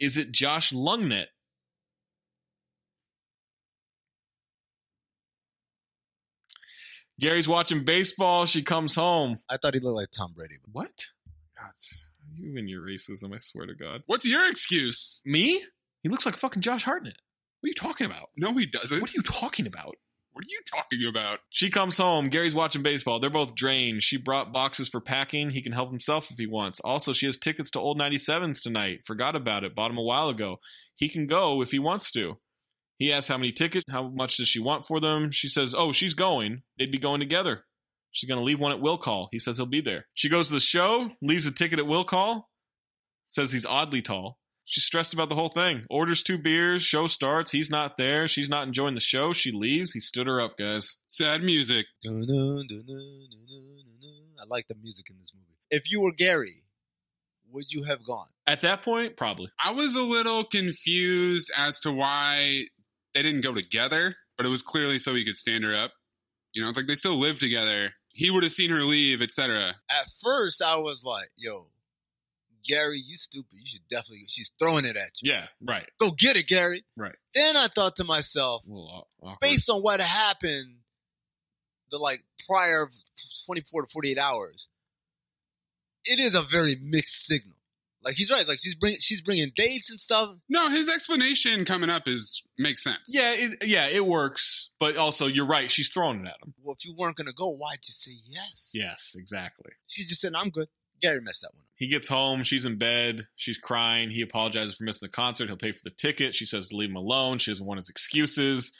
Is 0.00 0.16
it 0.16 0.32
Josh 0.32 0.72
Lungnet? 0.72 1.26
Gary's 7.18 7.48
watching 7.48 7.84
baseball. 7.84 8.46
She 8.46 8.62
comes 8.62 8.94
home. 8.94 9.38
I 9.48 9.56
thought 9.56 9.74
he 9.74 9.80
looked 9.80 9.96
like 9.96 10.10
Tom 10.10 10.32
Brady. 10.34 10.56
What? 10.70 11.06
God, 11.58 11.72
you 12.34 12.56
and 12.58 12.68
your 12.68 12.82
racism, 12.82 13.34
I 13.34 13.38
swear 13.38 13.66
to 13.66 13.74
God. 13.74 14.02
What's 14.06 14.26
your 14.26 14.50
excuse? 14.50 15.22
Me? 15.24 15.62
He 16.02 16.08
looks 16.08 16.26
like 16.26 16.36
fucking 16.36 16.62
Josh 16.62 16.84
Hartnett. 16.84 17.16
What 17.60 17.68
are 17.68 17.70
you 17.70 17.74
talking 17.74 18.06
about? 18.06 18.30
No, 18.36 18.52
he 18.52 18.66
doesn't. 18.66 19.00
What 19.00 19.10
are 19.10 19.16
you 19.16 19.22
talking 19.22 19.66
about? 19.66 19.96
What 20.32 20.44
are 20.44 20.50
you 20.50 20.60
talking 20.70 21.06
about? 21.08 21.38
She 21.48 21.70
comes 21.70 21.96
home. 21.96 22.28
Gary's 22.28 22.54
watching 22.54 22.82
baseball. 22.82 23.18
They're 23.18 23.30
both 23.30 23.54
drained. 23.54 24.02
She 24.02 24.18
brought 24.18 24.52
boxes 24.52 24.86
for 24.86 25.00
packing. 25.00 25.48
He 25.48 25.62
can 25.62 25.72
help 25.72 25.88
himself 25.88 26.30
if 26.30 26.36
he 26.36 26.46
wants. 26.46 26.78
Also, 26.80 27.14
she 27.14 27.24
has 27.24 27.38
tickets 27.38 27.70
to 27.70 27.80
Old 27.80 27.98
97s 27.98 28.60
tonight. 28.60 29.00
Forgot 29.06 29.34
about 29.34 29.64
it. 29.64 29.74
Bought 29.74 29.88
them 29.88 29.96
a 29.96 30.02
while 30.02 30.28
ago. 30.28 30.58
He 30.94 31.08
can 31.08 31.26
go 31.26 31.62
if 31.62 31.70
he 31.70 31.78
wants 31.78 32.10
to. 32.10 32.36
He 32.98 33.12
asks 33.12 33.28
how 33.28 33.36
many 33.36 33.52
tickets, 33.52 33.84
how 33.90 34.08
much 34.08 34.36
does 34.38 34.48
she 34.48 34.58
want 34.60 34.86
for 34.86 35.00
them? 35.00 35.30
She 35.30 35.48
says, 35.48 35.74
oh, 35.76 35.92
she's 35.92 36.14
going. 36.14 36.62
They'd 36.78 36.92
be 36.92 36.98
going 36.98 37.20
together. 37.20 37.64
She's 38.10 38.28
going 38.28 38.40
to 38.40 38.44
leave 38.44 38.60
one 38.60 38.72
at 38.72 38.80
Will 38.80 38.96
Call. 38.96 39.28
He 39.30 39.38
says 39.38 39.58
he'll 39.58 39.66
be 39.66 39.82
there. 39.82 40.06
She 40.14 40.30
goes 40.30 40.48
to 40.48 40.54
the 40.54 40.60
show, 40.60 41.10
leaves 41.20 41.46
a 41.46 41.52
ticket 41.52 41.78
at 41.78 41.86
Will 41.86 42.04
Call, 42.04 42.48
says 43.26 43.52
he's 43.52 43.66
oddly 43.66 44.00
tall. 44.00 44.38
She's 44.64 44.84
stressed 44.84 45.12
about 45.12 45.28
the 45.28 45.34
whole 45.34 45.50
thing. 45.50 45.84
Orders 45.90 46.22
two 46.24 46.38
beers, 46.38 46.82
show 46.82 47.06
starts. 47.06 47.52
He's 47.52 47.70
not 47.70 47.96
there. 47.98 48.26
She's 48.26 48.48
not 48.48 48.66
enjoying 48.66 48.94
the 48.94 49.00
show. 49.00 49.32
She 49.32 49.52
leaves. 49.52 49.92
He 49.92 50.00
stood 50.00 50.26
her 50.26 50.40
up, 50.40 50.56
guys. 50.58 50.96
Sad 51.06 51.44
music. 51.44 51.86
I 52.04 52.10
like 54.48 54.66
the 54.66 54.74
music 54.82 55.06
in 55.10 55.18
this 55.20 55.32
movie. 55.34 55.54
If 55.70 55.90
you 55.90 56.00
were 56.00 56.12
Gary, 56.12 56.64
would 57.52 57.70
you 57.70 57.84
have 57.84 58.04
gone? 58.04 58.26
At 58.46 58.62
that 58.62 58.82
point, 58.82 59.16
probably. 59.16 59.50
I 59.62 59.72
was 59.72 59.94
a 59.94 60.02
little 60.02 60.42
confused 60.42 61.52
as 61.56 61.78
to 61.80 61.92
why 61.92 62.66
they 63.16 63.22
didn't 63.22 63.40
go 63.40 63.54
together, 63.54 64.14
but 64.36 64.44
it 64.44 64.50
was 64.50 64.62
clearly 64.62 64.98
so 64.98 65.14
he 65.14 65.24
could 65.24 65.36
stand 65.36 65.64
her 65.64 65.74
up. 65.74 65.92
You 66.52 66.62
know, 66.62 66.68
it's 66.68 66.76
like 66.76 66.86
they 66.86 66.94
still 66.94 67.16
live 67.16 67.38
together. 67.38 67.92
He 68.12 68.30
would 68.30 68.42
have 68.42 68.52
seen 68.52 68.70
her 68.70 68.82
leave, 68.82 69.22
etc. 69.22 69.74
At 69.90 70.06
first, 70.22 70.60
I 70.60 70.76
was 70.76 71.02
like, 71.02 71.30
yo, 71.34 71.52
Gary, 72.66 72.98
you 72.98 73.16
stupid. 73.16 73.52
You 73.52 73.66
should 73.66 73.88
definitely, 73.88 74.24
she's 74.28 74.50
throwing 74.58 74.84
it 74.84 74.96
at 74.96 75.22
you. 75.22 75.32
Yeah, 75.32 75.46
right. 75.62 75.86
Go 75.98 76.10
get 76.10 76.36
it, 76.36 76.46
Gary. 76.46 76.84
Right. 76.94 77.14
Then 77.34 77.56
I 77.56 77.68
thought 77.68 77.96
to 77.96 78.04
myself, 78.04 78.62
based 79.40 79.70
on 79.70 79.80
what 79.80 80.00
happened 80.00 80.76
the 81.90 81.98
like 81.98 82.18
prior 82.46 82.90
24 83.46 83.82
to 83.82 83.88
48 83.92 84.18
hours, 84.18 84.68
it 86.04 86.20
is 86.20 86.34
a 86.34 86.42
very 86.42 86.76
mixed 86.82 87.26
signal. 87.26 87.55
Like 88.06 88.14
he's 88.14 88.30
right. 88.30 88.46
Like 88.46 88.58
she's 88.62 88.76
bringing 88.76 89.00
she's 89.00 89.20
bringing 89.20 89.50
dates 89.52 89.90
and 89.90 89.98
stuff. 89.98 90.36
No, 90.48 90.70
his 90.70 90.88
explanation 90.88 91.64
coming 91.64 91.90
up 91.90 92.06
is 92.06 92.44
makes 92.56 92.84
sense. 92.84 93.08
Yeah, 93.08 93.32
it, 93.34 93.64
yeah, 93.66 93.88
it 93.88 94.06
works. 94.06 94.70
But 94.78 94.96
also, 94.96 95.26
you're 95.26 95.46
right. 95.46 95.68
She's 95.68 95.88
throwing 95.88 96.20
it 96.20 96.28
at 96.28 96.36
him. 96.40 96.54
Well, 96.62 96.76
if 96.78 96.84
you 96.84 96.94
weren't 96.96 97.16
gonna 97.16 97.32
go, 97.32 97.50
why'd 97.50 97.80
you 97.84 97.92
say 97.92 98.12
yes? 98.24 98.70
Yes, 98.72 99.14
exactly. 99.16 99.72
She 99.88 100.04
just 100.04 100.20
said, 100.20 100.34
"I'm 100.36 100.50
good." 100.50 100.68
Gary 101.02 101.20
messed 101.20 101.42
that 101.42 101.50
one 101.52 101.62
up. 101.62 101.66
He 101.76 101.88
gets 101.88 102.08
home. 102.08 102.44
She's 102.44 102.64
in 102.64 102.78
bed. 102.78 103.26
She's 103.34 103.58
crying. 103.58 104.10
He 104.10 104.22
apologizes 104.22 104.76
for 104.76 104.84
missing 104.84 105.08
the 105.08 105.12
concert. 105.12 105.48
He'll 105.48 105.56
pay 105.56 105.72
for 105.72 105.82
the 105.82 105.90
ticket. 105.90 106.34
She 106.34 106.46
says 106.46 106.68
to 106.68 106.76
leave 106.76 106.90
him 106.90 106.96
alone. 106.96 107.38
She 107.38 107.50
doesn't 107.50 107.66
want 107.66 107.78
his 107.78 107.90
excuses. 107.90 108.72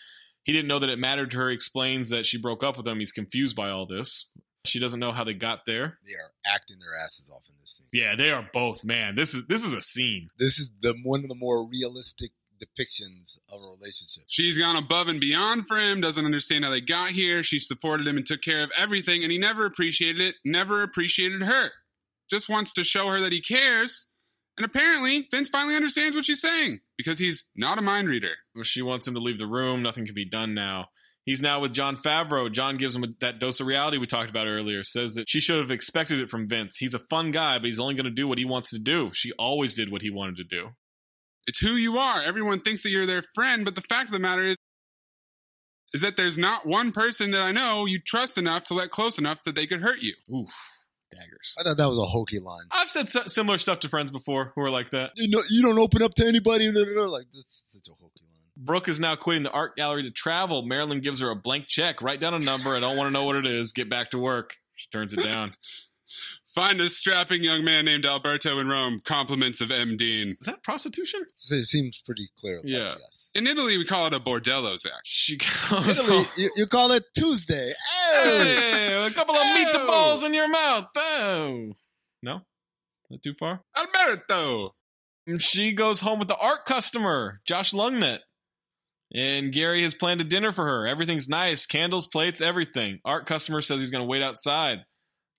He 0.45 0.53
didn't 0.53 0.69
know 0.69 0.79
that 0.79 0.89
it 0.89 0.99
mattered 1.01 1.33
to 1.33 1.39
her. 1.39 1.49
He 1.49 1.55
explains 1.55 2.11
that 2.11 2.25
she 2.25 2.41
broke 2.41 2.63
up 2.63 2.77
with 2.77 2.87
him. 2.87 3.01
He's 3.01 3.13
confused 3.13 3.57
by 3.57 3.71
all 3.71 3.87
this. 3.87 4.31
She 4.67 4.79
doesn't 4.79 5.01
know 5.01 5.13
how 5.13 5.25
they 5.25 5.35
got 5.35 5.67
there. 5.67 5.99
They 6.07 6.15
are 6.15 6.55
acting 6.55 6.79
their 6.79 6.95
asses 7.03 7.31
off 7.31 7.43
in 7.49 7.55
this 7.61 7.79
scene. 7.79 7.87
Yeah, 7.93 8.15
they 8.17 8.31
are 8.31 8.49
both. 8.53 8.85
Man, 8.85 9.15
this 9.17 9.35
is 9.35 9.47
this 9.47 9.65
is 9.65 9.73
a 9.73 9.81
scene. 9.81 10.29
This 10.39 10.59
is 10.59 10.71
the 10.81 10.95
one 11.03 11.23
of 11.23 11.29
the 11.29 11.35
more 11.35 11.67
realistic 11.67 12.31
depictions 12.59 13.39
of 13.53 13.61
a 13.61 13.67
relationship. 13.67 14.25
She's 14.29 14.59
gone 14.59 14.77
above 14.77 15.09
and 15.09 15.21
beyond 15.21 15.67
for 15.69 15.77
him, 15.77 16.01
doesn't 16.01 16.25
understand 16.25 16.65
how 16.65 16.71
they 16.71 16.81
got 16.81 17.11
here. 17.11 17.43
She 17.43 17.59
supported 17.59 18.07
him 18.07 18.17
and 18.17 18.27
took 18.27 18.43
care 18.43 18.63
of 18.65 18.71
everything, 18.77 19.23
and 19.23 19.31
he 19.33 19.39
never 19.39 19.67
appreciated 19.67 20.21
it, 20.21 20.37
never 20.45 20.83
appreciated 20.83 21.43
her. 21.43 21.71
Just 22.31 22.49
wants 22.49 22.73
to 22.75 22.85
show 22.85 23.09
her 23.09 23.21
that 23.21 23.33
he 23.33 23.41
cares. 23.41 24.07
And 24.57 24.65
apparently, 24.65 25.29
Vince 25.31 25.51
finally 25.51 25.77
understands 25.77 26.17
what 26.17 26.25
she's 26.25 26.41
saying 26.41 26.81
because 26.97 27.19
he's 27.19 27.45
not 27.55 27.79
a 27.79 27.83
mind 27.83 28.09
reader. 28.09 28.33
Well, 28.55 28.65
She 28.65 28.81
wants 28.81 29.07
him 29.07 29.13
to 29.15 29.21
leave 29.21 29.39
the 29.39 29.47
room. 29.47 29.83
Nothing 29.83 30.07
can 30.07 30.15
be 30.15 30.25
done 30.25 30.55
now. 30.55 30.89
He's 31.27 31.43
now 31.43 31.59
with 31.59 31.75
Jon 31.75 31.97
Favreau. 31.97 32.51
John 32.51 32.77
gives 32.77 32.95
him 32.95 33.05
that 33.21 33.41
dose 33.41 33.59
of 33.59 33.67
reality 33.67 33.99
we 33.99 34.07
talked 34.07 34.31
about 34.31 34.47
earlier. 34.47 34.85
Says 34.85 35.15
that 35.15 35.29
she 35.29 35.41
should 35.41 35.59
have 35.59 35.73
expected 35.73 36.21
it 36.21 36.31
from 36.31 36.49
Vince. 36.49 36.77
He's 36.77 36.95
a 36.95 37.01
fun 37.01 37.33
guy, 37.33 37.59
but 37.59 37.67
he's 37.67 37.81
only 37.81 37.95
going 37.95 38.05
to 38.05 38.11
do 38.13 38.29
what 38.29 38.39
he 38.39 38.45
wants 38.45 38.71
to 38.71 38.79
do. 38.79 39.11
She 39.13 39.33
always 39.33 39.75
did 39.75 39.91
what 39.91 40.03
he 40.03 40.11
wanted 40.11 40.37
to 40.37 40.45
do. 40.45 40.69
It's 41.49 41.59
who 41.59 41.73
you 41.73 41.99
are. 41.99 42.23
Everyone 42.23 42.61
thinks 42.61 42.85
that 42.85 42.91
you're 42.91 43.07
their 43.07 43.25
friend, 43.35 43.65
but 43.65 43.75
the 43.75 43.81
fact 43.81 44.09
of 44.09 44.13
the 44.13 44.21
matter 44.21 44.43
is, 44.43 44.57
is 45.95 46.03
that 46.03 46.17
there's 46.17 46.39
not 46.39 46.65
one 46.67 46.93
person 46.93 47.33
that 47.33 47.43
I 47.43 47.53
know 47.53 47.87
you 47.87 47.99
trust 48.05 48.39
enough 48.39 48.65
to 48.67 48.75
let 48.75 48.91
close 48.91 49.19
enough 49.19 49.43
that 49.47 49.55
they 49.55 49.67
could 49.67 49.81
hurt 49.81 50.01
you. 50.03 50.15
Oof, 50.33 50.51
daggers. 51.11 51.55
I 51.59 51.63
thought 51.63 51.77
that 51.77 51.89
was 51.89 51.99
a 51.99 52.05
hokey 52.05 52.39
line. 52.39 52.67
I've 52.71 52.91
said 52.91 53.09
si- 53.09 53.29
similar 53.29 53.59
stuff 53.59 53.81
to 53.81 53.89
friends 53.89 54.11
before 54.11 54.53
who 54.55 54.63
are 54.63 54.71
like 54.71 54.91
that. 54.91 55.13
You 55.17 55.29
know, 55.29 55.43
you 55.49 55.63
don't 55.63 55.79
open 55.79 56.03
up 56.03 56.15
to 56.15 56.27
anybody. 56.27 56.71
Like 56.71 57.27
that's 57.33 57.65
such 57.69 57.89
a 57.89 57.95
hokey 57.95 58.21
line. 58.23 58.26
Brooke 58.57 58.89
is 58.89 58.99
now 58.99 59.17
quitting 59.17 59.43
the 59.43 59.51
art 59.51 59.77
gallery 59.77 60.03
to 60.05 60.11
travel. 60.11 60.63
Marilyn 60.63 61.01
gives 61.01 61.21
her 61.21 61.31
a 61.31 61.37
blank 61.37 61.67
check. 61.69 62.01
Write 62.03 62.21
down 62.21 62.35
a 62.35 62.39
number. 62.39 62.71
I 62.75 62.81
don't 62.81 62.97
want 62.97 63.09
to 63.09 63.13
know 63.13 63.25
what 63.25 63.37
it 63.37 63.47
is. 63.47 63.73
Get 63.73 63.91
back 63.91 64.11
to 64.13 64.19
work. 64.19 64.55
She 64.75 64.89
turns 64.91 65.13
it 65.13 65.23
down. 65.23 65.53
Find 66.47 66.81
a 66.81 66.89
strapping 66.89 67.43
young 67.43 67.65
man 67.65 67.85
named 67.85 68.07
Alberto 68.07 68.59
in 68.59 68.69
Rome. 68.69 69.03
Compliments 69.05 69.61
of 69.61 69.71
M. 69.71 69.99
Dean. 69.99 70.29
Is 70.41 70.47
that 70.47 70.63
prostitution? 70.63 71.27
It 71.31 71.67
seems 71.67 72.01
pretty 72.01 72.29
clear. 72.41 72.57
like, 72.57 72.65
Yeah. 72.65 72.95
yes. 72.99 73.31
In 73.35 73.47
Italy, 73.47 73.77
we 73.77 73.85
call 73.85 74.07
it 74.07 74.15
a 74.15 74.21
bordello, 74.21 74.79
Zach. 74.79 74.93
She 75.05 75.37
goes. 75.71 76.01
Italy, 76.01 76.25
you, 76.39 76.51
you 76.57 76.65
call 76.67 76.93
it 76.93 77.05
Tuesday. 77.15 77.73
Hey! 78.15 78.45
Hey, 78.73 79.07
a 79.07 79.11
couple 79.11 79.35
of 79.35 79.43
meatballs 79.43 80.25
in 80.25 80.33
your 80.33 80.49
mouth. 80.49 80.87
Oh. 80.97 81.73
No? 82.23 82.41
Not 83.11 83.23
too 83.23 83.35
far? 83.35 83.61
Alberto! 83.77 84.75
And 85.27 85.43
She 85.43 85.73
goes 85.73 86.01
home 86.01 86.19
with 86.21 86.29
the 86.29 86.39
art 86.39 86.65
customer, 86.65 87.41
Josh 87.45 87.73
Lungnet. 87.73 88.21
And 89.15 89.53
Gary 89.53 89.83
has 89.83 89.95
planned 89.95 90.21
a 90.21 90.25
dinner 90.25 90.53
for 90.53 90.65
her. 90.67 90.87
Everything's 90.87 91.29
nice 91.29 91.65
candles, 91.65 92.07
plates, 92.07 92.41
everything. 92.41 93.01
Art 93.05 93.27
customer 93.27 93.61
says 93.61 93.81
he's 93.81 93.91
going 93.91 94.03
to 94.03 94.09
wait 94.09 94.23
outside. 94.23 94.85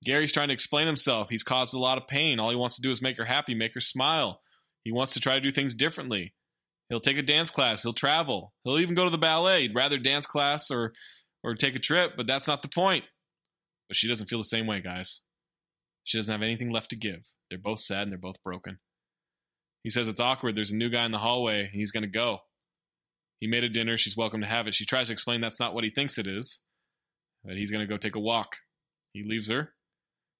Gary's 0.03 0.31
trying 0.31 0.47
to 0.49 0.53
explain 0.53 0.87
himself. 0.87 1.29
He's 1.29 1.43
caused 1.43 1.73
a 1.73 1.79
lot 1.79 1.97
of 1.97 2.07
pain. 2.07 2.39
All 2.39 2.49
he 2.49 2.55
wants 2.55 2.75
to 2.75 2.81
do 2.81 2.91
is 2.91 3.01
make 3.01 3.17
her 3.17 3.25
happy, 3.25 3.55
make 3.55 3.73
her 3.73 3.81
smile. 3.81 4.41
He 4.83 4.91
wants 4.91 5.13
to 5.13 5.19
try 5.19 5.35
to 5.35 5.41
do 5.41 5.51
things 5.51 5.73
differently. 5.73 6.33
He'll 6.89 6.99
take 6.99 7.17
a 7.17 7.23
dance 7.23 7.49
class. 7.49 7.83
He'll 7.83 7.93
travel. 7.93 8.53
He'll 8.63 8.79
even 8.79 8.95
go 8.95 9.03
to 9.03 9.09
the 9.09 9.17
ballet. 9.17 9.63
He'd 9.63 9.75
rather 9.75 9.97
dance 9.97 10.25
class 10.25 10.71
or 10.71 10.93
or 11.43 11.55
take 11.55 11.75
a 11.75 11.79
trip, 11.79 12.13
but 12.15 12.27
that's 12.27 12.47
not 12.47 12.61
the 12.61 12.69
point. 12.69 13.03
But 13.87 13.97
she 13.97 14.07
doesn't 14.07 14.27
feel 14.27 14.39
the 14.39 14.45
same 14.45 14.67
way, 14.67 14.81
guys. 14.81 15.21
She 16.03 16.17
doesn't 16.17 16.31
have 16.31 16.41
anything 16.41 16.71
left 16.71 16.89
to 16.91 16.95
give. 16.95 17.27
They're 17.49 17.59
both 17.59 17.79
sad 17.79 18.03
and 18.03 18.11
they're 18.11 18.17
both 18.17 18.41
broken. 18.43 18.79
He 19.83 19.89
says 19.89 20.07
it's 20.07 20.19
awkward. 20.19 20.55
There's 20.55 20.71
a 20.71 20.75
new 20.75 20.89
guy 20.89 21.05
in 21.05 21.11
the 21.11 21.17
hallway 21.17 21.61
and 21.61 21.73
he's 21.73 21.91
going 21.91 22.03
to 22.03 22.09
go. 22.09 22.39
He 23.39 23.47
made 23.47 23.63
a 23.63 23.69
dinner. 23.69 23.97
She's 23.97 24.17
welcome 24.17 24.41
to 24.41 24.47
have 24.47 24.67
it. 24.67 24.73
She 24.73 24.85
tries 24.85 25.07
to 25.07 25.13
explain 25.13 25.41
that's 25.41 25.59
not 25.59 25.73
what 25.73 25.83
he 25.83 25.89
thinks 25.89 26.17
it 26.17 26.27
is, 26.27 26.61
but 27.43 27.55
he's 27.55 27.71
going 27.71 27.85
to 27.85 27.91
go 27.91 27.97
take 27.97 28.15
a 28.15 28.19
walk. 28.19 28.57
He 29.13 29.23
leaves 29.27 29.49
her, 29.49 29.73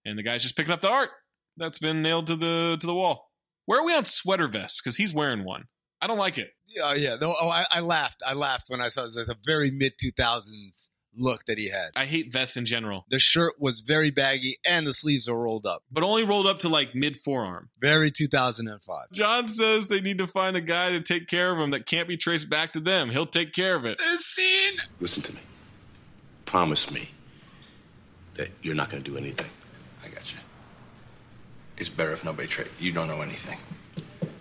and 0.05 0.17
the 0.17 0.23
guy's 0.23 0.43
just 0.43 0.55
picking 0.55 0.73
up 0.73 0.81
the 0.81 0.89
art 0.89 1.09
that's 1.57 1.79
been 1.79 2.01
nailed 2.01 2.27
to 2.27 2.35
the 2.35 2.77
to 2.79 2.87
the 2.87 2.93
wall. 2.93 3.31
Where 3.65 3.81
are 3.81 3.85
we 3.85 3.95
on 3.95 4.05
sweater 4.05 4.47
vests? 4.47 4.81
Because 4.81 4.97
he's 4.97 5.13
wearing 5.13 5.43
one. 5.43 5.65
I 6.01 6.07
don't 6.07 6.17
like 6.17 6.37
it. 6.37 6.49
Yeah, 6.67 6.93
yeah. 6.95 7.15
No, 7.19 7.33
oh, 7.39 7.49
I, 7.49 7.65
I 7.71 7.81
laughed. 7.81 8.21
I 8.25 8.33
laughed 8.33 8.65
when 8.67 8.81
I 8.81 8.87
saw 8.87 9.01
it. 9.01 9.11
It 9.15 9.19
was 9.19 9.29
a 9.29 9.35
very 9.45 9.71
mid 9.71 9.93
two 9.99 10.11
thousands 10.17 10.89
look 11.15 11.45
that 11.45 11.57
he 11.57 11.69
had. 11.69 11.89
I 11.95 12.05
hate 12.05 12.31
vests 12.31 12.57
in 12.57 12.65
general, 12.65 13.05
The 13.09 13.19
shirt 13.19 13.53
was 13.59 13.79
very 13.81 14.11
baggy 14.11 14.57
and 14.67 14.85
the 14.85 14.93
sleeves 14.93 15.27
were 15.29 15.41
rolled 15.43 15.65
up. 15.65 15.83
but 15.91 16.03
only 16.03 16.23
rolled 16.23 16.45
up 16.47 16.59
to 16.59 16.69
like 16.69 16.93
mid 16.95 17.15
forearm. 17.17 17.69
Very 17.81 18.11
two 18.11 18.27
thousand 18.27 18.67
and 18.67 18.81
five. 18.83 19.11
John 19.11 19.49
says 19.49 19.87
they 19.87 20.01
need 20.01 20.17
to 20.19 20.27
find 20.27 20.55
a 20.55 20.61
guy 20.61 20.89
to 20.91 21.01
take 21.01 21.27
care 21.27 21.51
of 21.51 21.59
him 21.59 21.71
that 21.71 21.85
can't 21.85 22.07
be 22.07 22.17
traced 22.17 22.49
back 22.49 22.73
to 22.73 22.79
them. 22.79 23.09
He'll 23.09 23.25
take 23.25 23.53
care 23.53 23.75
of 23.75 23.85
it. 23.85 23.97
This 23.97 24.25
scene! 24.25 24.79
Listen 24.99 25.23
to 25.23 25.33
me. 25.33 25.39
Promise 26.45 26.91
me 26.91 27.09
that 28.35 28.49
you're 28.61 28.75
not 28.75 28.89
going 28.89 29.03
to 29.03 29.09
do 29.11 29.17
anything. 29.17 29.49
I 30.05 30.09
got 30.09 30.31
you. 30.31 30.39
It's 31.77 31.89
better 31.89 32.11
if 32.13 32.23
nobody 32.23 32.47
trade. 32.47 32.69
You 32.79 32.91
don't 32.93 33.07
know 33.07 33.21
anything. 33.21 33.57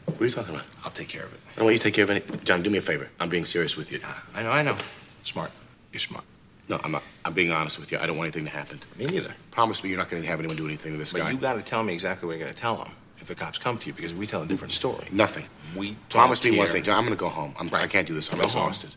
What 0.07 0.21
are 0.21 0.25
you 0.25 0.31
talking 0.31 0.55
about? 0.55 0.67
I'll 0.85 0.91
take 0.93 1.09
care 1.09 1.25
of 1.25 1.33
it. 1.35 1.41
I 1.53 1.57
don't 1.57 1.65
want 1.65 1.75
you 1.75 1.79
to 1.79 1.85
take 1.85 1.95
care 1.95 2.05
of 2.05 2.11
any. 2.11 2.23
John, 2.45 2.63
do 2.63 2.71
me 2.71 2.79
a 2.79 2.81
favor. 2.81 3.09
I'm 3.21 3.29
being 3.29 3.45
serious 3.45 3.77
with 3.77 3.93
you. 3.93 4.01
I 4.35 4.43
know, 4.43 4.51
I 4.51 4.63
know. 4.63 4.77
Smart. 5.25 5.51
You're 5.93 6.01
smart. 6.01 6.25
No, 6.69 6.81
I'm 6.83 6.91
not. 6.93 7.03
I'm 7.25 7.33
being 7.33 7.53
honest 7.53 7.79
with 7.79 7.93
you. 7.93 7.99
I 7.99 8.07
don't 8.07 8.17
want 8.17 8.27
anything 8.27 8.45
to 8.45 8.51
happen. 8.51 8.81
Me 8.99 9.07
neither. 9.07 9.35
Promise 9.53 9.85
me 9.85 9.91
you're 9.91 9.99
not 9.99 10.09
going 10.11 10.23
to 10.23 10.29
have 10.29 10.39
anyone 10.41 10.57
do 10.57 10.67
anything 10.67 10.93
to 10.93 10.99
this 10.99 11.13
But 11.13 11.23
guy. 11.23 11.31
you 11.31 11.39
got 11.39 11.55
to 11.55 11.63
tell 11.63 11.83
me 11.85 11.93
exactly 11.95 12.27
what 12.27 12.33
you're 12.37 12.45
going 12.45 12.55
to 12.55 12.61
tell 12.61 12.77
them 12.77 12.93
if 13.19 13.29
the 13.29 13.35
cops 13.37 13.59
come 13.59 13.79
to 13.79 13.87
you 13.87 13.93
because 13.93 14.13
we 14.15 14.27
tell 14.27 14.43
a 14.43 14.47
different 14.47 14.73
story. 14.73 15.07
Nothing. 15.13 15.47
We 15.77 15.97
Promise 16.09 16.45
me 16.45 16.59
one 16.59 16.67
thing. 16.69 16.83
John, 16.83 16.99
I'm 16.99 17.05
going 17.05 17.17
to 17.17 17.21
go 17.21 17.29
home. 17.29 17.55
I'm, 17.61 17.73
I 17.75 17.87
can't 17.87 18.07
do 18.07 18.15
this. 18.15 18.29
I'm 18.33 18.37
Go 18.39 18.43
home. 18.49 18.69
exhausted. 18.69 18.91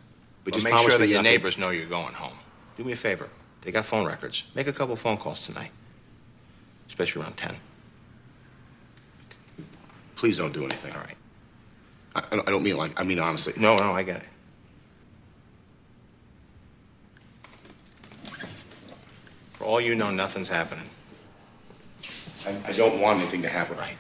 But, 0.43 0.45
But 0.45 0.53
just 0.53 0.65
make 0.65 0.73
sure 0.79 0.97
that 0.97 1.07
your 1.07 1.17
nothing. 1.19 1.23
neighbors 1.31 1.57
know 1.59 1.69
you're 1.69 1.85
going 1.85 2.13
home. 2.13 2.37
Do 2.75 2.83
me 2.83 2.93
a 2.93 2.95
favor. 2.95 3.29
They 3.61 3.71
got 3.71 3.85
phone 3.85 4.05
records. 4.07 4.45
Make 4.55 4.67
a 4.67 4.73
couple 4.73 4.95
phone 4.95 5.17
calls 5.17 5.45
tonight, 5.45 5.71
especially 6.87 7.21
around 7.21 7.37
10. 7.37 7.55
Please 10.15 10.37
don't 10.37 10.53
do 10.53 10.65
anything. 10.65 10.91
All 10.93 11.01
right. 11.01 11.15
I, 12.15 12.39
I 12.47 12.49
don't- 12.51 12.63
mean 12.63 12.77
like. 12.77 12.99
I 12.99 13.03
mean 13.03 13.19
honestly. 13.19 13.53
No, 13.57 13.77
no, 13.77 13.91
I 13.93 14.03
get 14.03 14.17
it. 14.17 14.23
For 19.59 19.65
all 19.65 19.81
you 19.81 19.93
know, 19.93 20.09
nothing's 20.09 20.47
happening. 20.47 20.89
I, 22.47 22.69
I 22.69 22.71
don't 22.71 23.01
want 23.01 23.19
anything 23.19 23.41
to 23.41 23.49
happen. 23.49 23.77
Right. 23.77 23.97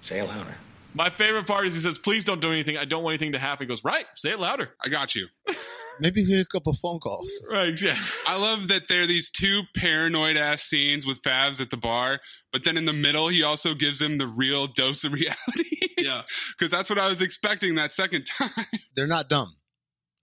Say 0.00 0.20
it 0.20 0.24
louder. 0.24 0.56
My 0.94 1.10
favorite 1.10 1.46
part 1.46 1.66
is 1.66 1.74
he 1.74 1.80
says, 1.80 1.98
"Please 1.98 2.24
don't 2.24 2.40
do 2.40 2.50
anything. 2.50 2.78
I 2.78 2.86
don't 2.86 3.02
want 3.02 3.12
anything 3.12 3.32
to 3.32 3.38
happen." 3.38 3.66
He 3.66 3.68
goes, 3.68 3.84
"Right, 3.84 4.06
say 4.16 4.30
it 4.30 4.40
louder." 4.40 4.70
I 4.82 4.88
got 4.88 5.14
you. 5.14 5.28
Maybe 6.00 6.24
hear 6.24 6.40
a 6.40 6.44
couple 6.46 6.72
phone 6.74 7.00
calls. 7.00 7.30
Right, 7.50 7.78
yeah. 7.82 7.98
I 8.26 8.38
love 8.38 8.68
that 8.68 8.88
there 8.88 9.02
are 9.02 9.06
these 9.06 9.30
two 9.30 9.62
paranoid 9.76 10.36
ass 10.36 10.62
scenes 10.62 11.06
with 11.06 11.20
Favs 11.22 11.60
at 11.60 11.70
the 11.70 11.76
bar, 11.76 12.20
but 12.52 12.64
then 12.64 12.76
in 12.78 12.84
the 12.86 12.92
middle, 12.92 13.28
he 13.28 13.42
also 13.42 13.74
gives 13.74 14.00
him 14.00 14.16
the 14.16 14.28
real 14.28 14.66
dose 14.66 15.04
of 15.04 15.12
reality. 15.12 15.36
Yeah. 15.98 16.22
Because 16.56 16.70
that's 16.70 16.88
what 16.88 16.98
I 17.00 17.08
was 17.08 17.20
expecting 17.20 17.74
that 17.74 17.90
second 17.90 18.24
time. 18.24 18.66
They're 18.94 19.08
not 19.08 19.28
dumb. 19.28 19.56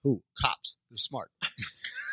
Who? 0.03 0.23
Cops. 0.41 0.77
They're 0.89 0.97
smart. 0.97 1.31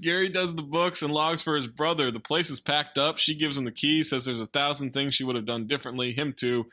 Gary 0.00 0.28
does 0.28 0.54
the 0.54 0.62
books 0.62 1.02
and 1.02 1.12
logs 1.12 1.42
for 1.42 1.56
his 1.56 1.68
brother. 1.68 2.10
The 2.10 2.20
place 2.20 2.50
is 2.50 2.60
packed 2.60 2.98
up. 2.98 3.18
She 3.18 3.34
gives 3.34 3.56
him 3.56 3.64
the 3.64 3.72
key, 3.72 4.02
says 4.02 4.24
there's 4.24 4.40
a 4.40 4.46
thousand 4.46 4.92
things 4.92 5.14
she 5.14 5.24
would 5.24 5.36
have 5.36 5.46
done 5.46 5.66
differently. 5.66 6.12
Him 6.12 6.32
too. 6.32 6.66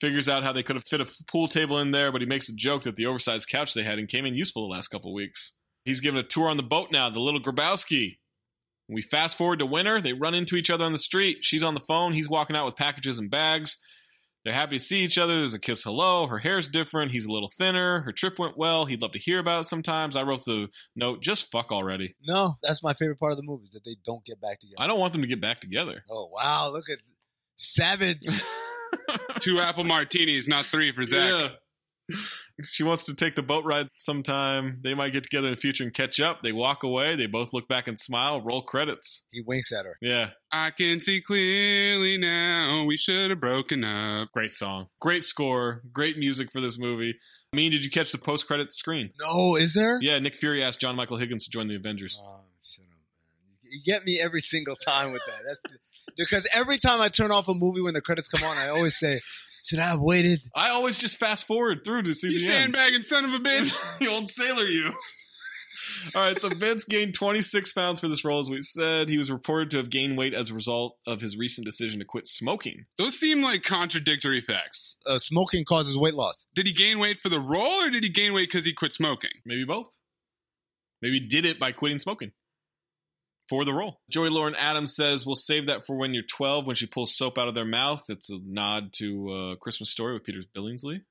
Figures 0.00 0.28
out 0.28 0.42
how 0.42 0.52
they 0.52 0.62
could 0.62 0.76
have 0.76 0.84
fit 0.84 1.00
a 1.00 1.10
pool 1.28 1.48
table 1.48 1.78
in 1.78 1.90
there, 1.90 2.12
but 2.12 2.20
he 2.20 2.26
makes 2.26 2.48
a 2.48 2.54
joke 2.54 2.82
that 2.82 2.96
the 2.96 3.06
oversized 3.06 3.48
couch 3.48 3.74
they 3.74 3.84
had 3.84 3.98
and 3.98 4.08
came 4.08 4.26
in 4.26 4.34
useful 4.34 4.66
the 4.66 4.74
last 4.74 4.88
couple 4.88 5.14
weeks. 5.14 5.52
He's 5.84 6.00
given 6.00 6.18
a 6.18 6.24
tour 6.24 6.48
on 6.48 6.56
the 6.56 6.62
boat 6.62 6.88
now, 6.90 7.10
the 7.10 7.20
little 7.20 7.40
Grobowski. 7.40 8.18
We 8.88 9.02
fast 9.02 9.38
forward 9.38 9.60
to 9.60 9.66
winter. 9.66 10.00
They 10.00 10.12
run 10.12 10.34
into 10.34 10.56
each 10.56 10.70
other 10.70 10.84
on 10.84 10.92
the 10.92 10.98
street. 10.98 11.38
She's 11.40 11.62
on 11.62 11.74
the 11.74 11.80
phone. 11.80 12.12
He's 12.12 12.28
walking 12.28 12.56
out 12.56 12.66
with 12.66 12.76
packages 12.76 13.18
and 13.18 13.30
bags. 13.30 13.78
They're 14.44 14.54
happy 14.54 14.76
to 14.76 14.84
see 14.84 14.98
each 14.98 15.16
other. 15.16 15.38
There's 15.38 15.54
a 15.54 15.58
kiss 15.58 15.82
hello. 15.82 16.26
Her 16.26 16.38
hair's 16.38 16.68
different. 16.68 17.12
He's 17.12 17.24
a 17.24 17.32
little 17.32 17.48
thinner. 17.48 18.02
Her 18.02 18.12
trip 18.12 18.38
went 18.38 18.58
well. 18.58 18.84
He'd 18.84 19.00
love 19.00 19.12
to 19.12 19.18
hear 19.18 19.38
about 19.38 19.60
it 19.60 19.68
sometimes. 19.68 20.16
I 20.16 20.22
wrote 20.22 20.44
the 20.44 20.68
note, 20.94 21.22
just 21.22 21.50
fuck 21.50 21.72
already. 21.72 22.14
No, 22.26 22.54
that's 22.62 22.82
my 22.82 22.92
favorite 22.92 23.18
part 23.18 23.32
of 23.32 23.38
the 23.38 23.44
movie 23.44 23.64
is 23.64 23.70
that 23.70 23.84
they 23.84 23.96
don't 24.04 24.24
get 24.24 24.40
back 24.40 24.60
together. 24.60 24.76
I 24.78 24.86
don't 24.86 25.00
want 25.00 25.12
them 25.12 25.22
to 25.22 25.28
get 25.28 25.40
back 25.40 25.60
together. 25.60 26.04
Oh 26.10 26.28
wow, 26.32 26.70
look 26.70 26.90
at 26.90 26.98
Savage. 27.56 28.26
two 29.40 29.60
apple 29.60 29.84
martinis, 29.84 30.48
not 30.48 30.64
three 30.64 30.92
for 30.92 31.04
Zach. 31.04 31.30
Yeah. 31.30 31.48
She 32.62 32.82
wants 32.82 33.04
to 33.04 33.14
take 33.14 33.34
the 33.34 33.42
boat 33.42 33.64
ride 33.64 33.88
sometime. 33.98 34.78
They 34.82 34.94
might 34.94 35.12
get 35.12 35.22
together 35.22 35.48
in 35.48 35.54
the 35.54 35.60
future 35.60 35.84
and 35.84 35.92
catch 35.92 36.20
up. 36.20 36.42
They 36.42 36.52
walk 36.52 36.82
away. 36.82 37.16
They 37.16 37.26
both 37.26 37.52
look 37.52 37.66
back 37.66 37.88
and 37.88 37.98
smile. 37.98 38.40
Roll 38.40 38.62
credits. 38.62 39.26
He 39.32 39.42
winks 39.46 39.72
at 39.72 39.86
her. 39.86 39.96
Yeah. 40.00 40.30
I 40.52 40.70
can 40.70 41.00
see 41.00 41.20
clearly 41.20 42.16
now. 42.18 42.84
We 42.84 42.96
should 42.96 43.30
have 43.30 43.40
broken 43.40 43.84
up. 43.84 44.30
Great 44.32 44.52
song. 44.52 44.88
Great 45.00 45.24
score. 45.24 45.82
Great 45.92 46.18
music 46.18 46.52
for 46.52 46.60
this 46.60 46.78
movie. 46.78 47.14
I 47.52 47.56
mean, 47.56 47.70
did 47.70 47.84
you 47.84 47.90
catch 47.90 48.12
the 48.12 48.18
post 48.18 48.46
credit 48.46 48.72
screen? 48.72 49.10
No, 49.20 49.56
is 49.56 49.74
there? 49.74 49.98
Yeah, 50.00 50.18
Nick 50.18 50.36
Fury 50.36 50.62
asked 50.62 50.80
John 50.80 50.96
Michael 50.96 51.16
Higgins 51.16 51.44
to 51.44 51.50
join 51.50 51.68
the 51.68 51.76
Avengers. 51.76 52.20
Oh, 52.22 52.44
shut 52.62 52.84
up, 52.84 52.90
man. 53.46 53.56
You 53.62 53.80
get 53.84 54.04
me 54.04 54.20
every 54.22 54.40
single 54.40 54.76
time 54.76 55.12
with 55.12 55.22
that. 55.26 55.38
That's 55.46 55.60
because 56.16 56.48
every 56.54 56.78
time 56.78 57.00
I 57.00 57.08
turn 57.08 57.32
off 57.32 57.48
a 57.48 57.54
movie 57.54 57.80
when 57.80 57.94
the 57.94 58.00
credits 58.00 58.28
come 58.28 58.46
on, 58.48 58.56
I 58.58 58.68
always 58.68 58.96
say, 58.96 59.20
"Should 59.64 59.78
I 59.78 59.88
have 59.88 60.00
waited?" 60.00 60.40
I 60.54 60.68
always 60.70 60.98
just 60.98 61.18
fast 61.18 61.46
forward 61.46 61.80
through 61.84 62.02
to 62.02 62.14
see 62.14 62.30
You 62.32 62.38
the 62.38 62.46
end. 62.46 62.62
sandbagging 62.74 63.02
son 63.02 63.24
of 63.24 63.34
a 63.34 63.38
bitch. 63.38 63.98
the 63.98 64.08
old 64.08 64.28
sailor 64.28 64.64
you. 64.64 64.92
All 66.14 66.22
right, 66.22 66.38
so 66.38 66.48
Vince 66.50 66.84
gained 66.84 67.14
26 67.14 67.72
pounds 67.72 68.00
for 68.00 68.08
this 68.08 68.24
role, 68.24 68.38
as 68.40 68.50
we 68.50 68.60
said. 68.60 69.08
He 69.08 69.16
was 69.16 69.30
reported 69.30 69.70
to 69.70 69.76
have 69.78 69.88
gained 69.90 70.18
weight 70.18 70.34
as 70.34 70.50
a 70.50 70.54
result 70.54 70.96
of 71.06 71.20
his 71.20 71.36
recent 71.36 71.64
decision 71.64 71.98
to 72.00 72.04
quit 72.04 72.26
smoking. 72.26 72.84
Those 72.98 73.18
seem 73.18 73.42
like 73.42 73.62
contradictory 73.62 74.40
facts. 74.42 74.96
Uh, 75.06 75.18
smoking 75.18 75.64
causes 75.64 75.96
weight 75.96 76.14
loss. 76.14 76.46
Did 76.54 76.66
he 76.66 76.72
gain 76.72 76.98
weight 76.98 77.16
for 77.16 77.30
the 77.30 77.40
role 77.40 77.82
or 77.84 77.90
did 77.90 78.04
he 78.04 78.10
gain 78.10 78.34
weight 78.34 78.50
because 78.50 78.66
he 78.66 78.74
quit 78.74 78.92
smoking? 78.92 79.30
Maybe 79.46 79.64
both. 79.64 79.98
Maybe 81.00 81.20
he 81.20 81.26
did 81.26 81.44
it 81.46 81.58
by 81.58 81.72
quitting 81.72 81.98
smoking 81.98 82.32
for 83.48 83.64
the 83.64 83.72
role. 83.72 84.00
Joey 84.10 84.30
Lauren 84.30 84.54
Adams 84.54 84.94
says, 84.94 85.26
We'll 85.26 85.34
save 85.34 85.66
that 85.66 85.84
for 85.84 85.96
when 85.96 86.14
you're 86.14 86.22
12 86.22 86.66
when 86.66 86.76
she 86.76 86.86
pulls 86.86 87.16
soap 87.16 87.38
out 87.38 87.48
of 87.48 87.54
their 87.54 87.64
mouth. 87.64 88.04
It's 88.08 88.30
a 88.30 88.38
nod 88.44 88.92
to 88.94 89.30
uh, 89.30 89.56
Christmas 89.56 89.90
Story 89.90 90.14
with 90.14 90.24
Peter 90.24 90.40
Billingsley. 90.56 91.02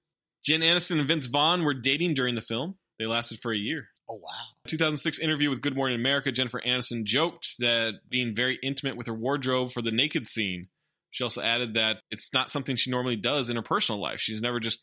Jen 0.43 0.61
Aniston 0.61 0.99
and 0.99 1.07
Vince 1.07 1.27
Vaughn 1.27 1.63
were 1.63 1.73
dating 1.73 2.15
during 2.15 2.35
the 2.35 2.41
film. 2.41 2.75
They 2.99 3.05
lasted 3.05 3.39
for 3.41 3.51
a 3.51 3.57
year. 3.57 3.87
Oh 4.09 4.17
wow. 4.17 4.45
2006 4.67 5.19
interview 5.19 5.49
with 5.49 5.61
Good 5.61 5.75
Morning 5.75 5.97
America, 5.97 6.31
Jennifer 6.31 6.61
Aniston 6.65 7.05
joked 7.05 7.55
that 7.59 7.99
being 8.09 8.35
very 8.35 8.59
intimate 8.61 8.97
with 8.97 9.07
her 9.07 9.13
wardrobe 9.13 9.71
for 9.71 9.81
the 9.81 9.91
naked 9.91 10.27
scene. 10.27 10.67
She 11.11 11.23
also 11.23 11.41
added 11.41 11.75
that 11.75 11.97
it's 12.11 12.33
not 12.33 12.49
something 12.49 12.75
she 12.75 12.91
normally 12.91 13.15
does 13.15 13.49
in 13.49 13.55
her 13.55 13.61
personal 13.61 14.01
life. 14.01 14.19
She's 14.19 14.41
never 14.41 14.59
just 14.59 14.79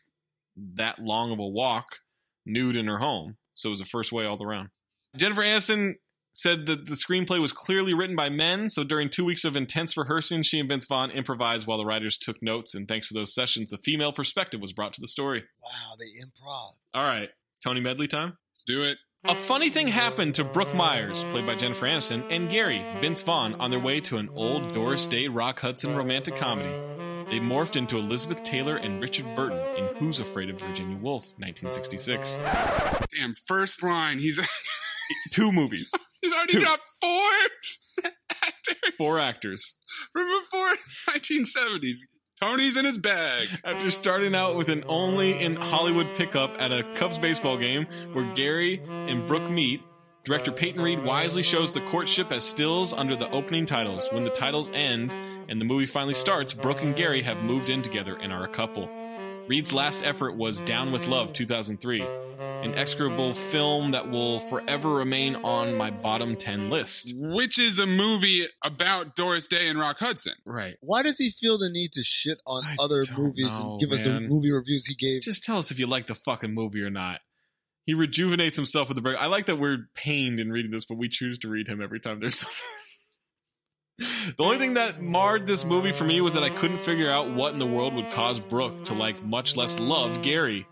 that 0.74 0.98
long 0.98 1.32
of 1.32 1.38
a 1.38 1.46
walk 1.46 1.98
nude 2.46 2.76
in 2.76 2.86
her 2.86 2.98
home. 2.98 3.36
So 3.54 3.68
it 3.68 3.70
was 3.70 3.80
a 3.80 3.86
first 3.86 4.12
way 4.12 4.24
all 4.24 4.42
around. 4.42 4.70
Jennifer 5.16 5.42
Aniston 5.42 5.94
said 6.40 6.66
that 6.66 6.86
the 6.86 6.94
screenplay 6.94 7.40
was 7.40 7.52
clearly 7.52 7.94
written 7.94 8.16
by 8.16 8.28
men. 8.28 8.68
So 8.68 8.84
during 8.84 9.10
two 9.10 9.24
weeks 9.24 9.44
of 9.44 9.56
intense 9.56 9.96
rehearsing, 9.96 10.42
she 10.42 10.58
and 10.58 10.68
Vince 10.68 10.86
Vaughn 10.86 11.10
improvised 11.10 11.66
while 11.66 11.78
the 11.78 11.84
writers 11.84 12.18
took 12.18 12.42
notes. 12.42 12.74
And 12.74 12.88
thanks 12.88 13.08
to 13.08 13.14
those 13.14 13.34
sessions, 13.34 13.70
the 13.70 13.78
female 13.78 14.12
perspective 14.12 14.60
was 14.60 14.72
brought 14.72 14.92
to 14.94 15.00
the 15.00 15.06
story. 15.06 15.44
Wow, 15.62 15.96
they 15.98 16.24
improv. 16.24 16.74
All 16.94 17.04
right, 17.04 17.30
Tony 17.62 17.80
Medley 17.80 18.08
time. 18.08 18.38
Let's 18.50 18.64
do 18.64 18.82
it. 18.82 18.98
A 19.24 19.34
funny 19.34 19.68
thing 19.68 19.86
happened 19.86 20.34
to 20.36 20.44
Brooke 20.44 20.74
Myers, 20.74 21.24
played 21.24 21.46
by 21.46 21.54
Jennifer 21.54 21.84
Aniston, 21.84 22.24
and 22.30 22.48
Gary, 22.48 22.82
Vince 23.02 23.20
Vaughn, 23.20 23.54
on 23.60 23.70
their 23.70 23.78
way 23.78 24.00
to 24.00 24.16
an 24.16 24.30
old 24.32 24.72
Doris 24.72 25.06
Day 25.06 25.28
Rock 25.28 25.60
Hudson 25.60 25.94
romantic 25.94 26.36
comedy. 26.36 26.72
They 27.30 27.38
morphed 27.38 27.76
into 27.76 27.98
Elizabeth 27.98 28.42
Taylor 28.44 28.76
and 28.76 29.00
Richard 29.00 29.26
Burton 29.36 29.60
in 29.76 29.94
Who's 29.96 30.20
Afraid 30.20 30.48
of 30.48 30.58
Virginia 30.58 30.96
Woolf, 30.96 31.34
1966. 31.36 32.40
Damn, 33.14 33.34
first 33.34 33.82
line. 33.82 34.18
He's 34.18 34.40
Two 35.32 35.52
movies, 35.52 35.92
he's 36.22 36.32
already 36.32 36.54
Two. 36.54 36.60
dropped 36.60 36.84
four 37.00 37.30
actors 38.42 38.92
four 38.98 39.18
actors. 39.18 39.76
from 40.12 40.26
before 40.28 40.70
1970s. 41.08 41.96
Tony's 42.40 42.76
in 42.76 42.84
his 42.86 42.98
bag. 42.98 43.48
After 43.64 43.90
starting 43.90 44.34
out 44.34 44.56
with 44.56 44.68
an 44.70 44.84
only 44.88 45.32
in 45.42 45.56
Hollywood 45.56 46.14
pickup 46.16 46.58
at 46.60 46.72
a 46.72 46.84
Cubs 46.94 47.18
baseball 47.18 47.58
game 47.58 47.86
where 48.12 48.24
Gary 48.34 48.80
and 48.86 49.26
Brooke 49.26 49.50
meet, 49.50 49.82
director 50.24 50.50
Peyton 50.52 50.80
Reed 50.80 51.04
wisely 51.04 51.42
shows 51.42 51.72
the 51.74 51.80
courtship 51.82 52.32
as 52.32 52.42
stills 52.44 52.92
under 52.94 53.14
the 53.14 53.30
opening 53.30 53.66
titles. 53.66 54.08
When 54.10 54.24
the 54.24 54.30
titles 54.30 54.70
end 54.72 55.12
and 55.48 55.60
the 55.60 55.66
movie 55.66 55.84
finally 55.86 56.14
starts, 56.14 56.54
Brooke 56.54 56.82
and 56.82 56.96
Gary 56.96 57.22
have 57.22 57.42
moved 57.42 57.68
in 57.68 57.82
together 57.82 58.16
and 58.16 58.32
are 58.32 58.44
a 58.44 58.48
couple. 58.48 58.88
Reed's 59.50 59.72
last 59.72 60.06
effort 60.06 60.36
was 60.36 60.60
Down 60.60 60.92
with 60.92 61.08
Love 61.08 61.32
2003, 61.32 62.02
an 62.02 62.72
execrable 62.76 63.34
film 63.34 63.90
that 63.90 64.08
will 64.08 64.38
forever 64.38 64.90
remain 64.90 65.34
on 65.34 65.74
my 65.74 65.90
bottom 65.90 66.36
10 66.36 66.70
list. 66.70 67.12
Which 67.16 67.58
is 67.58 67.80
a 67.80 67.84
movie 67.84 68.46
about 68.62 69.16
Doris 69.16 69.48
Day 69.48 69.66
and 69.66 69.76
Rock 69.76 69.98
Hudson. 69.98 70.34
Right. 70.46 70.76
Why 70.82 71.02
does 71.02 71.18
he 71.18 71.30
feel 71.30 71.58
the 71.58 71.68
need 71.68 71.90
to 71.94 72.04
shit 72.04 72.40
on 72.46 72.62
I 72.64 72.76
other 72.78 73.02
movies 73.18 73.58
know, 73.58 73.72
and 73.72 73.80
give 73.80 73.90
us 73.90 74.04
the 74.04 74.20
movie 74.20 74.52
reviews 74.52 74.86
he 74.86 74.94
gave? 74.94 75.22
Just 75.22 75.42
tell 75.42 75.58
us 75.58 75.72
if 75.72 75.80
you 75.80 75.88
like 75.88 76.06
the 76.06 76.14
fucking 76.14 76.54
movie 76.54 76.84
or 76.84 76.90
not. 76.90 77.18
He 77.86 77.92
rejuvenates 77.92 78.54
himself 78.54 78.86
with 78.86 78.94
the 78.94 79.02
break. 79.02 79.16
I 79.20 79.26
like 79.26 79.46
that 79.46 79.58
we're 79.58 79.88
pained 79.96 80.38
in 80.38 80.52
reading 80.52 80.70
this, 80.70 80.84
but 80.84 80.96
we 80.96 81.08
choose 81.08 81.40
to 81.40 81.48
read 81.48 81.66
him 81.66 81.82
every 81.82 81.98
time 81.98 82.20
there's 82.20 82.38
something. 82.38 82.56
The 84.00 84.42
only 84.42 84.58
thing 84.58 84.74
that 84.74 85.02
marred 85.02 85.44
this 85.44 85.64
movie 85.64 85.92
for 85.92 86.04
me 86.04 86.20
was 86.20 86.34
that 86.34 86.42
I 86.42 86.50
couldn't 86.50 86.78
figure 86.78 87.10
out 87.10 87.30
what 87.30 87.52
in 87.52 87.58
the 87.58 87.66
world 87.66 87.94
would 87.94 88.10
cause 88.10 88.40
Brooke 88.40 88.86
to 88.86 88.94
like, 88.94 89.22
much 89.22 89.56
less 89.56 89.78
love 89.78 90.22
Gary. 90.22 90.66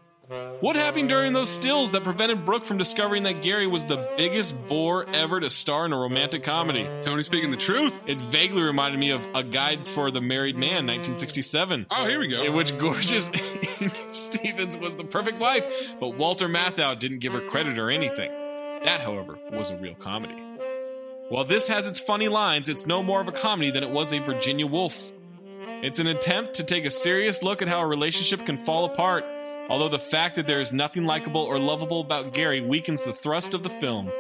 What 0.61 0.77
happened 0.77 1.09
during 1.09 1.33
those 1.33 1.49
stills 1.49 1.93
that 1.93 2.05
prevented 2.05 2.45
Brooke 2.45 2.65
from 2.65 2.77
discovering 2.77 3.23
that 3.23 3.43
Gary 3.43 3.67
was 3.67 3.87
the 3.87 4.13
biggest 4.19 4.55
bore 4.69 5.09
ever 5.09 5.41
to 5.41 5.49
star 5.49 5.87
in 5.87 5.93
a 5.93 5.97
romantic 5.97 6.43
comedy? 6.43 6.87
Tony 7.01 7.23
speaking 7.23 7.51
the 7.51 7.57
truth. 7.57 8.07
It 8.07 8.21
vaguely 8.21 8.61
reminded 8.63 8.99
me 8.99 9.11
of 9.11 9.27
A 9.35 9.43
Guide 9.43 9.89
for 9.89 10.11
the 10.11 10.21
Married 10.21 10.57
Man, 10.57 10.87
1967. 10.87 11.87
Oh, 11.91 12.05
here 12.05 12.19
we 12.19 12.29
go. 12.29 12.43
In 12.43 12.53
which 12.53 12.77
gorgeous 12.77 13.31
Stevens 14.13 14.77
was 14.77 14.97
the 14.97 15.05
perfect 15.05 15.39
wife, 15.39 15.97
but 15.99 16.17
Walter 16.17 16.49
Matthau 16.49 16.99
didn't 16.99 17.21
give 17.21 17.33
her 17.33 17.41
credit 17.41 17.79
or 17.79 17.91
anything. 17.91 18.31
That, 18.85 19.01
however, 19.01 19.39
was 19.51 19.71
a 19.71 19.79
real 19.79 19.95
comedy. 19.95 20.48
While 21.29 21.45
this 21.45 21.69
has 21.69 21.87
its 21.87 22.01
funny 22.01 22.29
lines, 22.29 22.71
it's 22.71 22.87
no 22.87 23.03
more 23.03 23.21
of 23.21 23.29
a 23.29 23.33
comedy 23.33 23.71
than 23.71 23.83
it 23.83 23.91
was 23.91 24.15
a 24.15 24.19
Virginia 24.19 24.67
Woolf. 24.67 25.13
It's 25.83 25.99
an 25.99 26.07
attempt 26.07 26.55
to 26.55 26.65
take 26.65 26.87
a 26.87 26.91
serious 26.91 27.43
look 27.43 27.61
at 27.61 27.69
how 27.69 27.81
a 27.81 27.87
relationship 27.87 28.47
can 28.47 28.57
fall 28.57 28.87
apart, 28.87 29.27
although 29.69 29.91
the 29.91 29.99
fact 29.99 30.37
that 30.37 30.47
there 30.47 30.63
is 30.63 30.73
nothing 30.73 31.05
likable 31.05 31.43
or 31.43 31.59
lovable 31.59 32.01
about 32.01 32.33
Gary 32.33 32.63
weakens 32.63 33.05
the 33.05 33.13
thrust 33.13 33.53
of 33.53 33.63
the 33.63 33.69
film. 33.69 34.11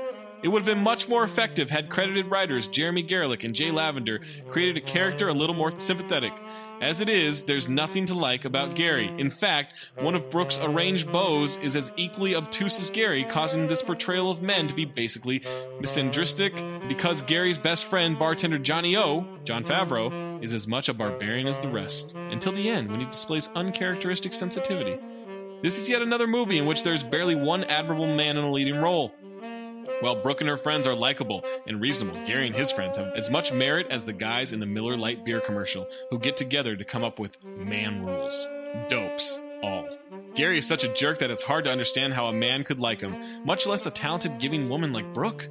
It 0.40 0.48
would 0.48 0.60
have 0.60 0.76
been 0.76 0.84
much 0.84 1.08
more 1.08 1.24
effective 1.24 1.70
had 1.70 1.88
credited 1.88 2.30
writers 2.30 2.68
Jeremy 2.68 3.02
Garelick 3.02 3.42
and 3.42 3.54
Jay 3.54 3.72
Lavender 3.72 4.20
created 4.48 4.76
a 4.76 4.80
character 4.80 5.28
a 5.28 5.34
little 5.34 5.54
more 5.54 5.78
sympathetic. 5.80 6.32
As 6.80 7.00
it 7.00 7.08
is, 7.08 7.42
there's 7.42 7.68
nothing 7.68 8.06
to 8.06 8.14
like 8.14 8.44
about 8.44 8.76
Gary. 8.76 9.12
In 9.18 9.30
fact, 9.30 9.74
one 9.98 10.14
of 10.14 10.30
Brooke's 10.30 10.58
arranged 10.58 11.10
beaus 11.10 11.56
is 11.58 11.74
as 11.74 11.90
equally 11.96 12.36
obtuse 12.36 12.78
as 12.78 12.88
Gary, 12.88 13.24
causing 13.24 13.66
this 13.66 13.82
portrayal 13.82 14.30
of 14.30 14.40
men 14.40 14.68
to 14.68 14.74
be 14.74 14.84
basically 14.84 15.40
misandristic 15.80 16.54
because 16.88 17.20
Gary's 17.22 17.58
best 17.58 17.86
friend, 17.86 18.16
bartender 18.16 18.58
Johnny 18.58 18.96
O, 18.96 19.26
Jon 19.42 19.64
Favreau, 19.64 20.40
is 20.40 20.52
as 20.52 20.68
much 20.68 20.88
a 20.88 20.94
barbarian 20.94 21.48
as 21.48 21.58
the 21.58 21.68
rest, 21.68 22.14
until 22.30 22.52
the 22.52 22.68
end 22.68 22.92
when 22.92 23.00
he 23.00 23.06
displays 23.06 23.48
uncharacteristic 23.56 24.32
sensitivity. 24.32 24.98
This 25.62 25.78
is 25.82 25.88
yet 25.88 26.02
another 26.02 26.28
movie 26.28 26.58
in 26.58 26.66
which 26.66 26.84
there's 26.84 27.02
barely 27.02 27.34
one 27.34 27.64
admirable 27.64 28.06
man 28.06 28.36
in 28.36 28.44
a 28.44 28.50
leading 28.52 28.80
role. 28.80 29.12
While 30.00 30.14
Brooke 30.14 30.40
and 30.40 30.48
her 30.48 30.56
friends 30.56 30.86
are 30.86 30.94
likable 30.94 31.44
and 31.66 31.80
reasonable, 31.80 32.24
Gary 32.24 32.46
and 32.46 32.54
his 32.54 32.70
friends 32.70 32.96
have 32.96 33.12
as 33.16 33.30
much 33.30 33.52
merit 33.52 33.88
as 33.90 34.04
the 34.04 34.12
guys 34.12 34.52
in 34.52 34.60
the 34.60 34.66
Miller 34.66 34.96
Lite 34.96 35.24
beer 35.24 35.40
commercial 35.40 35.88
who 36.10 36.20
get 36.20 36.36
together 36.36 36.76
to 36.76 36.84
come 36.84 37.02
up 37.02 37.18
with 37.18 37.44
man 37.44 38.04
rules. 38.04 38.48
Dopes, 38.88 39.40
all. 39.60 39.88
Gary 40.36 40.58
is 40.58 40.68
such 40.68 40.84
a 40.84 40.94
jerk 40.94 41.18
that 41.18 41.32
it's 41.32 41.42
hard 41.42 41.64
to 41.64 41.72
understand 41.72 42.14
how 42.14 42.26
a 42.28 42.32
man 42.32 42.62
could 42.62 42.78
like 42.78 43.00
him, 43.00 43.44
much 43.44 43.66
less 43.66 43.86
a 43.86 43.90
talented, 43.90 44.38
giving 44.38 44.68
woman 44.68 44.92
like 44.92 45.12
Brooke. 45.12 45.48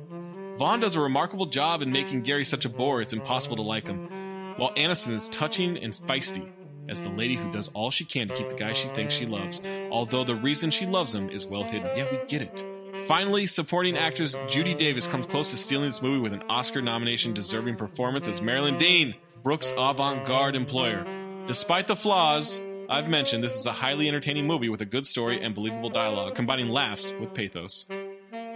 Vaughn 0.56 0.80
does 0.80 0.95
a 0.95 1.02
remarkable 1.02 1.48
job 1.48 1.82
in 1.82 1.91
making 1.91 2.22
Gary 2.22 2.45
such 2.45 2.64
a 2.64 2.69
bore 2.69 3.02
it's 3.02 3.11
impossible 3.11 3.57
to 3.57 3.61
like 3.64 3.88
him, 3.88 4.07
while 4.56 4.74
Aniston 4.76 5.14
is 5.14 5.28
touching 5.28 5.78
and 5.78 5.94
feisty 5.94 6.49
as 6.88 7.03
the 7.03 7.10
lady 7.10 7.36
who 7.36 7.52
does 7.52 7.68
all 7.74 7.91
she 7.91 8.06
can 8.06 8.30
to 8.30 8.34
keep 8.34 8.48
the 8.48 8.56
guy 8.56 8.72
she 8.72 8.88
thinks 8.90 9.14
she 9.14 9.26
loves, 9.26 9.61
although 9.91 10.24
the 10.24 10.36
reason 10.36 10.72
she 10.72 10.86
loves 10.86 11.14
him 11.14 11.30
is 11.30 11.45
well 11.45 11.64
hidden. 11.64 11.90
Yeah, 11.98 12.07
we 12.10 12.19
get 12.28 12.41
it. 12.41 12.77
Finally, 13.08 13.46
supporting 13.48 13.98
actress 13.98 14.36
Judy 14.48 14.74
Davis 14.74 15.08
comes 15.08 15.26
close 15.26 15.52
to 15.52 15.58
stealing 15.58 15.86
this 15.86 16.02
movie 16.02 16.20
with 16.20 16.34
an 16.34 16.44
Oscar 16.50 16.82
nomination 16.82 17.34
deserving 17.34 17.76
performance 17.76 18.28
as 18.28 18.42
Marilyn 18.42 18.78
Dean, 18.78 19.16
Brooke's 19.44 19.74
avant 19.78 20.26
garde 20.26 20.56
employer. 20.56 21.06
Despite 21.48 21.88
the 21.88 21.96
flaws 21.96 22.62
I've 22.90 23.08
mentioned, 23.08 23.44
this 23.44 23.58
is 23.58 23.66
a 23.66 23.72
highly 23.72 24.08
entertaining 24.08 24.48
movie 24.48 24.70
with 24.70 24.82
a 24.82 24.86
good 24.86 25.06
story 25.06 25.42
and 25.42 25.56
believable 25.56 25.90
dialogue, 25.90 26.36
combining 26.36 26.70
laughs 26.70 27.14
with 27.20 27.34
pathos. 27.34 27.88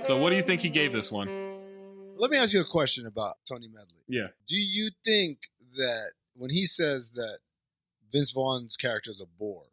So, 0.03 0.17
what 0.17 0.31
do 0.31 0.35
you 0.35 0.41
think 0.41 0.61
he 0.61 0.69
gave 0.69 0.91
this 0.91 1.11
one? 1.11 1.29
Let 2.15 2.31
me 2.31 2.37
ask 2.37 2.53
you 2.53 2.61
a 2.61 2.65
question 2.65 3.05
about 3.05 3.35
Tony 3.47 3.67
Medley. 3.67 4.03
Yeah. 4.07 4.27
Do 4.47 4.55
you 4.55 4.89
think 5.05 5.47
that 5.75 6.11
when 6.35 6.49
he 6.49 6.65
says 6.65 7.13
that 7.13 7.39
Vince 8.11 8.31
Vaughn's 8.31 8.75
character 8.77 9.11
is 9.11 9.21
a 9.21 9.25
bore, 9.25 9.70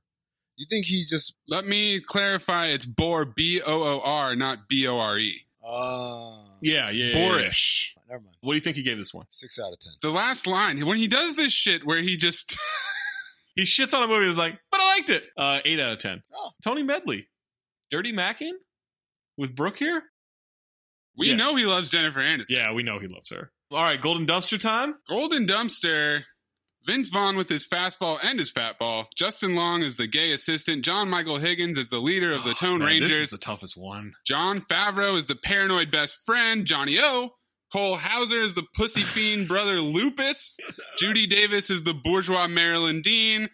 you 0.58 0.66
think 0.68 0.84
he's 0.84 1.08
just 1.08 1.32
Let 1.48 1.64
me 1.66 2.00
clarify. 2.00 2.66
It's 2.66 2.84
Boar, 2.84 3.24
B 3.24 3.62
O 3.66 3.82
O 3.82 4.00
R, 4.04 4.36
not 4.36 4.68
B 4.68 4.86
O 4.86 4.98
R 4.98 5.18
E. 5.18 5.40
Oh. 5.64 6.44
Yeah, 6.60 6.90
yeah, 6.90 7.12
yeah, 7.12 7.14
Boorish. 7.14 7.92
Never 8.08 8.20
mind. 8.22 8.36
What 8.40 8.52
do 8.52 8.56
you 8.56 8.60
think 8.60 8.76
he 8.76 8.82
gave 8.82 8.98
this 8.98 9.14
one? 9.14 9.26
Six 9.30 9.58
out 9.58 9.72
of 9.72 9.78
ten. 9.78 9.92
The 10.02 10.10
last 10.10 10.46
line 10.46 10.84
when 10.86 10.96
he 10.98 11.08
does 11.08 11.36
this 11.36 11.52
shit 11.52 11.86
where 11.86 12.02
he 12.02 12.16
just 12.16 12.58
He 13.54 13.62
shits 13.64 13.92
on 13.92 14.02
a 14.04 14.06
movie. 14.06 14.26
He's 14.26 14.38
like, 14.38 14.56
but 14.70 14.80
I 14.80 14.94
liked 14.96 15.10
it. 15.10 15.26
Uh, 15.36 15.58
eight 15.64 15.80
out 15.80 15.92
of 15.92 15.98
ten. 15.98 16.22
Oh. 16.34 16.50
Tony 16.62 16.82
Medley, 16.84 17.28
Dirty 17.90 18.12
Mackin 18.12 18.54
with 19.36 19.54
Brooke 19.56 19.78
here. 19.78 20.02
we 21.16 21.30
Yeah. 21.30 21.36
know 21.36 21.56
he 21.56 21.66
loves 21.66 21.90
Jennifer 21.90 22.20
Aniston. 22.20 22.50
Yeah, 22.50 22.72
we 22.72 22.82
know 22.84 22.98
he 23.00 23.08
loves 23.08 23.30
her. 23.30 23.50
All 23.72 23.82
right, 23.82 24.00
Golden 24.00 24.26
Dumpster 24.26 24.58
time. 24.60 24.94
Golden 25.08 25.44
Dumpster. 25.46 26.22
Vince 26.88 27.10
Vaughn 27.10 27.36
with 27.36 27.50
his 27.50 27.68
fastball 27.68 28.18
and 28.24 28.38
his 28.38 28.50
fatball. 28.50 29.04
Justin 29.14 29.54
Long 29.54 29.82
is 29.82 29.98
the 29.98 30.06
gay 30.06 30.32
assistant. 30.32 30.82
John 30.82 31.10
Michael 31.10 31.36
Higgins 31.36 31.76
is 31.76 31.88
the 31.88 31.98
leader 31.98 32.32
of 32.32 32.44
the 32.44 32.52
oh, 32.52 32.54
Tone 32.54 32.76
Oh, 32.76 32.78
Man, 32.78 32.88
Rangers. 32.88 33.10
This 33.10 33.20
is 33.24 33.30
the 33.30 33.36
toughest 33.36 33.76
one. 33.76 34.14
Jon 34.24 34.62
Favreau 34.62 35.14
is 35.18 35.26
the 35.26 35.36
paranoid 35.36 35.90
best 35.90 36.16
friend, 36.24 36.64
Johnny 36.64 36.96
O. 36.98 37.34
Cole 37.70 37.96
Hauser 37.96 38.38
is 38.38 38.54
the 38.54 38.64
pussy 38.74 39.00
fiend 39.02 39.48
brother 39.48 39.82
Lupus. 39.82 40.56
Judy 40.98 41.26
Davis 41.26 41.68
is 41.68 41.82
the 41.82 41.92
bourgeois 41.92 42.48
Marilyn 42.48 43.02
Dean. 43.02 43.50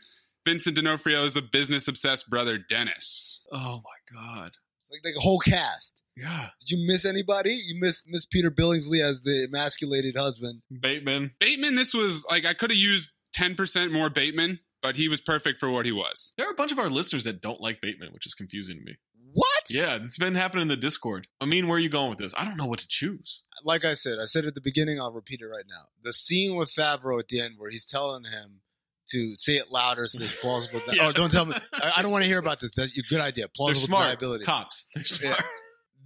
Vincent 0.46 0.76
D'Onofrio 0.76 1.24
is 1.24 1.34
the 1.34 1.42
business 1.42 1.88
obsessed 1.88 2.30
brother 2.30 2.56
Dennis. 2.56 3.40
Oh 3.50 3.82
my 3.82 4.16
god. 4.16 4.52
It's 4.78 5.04
like 5.04 5.12
the 5.12 5.20
whole 5.20 5.40
cast. 5.40 6.00
Yeah. 6.16 6.50
Did 6.60 6.70
you 6.70 6.86
miss 6.86 7.04
anybody? 7.04 7.50
You 7.50 7.80
missed 7.80 8.04
Miss 8.06 8.26
Peter 8.26 8.52
Billingsley 8.52 9.02
as 9.02 9.22
the 9.22 9.48
emasculated 9.48 10.16
husband. 10.16 10.62
Bateman. 10.70 11.32
Bateman, 11.40 11.74
this 11.74 11.92
was 11.92 12.24
like 12.30 12.44
I 12.44 12.54
could 12.54 12.70
have 12.70 12.78
used 12.78 13.12
10% 13.36 13.92
more 13.92 14.10
Bateman, 14.10 14.60
but 14.82 14.96
he 14.96 15.08
was 15.08 15.20
perfect 15.20 15.58
for 15.60 15.70
what 15.70 15.86
he 15.86 15.92
was. 15.92 16.32
There 16.36 16.46
are 16.46 16.52
a 16.52 16.56
bunch 16.56 16.72
of 16.72 16.78
our 16.78 16.88
listeners 16.88 17.24
that 17.24 17.40
don't 17.42 17.60
like 17.60 17.80
Bateman, 17.80 18.12
which 18.12 18.26
is 18.26 18.34
confusing 18.34 18.78
to 18.78 18.84
me. 18.84 18.96
What? 19.32 19.64
Yeah, 19.70 19.96
it's 19.96 20.18
been 20.18 20.36
happening 20.36 20.62
in 20.62 20.68
the 20.68 20.76
Discord. 20.76 21.26
I 21.40 21.44
mean, 21.46 21.66
where 21.66 21.76
are 21.76 21.80
you 21.80 21.88
going 21.88 22.10
with 22.10 22.18
this? 22.18 22.32
I 22.36 22.44
don't 22.44 22.56
know 22.56 22.66
what 22.66 22.78
to 22.80 22.86
choose. 22.88 23.42
Like 23.64 23.84
I 23.84 23.94
said, 23.94 24.18
I 24.22 24.26
said 24.26 24.44
at 24.44 24.54
the 24.54 24.60
beginning, 24.60 25.00
I'll 25.00 25.12
repeat 25.12 25.40
it 25.40 25.46
right 25.46 25.64
now. 25.68 25.86
The 26.04 26.12
scene 26.12 26.54
with 26.54 26.68
Favreau 26.70 27.18
at 27.18 27.28
the 27.28 27.40
end 27.40 27.54
where 27.58 27.70
he's 27.70 27.84
telling 27.84 28.22
him 28.24 28.60
to 29.08 29.34
say 29.36 29.54
it 29.54 29.66
louder 29.72 30.06
so 30.06 30.18
there's 30.18 30.36
plausible. 30.36 30.80
Yeah. 30.94 31.06
Oh, 31.08 31.12
don't 31.12 31.32
tell 31.32 31.46
me. 31.46 31.54
I, 31.74 31.92
I 31.98 32.02
don't 32.02 32.12
want 32.12 32.22
to 32.22 32.28
hear 32.28 32.38
about 32.38 32.60
this. 32.60 32.70
That's 32.76 32.96
a 32.96 33.02
good 33.02 33.20
idea. 33.20 33.44
They're 33.44 33.48
Plausible 33.56 33.88
smart. 33.88 34.18
deniability. 34.20 34.44
Cops. 34.44 34.86
They're 34.94 35.02
Yeah. 35.02 35.34
smart. 35.34 35.44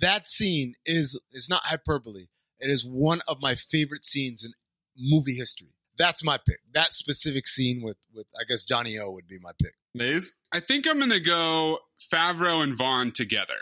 That 0.01 0.27
scene 0.27 0.75
is 0.87 1.21
is 1.33 1.49
not 1.51 1.61
hyperbole. 1.65 2.27
It 2.61 2.71
is 2.71 2.87
one 2.89 3.21
of 3.29 3.39
my 3.43 3.55
favorite 3.57 4.05
scenes 4.07 4.43
in 4.45 4.53
movie 4.97 5.35
history. 5.35 5.69
That's 5.99 6.23
my 6.23 6.39
pick. 6.39 6.61
That 6.73 6.93
specific 6.93 7.47
scene 7.47 7.83
with 7.83 7.97
with 8.15 8.27
I 8.39 8.45
guess 8.49 8.65
Johnny 8.65 8.99
O 8.99 9.11
would 9.11 9.29
be 9.29 9.39
my 9.41 9.53
pick. 9.61 9.75
Maze? 9.95 10.39
I 10.53 10.61
think 10.61 10.87
I'm 10.87 10.99
going 10.99 11.11
to 11.11 11.21
go 11.21 11.81
Favreau 12.13 12.63
and 12.63 12.77
Vaughn 12.77 13.11
together. 13.13 13.55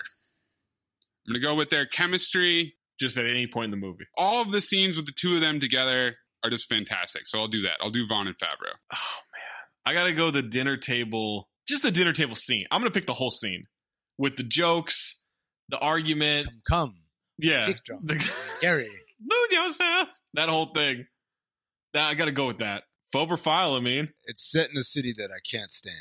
I'm 1.26 1.32
going 1.32 1.40
to 1.40 1.46
go 1.46 1.54
with 1.54 1.70
their 1.70 1.86
chemistry. 1.86 2.74
Just 2.98 3.18
at 3.18 3.26
any 3.26 3.46
point 3.46 3.66
in 3.66 3.70
the 3.72 3.76
movie. 3.76 4.06
All 4.16 4.40
of 4.40 4.52
the 4.52 4.60
scenes 4.62 4.96
with 4.96 5.04
the 5.04 5.12
two 5.12 5.34
of 5.34 5.42
them 5.42 5.60
together 5.60 6.16
are 6.42 6.48
just 6.48 6.66
fantastic. 6.66 7.26
So 7.26 7.38
I'll 7.38 7.48
do 7.48 7.60
that. 7.62 7.76
I'll 7.82 7.90
do 7.90 8.06
Vaughn 8.06 8.26
and 8.26 8.36
Favreau. 8.38 8.72
Oh 8.94 9.18
man. 9.32 9.84
I 9.84 9.92
gotta 9.92 10.14
go 10.14 10.30
the 10.30 10.40
dinner 10.40 10.78
table. 10.78 11.50
Just 11.68 11.82
the 11.82 11.90
dinner 11.90 12.14
table 12.14 12.36
scene. 12.36 12.64
I'm 12.70 12.80
gonna 12.80 12.90
pick 12.90 13.06
the 13.06 13.12
whole 13.12 13.30
scene. 13.30 13.66
With 14.16 14.36
the 14.36 14.44
jokes, 14.44 15.24
the 15.68 15.78
argument. 15.78 16.46
Come, 16.46 16.62
come. 16.68 16.94
Yeah. 17.38 17.66
Kick 17.66 17.84
drum. 17.84 18.00
The, 18.02 18.14
Gary. 18.62 18.88
lose 19.30 19.52
yourself. 19.52 20.08
That 20.32 20.48
whole 20.48 20.72
thing. 20.72 21.06
That 21.96 22.10
I 22.10 22.14
gotta 22.14 22.30
go 22.30 22.46
with 22.46 22.58
that. 22.58 22.82
Fober 23.10 23.38
file, 23.38 23.72
I 23.72 23.80
mean. 23.80 24.12
It's 24.26 24.52
set 24.52 24.68
in 24.68 24.76
a 24.76 24.82
city 24.82 25.14
that 25.16 25.30
I 25.34 25.40
can't 25.50 25.70
stand. 25.70 25.96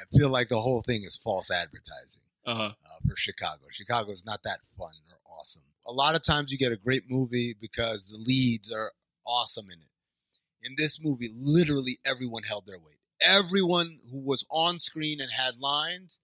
I 0.00 0.16
feel 0.16 0.30
like 0.30 0.48
the 0.48 0.60
whole 0.60 0.80
thing 0.80 1.02
is 1.04 1.14
false 1.14 1.50
advertising. 1.50 2.22
Uh-huh. 2.46 2.62
uh, 2.62 2.98
for 3.06 3.14
Chicago. 3.14 3.66
Chicago's 3.70 4.24
not 4.24 4.40
that 4.44 4.60
fun 4.78 4.92
or 5.10 5.36
awesome. 5.38 5.62
A 5.86 5.92
lot 5.92 6.14
of 6.14 6.22
times 6.22 6.50
you 6.50 6.56
get 6.56 6.72
a 6.72 6.78
great 6.78 7.02
movie 7.06 7.54
because 7.60 8.08
the 8.08 8.16
leads 8.16 8.72
are 8.72 8.92
awesome 9.26 9.66
in 9.66 9.78
it. 9.78 10.66
In 10.66 10.74
this 10.78 10.98
movie, 11.02 11.28
literally 11.38 11.98
everyone 12.06 12.44
held 12.44 12.66
their 12.66 12.78
weight. 12.78 12.96
Everyone 13.20 13.98
who 14.10 14.24
was 14.24 14.46
on 14.50 14.78
screen 14.78 15.20
and 15.20 15.30
had 15.30 15.60
lines 15.60 16.18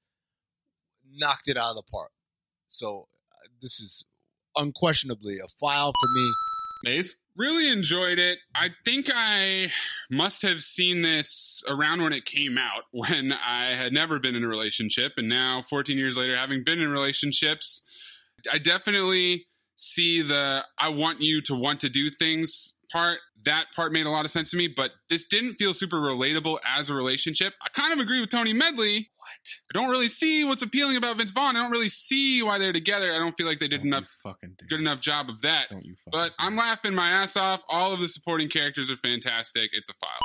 knocked 1.07 1.49
it 1.49 1.59
out 1.59 1.73
of 1.73 1.77
the 1.77 1.83
park. 1.83 2.13
So 2.67 3.09
uh, 3.31 3.49
this 3.61 3.79
is 3.79 4.07
unquestionably 4.57 5.37
a 5.37 5.49
file 5.61 5.93
for 5.93 6.09
me. 6.15 6.33
Maze? 6.85 7.17
Really 7.37 7.71
enjoyed 7.71 8.19
it. 8.19 8.39
I 8.55 8.71
think 8.85 9.09
I 9.15 9.71
must 10.11 10.43
have 10.43 10.61
seen 10.61 11.03
this 11.03 11.63
around 11.69 12.03
when 12.03 12.13
it 12.13 12.25
came 12.25 12.59
out, 12.59 12.85
when 12.91 13.33
I 13.33 13.75
had 13.75 13.93
never 13.93 14.19
been 14.19 14.35
in 14.35 14.45
a 14.45 14.49
relationship. 14.49 15.13
And 15.17 15.29
now, 15.29 15.63
14 15.63 15.97
years 15.97 16.17
later, 16.17 16.37
having 16.37 16.65
been 16.65 16.81
in 16.81 16.91
relationships, 16.91 17.83
I 18.53 18.59
definitely 18.59 19.47
see 19.77 20.21
the 20.23 20.65
I 20.79 20.89
want 20.89 21.21
you 21.21 21.41
to 21.43 21.55
want 21.55 21.81
to 21.81 21.89
do 21.89 22.11
things 22.11 22.75
part. 22.91 23.19
That 23.45 23.67
part 23.75 23.93
made 23.93 24.07
a 24.07 24.11
lot 24.11 24.25
of 24.25 24.33
sense 24.33 24.51
to 24.51 24.57
me, 24.57 24.67
but 24.67 24.91
this 25.09 25.27
didn't 25.27 25.55
feel 25.55 25.73
super 25.73 25.99
relatable 25.99 26.59
as 26.67 26.91
a 26.91 26.95
relationship. 26.95 27.55
I 27.63 27.69
kind 27.69 27.93
of 27.93 28.01
agree 28.01 28.21
with 28.21 28.31
Tony 28.31 28.53
Medley. 28.53 29.11
What? 29.29 29.75
I 29.75 29.79
don't 29.79 29.91
really 29.91 30.09
see 30.09 30.45
what's 30.45 30.63
appealing 30.63 30.97
about 30.97 31.19
Vince 31.19 31.33
Vaughn. 31.33 31.55
I 31.55 31.61
don't 31.61 31.71
really 31.71 31.91
see 31.91 32.43
why 32.43 32.59
they're 32.59 32.73
together. 32.73 33.13
I 33.13 33.19
don't 33.19 33.33
feel 33.33 33.47
like 33.47 33.59
they 33.59 33.69
did 33.69 33.85
enough 33.85 34.07
fucking 34.23 34.57
good 34.69 34.81
enough 34.81 35.01
job 35.01 35.29
of 35.29 35.43
that. 35.43 35.67
Don't 35.71 35.85
you 35.85 35.95
But 36.11 36.33
I'm 36.39 36.57
laughing 36.57 36.95
my 36.95 37.11
ass 37.11 37.37
off. 37.37 37.63
All 37.69 37.93
of 37.93 38.01
the 38.01 38.09
supporting 38.09 38.49
characters 38.49 38.91
are 38.91 38.97
fantastic. 38.97 39.71
It's 39.73 39.91
a 39.91 39.95
file. 39.95 40.19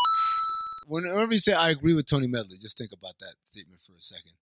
Whenever 0.88 1.34
you 1.34 1.40
say 1.40 1.54
I 1.54 1.70
agree 1.72 1.94
with 1.94 2.08
Tony 2.08 2.28
Medley, 2.28 2.58
just 2.62 2.78
think 2.78 2.92
about 2.94 3.16
that 3.20 3.36
statement 3.44 3.82
for 3.86 3.94
a 3.94 4.02
second. 4.02 4.34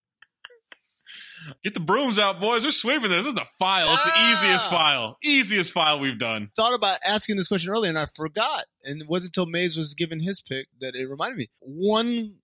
Get 1.63 1.73
the 1.73 1.79
brooms 1.79 2.19
out, 2.19 2.39
boys. 2.39 2.63
We're 2.63 2.71
sweeping 2.71 3.09
this. 3.09 3.25
This 3.25 3.33
is 3.33 3.39
a 3.39 3.47
file. 3.57 3.87
It's 3.91 4.03
the 4.03 4.11
easiest 4.29 4.67
ah! 4.67 4.77
file. 4.77 5.17
Easiest 5.23 5.73
file 5.73 5.99
we've 5.99 6.19
done. 6.19 6.49
Thought 6.55 6.75
about 6.75 6.99
asking 7.05 7.37
this 7.37 7.47
question 7.47 7.71
earlier 7.71 7.89
and 7.89 7.97
I 7.97 8.05
forgot. 8.05 8.65
And 8.83 9.01
it 9.01 9.07
wasn't 9.09 9.35
until 9.35 9.49
Maze 9.49 9.75
was 9.75 9.95
given 9.95 10.19
his 10.19 10.41
pick 10.41 10.67
that 10.81 10.95
it 10.95 11.09
reminded 11.09 11.37
me. 11.37 11.49
One 11.59 12.35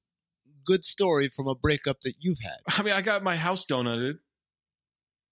good 0.68 0.84
story 0.84 1.30
from 1.34 1.48
a 1.48 1.56
breakup 1.56 2.02
that 2.02 2.16
you've 2.20 2.40
had. 2.44 2.58
I 2.80 2.84
mean, 2.84 2.94
I 2.94 3.02
got 3.02 3.24
my 3.24 3.38
house 3.38 3.66
donuted 3.66 4.18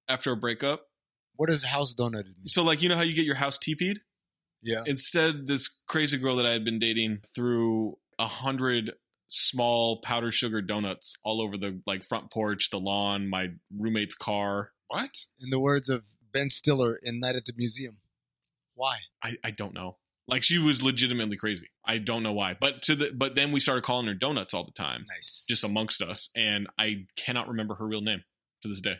after 0.07 0.31
a 0.31 0.37
breakup. 0.37 0.87
What 1.35 1.49
does 1.49 1.63
house 1.63 1.93
donuted 1.93 2.37
mean? 2.37 2.47
So, 2.47 2.63
like, 2.63 2.81
you 2.81 2.89
know 2.89 2.95
how 2.95 3.03
you 3.03 3.13
get 3.13 3.25
your 3.25 3.35
house 3.35 3.59
TP'd? 3.59 3.99
Yeah. 4.63 4.81
Instead, 4.85 5.47
this 5.47 5.69
crazy 5.87 6.17
girl 6.17 6.37
that 6.37 6.45
I 6.45 6.51
had 6.51 6.63
been 6.63 6.79
dating 6.79 7.19
threw 7.35 7.97
a 8.17 8.25
hundred 8.25 8.93
small 9.27 10.01
powdered 10.01 10.33
sugar 10.33 10.61
donuts 10.61 11.17
all 11.23 11.41
over 11.41 11.57
the 11.57 11.81
like 11.85 12.03
front 12.03 12.31
porch, 12.31 12.69
the 12.69 12.79
lawn, 12.79 13.29
my 13.29 13.49
roommate's 13.77 14.15
car. 14.15 14.71
What? 14.87 15.11
In 15.39 15.49
the 15.49 15.59
words 15.59 15.89
of 15.89 16.03
Ben 16.31 16.49
Stiller 16.49 16.97
in 17.03 17.19
Night 17.19 17.35
at 17.35 17.45
the 17.45 17.53
Museum. 17.55 17.97
Why? 18.75 18.97
I, 19.21 19.35
I 19.43 19.51
don't 19.51 19.73
know. 19.73 19.97
Like 20.27 20.43
she 20.43 20.57
was 20.57 20.81
legitimately 20.81 21.37
crazy. 21.37 21.69
I 21.85 21.99
don't 21.99 22.23
know 22.23 22.33
why. 22.33 22.55
But 22.59 22.81
to 22.83 22.95
the 22.95 23.11
but 23.15 23.35
then 23.35 23.51
we 23.51 23.59
started 23.59 23.83
calling 23.83 24.07
her 24.07 24.13
donuts 24.13 24.53
all 24.53 24.63
the 24.63 24.71
time. 24.71 25.05
Nice. 25.09 25.45
Just 25.47 25.63
amongst 25.63 26.01
us. 26.01 26.29
And 26.35 26.67
I 26.79 27.05
cannot 27.15 27.47
remember 27.47 27.75
her 27.75 27.87
real 27.87 28.01
name 28.01 28.23
to 28.63 28.67
this 28.67 28.81
day. 28.81 28.97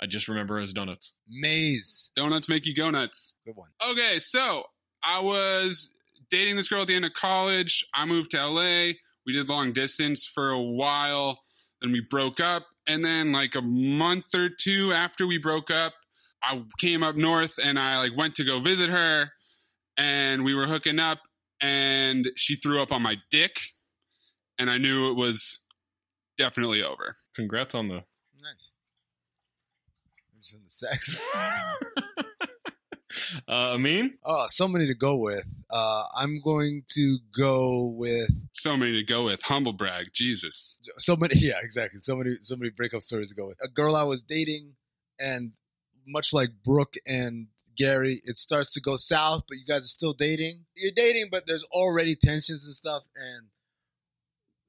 I 0.00 0.06
just 0.06 0.28
remember 0.28 0.54
her 0.54 0.60
as 0.60 0.72
donuts. 0.72 1.14
Maze. 1.28 2.12
Donuts 2.14 2.48
make 2.48 2.66
you 2.66 2.74
go 2.74 2.90
nuts. 2.90 3.34
Good 3.44 3.56
one. 3.56 3.70
Okay, 3.90 4.20
so 4.20 4.64
I 5.02 5.20
was 5.20 5.90
dating 6.30 6.56
this 6.56 6.68
girl 6.68 6.82
at 6.82 6.88
the 6.88 6.94
end 6.94 7.04
of 7.04 7.12
college. 7.14 7.84
I 7.92 8.04
moved 8.06 8.30
to 8.32 8.46
LA. 8.46 8.92
We 9.26 9.32
did 9.32 9.48
long 9.48 9.72
distance 9.72 10.24
for 10.24 10.50
a 10.50 10.60
while. 10.60 11.40
Then 11.80 11.90
we 11.90 12.00
broke 12.00 12.38
up. 12.38 12.66
And 12.86 13.04
then 13.04 13.32
like 13.32 13.54
a 13.54 13.60
month 13.60 14.34
or 14.34 14.48
two 14.48 14.92
after 14.92 15.26
we 15.26 15.38
broke 15.38 15.70
up, 15.70 15.94
I 16.42 16.62
came 16.78 17.02
up 17.02 17.16
north 17.16 17.58
and 17.62 17.78
I 17.78 17.98
like 17.98 18.16
went 18.16 18.36
to 18.36 18.44
go 18.44 18.60
visit 18.60 18.88
her 18.88 19.32
and 19.98 20.44
we 20.44 20.54
were 20.54 20.66
hooking 20.66 20.98
up 20.98 21.18
and 21.60 22.28
she 22.36 22.54
threw 22.54 22.80
up 22.80 22.92
on 22.92 23.02
my 23.02 23.16
dick 23.30 23.60
and 24.58 24.70
I 24.70 24.78
knew 24.78 25.10
it 25.10 25.16
was 25.16 25.58
definitely 26.38 26.82
over. 26.82 27.16
Congrats 27.34 27.74
on 27.74 27.88
the 27.88 28.04
Nice. 28.40 28.70
Just 30.40 30.54
in 30.54 30.62
the 30.62 30.70
sex. 30.70 31.20
uh 33.48 33.74
Amin? 33.74 34.14
Oh, 34.24 34.46
so 34.50 34.68
many 34.68 34.86
to 34.86 34.94
go 34.94 35.20
with. 35.20 35.44
Uh, 35.70 36.04
I'm 36.16 36.40
going 36.40 36.82
to 36.94 37.18
go 37.36 37.92
with 37.94 38.30
So 38.52 38.76
many 38.76 38.92
to 38.92 39.02
go 39.02 39.24
with. 39.24 39.42
Humble 39.42 39.72
brag. 39.72 40.08
Jesus. 40.14 40.78
so 40.98 41.16
many. 41.16 41.34
Yeah, 41.38 41.58
exactly. 41.62 41.98
So 41.98 42.16
many, 42.16 42.36
so 42.40 42.56
many 42.56 42.70
breakup 42.70 43.02
stories 43.02 43.30
to 43.30 43.34
go 43.34 43.48
with. 43.48 43.58
A 43.62 43.68
girl 43.68 43.96
I 43.96 44.04
was 44.04 44.22
dating, 44.22 44.74
and 45.18 45.52
much 46.06 46.32
like 46.32 46.50
Brooke 46.64 46.94
and 47.06 47.48
Gary, 47.78 48.20
it 48.24 48.36
starts 48.36 48.72
to 48.72 48.80
go 48.80 48.96
south, 48.96 49.44
but 49.48 49.56
you 49.56 49.64
guys 49.64 49.84
are 49.84 49.88
still 49.88 50.12
dating. 50.12 50.64
You're 50.74 50.92
dating, 50.94 51.26
but 51.30 51.46
there's 51.46 51.64
already 51.72 52.16
tensions 52.16 52.66
and 52.66 52.74
stuff, 52.74 53.04
and 53.14 53.46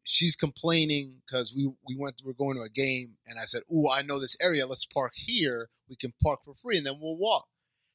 she's 0.04 0.36
complaining 0.36 1.22
because 1.26 1.54
we 1.54 1.66
we 1.88 1.96
went 1.98 2.22
we're 2.24 2.34
going 2.34 2.56
to 2.56 2.62
a 2.64 2.70
game, 2.70 3.18
and 3.28 3.40
I 3.40 3.44
said, 3.44 3.64
"Oh, 3.74 3.92
I 3.92 4.04
know 4.04 4.20
this 4.20 4.38
area. 4.42 4.68
Let's 4.68 4.86
park 4.86 5.14
here. 5.16 5.70
We 5.90 5.96
can 5.96 6.14
park 6.22 6.40
for 6.46 6.54
free, 6.54 6.78
and 6.78 6.86
then 6.86 7.00
we'll 7.02 7.18
walk." 7.18 7.48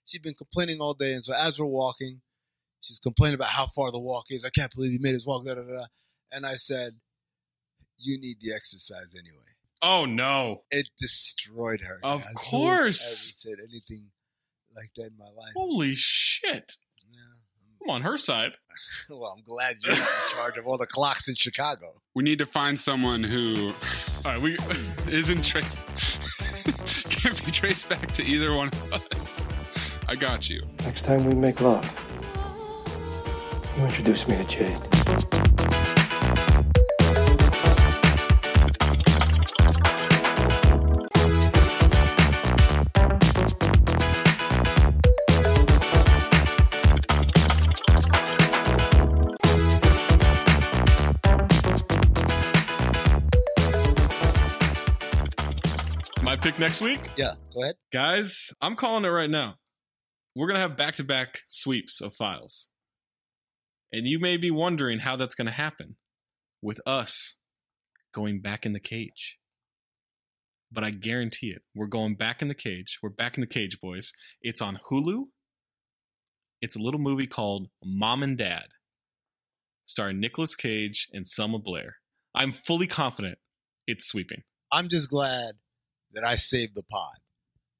She'd 0.05 0.23
been 0.23 0.35
complaining 0.35 0.81
all 0.81 0.95
day, 0.95 1.15
and 1.15 1.25
so 1.25 1.33
as 1.33 1.59
we're 1.59 1.67
walking, 1.67 2.21
she's 2.81 2.99
complaining 2.99 3.37
about 3.37 3.49
how 3.49 3.67
far 3.69 3.93
the 3.93 4.01
walk 4.01 4.27
is. 4.31 4.45
I 4.45 4.51
can't 4.51 4.75
believe 4.75 4.93
you 4.93 5.01
made 5.01 5.15
us 5.15 5.27
walk. 5.27 5.45
Da, 5.45 5.55
da, 5.55 5.63
da. 5.63 5.85
And 6.33 6.45
I 6.45 6.55
said, 6.55 6.97
"You 7.99 8.21
need 8.21 8.39
the 8.41 8.53
exercise 8.53 9.15
anyway." 9.15 9.53
Oh 9.81 10.07
no. 10.07 10.63
It 10.71 10.89
destroyed 10.99 11.83
her. 11.87 12.01
Of 12.03 12.25
course. 12.35 13.01
Said 13.35 13.59
anything 13.61 14.11
like 14.77 14.91
that 14.97 15.07
in 15.07 15.19
my 15.19 15.25
life. 15.25 15.53
Holy 15.57 15.95
shit. 15.95 16.75
I'm 17.83 17.91
on 17.91 18.03
her 18.03 18.19
side. 18.19 18.53
Well, 19.09 19.35
I'm 19.37 19.43
glad 19.45 19.77
you're 19.83 19.95
not 19.95 20.03
in 20.03 20.37
charge 20.37 20.59
of 20.59 20.67
all 20.67 20.77
the 20.77 20.87
clocks 20.87 21.29
in 21.29 21.35
Chicago. 21.37 21.87
We 22.15 22.23
need 22.23 22.39
to 22.39 22.47
find 22.47 22.79
someone 22.79 23.23
who 23.23 23.73
All 24.25 24.33
right, 24.33 24.41
we 24.41 24.57
isn't 25.13 25.45
traced 25.45 25.87
can't 27.25 27.45
be 27.45 27.51
traced 27.51 27.89
back 27.89 28.11
to 28.13 28.25
either 28.25 28.55
one 28.55 28.69
of 28.93 29.07
us. 29.15 29.41
I 30.09 30.17
got 30.17 30.51
you. 30.51 30.63
Next 30.85 31.03
time 31.07 31.25
we 31.25 31.35
make 31.35 31.61
love, 31.61 31.85
you 33.77 33.85
introduce 33.85 34.29
me 34.29 34.37
to 34.37 34.45
Jade. 34.45 35.44
Pick 56.45 56.59
next 56.59 56.83
week? 56.83 57.01
Yeah, 57.17 57.33
go 57.55 57.63
ahead. 57.63 57.77
Guys, 57.91 58.53
I'm 58.61 58.77
calling 58.77 59.07
it 59.07 59.09
right 59.09 59.31
now. 59.31 59.55
We're 60.37 60.47
going 60.47 60.57
to 60.57 60.61
have 60.61 60.77
back 60.77 60.97
to 60.97 61.05
back 61.05 61.39
sweeps 61.49 62.03
of 62.03 62.13
files. 62.13 62.69
And 63.91 64.07
you 64.07 64.19
may 64.19 64.37
be 64.37 64.51
wondering 64.51 64.99
how 64.99 65.17
that's 65.17 65.35
going 65.35 65.47
to 65.47 65.55
happen 65.55 65.97
with 66.61 66.83
us 66.87 67.39
going 68.13 68.43
back 68.43 68.67
in 68.67 68.75
the 68.75 68.81
cage. 68.81 69.39
But 70.71 70.85
I 70.85 70.91
guarantee 70.91 71.47
it. 71.47 71.63
We're 71.75 71.87
going 71.87 72.15
back 72.15 72.43
in 72.43 72.49
the 72.49 72.55
cage. 72.55 72.99
We're 73.03 73.09
back 73.09 73.39
in 73.39 73.41
the 73.41 73.47
cage, 73.47 73.81
boys. 73.81 74.13
It's 74.43 74.61
on 74.61 74.79
Hulu. 74.91 75.29
It's 76.61 76.77
a 76.77 76.81
little 76.81 77.01
movie 77.01 77.27
called 77.27 77.69
Mom 77.83 78.23
and 78.23 78.37
Dad, 78.37 78.67
starring 79.87 80.21
Nicolas 80.21 80.57
Cage 80.57 81.09
and 81.11 81.27
Selma 81.27 81.59
Blair. 81.59 81.97
I'm 82.35 82.53
fully 82.53 82.87
confident 82.87 83.39
it's 83.87 84.07
sweeping. 84.07 84.43
I'm 84.71 84.89
just 84.89 85.09
glad 85.09 85.55
that 86.15 86.25
I 86.25 86.35
saved 86.37 86.75
the 86.75 86.83
pod. 86.91 87.17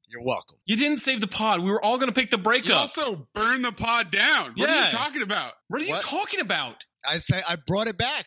You're 0.09 0.25
welcome. 0.25 0.59
You 0.65 0.77
didn't 0.77 0.99
save 0.99 1.21
the 1.21 1.27
pod. 1.27 1.61
We 1.63 1.71
were 1.71 1.83
all 1.83 1.97
going 1.99 2.13
to 2.13 2.15
pick 2.15 2.31
the 2.31 2.39
breakup. 2.39 2.69
You 2.69 2.75
also 2.75 3.29
burn 3.35 3.63
the 3.63 3.73
pod 3.73 4.11
down. 4.11 4.53
What 4.57 4.71
are 4.71 4.85
you 4.85 4.91
talking 4.91 5.23
about? 5.23 5.53
What 5.69 5.83
are 5.83 5.85
you 5.85 5.93
What? 5.93 6.05
talking 6.05 6.41
about? 6.41 6.85
I 7.09 7.19
say 7.19 7.41
I 7.49 7.57
brought 7.67 7.87
it 7.89 7.99
back. 7.99 8.27